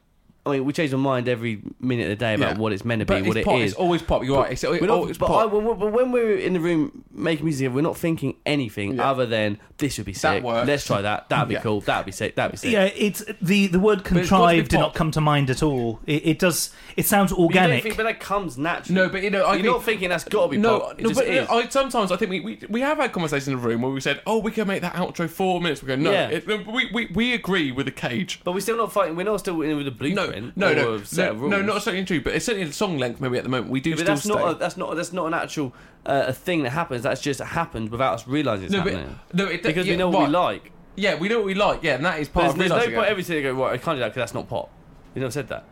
I 0.46 0.52
mean, 0.52 0.64
we 0.64 0.72
change 0.72 0.92
our 0.92 0.98
mind 0.98 1.28
every 1.28 1.60
minute 1.80 2.04
of 2.04 2.08
the 2.10 2.16
day 2.24 2.34
about 2.34 2.54
Yeah. 2.54 2.58
what 2.58 2.72
it's 2.72 2.84
meant 2.84 3.00
to 3.00 3.06
But 3.06 3.22
be, 3.22 3.28
what 3.28 3.36
it's 3.36 3.44
it 3.44 3.48
pop. 3.48 3.58
is. 3.58 3.72
It's 3.72 3.80
always 3.80 4.02
pop. 4.02 4.24
You're 4.24 4.38
right. 4.38 4.52
It's, 4.52 4.62
We're 4.62 4.74
it's 4.76 4.82
not- 4.84 4.90
always 4.90 5.18
but, 5.18 5.26
pop. 5.26 5.42
I, 5.42 5.44
when, 5.46 5.78
but 5.78 5.92
when 5.92 6.12
we're 6.12 6.36
in 6.36 6.52
the 6.52 6.60
room 6.60 7.04
making 7.12 7.44
music, 7.44 7.72
we're 7.72 7.80
not 7.82 7.96
thinking 7.96 8.36
anything 8.46 8.94
Yeah. 8.96 9.10
other 9.10 9.26
than 9.26 9.58
this 9.78 9.98
would 9.98 10.06
be 10.06 10.12
sick. 10.12 10.42
works. 10.42 10.66
Let's 10.66 10.86
try 10.86 11.02
that. 11.02 11.28
That'd 11.28 11.48
be 11.48 11.54
Yeah. 11.54 11.60
cool. 11.60 11.80
That'd 11.80 12.06
be 12.06 12.12
sick. 12.12 12.36
That'd 12.36 12.52
be 12.52 12.58
sick. 12.58 12.70
Yeah, 12.72 12.84
it's 12.96 13.24
the 13.42 13.66
the 13.66 13.80
word 13.80 13.98
it's 14.00 14.02
got 14.02 14.08
to 14.08 14.14
be 14.14 14.20
contrived 14.20 14.68
did 14.70 14.76
pop. 14.76 14.80
not 14.86 14.94
come 14.94 15.10
to 15.10 15.20
mind 15.20 15.50
at 15.50 15.62
all. 15.62 16.00
It, 16.06 16.26
it 16.26 16.38
does. 16.38 16.70
It 16.96 17.06
sounds 17.06 17.32
But 17.32 17.38
you 17.40 17.48
don't 17.48 17.56
organic. 17.64 17.82
think, 17.82 17.96
but 17.96 18.04
that 18.04 18.20
comes 18.20 18.56
naturally. 18.56 18.94
No, 19.00 19.08
but 19.08 19.22
you 19.22 19.30
know, 19.30 19.42
I 19.44 19.54
you're 19.54 19.62
think- 19.62 19.66
not 19.74 19.84
thinking 19.84 20.08
that's 20.10 20.24
got 20.24 20.44
to 20.44 20.48
be 20.50 20.56
no, 20.58 20.80
pop. 20.80 20.92
It 20.98 21.02
no, 21.02 21.08
just 21.10 21.20
but 21.20 21.28
is. 21.28 21.48
I, 21.48 21.68
sometimes 21.68 22.12
I 22.12 22.16
think 22.16 22.30
we, 22.30 22.40
we 22.40 22.58
we 22.68 22.80
have 22.82 22.98
had 22.98 23.12
conversations 23.12 23.48
in 23.48 23.56
the 23.56 23.60
room 23.68 23.82
where 23.82 23.90
we 23.90 24.00
said, 24.00 24.20
"Oh, 24.26 24.38
we 24.38 24.50
can 24.52 24.66
make 24.68 24.82
that 24.82 24.94
outro 24.94 25.28
four 25.28 25.60
minutes." 25.60 25.82
We 25.82 25.88
go, 25.88 25.96
"No, 25.96 26.10
Yeah. 26.12 26.28
it, 26.28 26.46
we, 26.46 26.88
we 26.92 27.06
we 27.12 27.34
agree 27.34 27.72
with 27.72 27.86
the 27.86 27.92
cage." 27.92 28.40
but 28.44 28.52
we're 28.52 28.60
still 28.60 28.76
not 28.76 28.92
fighting. 28.92 29.16
We're 29.16 29.24
not 29.24 29.40
still 29.40 29.60
in 29.62 29.76
with 29.76 29.86
the 29.86 29.90
No, 29.90 29.96
blueprint. 29.96 30.16
no, 30.16 30.35
no, 30.56 30.74
no, 30.74 30.88
of 30.92 31.12
rules. 31.40 31.50
no, 31.50 31.62
not 31.62 31.82
certainly 31.82 32.04
true. 32.04 32.20
But 32.20 32.34
it's 32.34 32.44
certainly 32.44 32.66
the 32.66 32.72
song 32.72 32.98
length. 32.98 33.20
Maybe 33.20 33.38
at 33.38 33.44
the 33.44 33.50
moment 33.50 33.70
we 33.70 33.80
do 33.80 33.92
But 33.92 34.00
still 34.00 34.06
that's 34.06 34.22
stay. 34.22 34.34
not. 34.34 34.56
A, 34.56 34.58
that's 34.58 34.76
not. 34.76 34.96
That's 34.96 35.12
not 35.12 35.26
an 35.26 35.34
actual 35.34 35.74
uh, 36.04 36.24
a 36.28 36.32
thing 36.32 36.62
that 36.62 36.70
happens. 36.70 37.02
That's 37.02 37.20
just 37.20 37.40
happened 37.40 37.90
without 37.90 38.14
us 38.14 38.26
realizing 38.26 38.66
it's 38.66 38.74
no, 38.74 38.84
but 38.84 38.94
no, 39.34 39.46
it, 39.46 39.62
because 39.62 39.86
yeah, 39.86 39.92
we 39.92 39.96
know 39.96 40.08
what 40.08 40.28
we 40.28 40.32
like. 40.34 40.72
Yeah, 40.96 41.16
we 41.16 41.28
know 41.28 41.38
what 41.38 41.46
we 41.46 41.54
like. 41.54 41.82
Yeah, 41.82 41.96
and 41.96 42.04
that 42.04 42.20
is 42.20 42.28
part 42.28 42.44
There's, 42.44 42.70
of 42.70 42.78
there's 42.78 42.90
no 42.90 42.96
point 42.96 43.08
every 43.08 43.22
you 43.22 43.42
go, 43.42 43.52
right, 43.52 43.74
I 43.74 43.78
can't 43.78 43.96
do 43.96 44.00
that 44.00 44.08
because 44.08 44.22
that's 44.22 44.34
not 44.34 44.48
pop. 44.48 44.70
We've 45.14 45.20
never 45.20 45.30
said 45.30 45.48
that. 45.48 45.64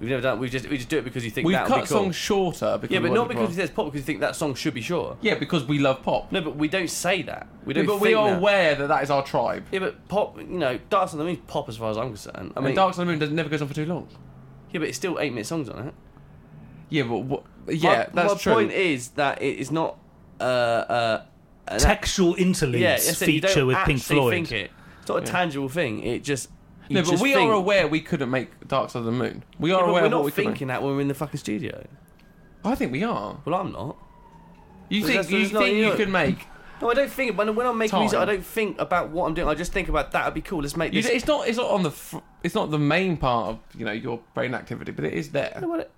We've 0.00 0.10
never 0.10 0.22
done. 0.22 0.38
We 0.38 0.48
just 0.48 0.68
we 0.68 0.76
just 0.76 0.88
do 0.88 0.98
it 0.98 1.04
because 1.04 1.24
you 1.24 1.30
think 1.32 1.46
We've 1.46 1.54
that 1.54 1.64
would 1.68 1.74
cut 1.74 1.82
be 1.82 1.88
cool. 1.88 1.98
songs 2.04 2.14
shorter 2.16 2.78
because 2.78 2.94
yeah, 2.94 3.00
but 3.00 3.10
we 3.10 3.14
not 3.16 3.20
want 3.22 3.30
because 3.30 3.46
to- 3.48 3.52
it 3.62 3.66
says 3.66 3.70
pop. 3.70 3.86
Because 3.86 4.00
you 4.00 4.04
think 4.04 4.20
that 4.20 4.36
song 4.36 4.54
should 4.54 4.74
be 4.74 4.80
short. 4.80 5.18
yeah, 5.22 5.34
because 5.34 5.64
we 5.64 5.78
love 5.80 6.02
pop. 6.04 6.30
No, 6.30 6.40
but 6.40 6.54
we 6.56 6.68
don't 6.68 6.88
say 6.90 7.22
that. 7.22 7.48
We 7.64 7.74
don't. 7.74 7.84
but 7.86 8.00
we 8.00 8.08
think 8.10 8.18
are 8.18 8.30
that. 8.30 8.38
aware 8.38 8.74
that 8.76 8.86
that 8.86 9.02
is 9.02 9.10
our 9.10 9.24
tribe. 9.24 9.64
Yeah, 9.72 9.80
but 9.80 10.06
pop. 10.08 10.38
You 10.38 10.44
know, 10.46 10.78
Dark 10.88 11.08
Side 11.08 11.14
of 11.14 11.18
the 11.18 11.24
Moon's 11.24 11.40
pop 11.48 11.68
as 11.68 11.76
far 11.76 11.90
as 11.90 11.96
I'm 11.96 12.08
concerned. 12.10 12.52
I 12.54 12.58
I 12.58 12.60
mean, 12.60 12.66
mean, 12.66 12.74
Dark 12.76 12.94
Side 12.94 13.02
of 13.02 13.06
the 13.08 13.12
Moon 13.12 13.18
does, 13.18 13.30
never 13.30 13.48
goes 13.48 13.60
on 13.60 13.66
for 13.68 13.74
too 13.74 13.86
long. 13.86 14.06
yeah, 14.70 14.78
but 14.78 14.88
it's 14.88 14.96
still 14.96 15.18
eight 15.18 15.32
minute 15.32 15.46
songs 15.46 15.68
on 15.68 15.88
it. 15.88 15.94
Yeah, 16.90 17.02
but 17.02 17.18
what, 17.18 17.42
yeah, 17.66 18.08
my, 18.12 18.22
that's 18.22 18.34
my 18.34 18.38
true. 18.40 18.52
point 18.54 18.72
is 18.72 19.08
that 19.10 19.42
it 19.42 19.56
is 19.58 19.70
not. 19.70 19.98
Uh, 20.40 20.44
uh, 20.44 21.22
an 21.66 21.80
Textual 21.80 22.34
interludes 22.36 22.80
yeah, 22.80 22.94
I 22.94 22.96
said 22.98 23.28
you 23.28 23.40
feature 23.42 23.66
with 23.66 23.76
Pink 23.78 23.98
actually 23.98 24.16
Floyd. 24.16 24.32
Think 24.32 24.52
it. 24.52 24.70
It's 25.00 25.08
not 25.08 25.22
a 25.22 25.26
tangible 25.26 25.68
thing. 25.68 26.02
It 26.04 26.22
just. 26.22 26.50
You 26.88 26.94
no, 26.96 27.02
but 27.02 27.20
we 27.20 27.32
think- 27.34 27.50
are 27.50 27.52
aware 27.54 27.86
we 27.88 28.00
couldn't 28.00 28.30
make 28.30 28.66
Dark 28.68 28.90
Side 28.90 29.00
of 29.00 29.04
the 29.04 29.12
Moon. 29.12 29.44
We 29.58 29.70
are 29.70 29.74
Yeah, 29.74 29.80
but 29.80 29.90
aware 29.90 29.92
we're 30.02 30.06
of 30.06 30.12
what 30.12 30.18
not 30.18 30.24
we 30.24 30.30
could 30.30 30.44
thinking 30.44 30.68
that 30.68 30.82
when 30.82 30.94
we're 30.94 31.00
in 31.02 31.08
the 31.08 31.14
fucking 31.14 31.38
studio. 31.38 31.86
I 32.64 32.74
think 32.74 32.92
we 32.92 33.04
are. 33.04 33.38
Well, 33.44 33.54
I'm 33.54 33.72
not. 33.72 33.96
You 34.88 35.02
But 35.02 35.06
think 35.08 35.30
you 35.30 35.38
that's 35.40 35.52
not- 35.52 35.62
think 35.64 35.76
you 35.76 35.86
you 35.86 35.94
could 35.94 36.08
make? 36.08 36.46
No, 36.80 36.90
I 36.90 36.94
don't 36.94 37.10
think. 37.10 37.36
When, 37.36 37.54
when 37.56 37.66
I'm 37.66 37.76
making 37.76 37.98
music, 37.98 38.18
I 38.18 38.24
don't 38.24 38.44
think 38.44 38.80
about 38.80 39.10
what 39.10 39.26
I'm 39.26 39.34
doing. 39.34 39.48
I 39.48 39.54
just 39.54 39.72
think 39.72 39.88
about 39.88 40.12
that 40.12 40.24
would 40.24 40.34
be 40.34 40.40
cool. 40.40 40.60
Let's 40.62 40.76
make 40.76 40.92
You, 40.92 41.02
this. 41.02 41.10
it's 41.10 41.26
not. 41.26 41.48
It's 41.48 41.58
not 41.58 41.70
on 41.70 41.82
the. 41.82 41.90
Fr- 41.90 42.18
it's 42.44 42.54
not 42.54 42.70
the 42.70 42.78
main 42.78 43.16
part 43.16 43.48
of 43.48 43.58
you 43.76 43.84
know 43.84 43.92
your 43.92 44.20
brain 44.34 44.54
activity, 44.54 44.92
but 44.92 45.04
it 45.04 45.12
is 45.12 45.30
there. 45.30 45.58
No, 45.60 45.68
what- 45.68 45.90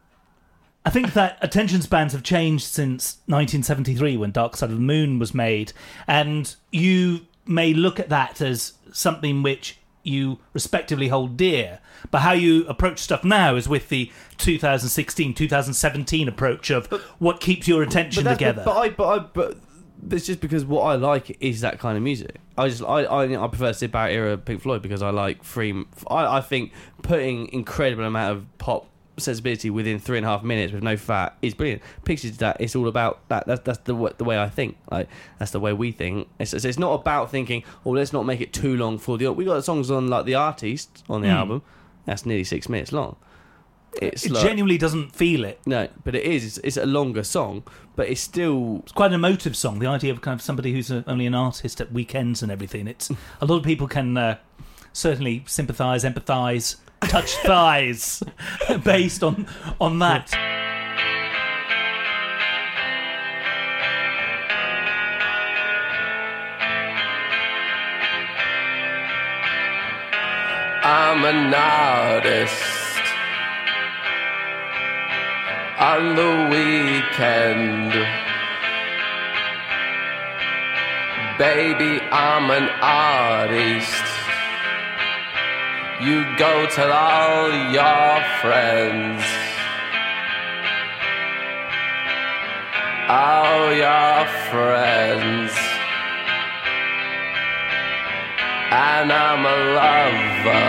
I 0.87 0.89
think 0.89 1.13
that 1.13 1.37
attention 1.43 1.83
spans 1.83 2.15
have 2.15 2.23
changed 2.23 2.65
since 2.65 3.19
1973 3.27 4.17
when 4.17 4.31
Dark 4.31 4.57
Side 4.57 4.71
of 4.71 4.77
the 4.77 4.83
Moon 4.83 5.19
was 5.19 5.35
made, 5.35 5.75
and 6.09 6.55
you 6.73 7.27
may 7.45 7.75
look 7.75 8.01
at 8.01 8.09
that 8.09 8.41
as 8.41 8.73
something 8.91 9.43
which 9.43 9.77
you 10.03 10.39
respectively 10.53 11.09
hold 11.09 11.37
dear. 11.37 11.81
But 12.11 12.21
how 12.21 12.33
you 12.33 12.67
approach 12.67 12.99
stuff 12.99 13.25
now 13.25 13.57
is 13.57 13.69
with 13.69 13.89
the 13.89 14.11
2016 14.39 15.35
2017 15.35 16.29
approach 16.29 16.71
of 16.71 16.87
what 17.19 17.41
keeps 17.41 17.69
your 17.69 17.83
attention 17.83 18.25
that's- 18.25 18.39
together. 18.39 18.63
But, 18.65 18.77
I, 18.77 18.89
but 18.91 19.09
I, 19.09 19.19
but 19.33 19.57
it's 20.11 20.27
just 20.27 20.41
because 20.41 20.65
what 20.65 20.83
I 20.83 20.95
like 20.95 21.37
is 21.41 21.61
that 21.61 21.79
kind 21.79 21.97
of 21.97 22.03
music. 22.03 22.37
I 22.57 22.69
just, 22.69 22.83
I, 22.83 23.05
I, 23.05 23.45
I 23.45 23.49
prefer 23.49 23.73
Syd 23.73 23.93
Barrett 23.93 24.15
era 24.15 24.39
Pink 24.39 24.63
Floyd 24.63 24.83
because 24.83 25.03
I 25.03 25.11
like 25.11 25.43
free. 25.45 25.85
I, 26.09 26.39
I 26.39 26.41
think 26.41 26.73
putting 27.03 27.49
incredible 27.53 28.05
amount 28.05 28.37
of 28.37 28.59
pop 28.59 28.90
sensibility 29.21 29.71
within 29.71 29.99
three 29.99 30.17
and 30.17 30.27
a 30.27 30.29
half 30.29 30.43
minutes 30.43 30.73
with 30.73 30.83
no 30.83 30.97
fat 30.97 31.37
is 31.43 31.55
brilliant. 31.55 31.83
Pictures 32.05 32.37
that 32.39 32.57
it's 32.61 32.75
all 32.75 32.89
about 32.89 33.27
that. 33.29 33.47
That's 33.47 33.61
that's 33.63 33.79
the 33.81 34.15
the 34.19 34.25
way 34.25 34.39
I 34.39 34.49
think. 34.49 34.77
Like 34.91 35.09
that's 35.39 35.51
the 35.51 35.61
way 35.61 35.73
we 35.73 35.93
think. 35.93 36.29
It's, 36.39 36.53
it's, 36.53 36.79
not 36.79 36.93
about 36.93 37.31
thinking. 37.31 37.63
Oh, 37.85 37.91
let's 37.91 38.13
not 38.13 38.27
make 38.27 38.41
it 38.41 38.53
too 38.53 38.77
long 38.77 38.99
for 38.99 39.19
the. 39.19 39.33
We 39.33 39.45
got 39.45 39.65
songs 39.65 39.91
on 39.91 40.09
like 40.09 40.25
the 40.25 40.35
artist 40.35 41.05
on 41.09 41.23
the 41.23 41.29
album. 41.29 41.63
That's 42.07 42.27
nearly 42.27 42.45
six 42.45 42.69
minutes 42.69 42.93
long. 42.93 43.17
It's 44.01 44.25
it 44.25 44.33
like- 44.33 44.45
genuinely 44.45 44.79
doesn't 44.79 45.15
feel 45.15 45.45
it. 45.45 45.61
no, 45.67 45.89
but 46.05 46.15
it 46.15 46.25
is. 46.25 46.45
It's, 46.45 46.59
it's 46.59 46.77
a 46.77 46.87
longer 46.87 47.25
song, 47.25 47.65
but 47.97 48.09
it's 48.09 48.21
still. 48.21 48.81
It's 48.85 48.93
quite 48.93 49.09
an 49.09 49.15
emotive 49.15 49.57
song. 49.57 49.79
The 49.79 49.87
idea 49.87 50.13
of 50.13 50.21
kind 50.21 50.39
of 50.39 50.43
somebody 50.43 50.73
who's 50.73 50.91
a, 50.91 51.05
only 51.07 51.27
an 51.27 51.35
artist 51.35 51.81
at 51.81 51.93
weekends 51.93 52.43
and 52.43 52.53
everything. 52.53 52.87
It's 52.87 53.11
a 53.41 53.47
lot 53.47 53.57
of 53.57 53.65
people 53.65 53.89
can 53.89 54.17
uh, 54.17 54.39
certainly 54.93 55.45
sympathise, 55.47 56.05
empathise, 56.05 56.77
touch 57.03 57.35
thighs 57.39 58.23
based 58.85 59.23
on 59.23 59.47
on 59.81 59.99
that. 59.99 60.35
I'm 70.83 71.25
an 71.25 71.53
artist 71.55 72.81
on 75.79 76.15
the 76.15 76.49
weekend. 76.51 77.93
Baby, 81.39 82.01
I'm 82.11 82.51
an 82.51 82.69
artist. 82.81 84.20
You 86.03 86.25
go 86.39 86.67
tell 86.71 86.91
all 86.91 87.51
your 87.71 88.25
friends. 88.41 89.23
All 93.07 93.71
your 93.75 94.27
friends. 94.49 95.53
And 98.73 99.13
I'm 99.13 99.45
a 99.45 99.59
lover. 99.77 100.69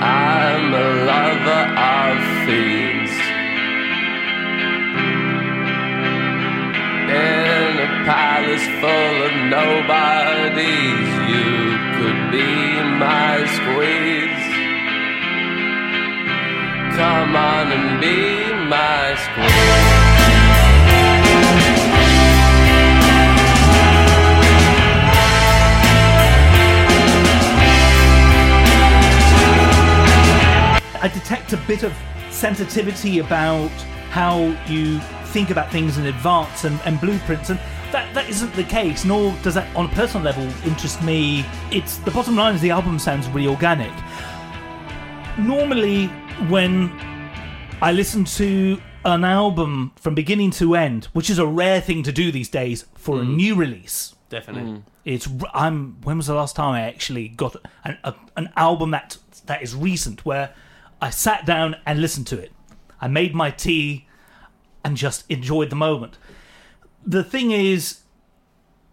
I'm 0.00 0.72
a 0.72 0.88
lover 1.04 1.64
of 1.76 2.16
things. 2.46 3.10
In 7.10 7.70
a 7.84 7.90
palace 8.08 8.66
full 8.80 9.16
of 9.28 9.34
nobodies, 9.50 11.08
you 11.28 11.63
be 12.30 12.82
my 12.98 13.44
squeeze. 13.56 14.46
Come 16.96 17.34
on 17.36 17.72
and 17.72 18.00
be 18.00 18.52
my 18.68 19.14
squeeze. 19.24 20.24
I 31.02 31.08
detect 31.08 31.52
a 31.52 31.58
bit 31.66 31.82
of 31.82 31.92
sensitivity 32.30 33.18
about 33.18 33.70
how 34.10 34.56
you 34.66 35.00
think 35.34 35.50
about 35.50 35.70
things 35.70 35.98
in 35.98 36.06
advance 36.06 36.64
and, 36.64 36.80
and 36.84 37.00
blueprints, 37.00 37.50
and 37.50 37.58
that, 37.92 38.12
that 38.14 38.28
isn't 38.28 38.52
the 38.54 38.64
case, 38.64 39.04
nor 39.04 39.32
does 39.42 39.54
that, 39.54 39.74
on 39.76 39.86
a 39.86 39.88
personal 39.90 40.24
level, 40.24 40.44
interest 40.64 41.02
me. 41.02 41.44
It's 41.70 41.98
the 41.98 42.10
bottom 42.10 42.36
line 42.36 42.54
is 42.54 42.60
the 42.60 42.70
album 42.70 42.98
sounds 42.98 43.28
really 43.28 43.48
organic. 43.48 43.92
Normally, 45.38 46.06
when 46.48 46.90
I 47.80 47.92
listen 47.92 48.24
to 48.24 48.80
an 49.04 49.24
album 49.24 49.92
from 49.96 50.14
beginning 50.14 50.50
to 50.52 50.74
end, 50.74 51.06
which 51.06 51.28
is 51.28 51.38
a 51.38 51.46
rare 51.46 51.80
thing 51.80 52.02
to 52.04 52.12
do 52.12 52.32
these 52.32 52.48
days 52.48 52.86
for 52.94 53.20
a 53.20 53.24
mm. 53.24 53.36
new 53.36 53.54
release, 53.54 54.14
Definitely. 54.28 54.72
Mm. 54.72 54.82
it's 55.04 55.28
I'm. 55.52 56.00
When 56.02 56.16
was 56.16 56.26
the 56.26 56.34
last 56.34 56.56
time 56.56 56.74
I 56.74 56.82
actually 56.82 57.28
got 57.28 57.56
an 57.84 57.98
a, 58.02 58.14
an 58.36 58.50
album 58.56 58.90
that 58.92 59.18
that 59.46 59.62
is 59.62 59.74
recent 59.74 60.24
where 60.24 60.54
I 61.00 61.10
sat 61.10 61.44
down 61.44 61.76
and 61.86 62.00
listened 62.00 62.26
to 62.28 62.38
it? 62.38 62.52
I 63.00 63.08
made 63.08 63.34
my 63.34 63.50
tea 63.50 64.06
and 64.84 64.96
just 64.96 65.24
enjoyed 65.30 65.70
the 65.70 65.76
moment. 65.76 66.16
The 67.06 67.24
thing 67.24 67.50
is, 67.50 68.00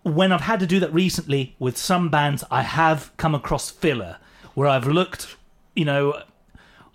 when 0.03 0.31
I've 0.31 0.41
had 0.41 0.59
to 0.59 0.67
do 0.67 0.79
that 0.79 0.93
recently 0.93 1.55
with 1.59 1.77
some 1.77 2.09
bands, 2.09 2.43
I 2.51 2.63
have 2.63 3.11
come 3.17 3.35
across 3.35 3.69
filler 3.69 4.17
where 4.53 4.67
I've 4.67 4.87
looked, 4.87 5.37
you 5.75 5.85
know, 5.85 6.21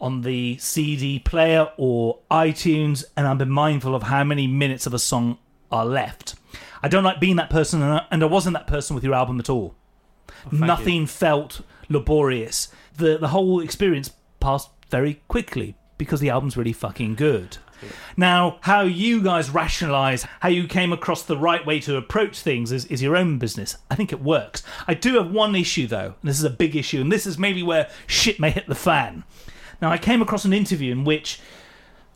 on 0.00 0.22
the 0.22 0.58
CD 0.58 1.18
player 1.18 1.68
or 1.76 2.18
iTunes, 2.30 3.04
and 3.16 3.26
I've 3.26 3.38
been 3.38 3.50
mindful 3.50 3.94
of 3.94 4.04
how 4.04 4.24
many 4.24 4.46
minutes 4.46 4.86
of 4.86 4.92
a 4.92 4.98
song 4.98 5.38
are 5.70 5.86
left. 5.86 6.34
I 6.82 6.88
don't 6.88 7.04
like 7.04 7.20
being 7.20 7.36
that 7.36 7.50
person, 7.50 7.82
and 7.82 8.22
I, 8.22 8.26
wasn't 8.26 8.54
that 8.54 8.66
person 8.66 8.94
with 8.94 9.04
your 9.04 9.14
album 9.14 9.40
at 9.40 9.48
all. 9.48 9.74
Oh, 10.28 10.50
Nothing 10.52 11.06
felt 11.06 11.62
laborious. 11.88 12.68
The 12.96 13.18
the 13.18 13.28
whole 13.28 13.60
experience 13.60 14.10
passed 14.40 14.68
very 14.90 15.22
quickly 15.28 15.76
because 15.98 16.20
the 16.20 16.30
album's 16.30 16.56
really 16.56 16.72
fucking 16.72 17.14
good. 17.14 17.58
Now, 18.16 18.58
how 18.62 18.82
you 18.82 19.22
guys 19.22 19.50
rationalize 19.50 20.24
how 20.40 20.48
you 20.48 20.66
came 20.66 20.92
across 20.92 21.22
the 21.22 21.36
right 21.36 21.64
way 21.64 21.80
to 21.80 21.96
approach 21.96 22.40
things 22.40 22.72
is, 22.72 22.84
is 22.86 23.02
your 23.02 23.16
own 23.16 23.38
business. 23.38 23.76
I 23.90 23.94
think 23.94 24.12
it 24.12 24.22
works. 24.22 24.62
I 24.86 24.94
do 24.94 25.14
have 25.14 25.30
one 25.30 25.54
issue, 25.54 25.86
though, 25.86 26.14
and 26.20 26.28
this 26.30 26.38
is 26.38 26.44
a 26.44 26.50
big 26.50 26.74
issue, 26.76 27.00
and 27.00 27.12
this 27.12 27.26
is 27.26 27.38
maybe 27.38 27.62
where 27.62 27.88
shit 28.06 28.40
may 28.40 28.50
hit 28.50 28.66
the 28.66 28.74
fan. 28.74 29.24
Now, 29.82 29.90
I 29.90 29.98
came 29.98 30.22
across 30.22 30.44
an 30.44 30.52
interview 30.52 30.92
in 30.92 31.04
which 31.04 31.40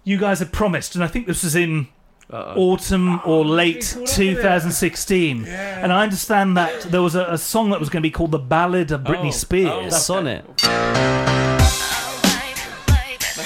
you 0.04 0.18
guys 0.18 0.38
had 0.38 0.52
promised, 0.52 0.94
and 0.94 1.04
I 1.04 1.08
think 1.08 1.26
this 1.26 1.44
was 1.44 1.54
in 1.54 1.88
autumn 2.32 3.20
or 3.24 3.44
late 3.44 3.96
2016. 4.06 5.46
And 5.46 5.92
I 5.92 6.02
understand 6.02 6.56
that 6.56 6.82
there 6.82 7.02
was 7.02 7.14
a, 7.14 7.24
a 7.24 7.38
song 7.38 7.70
that 7.70 7.80
was 7.80 7.88
going 7.88 8.02
to 8.02 8.06
be 8.06 8.10
called 8.12 8.30
The 8.30 8.38
Ballad 8.38 8.92
of 8.92 9.02
Britney 9.02 9.28
Oh, 9.28 9.30
Spears. 9.32 9.68
Oh, 9.72 9.82
that's 9.90 10.10
on 10.10 10.26
it. 10.26 11.19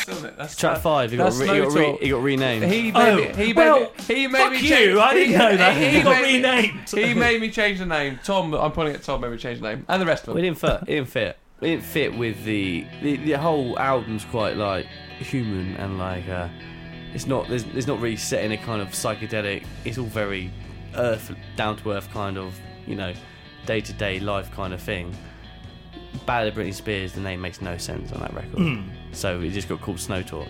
That's 0.07 0.21
on 0.21 0.27
it. 0.27 0.37
That's 0.37 0.57
Track 0.57 0.79
five. 0.81 1.11
He 1.11 1.17
got, 1.17 1.25
That's 1.33 1.37
re- 1.39 1.49
he 1.49 1.61
got, 1.61 1.73
re- 1.73 1.99
he 2.01 2.09
got 2.11 2.23
renamed. 2.23 2.65
He 2.73 2.93
made 2.93 2.95
Oh, 2.97 3.17
me, 3.17 3.23
he 3.29 3.53
made 3.53 3.57
well, 3.57 3.81
me, 3.81 3.89
he 4.15 4.27
made 4.27 4.39
fuck 4.39 4.53
me 4.53 4.59
you, 4.61 4.69
change- 4.69 4.97
I 4.99 5.15
didn't 5.15 5.33
he- 5.33 5.39
know 5.39 5.57
that. 5.57 5.77
He 5.95 6.03
got 6.03 6.23
me- 6.23 6.35
renamed. 6.37 6.91
He 6.91 7.15
made 7.15 7.41
me 7.41 7.51
change 7.51 7.79
the 7.79 7.87
name. 7.87 8.19
Tom, 8.25 8.55
I'm 8.55 8.73
pointing 8.73 8.95
at 8.97 9.03
Tom. 9.03 9.21
Made 9.21 9.31
me 9.33 9.39
change 9.39 9.61
the 9.61 9.69
name, 9.69 9.85
and 9.89 10.01
the 10.03 10.07
rest 10.07 10.29
of 10.29 10.35
We 10.35 10.43
didn't 10.43 10.59
fit. 10.59 10.81
It 10.83 10.87
didn't 10.87 11.09
fit. 11.09 11.39
It 11.61 11.67
didn't 11.67 11.85
fit 11.85 12.17
with 12.17 12.45
the 12.45 12.85
the, 13.03 13.17
the 13.17 13.33
whole 13.33 13.79
album's 13.79 14.25
quite 14.27 14.57
like 14.57 14.87
human 15.19 15.77
and 15.77 15.99
like 15.99 16.29
uh, 16.29 16.49
it's 17.15 17.27
not. 17.27 17.49
There's, 17.49 17.65
there's 17.65 17.87
not 17.87 18.01
really 18.01 18.17
set 18.17 18.45
in 18.45 18.53
a 18.53 18.59
kind 18.59 18.83
of 18.83 18.89
psychedelic. 18.89 19.65
It's 19.85 19.97
all 19.99 20.05
very 20.07 20.51
earth, 20.97 21.35
down 21.57 21.77
to 21.79 21.93
earth 21.93 22.11
kind 22.13 22.37
of 22.39 22.59
you 22.87 22.95
know, 22.97 23.13
day 23.67 23.81
to 23.81 23.93
day 23.95 24.21
life 24.21 24.51
kind 24.53 24.75
of 24.75 24.83
thing. 24.83 25.17
Ballad 26.27 26.49
of 26.49 26.55
Britney 26.59 26.75
Spears. 26.75 27.13
The 27.13 27.21
name 27.21 27.41
makes 27.41 27.61
no 27.63 27.77
sense 27.77 28.13
on 28.13 28.21
that 28.21 28.35
record. 28.35 28.59
Hmm. 28.59 28.83
So 29.15 29.41
it 29.41 29.51
just 29.51 29.69
got 29.69 29.81
called 29.81 30.01
Snow 30.01 30.23
Talk. 30.23 30.49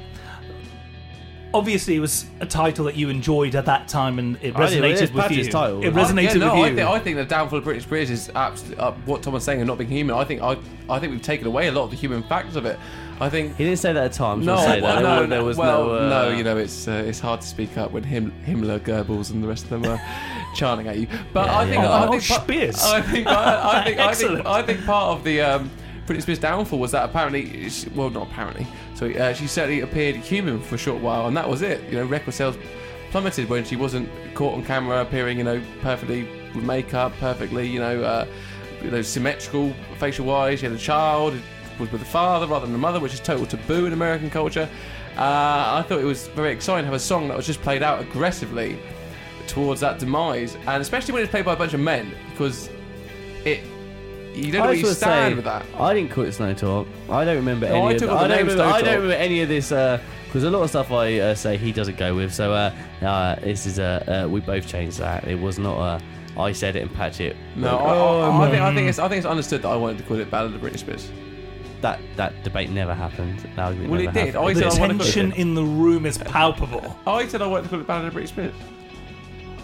Obviously, 1.52 1.94
it 1.94 2.00
was 2.00 2.26
a 2.40 2.46
title 2.46 2.84
that 2.86 2.96
you 2.96 3.08
enjoyed 3.10 3.54
at 3.54 3.64
that 3.66 3.86
time, 3.86 4.18
and 4.18 4.36
it 4.42 4.56
I 4.56 4.68
did, 4.68 4.82
resonated 4.82 5.00
with 5.14 5.22
Patty's 5.22 5.46
you. 5.46 5.52
title. 5.52 5.84
It 5.84 5.94
I- 5.96 6.02
resonated 6.02 6.22
yeah, 6.24 6.34
no, 6.34 6.54
with 6.54 6.64
I 6.64 6.68
you. 6.70 6.74
think, 6.74 6.88
I 6.88 6.98
think 6.98 7.16
the 7.16 7.24
downfall 7.24 7.60
of 7.60 7.64
Britney 7.64 7.80
Spears 7.80 8.10
is 8.10 8.28
absolutely 8.34 8.78
uh, 8.82 8.90
what 9.04 9.22
Tom 9.22 9.34
was 9.34 9.44
saying 9.44 9.60
and 9.60 9.68
not 9.68 9.78
being 9.78 9.88
human. 9.88 10.16
I 10.16 10.24
think 10.24 10.42
I, 10.42 10.56
I 10.90 10.98
think 10.98 11.12
we've 11.12 11.22
taken 11.22 11.46
away 11.46 11.68
a 11.68 11.72
lot 11.72 11.84
of 11.84 11.90
the 11.90 11.96
human 11.96 12.24
factors 12.24 12.56
of 12.56 12.66
it. 12.66 12.76
I 13.20 13.30
think 13.30 13.54
He 13.54 13.62
didn't 13.62 13.78
say 13.78 13.92
that 13.92 14.04
at 14.04 14.12
times. 14.12 14.44
time. 14.44 14.56
no, 14.56 14.56
say 14.62 14.80
that. 14.80 14.82
well, 14.82 14.94
There 14.96 15.02
no, 15.04 15.20
was- 15.20 15.30
there 15.30 15.44
was 15.44 15.56
well, 15.56 15.86
no. 15.86 15.94
Uh, 15.94 16.08
no, 16.08 16.36
you 16.36 16.42
know, 16.42 16.56
it's 16.56 16.88
uh, 16.88 17.04
it's 17.06 17.20
hard 17.20 17.40
to 17.42 17.46
speak 17.46 17.78
up 17.78 17.92
when 17.92 18.02
Him, 18.02 18.32
Himmler, 18.44 18.80
Goebbels, 18.80 19.30
and 19.30 19.40
the 19.40 19.46
rest 19.46 19.62
of 19.62 19.70
them 19.70 19.84
are 19.84 20.00
chanting 20.56 20.88
at 20.88 20.98
you. 20.98 21.06
But 21.32 21.46
Yeah, 21.46 21.58
I 21.58 21.64
think, 21.66 21.82
yeah. 21.84 21.88
I 21.90 22.06
Oh, 22.08 22.10
think, 22.10 22.26
pa- 22.26 22.40
Spears. 22.42 22.82
I 22.82 23.00
think, 23.00 23.26
I, 23.28 23.32
I 23.80 23.84
think, 23.84 23.98
I 24.00 24.12
think, 24.12 24.32
Excellent. 24.32 24.46
I 24.48 24.62
think 24.62 24.84
part 24.84 25.16
of 25.16 25.22
the 25.22 25.40
um, 25.40 25.70
Britney 26.06 26.22
Spears' 26.22 26.38
downfall 26.38 26.78
was 26.78 26.90
that 26.92 27.04
apparently, 27.04 27.68
she- 27.70 27.88
well, 27.90 28.10
not 28.10 28.28
apparently, 28.30 28.66
so 28.94 29.10
uh, 29.10 29.32
she 29.32 29.46
certainly 29.46 29.80
appeared 29.80 30.16
human 30.16 30.60
for 30.60 30.74
a 30.74 30.78
short 30.78 31.00
while, 31.02 31.26
and 31.28 31.36
that 31.36 31.48
was 31.48 31.62
it. 31.62 31.82
You 31.90 31.98
know, 31.98 32.04
record 32.04 32.34
sales 32.34 32.56
plummeted 33.10 33.48
when 33.48 33.64
she 33.64 33.76
wasn't 33.76 34.08
caught 34.34 34.54
on 34.54 34.64
camera 34.64 35.00
appearing, 35.00 35.38
you 35.38 35.44
know, 35.44 35.62
perfectly 35.80 36.28
with 36.54 36.64
makeup, 36.64 37.12
perfectly, 37.20 37.66
you 37.66 37.78
know, 37.78 38.02
uh, 38.02 38.26
you 38.82 38.90
know, 38.90 39.00
symmetrical 39.02 39.72
facial 39.98 40.26
wise. 40.26 40.58
She 40.60 40.66
had 40.66 40.74
a 40.74 40.78
child, 40.78 41.34
was 41.78 41.90
with 41.90 42.00
the 42.00 42.06
father 42.06 42.46
rather 42.46 42.66
than 42.66 42.72
the 42.72 42.78
mother, 42.78 43.00
which 43.00 43.14
is 43.14 43.20
total 43.20 43.46
taboo 43.46 43.86
in 43.86 43.92
American 43.92 44.30
culture. 44.30 44.68
Uh, 45.16 45.20
I 45.78 45.84
thought 45.88 46.00
it 46.00 46.04
was 46.04 46.28
very 46.28 46.52
exciting 46.52 46.82
to 46.82 46.86
have 46.86 46.94
a 46.94 46.98
song 46.98 47.28
that 47.28 47.36
was 47.36 47.46
just 47.46 47.62
played 47.62 47.82
out 47.82 48.00
aggressively 48.00 48.78
towards 49.46 49.80
that 49.80 49.98
demise, 49.98 50.56
and 50.66 50.82
especially 50.82 51.14
when 51.14 51.22
it's 51.22 51.30
played 51.30 51.44
by 51.44 51.52
a 51.52 51.56
bunch 51.56 51.72
of 51.72 51.80
men, 51.80 52.12
because 52.30 52.68
it 53.44 53.60
you 54.34 54.52
don't 54.52 54.60
know 54.60 54.64
I 54.64 54.66
where 54.68 54.74
you 54.74 54.82
just 54.82 55.02
wanna 55.02 55.14
stand 55.14 55.32
say, 55.32 55.36
with 55.36 55.44
that. 55.44 55.64
I 55.80 55.94
didn't 55.94 56.10
call 56.10 56.24
it 56.24 56.32
Snow 56.32 56.54
Talk. 56.54 56.86
I 57.10 57.24
don't 57.24 57.36
remember 57.36 57.68
No, 57.68 57.74
any. 57.74 57.86
I 57.86 57.92
of 57.92 57.98
took 57.98 58.08
the, 58.10 58.14
the 58.14 58.20
I, 58.20 58.28
don't 58.28 58.36
name 58.36 58.46
remember, 58.46 58.62
Snow 58.62 58.64
I 58.64 58.72
don't 58.82 58.84
Talk. 58.84 58.94
remember 59.02 59.14
any 59.14 59.40
of 59.42 59.48
this 59.48 59.68
because 59.68 60.44
a 60.44 60.50
lot 60.50 60.62
of 60.62 60.70
stuff 60.70 60.90
I 60.90 61.18
uh, 61.20 61.34
say 61.34 61.56
he 61.56 61.72
doesn't 61.72 61.96
go 61.98 62.14
with. 62.14 62.32
So 62.34 62.52
uh, 62.52 62.72
uh, 63.02 63.36
this 63.36 63.66
is 63.66 63.78
uh, 63.78 64.24
uh, 64.24 64.28
we 64.28 64.40
both 64.40 64.66
changed 64.66 64.98
that. 64.98 65.24
It 65.24 65.38
was 65.40 65.58
not. 65.58 65.78
Uh, 65.78 66.00
I 66.40 66.50
said 66.52 66.74
it 66.74 66.82
and 66.82 66.92
Patch 66.92 67.20
it. 67.20 67.36
No, 67.54 67.76
I, 67.78 67.94
I, 67.94 68.46
I, 68.46 68.50
think, 68.50 68.62
I 68.62 68.74
think 68.74 68.88
it's 68.88 68.98
I 68.98 69.08
think 69.08 69.18
it's 69.18 69.26
understood 69.26 69.62
that 69.62 69.68
I 69.68 69.76
wanted 69.76 69.98
to 69.98 70.04
call 70.04 70.18
it 70.18 70.28
Ballad 70.30 70.52
of 70.54 70.60
Britney 70.60 70.78
Spears. 70.78 71.10
that 71.80 72.00
that 72.16 72.42
debate 72.42 72.70
never 72.70 72.92
happened. 72.92 73.38
That 73.54 73.58
argument 73.60 73.90
Well, 73.92 74.00
it 74.00 74.04
never 74.06 74.18
did. 74.18 74.34
happened. 74.34 74.50
I 74.50 74.52
the 74.54 74.70
said 74.70 74.78
I 74.78 74.80
wanted 74.80 74.98
to- 74.98 75.04
tension 75.04 75.32
in 75.32 75.54
the 75.54 75.62
room 75.62 76.06
is 76.06 76.18
palpable. 76.18 76.96
I 77.06 77.28
said 77.28 77.40
I 77.40 77.46
wanted 77.46 77.64
to 77.64 77.68
call 77.68 77.80
it 77.80 77.86
Ballad 77.86 78.06
of 78.08 78.14
Britney 78.14 78.28
Spears. 78.28 78.54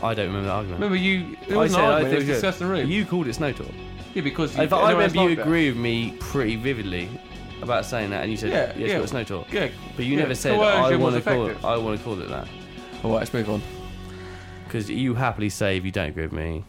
I 0.03 0.15
don't 0.15 0.29
remember 0.29 0.47
the 0.47 0.53
argument. 0.55 0.81
Remember 0.81 0.97
you? 0.97 1.37
It 1.49 1.55
I 1.55 1.57
was 1.57 1.73
an 1.73 1.77
said 1.81 1.85
I 1.85 1.93
argument. 1.93 2.13
It 2.13 2.17
was 2.17 2.25
think 2.27 2.35
discussed 2.37 2.61
in 2.61 2.69
the 2.69 2.73
room. 2.75 2.89
You 2.89 3.05
called 3.05 3.27
it 3.27 3.35
Snow 3.35 3.53
Talk. 3.53 3.67
Yeah, 4.15 4.23
because 4.23 4.57
In 4.57 4.69
fact, 4.69 4.83
I 4.83 4.93
remember 4.93 5.23
you 5.23 5.41
agree 5.41 5.69
with 5.69 5.79
me 5.79 6.15
pretty 6.21 6.57
vividly 6.57 7.09
about 7.63 7.85
saying 7.85 8.11
that, 8.11 8.23
and 8.23 8.31
you 8.31 8.37
said, 8.37 8.51
Yeah, 8.51 8.57
"Yeah, 8.77 8.85
it's 8.85 8.93
yeah. 8.93 8.99
got 9.01 9.09
Snow 9.09 9.25
Talk." 9.25 9.53
Yeah, 9.53 9.69
But 9.97 10.05
you 10.05 10.15
yeah. 10.15 10.21
never 10.21 10.35
said, 10.35 10.59
"I 10.59 10.97
want 10.97 11.17
to 11.17 11.21
call 11.23 11.47
it." 11.47 11.57
I 11.65 11.77
want 11.77 11.99
to 11.99 12.05
call 12.05 12.21
it 12.21 12.29
that 12.29 12.49
All 13.05 13.11
right, 13.13 13.19
let's 13.19 13.33
move 13.35 13.49
on. 13.51 13.63
because 14.65 14.89
you 14.91 15.15
happily 15.15 15.49
say 15.51 15.77
if 15.77 15.85
you 15.85 15.91
don't 15.91 16.09
agree 16.09 16.25
with 16.25 16.33
me. 16.33 16.65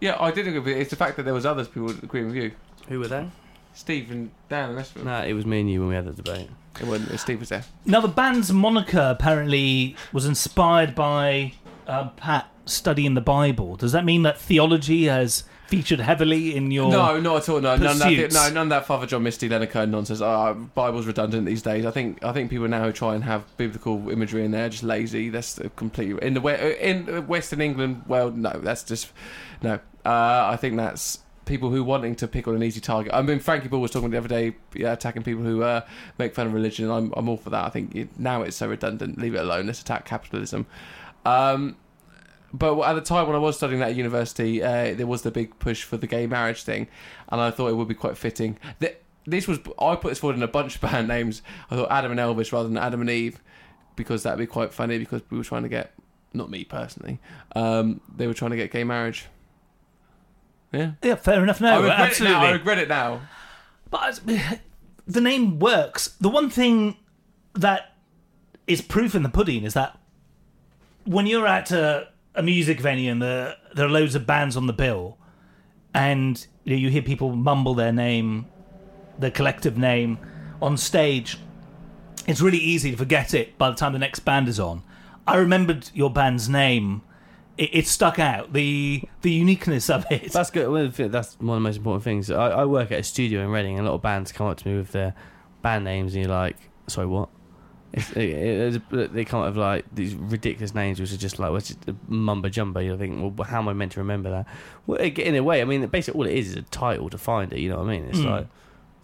Yeah, 0.00 0.16
I 0.20 0.30
did 0.30 0.46
agree 0.46 0.58
with 0.60 0.68
it. 0.68 0.78
It's 0.80 0.90
the 0.90 0.96
fact 0.96 1.16
that 1.16 1.22
there 1.22 1.34
was 1.34 1.46
others 1.46 1.68
people 1.68 1.90
agreeing 1.90 2.26
with 2.26 2.36
you. 2.36 2.52
Who 2.88 3.00
were 3.00 3.08
they? 3.08 3.28
Steve 3.72 4.10
and 4.10 4.30
Dan 4.48 4.64
and 4.64 4.72
the 4.72 4.76
rest 4.76 4.96
of. 4.96 5.04
Nah, 5.04 5.22
it 5.22 5.32
was 5.32 5.46
me 5.46 5.60
and 5.60 5.70
you 5.70 5.80
when 5.80 5.88
we 5.90 5.94
had 5.94 6.04
the 6.06 6.12
debate. 6.22 6.48
It 6.80 6.86
wasn't. 6.86 7.10
It, 7.12 7.18
Steve 7.18 7.40
was 7.40 7.48
there. 7.48 7.64
Now, 7.86 8.00
the 8.00 8.08
band's 8.08 8.52
moniker 8.52 9.14
apparently 9.18 9.96
was 10.12 10.26
inspired 10.26 10.94
by 10.94 11.54
uh, 11.86 12.08
Pat 12.10 12.50
studying 12.66 13.14
the 13.14 13.20
Bible. 13.22 13.76
Does 13.76 13.92
that 13.92 14.04
mean 14.04 14.22
that 14.22 14.38
theology 14.38 15.04
has 15.04 15.44
featured 15.68 16.00
heavily 16.00 16.56
in 16.56 16.70
your? 16.70 16.90
No, 16.90 17.20
not 17.20 17.36
at 17.36 17.48
all. 17.48 17.60
No, 17.60 17.76
none 17.76 17.92
of, 17.92 17.98
that, 17.98 18.08
pursuits. 18.08 18.34
no, 18.34 18.48
none 18.50 18.66
of 18.66 18.68
that 18.70 18.86
Father 18.86 19.06
John 19.06 19.22
Misty 19.22 19.48
Leonard 19.48 19.70
Cohen 19.70 19.90
nonsense. 19.90 20.20
Oh, 20.20 20.54
Bible's 20.74 21.06
redundant 21.06 21.46
these 21.46 21.62
days. 21.62 21.84
I 21.86 21.90
think 21.90 22.22
I 22.24 22.32
think 22.32 22.50
people 22.50 22.68
now 22.68 22.84
who 22.84 22.92
try 22.92 23.14
and 23.14 23.24
have 23.24 23.44
biblical 23.56 24.10
imagery 24.10 24.44
in 24.44 24.50
there 24.50 24.66
are 24.66 24.68
just 24.68 24.82
lazy. 24.82 25.28
That's 25.28 25.58
uh, 25.58 25.68
completely 25.76 26.24
in 26.26 26.34
the 26.34 26.40
we- 26.40 26.76
in 26.78 27.26
Western 27.26 27.60
England. 27.60 28.02
Well, 28.06 28.30
no, 28.30 28.52
that's 28.62 28.82
just 28.84 29.12
no. 29.62 29.80
Uh, 30.04 30.48
I 30.52 30.56
think 30.56 30.76
that's 30.76 31.20
people 31.46 31.70
who 31.70 31.82
wanting 31.82 32.14
to 32.16 32.28
pick 32.28 32.48
on 32.48 32.54
an 32.56 32.62
easy 32.62 32.80
target. 32.80 33.12
I 33.14 33.22
mean, 33.22 33.38
Frankie 33.38 33.68
Boyle 33.68 33.80
was 33.80 33.92
talking 33.92 34.10
the 34.10 34.18
other 34.18 34.28
day, 34.28 34.56
yeah, 34.74 34.92
attacking 34.92 35.22
people 35.22 35.44
who 35.44 35.62
uh, 35.62 35.80
make 36.18 36.34
fun 36.34 36.46
of 36.46 36.52
religion. 36.52 36.90
I'm 36.90 37.12
I'm 37.16 37.28
all 37.28 37.36
for 37.36 37.50
that. 37.50 37.64
I 37.64 37.70
think 37.70 37.94
it, 37.94 38.18
now 38.18 38.42
it's 38.42 38.56
so 38.56 38.68
redundant. 38.68 39.18
Leave 39.18 39.34
it 39.34 39.38
alone. 39.38 39.66
Let's 39.66 39.80
attack 39.80 40.04
capitalism. 40.04 40.66
Um, 41.24 41.76
but 42.58 42.80
at 42.82 42.94
the 42.94 43.00
time 43.00 43.26
when 43.26 43.36
I 43.36 43.38
was 43.38 43.56
studying 43.56 43.80
that 43.80 43.90
at 43.90 43.96
university, 43.96 44.62
uh, 44.62 44.94
there 44.94 45.06
was 45.06 45.22
the 45.22 45.30
big 45.30 45.58
push 45.58 45.82
for 45.82 45.96
the 45.96 46.06
gay 46.06 46.26
marriage 46.26 46.62
thing, 46.62 46.88
and 47.28 47.40
I 47.40 47.50
thought 47.50 47.68
it 47.68 47.74
would 47.76 47.88
be 47.88 47.94
quite 47.94 48.16
fitting. 48.16 48.58
Th- 48.80 48.96
This 49.26 49.48
was 49.48 49.58
I 49.80 49.96
put 49.96 50.08
this 50.10 50.18
forward 50.20 50.36
in 50.36 50.42
a 50.42 50.48
bunch 50.48 50.76
of 50.76 50.80
band 50.86 51.08
names. 51.08 51.42
I 51.70 51.76
thought 51.76 51.90
Adam 51.90 52.10
and 52.12 52.20
Elvis 52.20 52.52
rather 52.52 52.68
than 52.68 52.78
Adam 52.78 53.00
and 53.00 53.10
Eve, 53.10 53.40
because 53.96 54.22
that'd 54.22 54.38
be 54.38 54.46
quite 54.46 54.72
funny. 54.72 54.98
Because 54.98 55.22
we 55.30 55.38
were 55.38 55.44
trying 55.44 55.64
to 55.64 55.68
get, 55.68 55.92
not 56.32 56.50
me 56.50 56.64
personally, 56.64 57.18
um, 57.54 58.00
they 58.14 58.26
were 58.26 58.34
trying 58.34 58.52
to 58.52 58.56
get 58.56 58.70
gay 58.70 58.84
marriage. 58.84 59.26
Yeah, 60.72 60.92
Yeah, 61.02 61.14
fair 61.14 61.42
enough. 61.42 61.60
No, 61.60 61.72
I 61.72 61.76
regret 61.76 62.00
absolutely. 62.00 62.36
it 62.36 62.38
now. 62.40 62.44
I 62.46 62.50
regret 62.52 62.78
it 62.78 62.88
now. 62.88 63.20
But 63.90 64.20
the 65.06 65.20
name 65.20 65.58
works. 65.58 66.08
The 66.20 66.28
one 66.28 66.50
thing 66.50 66.96
that 67.54 67.94
is 68.66 68.82
proof 68.82 69.14
in 69.14 69.22
the 69.22 69.28
pudding 69.28 69.62
is 69.64 69.74
that 69.74 69.98
when 71.04 71.26
you're 71.26 71.46
at 71.46 71.70
a, 71.70 72.08
a 72.36 72.42
music 72.42 72.80
venue 72.80 73.10
and 73.10 73.20
the, 73.20 73.56
there 73.74 73.86
are 73.86 73.90
loads 73.90 74.14
of 74.14 74.26
bands 74.26 74.56
on 74.56 74.66
the 74.66 74.72
bill, 74.72 75.18
and 75.94 76.46
you, 76.64 76.72
know, 76.72 76.78
you 76.78 76.90
hear 76.90 77.02
people 77.02 77.34
mumble 77.34 77.74
their 77.74 77.92
name, 77.92 78.46
their 79.18 79.30
collective 79.30 79.76
name 79.76 80.18
on 80.60 80.76
stage, 80.76 81.38
it's 82.26 82.40
really 82.40 82.58
easy 82.58 82.90
to 82.90 82.96
forget 82.96 83.34
it 83.34 83.56
by 83.58 83.70
the 83.70 83.76
time 83.76 83.92
the 83.92 83.98
next 83.98 84.20
band 84.20 84.48
is 84.48 84.58
on. 84.58 84.82
I 85.26 85.36
remembered 85.36 85.90
your 85.94 86.10
band's 86.10 86.48
name. 86.48 87.02
It, 87.56 87.70
it 87.72 87.86
stuck 87.86 88.18
out. 88.18 88.52
The 88.52 89.02
the 89.22 89.30
uniqueness 89.30 89.88
of 89.88 90.04
it. 90.10 90.32
That's 90.32 90.50
good. 90.50 90.92
That's 90.92 91.38
one 91.40 91.56
of 91.56 91.62
the 91.62 91.68
most 91.68 91.76
important 91.76 92.04
things. 92.04 92.30
I, 92.30 92.48
I 92.48 92.64
work 92.64 92.92
at 92.92 93.00
a 93.00 93.02
studio 93.02 93.42
in 93.42 93.50
Reading, 93.50 93.78
and 93.78 93.86
a 93.86 93.90
lot 93.90 93.96
of 93.96 94.02
bands 94.02 94.32
come 94.32 94.46
up 94.46 94.58
to 94.58 94.68
me 94.68 94.76
with 94.76 94.92
their 94.92 95.14
band 95.62 95.84
names, 95.84 96.14
and 96.14 96.24
you're 96.24 96.32
like, 96.32 96.56
"Sorry, 96.86 97.06
what?" 97.06 97.28
It's, 97.92 98.10
it, 98.12 98.82
it, 98.92 99.12
they 99.14 99.24
come 99.24 99.40
up 99.40 99.46
with 99.48 99.56
like 99.58 99.84
these 99.94 100.14
ridiculous 100.14 100.74
names, 100.74 101.00
which 101.00 101.12
are 101.12 101.16
just 101.16 101.38
like, 101.38 101.50
"What's 101.50 101.74
mumbo 102.08 102.48
jumbo?" 102.48 102.80
You 102.80 102.96
think, 102.98 103.38
"Well, 103.38 103.46
how 103.48 103.58
am 103.60 103.68
I 103.68 103.72
meant 103.72 103.92
to 103.92 104.00
remember 104.00 104.30
that?" 104.30 104.46
Well, 104.86 104.98
in 104.98 105.34
a 105.34 105.42
way, 105.42 105.62
I 105.62 105.64
mean, 105.64 105.86
basically, 105.86 106.18
all 106.20 106.26
it 106.26 106.34
is 106.36 106.48
is 106.50 106.56
a 106.56 106.62
title 106.62 107.08
to 107.10 107.18
find 107.18 107.52
it. 107.52 107.60
You 107.60 107.70
know 107.70 107.78
what 107.78 107.86
I 107.88 107.98
mean? 107.98 108.04
It's 108.08 108.18
Mm. 108.18 108.30
like 108.30 108.46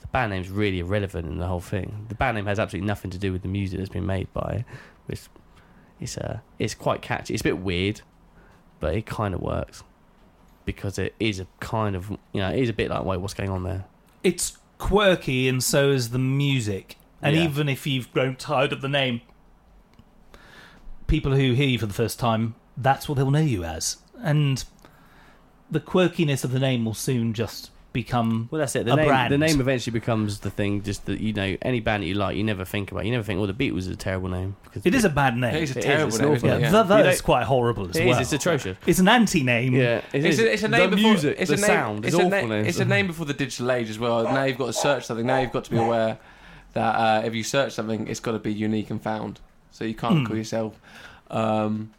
the 0.01 0.07
band 0.09 0.31
name's 0.33 0.51
really 0.51 0.81
irrelevant 0.81 1.27
in 1.29 1.39
the 1.39 1.47
whole 1.47 1.61
thing. 1.61 2.07
The 2.09 2.15
band 2.15 2.35
name 2.37 2.47
has 2.47 2.59
absolutely 2.59 2.87
nothing 2.87 3.11
to 3.13 3.19
do 3.19 3.33
with 3.33 3.43
the 3.43 3.49
music 3.49 3.79
that's 3.79 3.89
been 3.91 4.05
made 4.07 4.33
by 4.35 4.59
it. 4.61 4.65
It's 5.09 5.29
it's 6.01 6.19
uh, 6.19 6.41
it's 6.59 6.75
quite 6.75 7.01
catchy. 7.03 7.33
It's 7.35 7.41
a 7.43 7.45
bit 7.45 7.59
weird, 7.59 8.03
but 8.81 8.95
it 8.95 9.07
kind 9.07 9.33
of 9.35 9.41
works. 9.41 9.85
because 10.65 10.97
it 10.97 11.13
is 11.19 11.41
a 11.41 11.47
kind 11.59 11.97
of 11.97 12.09
you 12.11 12.41
know 12.41 12.49
it 12.51 12.59
is 12.61 12.69
a 12.69 12.73
bit 12.73 12.89
like 12.91 13.05
wait 13.05 13.19
what's 13.21 13.35
going 13.35 13.51
on 13.51 13.63
there. 13.65 13.85
It's 14.23 14.59
quirky, 14.79 15.49
and 15.49 15.63
so 15.63 15.91
is 15.91 16.11
the 16.11 16.19
music. 16.19 16.97
And 17.23 17.37
Yeah. 17.37 17.45
even 17.45 17.69
if 17.69 17.87
you've 17.87 18.13
grown 18.13 18.35
tired 18.37 18.73
of 18.73 18.81
the 18.81 18.89
name, 18.89 19.21
people 21.07 21.33
who 21.33 21.53
hear 21.53 21.69
you 21.69 21.79
for 21.79 21.87
the 21.87 21.95
first 21.95 22.19
time, 22.19 22.55
that's 22.77 23.09
what 23.09 23.17
they'll 23.17 23.31
know 23.31 23.41
you 23.41 23.65
as. 23.65 23.99
And 24.23 24.65
the 25.71 25.81
quirkiness 25.81 26.45
of 26.45 26.53
the 26.53 26.59
name 26.59 26.85
will 26.85 26.95
soon 26.95 27.33
just 27.33 27.71
become 27.93 28.49
Well, 28.51 28.59
that's 28.61 28.75
it. 28.75 28.87
The 28.87 28.95
a 28.95 28.97
name, 28.97 29.07
brand. 29.07 29.33
the 29.33 29.37
name 29.37 29.61
eventually 29.61 29.93
becomes 29.93 30.39
the 30.41 30.49
thing. 30.51 30.83
Just 30.83 31.05
that 31.07 31.21
you 31.21 31.35
know, 31.35 31.59
any 31.61 31.79
band 31.81 32.03
that 32.03 32.07
you 32.07 32.15
like, 32.15 32.37
you 32.39 32.43
never 32.43 32.65
think 32.65 32.91
about. 32.91 33.05
You 33.05 33.11
never 33.11 33.23
think, 33.23 33.39
"Well, 33.39 33.47
the 33.47 33.53
Beatles 33.71 33.79
is 33.81 33.89
a 33.89 33.97
terrible 33.97 34.31
name." 34.31 34.57
Because 34.65 34.87
It 34.87 34.95
is 34.95 35.05
a 35.05 35.11
bad 35.11 35.37
name. 35.37 35.55
It 35.57 35.63
is 35.65 35.71
a 35.77 35.79
It 35.79 35.79
is, 35.81 35.85
terrible 35.85 36.07
it's 36.09 36.17
an 36.17 36.23
name, 36.25 36.33
awful 36.35 36.49
isn't 36.49 36.61
yeah, 36.63 36.71
that, 36.71 36.89
that 36.89 37.05
You 37.05 37.11
is 37.11 37.17
don't- 37.19 37.25
quite 37.27 37.45
horrible 37.45 37.91
as 37.91 37.97
It 37.97 38.01
is, 38.05 38.07
well. 38.09 38.19
It's 38.21 38.33
atrocious. 38.33 38.79
It's 38.87 38.99
an 38.99 39.09
anti-name. 39.09 39.75
Yeah, 39.75 40.01
it 40.15 40.25
It's 40.25 40.39
a, 40.39 40.53
it's 40.55 40.63
a 40.63 40.69
the 40.69 40.89
before, 40.89 40.97
music, 40.97 41.37
it's 41.39 41.51
the 41.51 41.55
a 41.57 41.61
name, 41.61 41.67
sound, 41.67 41.99
it's 42.07 42.15
it's 42.15 42.23
a 42.23 42.27
awful. 42.27 42.49
na- 42.49 42.55
it's 42.55 42.79
a 42.81 42.85
name 42.87 43.07
before 43.09 43.27
the 43.27 43.35
digital 43.35 43.71
age 43.71 43.91
as 43.91 43.99
well. 43.99 44.25
Now 44.25 44.45
you've 44.45 44.57
got 44.59 44.67
to 44.69 44.73
search 44.73 45.05
something. 45.05 45.27
Now 45.27 45.41
you've 45.41 45.53
got 45.53 45.65
to 45.65 45.71
be 45.71 45.77
aware 45.77 46.19
that 46.75 46.95
uh, 46.95 47.23
if 47.27 47.35
you 47.35 47.43
search 47.43 47.73
something, 47.73 48.07
it's 48.09 48.21
got 48.21 48.33
to 48.33 48.39
be 48.39 48.53
unique 48.53 48.91
and 48.91 49.01
found. 49.03 49.41
So 49.71 49.85
you 49.85 49.95
can't 49.95 50.19
Hmm. 50.21 50.27
call 50.27 50.37
yourself, 50.37 50.79
um, 51.31 51.93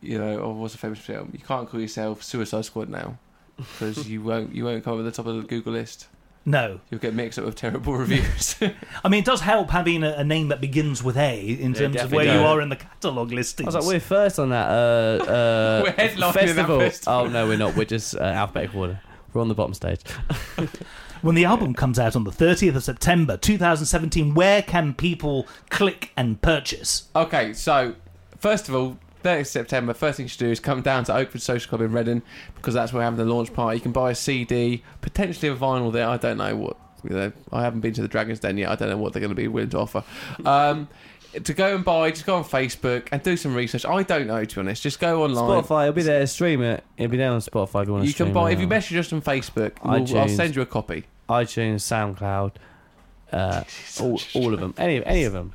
you 0.00 0.18
know, 0.18 0.38
or 0.38 0.54
what's 0.54 0.74
a 0.74 0.78
famous 0.78 0.98
film? 0.98 1.30
You 1.32 1.38
can't 1.44 1.68
call 1.68 1.80
yourself 1.80 2.22
Suicide 2.22 2.64
Squad 2.64 2.88
now 2.88 3.18
because 3.56 4.08
you 4.08 4.22
won't 4.22 4.54
you 4.54 4.64
won't 4.64 4.84
come 4.84 4.92
over 4.94 5.02
the 5.02 5.10
top 5.12 5.26
of 5.26 5.36
the 5.36 5.42
Google 5.42 5.72
list. 5.72 6.08
No. 6.48 6.78
You'll 6.90 7.00
get 7.00 7.12
mixed 7.12 7.40
up 7.40 7.44
with 7.44 7.56
terrible 7.56 7.94
reviews. 7.96 8.54
I 9.04 9.08
mean, 9.08 9.20
it 9.20 9.26
does 9.26 9.40
help 9.40 9.70
having 9.70 10.04
a, 10.04 10.12
a 10.18 10.22
name 10.24 10.46
that 10.48 10.60
begins 10.60 11.02
with 11.02 11.16
A 11.16 11.40
in 11.40 11.74
terms 11.74 11.96
of 11.96 12.12
where 12.12 12.24
definitely 12.24 12.40
you 12.40 12.46
are 12.46 12.60
in 12.60 12.68
the 12.68 12.76
catalogue 12.76 13.32
listing. 13.32 13.66
I 13.66 13.68
was 13.68 13.74
like, 13.74 13.84
we're 13.86 13.98
first 14.00 14.38
on 14.38 14.50
that 14.50 14.68
uh, 14.68 15.24
uh, 15.24 15.80
We're 15.84 15.92
headlining 15.92 16.18
that 16.20 16.34
festival. 16.34 16.78
festival. 16.80 17.12
Oh 17.14 17.26
no, 17.26 17.48
we're 17.48 17.56
not. 17.58 17.74
We're 17.74 17.84
just 17.84 18.14
uh, 18.14 18.20
alphabetical 18.20 18.80
order. 18.82 19.00
We're 19.32 19.40
on 19.40 19.48
the 19.48 19.54
bottom 19.54 19.74
stage. 19.74 20.02
When 21.22 21.34
the 21.34 21.44
album 21.44 21.74
comes 21.74 21.98
out 21.98 22.14
on 22.14 22.24
the 22.24 22.30
30th 22.30 22.76
of 22.76 22.84
September 22.84 23.36
2017, 23.36 24.34
where 24.34 24.62
can 24.62 24.94
people 24.94 25.46
click 25.70 26.12
and 26.16 26.40
purchase? 26.42 27.08
Okay, 27.16 27.52
so 27.52 27.94
first 28.38 28.68
of 28.68 28.74
all, 28.74 28.98
30th 29.24 29.46
September, 29.46 29.94
first 29.94 30.18
thing 30.18 30.24
you 30.24 30.28
should 30.28 30.38
do 30.38 30.50
is 30.50 30.60
come 30.60 30.82
down 30.82 31.04
to 31.04 31.14
Oakford 31.14 31.42
Social 31.42 31.68
Club 31.68 31.80
in 31.80 31.92
Reading 31.92 32.22
because 32.54 32.74
that's 32.74 32.92
where 32.92 33.00
we're 33.00 33.04
having 33.04 33.18
the 33.18 33.24
launch 33.24 33.52
party. 33.52 33.76
You 33.78 33.82
can 33.82 33.92
buy 33.92 34.10
a 34.10 34.14
CD, 34.14 34.84
potentially 35.00 35.50
a 35.50 35.56
vinyl 35.56 35.92
there. 35.92 36.08
I 36.08 36.16
don't 36.16 36.38
know 36.38 36.54
what. 36.56 36.76
You 37.04 37.14
know, 37.14 37.32
I 37.52 37.62
haven't 37.62 37.80
been 37.80 37.92
to 37.94 38.02
the 38.02 38.08
Dragon's 38.08 38.40
Den 38.40 38.58
yet. 38.58 38.70
I 38.70 38.74
don't 38.74 38.88
know 38.88 38.96
what 38.96 39.12
they're 39.12 39.20
going 39.20 39.30
to 39.30 39.36
be 39.36 39.46
willing 39.46 39.70
to 39.70 39.78
offer. 39.78 40.02
Um, 40.44 40.88
to 41.44 41.54
go 41.54 41.74
and 41.74 41.84
buy, 41.84 42.10
just 42.10 42.26
go 42.26 42.36
on 42.36 42.44
Facebook 42.44 43.08
and 43.12 43.22
do 43.22 43.36
some 43.36 43.54
research. 43.54 43.84
I 43.84 44.02
don't 44.02 44.26
know, 44.26 44.44
to 44.44 44.54
be 44.54 44.60
honest. 44.60 44.82
Just 44.82 44.98
go 45.00 45.24
online. 45.24 45.62
Spotify, 45.62 45.82
it'll 45.84 45.94
be 45.94 46.02
there. 46.02 46.26
Stream 46.26 46.62
it. 46.62 46.82
It'll 46.96 47.10
be 47.10 47.16
there 47.16 47.30
on 47.32 47.40
Spotify. 47.40 47.82
If 47.82 47.88
you 47.88 47.92
want 47.94 48.04
to 48.04 48.08
You 48.08 48.14
can 48.14 48.32
buy 48.32 48.50
it 48.50 48.54
if 48.54 48.60
you 48.60 48.66
message 48.66 48.96
us 48.96 49.12
on 49.12 49.22
Facebook. 49.22 49.72
We'll, 49.84 49.92
I'll 49.94 50.00
iTunes. 50.00 50.36
send 50.36 50.56
you 50.56 50.62
a 50.62 50.66
copy. 50.66 51.04
iTunes, 51.28 51.76
SoundCloud, 51.82 52.52
uh, 53.32 53.64
all, 54.00 54.20
all 54.34 54.54
of 54.54 54.60
them. 54.60 54.74
Any 54.78 55.04
any 55.04 55.24
of 55.24 55.32
them. 55.32 55.52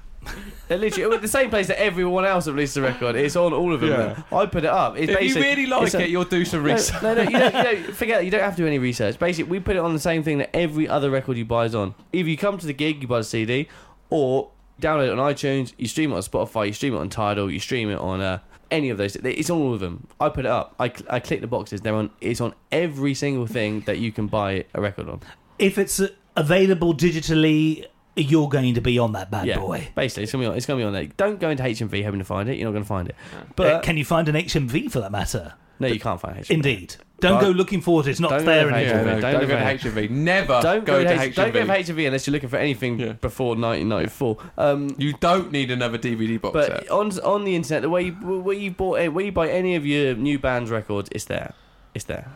They're 0.67 0.77
literally 0.77 1.17
the 1.17 1.27
same 1.27 1.49
place 1.49 1.65
that 1.67 1.81
everyone 1.81 2.25
else 2.25 2.45
that 2.45 2.51
releases 2.53 2.77
a 2.77 2.83
record. 2.83 3.15
It's 3.15 3.35
on 3.35 3.53
all 3.53 3.73
of 3.73 3.81
them. 3.81 3.89
Yeah. 3.89 4.21
I 4.37 4.45
put 4.45 4.63
it 4.63 4.69
up. 4.69 4.95
It's 4.95 5.05
If 5.05 5.09
you 5.09 5.15
basically- 5.17 5.41
really 5.41 5.65
like 5.65 5.83
it's 5.87 5.95
a- 5.95 6.01
it, 6.03 6.09
you'll 6.11 6.25
do 6.25 6.45
some 6.45 6.61
No, 6.63 6.73
research. 6.73 7.01
No, 7.01 7.15
no, 7.15 7.21
you 7.23 7.29
don't, 7.31 7.55
you 7.55 7.63
don't 7.63 7.95
forget. 7.95 8.23
You 8.23 8.29
don't 8.29 8.41
have 8.41 8.55
to 8.55 8.61
do 8.61 8.67
any 8.67 8.77
research. 8.77 9.17
Basically, 9.17 9.49
we 9.49 9.59
put 9.59 9.75
it 9.75 9.79
on 9.79 9.93
the 9.93 9.99
same 9.99 10.21
thing 10.21 10.37
that 10.37 10.55
every 10.55 10.87
other 10.87 11.09
record 11.09 11.37
you 11.37 11.45
buy 11.45 11.65
is 11.65 11.73
on. 11.73 11.95
Either 12.13 12.29
you 12.29 12.37
come 12.37 12.59
to 12.59 12.67
the 12.67 12.73
gig, 12.73 13.01
you 13.01 13.07
buy 13.07 13.17
the 13.17 13.23
CD, 13.23 13.67
or 14.11 14.51
download 14.81 15.07
it 15.11 15.17
on 15.17 15.33
iTunes. 15.33 15.73
You 15.77 15.87
stream 15.87 16.11
it 16.11 16.15
on 16.15 16.21
Spotify. 16.21 16.67
You 16.67 16.73
stream 16.73 16.93
it 16.93 16.97
on 16.97 17.09
Tidal. 17.09 17.51
You 17.51 17.59
stream 17.59 17.89
it 17.89 17.99
on 17.99 18.19
uh, 18.21 18.39
any 18.69 18.89
of 18.89 18.97
those. 18.97 19.15
It's 19.15 19.49
on 19.49 19.61
all 19.61 19.73
of 19.73 19.79
them. 19.79 20.07
I 20.19 20.29
put 20.29 20.45
it 20.45 20.51
up. 20.51 20.75
I, 20.79 20.89
cl- 20.89 21.05
I 21.09 21.19
click 21.19 21.41
the 21.41 21.47
boxes. 21.47 21.81
They're 21.81 21.95
on. 21.95 22.09
It's 22.19 22.41
on 22.41 22.53
every 22.71 23.13
single 23.13 23.47
thing 23.47 23.81
that 23.81 23.99
you 23.99 24.11
can 24.11 24.27
buy 24.27 24.65
a 24.73 24.81
record 24.81 25.07
on. 25.09 25.21
If 25.59 25.77
it's 25.77 25.99
uh, 25.99 26.09
available 26.35 26.93
digitally, 26.93 27.85
you're 28.15 28.49
going 28.49 28.73
to 28.73 28.81
be 28.81 28.99
on 28.99 29.13
that 29.13 29.31
bad 29.31 29.47
yeah, 29.47 29.57
boy. 29.57 29.87
basically, 29.95 30.23
it's 30.23 30.31
gonna 30.31 30.43
be 30.43 30.47
on. 30.47 30.57
It's 30.57 30.65
gonna 30.65 30.79
be 30.79 30.83
on 30.83 30.93
there. 30.93 31.05
Don't 31.05 31.39
go 31.39 31.49
into 31.49 31.63
HMV 31.63 32.03
hoping 32.03 32.19
to 32.19 32.25
find 32.25 32.49
it. 32.49 32.57
You're 32.57 32.65
not 32.67 32.73
gonna 32.73 32.85
find 32.85 33.07
it. 33.07 33.15
But 33.55 33.55
But 33.55 33.83
can 33.83 33.97
you 33.97 34.05
find 34.05 34.27
an 34.27 34.35
HMV 34.35 34.91
for 34.91 34.99
that 34.99 35.11
matter? 35.11 35.53
No, 35.81 35.87
you 35.87 35.99
can't 35.99 36.19
find 36.19 36.37
HMV. 36.37 36.49
Indeed. 36.51 36.95
Don't 37.19 37.35
But- 37.35 37.41
go 37.41 37.49
looking 37.51 37.81
for 37.81 38.01
it. 38.01 38.07
It's 38.07 38.19
not 38.19 38.29
Don't 38.31 38.45
there 38.45 38.63
go 38.63 38.69
to 38.71 38.75
anymore. 38.77 38.95
Yeah, 38.97 39.03
no, 39.03 39.11
Don't 39.11 39.21
don't, 39.21 39.41
go 39.41 39.47
go 39.47 39.53
to 39.59 39.77
to 39.77 39.89
HMV. 39.89 40.09
Never 40.09 40.59
Don't 40.61 40.85
go, 40.85 40.93
go, 40.93 41.03
to 41.03 41.09
to 41.09 41.15
HMV. 41.15 41.21
H- 41.27 41.35
don't 41.35 41.53
go 41.53 41.65
to 41.65 41.71
HMV 41.71 42.05
unless 42.07 42.25
you're 42.27 42.31
looking 42.31 42.49
for 42.49 42.57
anything 42.57 42.99
Yeah. 42.99 43.11
before 43.13 43.55
1994. 43.55 44.37
Um, 44.57 44.95
You 44.97 45.13
don't 45.19 45.51
need 45.51 45.69
another 45.69 45.99
DVD 45.99 46.37
box 46.41 46.53
But 46.53 46.65
set. 46.67 46.89
on 46.89 47.19
on 47.19 47.43
the 47.45 47.55
internet, 47.55 47.83
the 47.83 47.89
way 47.89 48.03
you 48.05 48.11
where 48.13 48.55
you 48.57 48.71
bought 48.71 48.99
it, 49.01 49.13
where 49.13 49.23
you 49.23 49.31
buy 49.31 49.49
any 49.49 49.75
of 49.75 49.85
your 49.85 50.15
new 50.15 50.39
band's 50.39 50.71
records, 50.71 51.09
it's 51.11 51.25
there. 51.25 51.53
It's 51.93 52.05
there. 52.05 52.29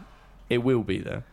It 0.50 0.60
will 0.60 0.84
be 0.84 1.00
there. 1.00 1.24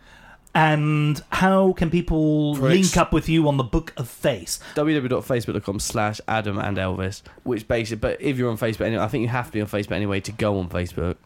And 0.54 1.22
how 1.30 1.72
can 1.72 1.88
people 1.90 2.54
For 2.56 2.68
link 2.68 2.94
up 2.98 3.12
with 3.12 3.26
you 3.28 3.48
on 3.48 3.56
the 3.56 3.64
Book 3.64 3.92
of 3.96 4.06
Face? 4.08 4.60
www.facebook.com 4.74 5.78
slash 5.80 6.20
Adam 6.28 6.58
and 6.58 6.76
Elvis. 6.76 7.22
Which 7.42 7.66
basically, 7.68 8.00
but 8.00 8.20
if 8.20 8.36
you're 8.38 8.50
on 8.50 8.58
Facebook, 8.58 8.82
anyway, 8.86 9.02
I 9.02 9.08
think 9.08 9.22
you 9.22 9.28
have 9.28 9.46
to 9.46 9.52
be 9.52 9.60
on 9.62 9.66
Facebook 9.66 9.92
anyway 9.92 10.20
to 10.20 10.32
go 10.32 10.58
on 10.58 10.68
Facebook. 10.68 11.16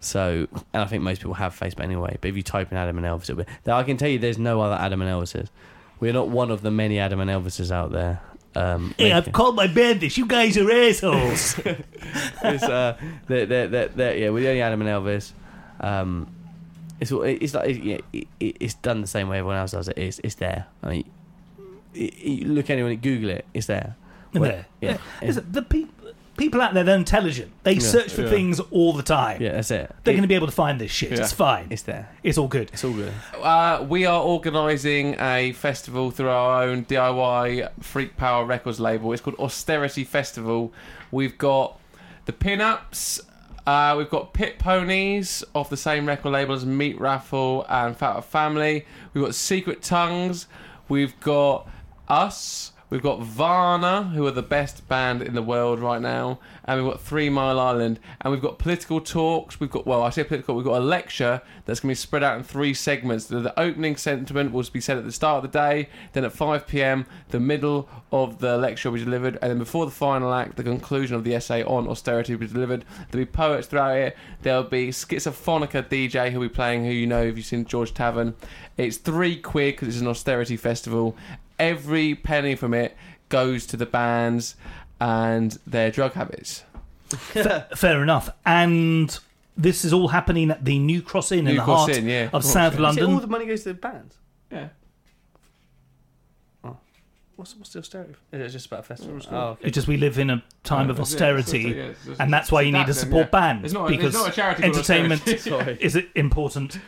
So, 0.00 0.48
and 0.72 0.82
I 0.82 0.86
think 0.86 1.02
most 1.02 1.20
people 1.20 1.34
have 1.34 1.58
Facebook 1.58 1.80
anyway. 1.84 2.16
But 2.20 2.28
if 2.28 2.36
you 2.36 2.42
type 2.42 2.72
in 2.72 2.78
Adam 2.78 2.96
and 2.98 3.06
Elvis, 3.06 3.24
it'll 3.24 3.36
be. 3.36 3.44
Now, 3.66 3.76
I 3.78 3.82
can 3.82 3.96
tell 3.98 4.08
you, 4.08 4.18
there's 4.18 4.38
no 4.38 4.60
other 4.62 4.74
Adam 4.76 5.02
and 5.02 5.10
Elvises. 5.10 5.48
We're 6.00 6.14
not 6.14 6.28
one 6.28 6.50
of 6.50 6.62
the 6.62 6.70
many 6.70 6.98
Adam 6.98 7.20
and 7.20 7.30
Elvises 7.30 7.70
out 7.70 7.92
there. 7.92 8.20
Um, 8.54 8.94
Hey, 8.96 9.12
I've 9.12 9.30
called 9.32 9.54
my 9.56 9.66
band 9.66 10.00
this. 10.00 10.16
You 10.16 10.26
guys 10.26 10.56
are 10.56 10.70
assholes. 10.70 11.58
it's, 12.42 12.62
uh, 12.64 12.96
they're, 13.28 13.44
they're, 13.46 13.88
they're, 13.88 14.16
yeah, 14.16 14.30
we're 14.30 14.40
the 14.40 14.48
only 14.48 14.62
Adam 14.62 14.80
and 14.80 14.88
Elvis. 14.90 15.32
Um, 15.80 16.34
it's 16.98 17.10
it's 17.12 17.54
like 17.54 17.68
it, 17.70 17.82
yeah, 17.82 17.98
it, 18.12 18.28
it- 18.40 18.56
it's 18.60 18.74
done 18.74 19.00
the 19.02 19.06
same 19.06 19.28
way 19.28 19.38
everyone 19.38 19.56
else 19.56 19.70
does 19.72 19.88
it. 19.88 19.96
It's 19.96 20.18
it's 20.24 20.34
there. 20.34 20.66
I 20.82 20.88
mean, 20.90 21.10
it, 21.94 22.46
look 22.46 22.68
anyone, 22.70 22.94
Google 22.96 23.30
it. 23.30 23.46
It's 23.54 23.66
there. 23.66 23.96
Well, 24.34 24.42
there. 24.50 24.66
Yeah, 24.80 24.98
Listen, 25.22 25.46
the 25.50 25.62
pe- 25.62 25.86
people 26.40 26.60
out 26.60 26.74
there, 26.74 26.82
they're 26.82 26.96
intelligent. 26.96 27.52
They 27.62 27.74
Yeah. 27.74 27.78
search 27.80 28.10
for 28.12 28.22
Yeah. 28.22 28.30
things 28.30 28.58
all 28.70 28.92
the 28.94 29.02
time. 29.02 29.40
yeah, 29.40 29.52
that's 29.52 29.70
it. 29.70 29.94
They're 30.04 30.12
It- 30.14 30.16
going 30.16 30.22
to 30.22 30.28
be 30.28 30.34
able 30.34 30.46
to 30.46 30.52
find 30.52 30.80
this 30.80 30.90
shit. 30.90 31.12
Yeah. 31.12 31.18
It's 31.20 31.32
fine. 31.32 31.66
It's 31.70 31.82
there. 31.82 32.08
It's 32.22 32.38
all 32.38 32.48
good. 32.48 32.70
It's 32.72 32.82
all 32.82 32.92
good. 32.92 33.12
Uh, 33.40 33.84
we 33.88 34.06
are 34.06 34.20
organising 34.22 35.16
a 35.20 35.52
festival 35.52 36.10
through 36.10 36.30
our 36.30 36.62
own 36.64 36.84
DIY 36.84 37.68
Freak 37.80 38.16
Power 38.16 38.44
Records 38.44 38.80
label. 38.80 39.12
It's 39.12 39.22
called 39.22 39.38
Austerity 39.38 40.02
Festival. 40.04 40.72
We've 41.10 41.36
got 41.38 41.78
the 42.24 42.32
Pin-Ups. 42.32 43.20
Uh, 43.66 43.94
we've 43.98 44.10
got 44.10 44.32
Pit 44.32 44.58
Ponies 44.58 45.44
off 45.54 45.68
the 45.70 45.76
same 45.76 46.06
record 46.06 46.30
label 46.30 46.54
as 46.54 46.64
Meat 46.64 46.98
Raffle 46.98 47.66
and 47.68 47.96
Fat 47.96 48.16
Up 48.16 48.24
Family. 48.24 48.86
We've 49.12 49.22
got 49.22 49.34
Secret 49.34 49.82
Tongues. 49.82 50.46
We've 50.88 51.18
got 51.20 51.68
us. 52.08 52.72
We've 52.90 53.00
got 53.00 53.20
Varna, 53.20 54.02
who 54.02 54.26
are 54.26 54.32
the 54.32 54.42
best 54.42 54.88
band 54.88 55.22
in 55.22 55.34
the 55.34 55.42
world 55.42 55.78
right 55.78 56.02
now, 56.02 56.40
and 56.64 56.82
we've 56.82 56.92
got 56.92 57.00
Three 57.00 57.30
Mile 57.30 57.60
Island, 57.60 58.00
and 58.20 58.32
we've 58.32 58.42
got 58.42 58.58
political 58.58 59.00
talks. 59.00 59.60
We've 59.60 59.70
got 59.70 59.86
well, 59.86 60.02
I 60.02 60.10
say 60.10 60.24
political. 60.24 60.56
We've 60.56 60.64
got 60.64 60.80
a 60.80 60.84
lecture 60.84 61.40
that's 61.64 61.78
going 61.78 61.94
to 61.94 62.00
be 62.00 62.02
spread 62.02 62.24
out 62.24 62.36
in 62.36 62.42
three 62.42 62.74
segments. 62.74 63.26
The, 63.26 63.58
opening 63.58 63.96
sentiment 63.96 64.50
will 64.50 64.64
be 64.72 64.80
said 64.80 64.98
at 64.98 65.04
the 65.04 65.12
start 65.12 65.44
of 65.44 65.52
the 65.52 65.56
day, 65.56 65.88
then 66.14 66.24
at 66.24 66.32
5 66.32 66.66
p.m. 66.66 67.06
the 67.28 67.38
middle 67.38 67.88
of 68.10 68.40
the 68.40 68.58
lecture 68.58 68.90
will 68.90 68.98
be 68.98 69.04
delivered, 69.04 69.38
and 69.40 69.52
then 69.52 69.58
before 69.58 69.84
the 69.86 69.92
final 69.92 70.34
act, 70.34 70.56
the 70.56 70.64
conclusion 70.64 71.14
of 71.14 71.22
the 71.22 71.32
essay 71.32 71.62
on 71.62 71.86
austerity 71.86 72.34
will 72.34 72.40
be 72.40 72.52
delivered. 72.52 72.84
There'll 73.10 73.24
be 73.24 73.30
poets 73.30 73.68
throughout 73.68 73.98
it. 73.98 74.16
There'll 74.42 74.64
be 74.64 74.88
Schizophonica 74.88 75.88
DJ 75.88 76.32
who'll 76.32 76.42
be 76.42 76.48
playing, 76.48 76.84
who 76.84 76.90
you 76.90 77.06
know 77.06 77.22
if 77.22 77.36
you've 77.36 77.46
seen 77.46 77.64
George 77.66 77.94
Tavern. 77.94 78.34
It's 78.76 78.96
three 78.96 79.36
quid 79.36 79.74
because 79.74 79.88
it's 79.88 80.00
an 80.00 80.08
austerity 80.08 80.56
festival. 80.56 81.16
Every 81.60 82.14
penny 82.14 82.54
from 82.56 82.74
it 82.74 82.96
goes 83.28 83.66
to 83.66 83.76
the 83.76 83.86
bands 83.86 84.56
and 85.00 85.58
their 85.66 85.90
drug 85.90 86.14
habits. 86.14 86.64
Fair 87.76 88.02
enough. 88.02 88.30
And 88.46 89.16
this 89.56 89.84
is 89.84 89.92
all 89.92 90.08
happening 90.08 90.50
at 90.50 90.64
the 90.64 90.78
New 90.78 91.02
Cross 91.02 91.32
Inn 91.32 91.40
in 91.40 91.44
New 91.46 91.54
the 91.56 91.62
Cross 91.64 91.78
heart 91.86 91.98
Inn, 91.98 92.06
yeah. 92.06 92.24
of 92.24 92.30
Cross 92.30 92.52
South 92.52 92.74
Inn. 92.76 92.82
London. 92.82 93.12
all 93.14 93.20
the 93.20 93.26
money 93.26 93.46
goes 93.46 93.62
to 93.64 93.70
the 93.70 93.74
bands. 93.74 94.16
Yeah. 94.50 94.68
Oh. 96.64 96.76
What's 97.36 97.56
what's 97.56 97.70
the 97.72 97.80
austerity? 97.80 98.14
It's 98.32 98.52
just 98.52 98.66
about 98.66 98.86
festivals. 98.86 99.26
Oh, 99.30 99.36
Oh, 99.36 99.40
okay. 99.50 99.68
It's 99.68 99.74
just 99.74 99.88
we 99.88 99.96
live 99.96 100.18
in 100.18 100.30
a 100.30 100.42
time 100.64 100.86
Yeah, 100.86 100.92
of 100.92 101.00
austerity, 101.00 101.70
it, 101.70 101.76
yeah. 101.76 101.82
It's 101.84 102.04
just- 102.06 102.20
and 102.20 102.32
that's 102.32 102.50
why 102.52 102.62
you 102.62 102.72
need 102.72 102.84
to 102.86 102.90
it's 102.90 103.00
support 103.00 103.26
yeah. 103.26 103.30
bands 103.40 103.64
It's 103.66 103.74
not- 103.74 103.90
it's 103.90 103.96
because 103.96 104.14
not 104.14 104.28
a 104.28 104.32
charity 104.32 104.62
called 104.62 104.74
entertainment 104.76 105.22
austerity. 105.28 105.84
is 105.84 105.98
important. 106.14 106.78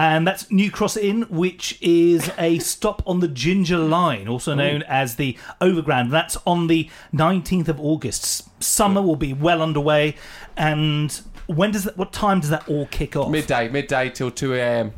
And 0.00 0.26
that's 0.26 0.50
New 0.50 0.70
Cross 0.70 0.96
Inn, 0.96 1.26
which 1.28 1.76
is 1.82 2.30
a 2.38 2.58
stop 2.60 3.02
on 3.06 3.20
the 3.20 3.28
Ginger 3.28 3.76
Line, 3.76 4.28
also 4.28 4.52
oh. 4.52 4.54
known 4.54 4.82
as 4.84 5.16
the 5.16 5.36
Overground. 5.60 6.10
That's 6.10 6.38
on 6.46 6.68
the 6.68 6.88
19th 7.12 7.68
of 7.68 7.78
August. 7.78 8.48
Summer 8.64 9.02
will 9.02 9.16
be 9.16 9.34
well 9.34 9.60
underway, 9.60 10.16
and 10.56 11.20
when 11.48 11.72
does 11.72 11.84
that? 11.84 11.98
What 11.98 12.14
time 12.14 12.40
does 12.40 12.48
that 12.48 12.66
all 12.66 12.86
kick 12.86 13.14
off? 13.14 13.28
Midday, 13.28 13.68
midday 13.68 14.08
till 14.08 14.30
2 14.30 14.54
a.m. 14.54 14.92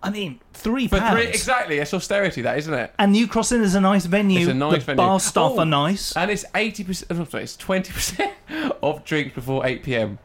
I 0.00 0.10
mean, 0.10 0.38
three 0.52 0.86
For 0.86 1.00
pounds. 1.00 1.20
three, 1.20 1.26
exactly. 1.26 1.78
It's 1.78 1.92
austerity, 1.92 2.42
that 2.42 2.56
isn't 2.56 2.72
it? 2.72 2.94
And 3.00 3.10
New 3.10 3.26
Cross 3.26 3.50
Inn 3.50 3.62
is 3.62 3.74
a 3.74 3.80
nice 3.80 4.06
venue. 4.06 4.42
It's 4.42 4.48
a 4.48 4.54
nice 4.54 4.74
the 4.74 4.78
venue. 4.78 4.96
bar 4.96 5.18
staff 5.18 5.54
Oh, 5.56 5.58
are 5.58 5.66
nice. 5.66 6.16
And 6.16 6.30
it's 6.30 6.44
80%, 6.54 7.06
oh, 7.10 7.24
sorry, 7.24 7.42
it's 7.42 7.56
20% 7.56 8.30
of 8.80 9.04
drinks 9.04 9.34
before 9.34 9.66
8 9.66 9.82
p.m. 9.82 10.20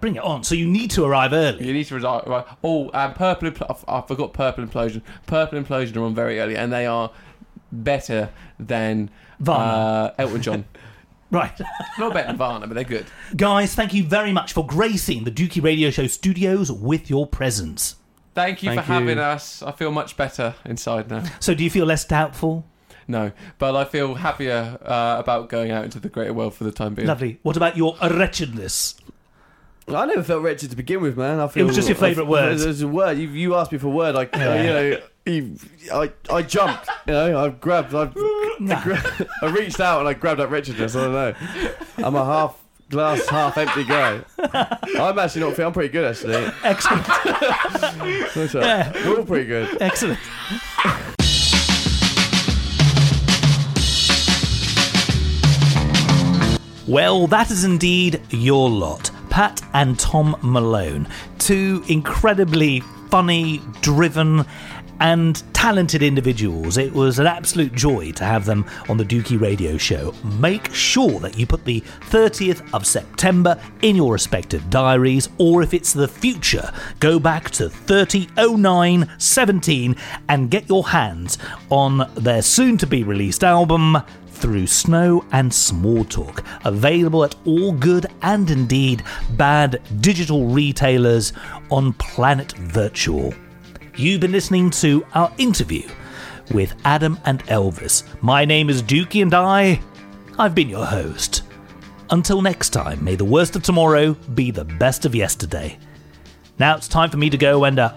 Bring 0.00 0.16
it 0.16 0.22
on. 0.22 0.44
So 0.44 0.54
you 0.54 0.66
need 0.66 0.90
to 0.92 1.04
arrive 1.04 1.32
early. 1.32 1.66
You 1.66 1.72
need 1.72 1.84
to 1.86 1.94
reside. 1.94 2.26
Right. 2.26 2.44
Oh, 2.64 2.90
um, 2.94 3.14
purple. 3.14 3.50
Impl- 3.50 3.84
I 3.86 4.00
forgot 4.06 4.32
purple 4.32 4.64
implosion. 4.64 5.02
Purple 5.26 5.60
implosion 5.62 5.96
are 5.96 6.02
on 6.02 6.14
very 6.14 6.40
early, 6.40 6.56
and 6.56 6.72
they 6.72 6.86
are 6.86 7.10
better 7.70 8.30
than 8.58 9.10
Varna. 9.38 9.72
uh, 9.72 10.14
Elton 10.18 10.42
John. 10.42 10.64
Right. 11.32 11.56
Not 12.00 12.12
better 12.12 12.26
than 12.26 12.36
Varna, 12.38 12.66
but 12.66 12.74
they're 12.74 12.82
good. 12.82 13.06
Guys, 13.36 13.72
thank 13.72 13.94
you 13.94 14.02
very 14.02 14.32
much 14.32 14.52
for 14.52 14.66
gracing 14.66 15.22
the 15.22 15.30
Dukey 15.30 15.62
Radio 15.62 15.90
Show 15.90 16.08
studios 16.08 16.72
with 16.72 17.08
your 17.08 17.24
presence. 17.24 17.94
Thank 18.34 18.64
you 18.64 18.70
Thank 18.70 18.80
for 18.80 18.86
having 18.92 19.18
us. 19.20 19.62
I 19.62 19.70
feel 19.70 19.92
much 19.92 20.16
better 20.16 20.56
inside 20.64 21.08
now. 21.08 21.22
So 21.38 21.54
do 21.54 21.62
you 21.62 21.70
feel 21.70 21.86
less 21.86 22.04
doubtful? 22.04 22.64
No, 23.06 23.32
but 23.58 23.76
I 23.76 23.84
feel 23.84 24.14
happier 24.14 24.78
uh, 24.82 25.16
about 25.18 25.48
going 25.48 25.70
out 25.70 25.84
into 25.84 26.00
the 26.00 26.08
greater 26.08 26.32
world 26.32 26.54
for 26.54 26.64
the 26.64 26.72
time 26.72 26.94
being. 26.94 27.08
Lovely. 27.08 27.38
What 27.42 27.56
about 27.56 27.76
your 27.76 27.96
wretchedness? 28.02 28.96
I 29.94 30.04
never 30.06 30.22
felt 30.22 30.42
wretched 30.42 30.70
to 30.70 30.76
begin 30.76 31.00
with, 31.00 31.16
man. 31.16 31.40
I 31.40 31.48
feel 31.48 31.66
was 31.66 31.76
just 31.76 31.88
your 31.88 31.96
favourite 31.96 32.26
I- 32.26 32.30
word. 32.30 32.58
There's 32.58 32.82
a 32.82 32.88
word. 32.88 33.18
You, 33.18 33.28
you 33.28 33.54
asked 33.56 33.72
me 33.72 33.78
for 33.78 33.88
a 33.88 33.90
word. 33.90 34.14
I, 34.16 34.28
Yeah. 34.36 34.62
you 34.62 34.68
know, 34.68 35.00
you, 35.26 35.56
I, 35.92 36.10
I 36.32 36.42
jumped. 36.42 36.88
You 37.06 37.12
know, 37.12 37.44
I 37.44 37.48
grabbed. 37.50 37.94
I, 37.94 38.02
I, 38.02 38.82
gra- 38.82 39.26
I 39.42 39.46
reached 39.46 39.80
out 39.80 40.00
and 40.00 40.08
I 40.08 40.14
grabbed 40.14 40.40
that 40.40 40.48
wretchedness. 40.50 40.94
I 40.96 41.04
don't 41.04 41.12
know. 41.12 41.34
I'm 41.98 42.14
a 42.14 42.24
half 42.24 42.62
glass, 42.88 43.26
half 43.28 43.56
empty 43.58 43.84
guy. 43.84 44.20
I'm 44.38 45.18
actually 45.18 45.42
not. 45.42 45.54
Feeling 45.54 45.66
I'm 45.68 45.72
pretty 45.72 45.92
good 45.92 46.04
actually. 46.04 46.34
Excellent. 46.64 47.06
What's 48.36 48.54
up? 48.54 48.94
We're 49.04 49.18
all 49.18 49.24
pretty 49.24 49.46
good. 49.46 49.80
Excellent. 49.80 50.18
Well, 56.86 57.28
that 57.28 57.52
is 57.52 57.62
indeed 57.62 58.20
your 58.30 58.68
lot. 58.68 59.10
Pat 59.30 59.62
and 59.72 59.98
Tom 59.98 60.36
Malone. 60.42 61.08
Two 61.38 61.82
incredibly 61.88 62.80
funny, 63.08 63.62
driven, 63.80 64.44
and 65.00 65.42
talented 65.54 66.02
individuals. 66.02 66.76
It 66.76 66.92
was 66.92 67.18
an 67.18 67.26
absolute 67.26 67.72
joy 67.72 68.12
to 68.12 68.24
have 68.24 68.44
them 68.44 68.66
on 68.88 68.98
the 68.98 69.04
Dukey 69.04 69.40
Radio 69.40 69.78
Show. 69.78 70.12
Make 70.38 70.72
sure 70.74 71.18
that 71.20 71.38
you 71.38 71.46
put 71.46 71.64
the 71.64 71.80
30th 72.10 72.62
of 72.74 72.86
September 72.86 73.58
in 73.82 73.96
your 73.96 74.12
respective 74.12 74.68
diaries, 74.68 75.30
or 75.38 75.62
if 75.62 75.72
it's 75.72 75.94
the 75.94 76.06
future, 76.06 76.70
go 77.00 77.18
back 77.18 77.48
to 77.52 77.70
300917 77.70 79.96
and 80.28 80.50
get 80.50 80.68
your 80.68 80.88
hands 80.88 81.38
on 81.70 82.06
their 82.14 82.42
soon 82.42 82.76
to 82.76 82.86
be 82.86 83.02
released 83.02 83.42
album. 83.42 83.96
Through 84.40 84.68
Snow 84.68 85.22
and 85.32 85.52
Small 85.52 86.02
Talk, 86.02 86.42
available 86.64 87.24
at 87.24 87.36
all 87.44 87.72
good 87.72 88.06
and 88.22 88.50
indeed 88.50 89.02
bad 89.36 89.82
digital 90.00 90.46
retailers 90.46 91.34
on 91.70 91.92
Planet 91.92 92.52
Virtual. 92.52 93.34
You've 93.96 94.22
been 94.22 94.32
listening 94.32 94.70
to 94.70 95.04
our 95.12 95.30
interview 95.36 95.86
with 96.52 96.74
Adam 96.86 97.18
and 97.26 97.44
Elvis. 97.48 98.04
My 98.22 98.46
name 98.46 98.70
is 98.70 98.82
Dukey 98.82 99.20
and 99.20 99.34
I, 99.34 99.78
I've 100.38 100.54
been 100.54 100.70
your 100.70 100.86
host. 100.86 101.42
Until 102.08 102.40
next 102.40 102.70
time, 102.70 103.04
may 103.04 103.16
the 103.16 103.26
worst 103.26 103.56
of 103.56 103.62
tomorrow 103.62 104.14
be 104.34 104.50
the 104.50 104.64
best 104.64 105.04
of 105.04 105.14
yesterday. 105.14 105.78
Now 106.58 106.76
it's 106.76 106.88
time 106.88 107.10
for 107.10 107.18
me 107.18 107.28
to 107.28 107.36
go 107.36 107.64
and 107.64 107.78
uh, 107.78 107.92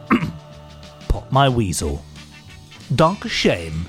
pop 1.08 1.32
my 1.32 1.48
weasel. 1.48 2.04
Donk 2.94 3.30
shame 3.30 3.86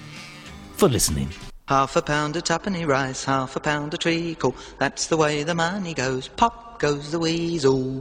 for 0.76 0.88
listening. 0.88 1.30
Half 1.66 1.96
a 1.96 2.02
pound 2.02 2.36
of 2.36 2.44
tuppenny 2.44 2.84
rice, 2.84 3.24
half 3.24 3.56
a 3.56 3.60
pound 3.60 3.94
of 3.94 4.00
treacle. 4.00 4.54
That's 4.78 5.06
the 5.06 5.16
way 5.16 5.44
the 5.44 5.54
money 5.54 5.94
goes. 5.94 6.28
Pop 6.28 6.78
goes 6.78 7.10
the 7.10 7.18
weasel. 7.18 8.00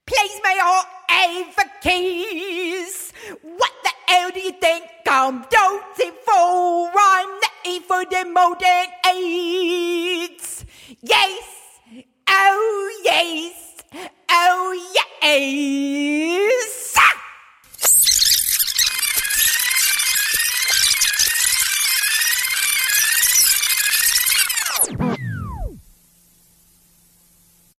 Please 0.06 0.40
may 0.44 0.60
I 0.62 0.84
have 1.08 1.56
the 1.56 1.66
keys? 1.82 3.14
What 3.42 3.72
the 3.84 3.90
hell 4.08 4.32
do 4.32 4.40
you 4.42 4.52
think 4.52 4.86
I'm 5.08 5.42
doting 5.50 6.12
for? 6.26 6.92
I'm 7.00 7.30
the 7.42 7.50
E 7.70 7.80
for 7.80 8.04
the 8.06 8.26
modern 8.26 8.88
AIDS. 9.06 10.66
Yes, 11.02 11.80
oh 12.28 13.02
yes, 13.06 13.84
oh 14.30 14.74
yes. 15.22 16.98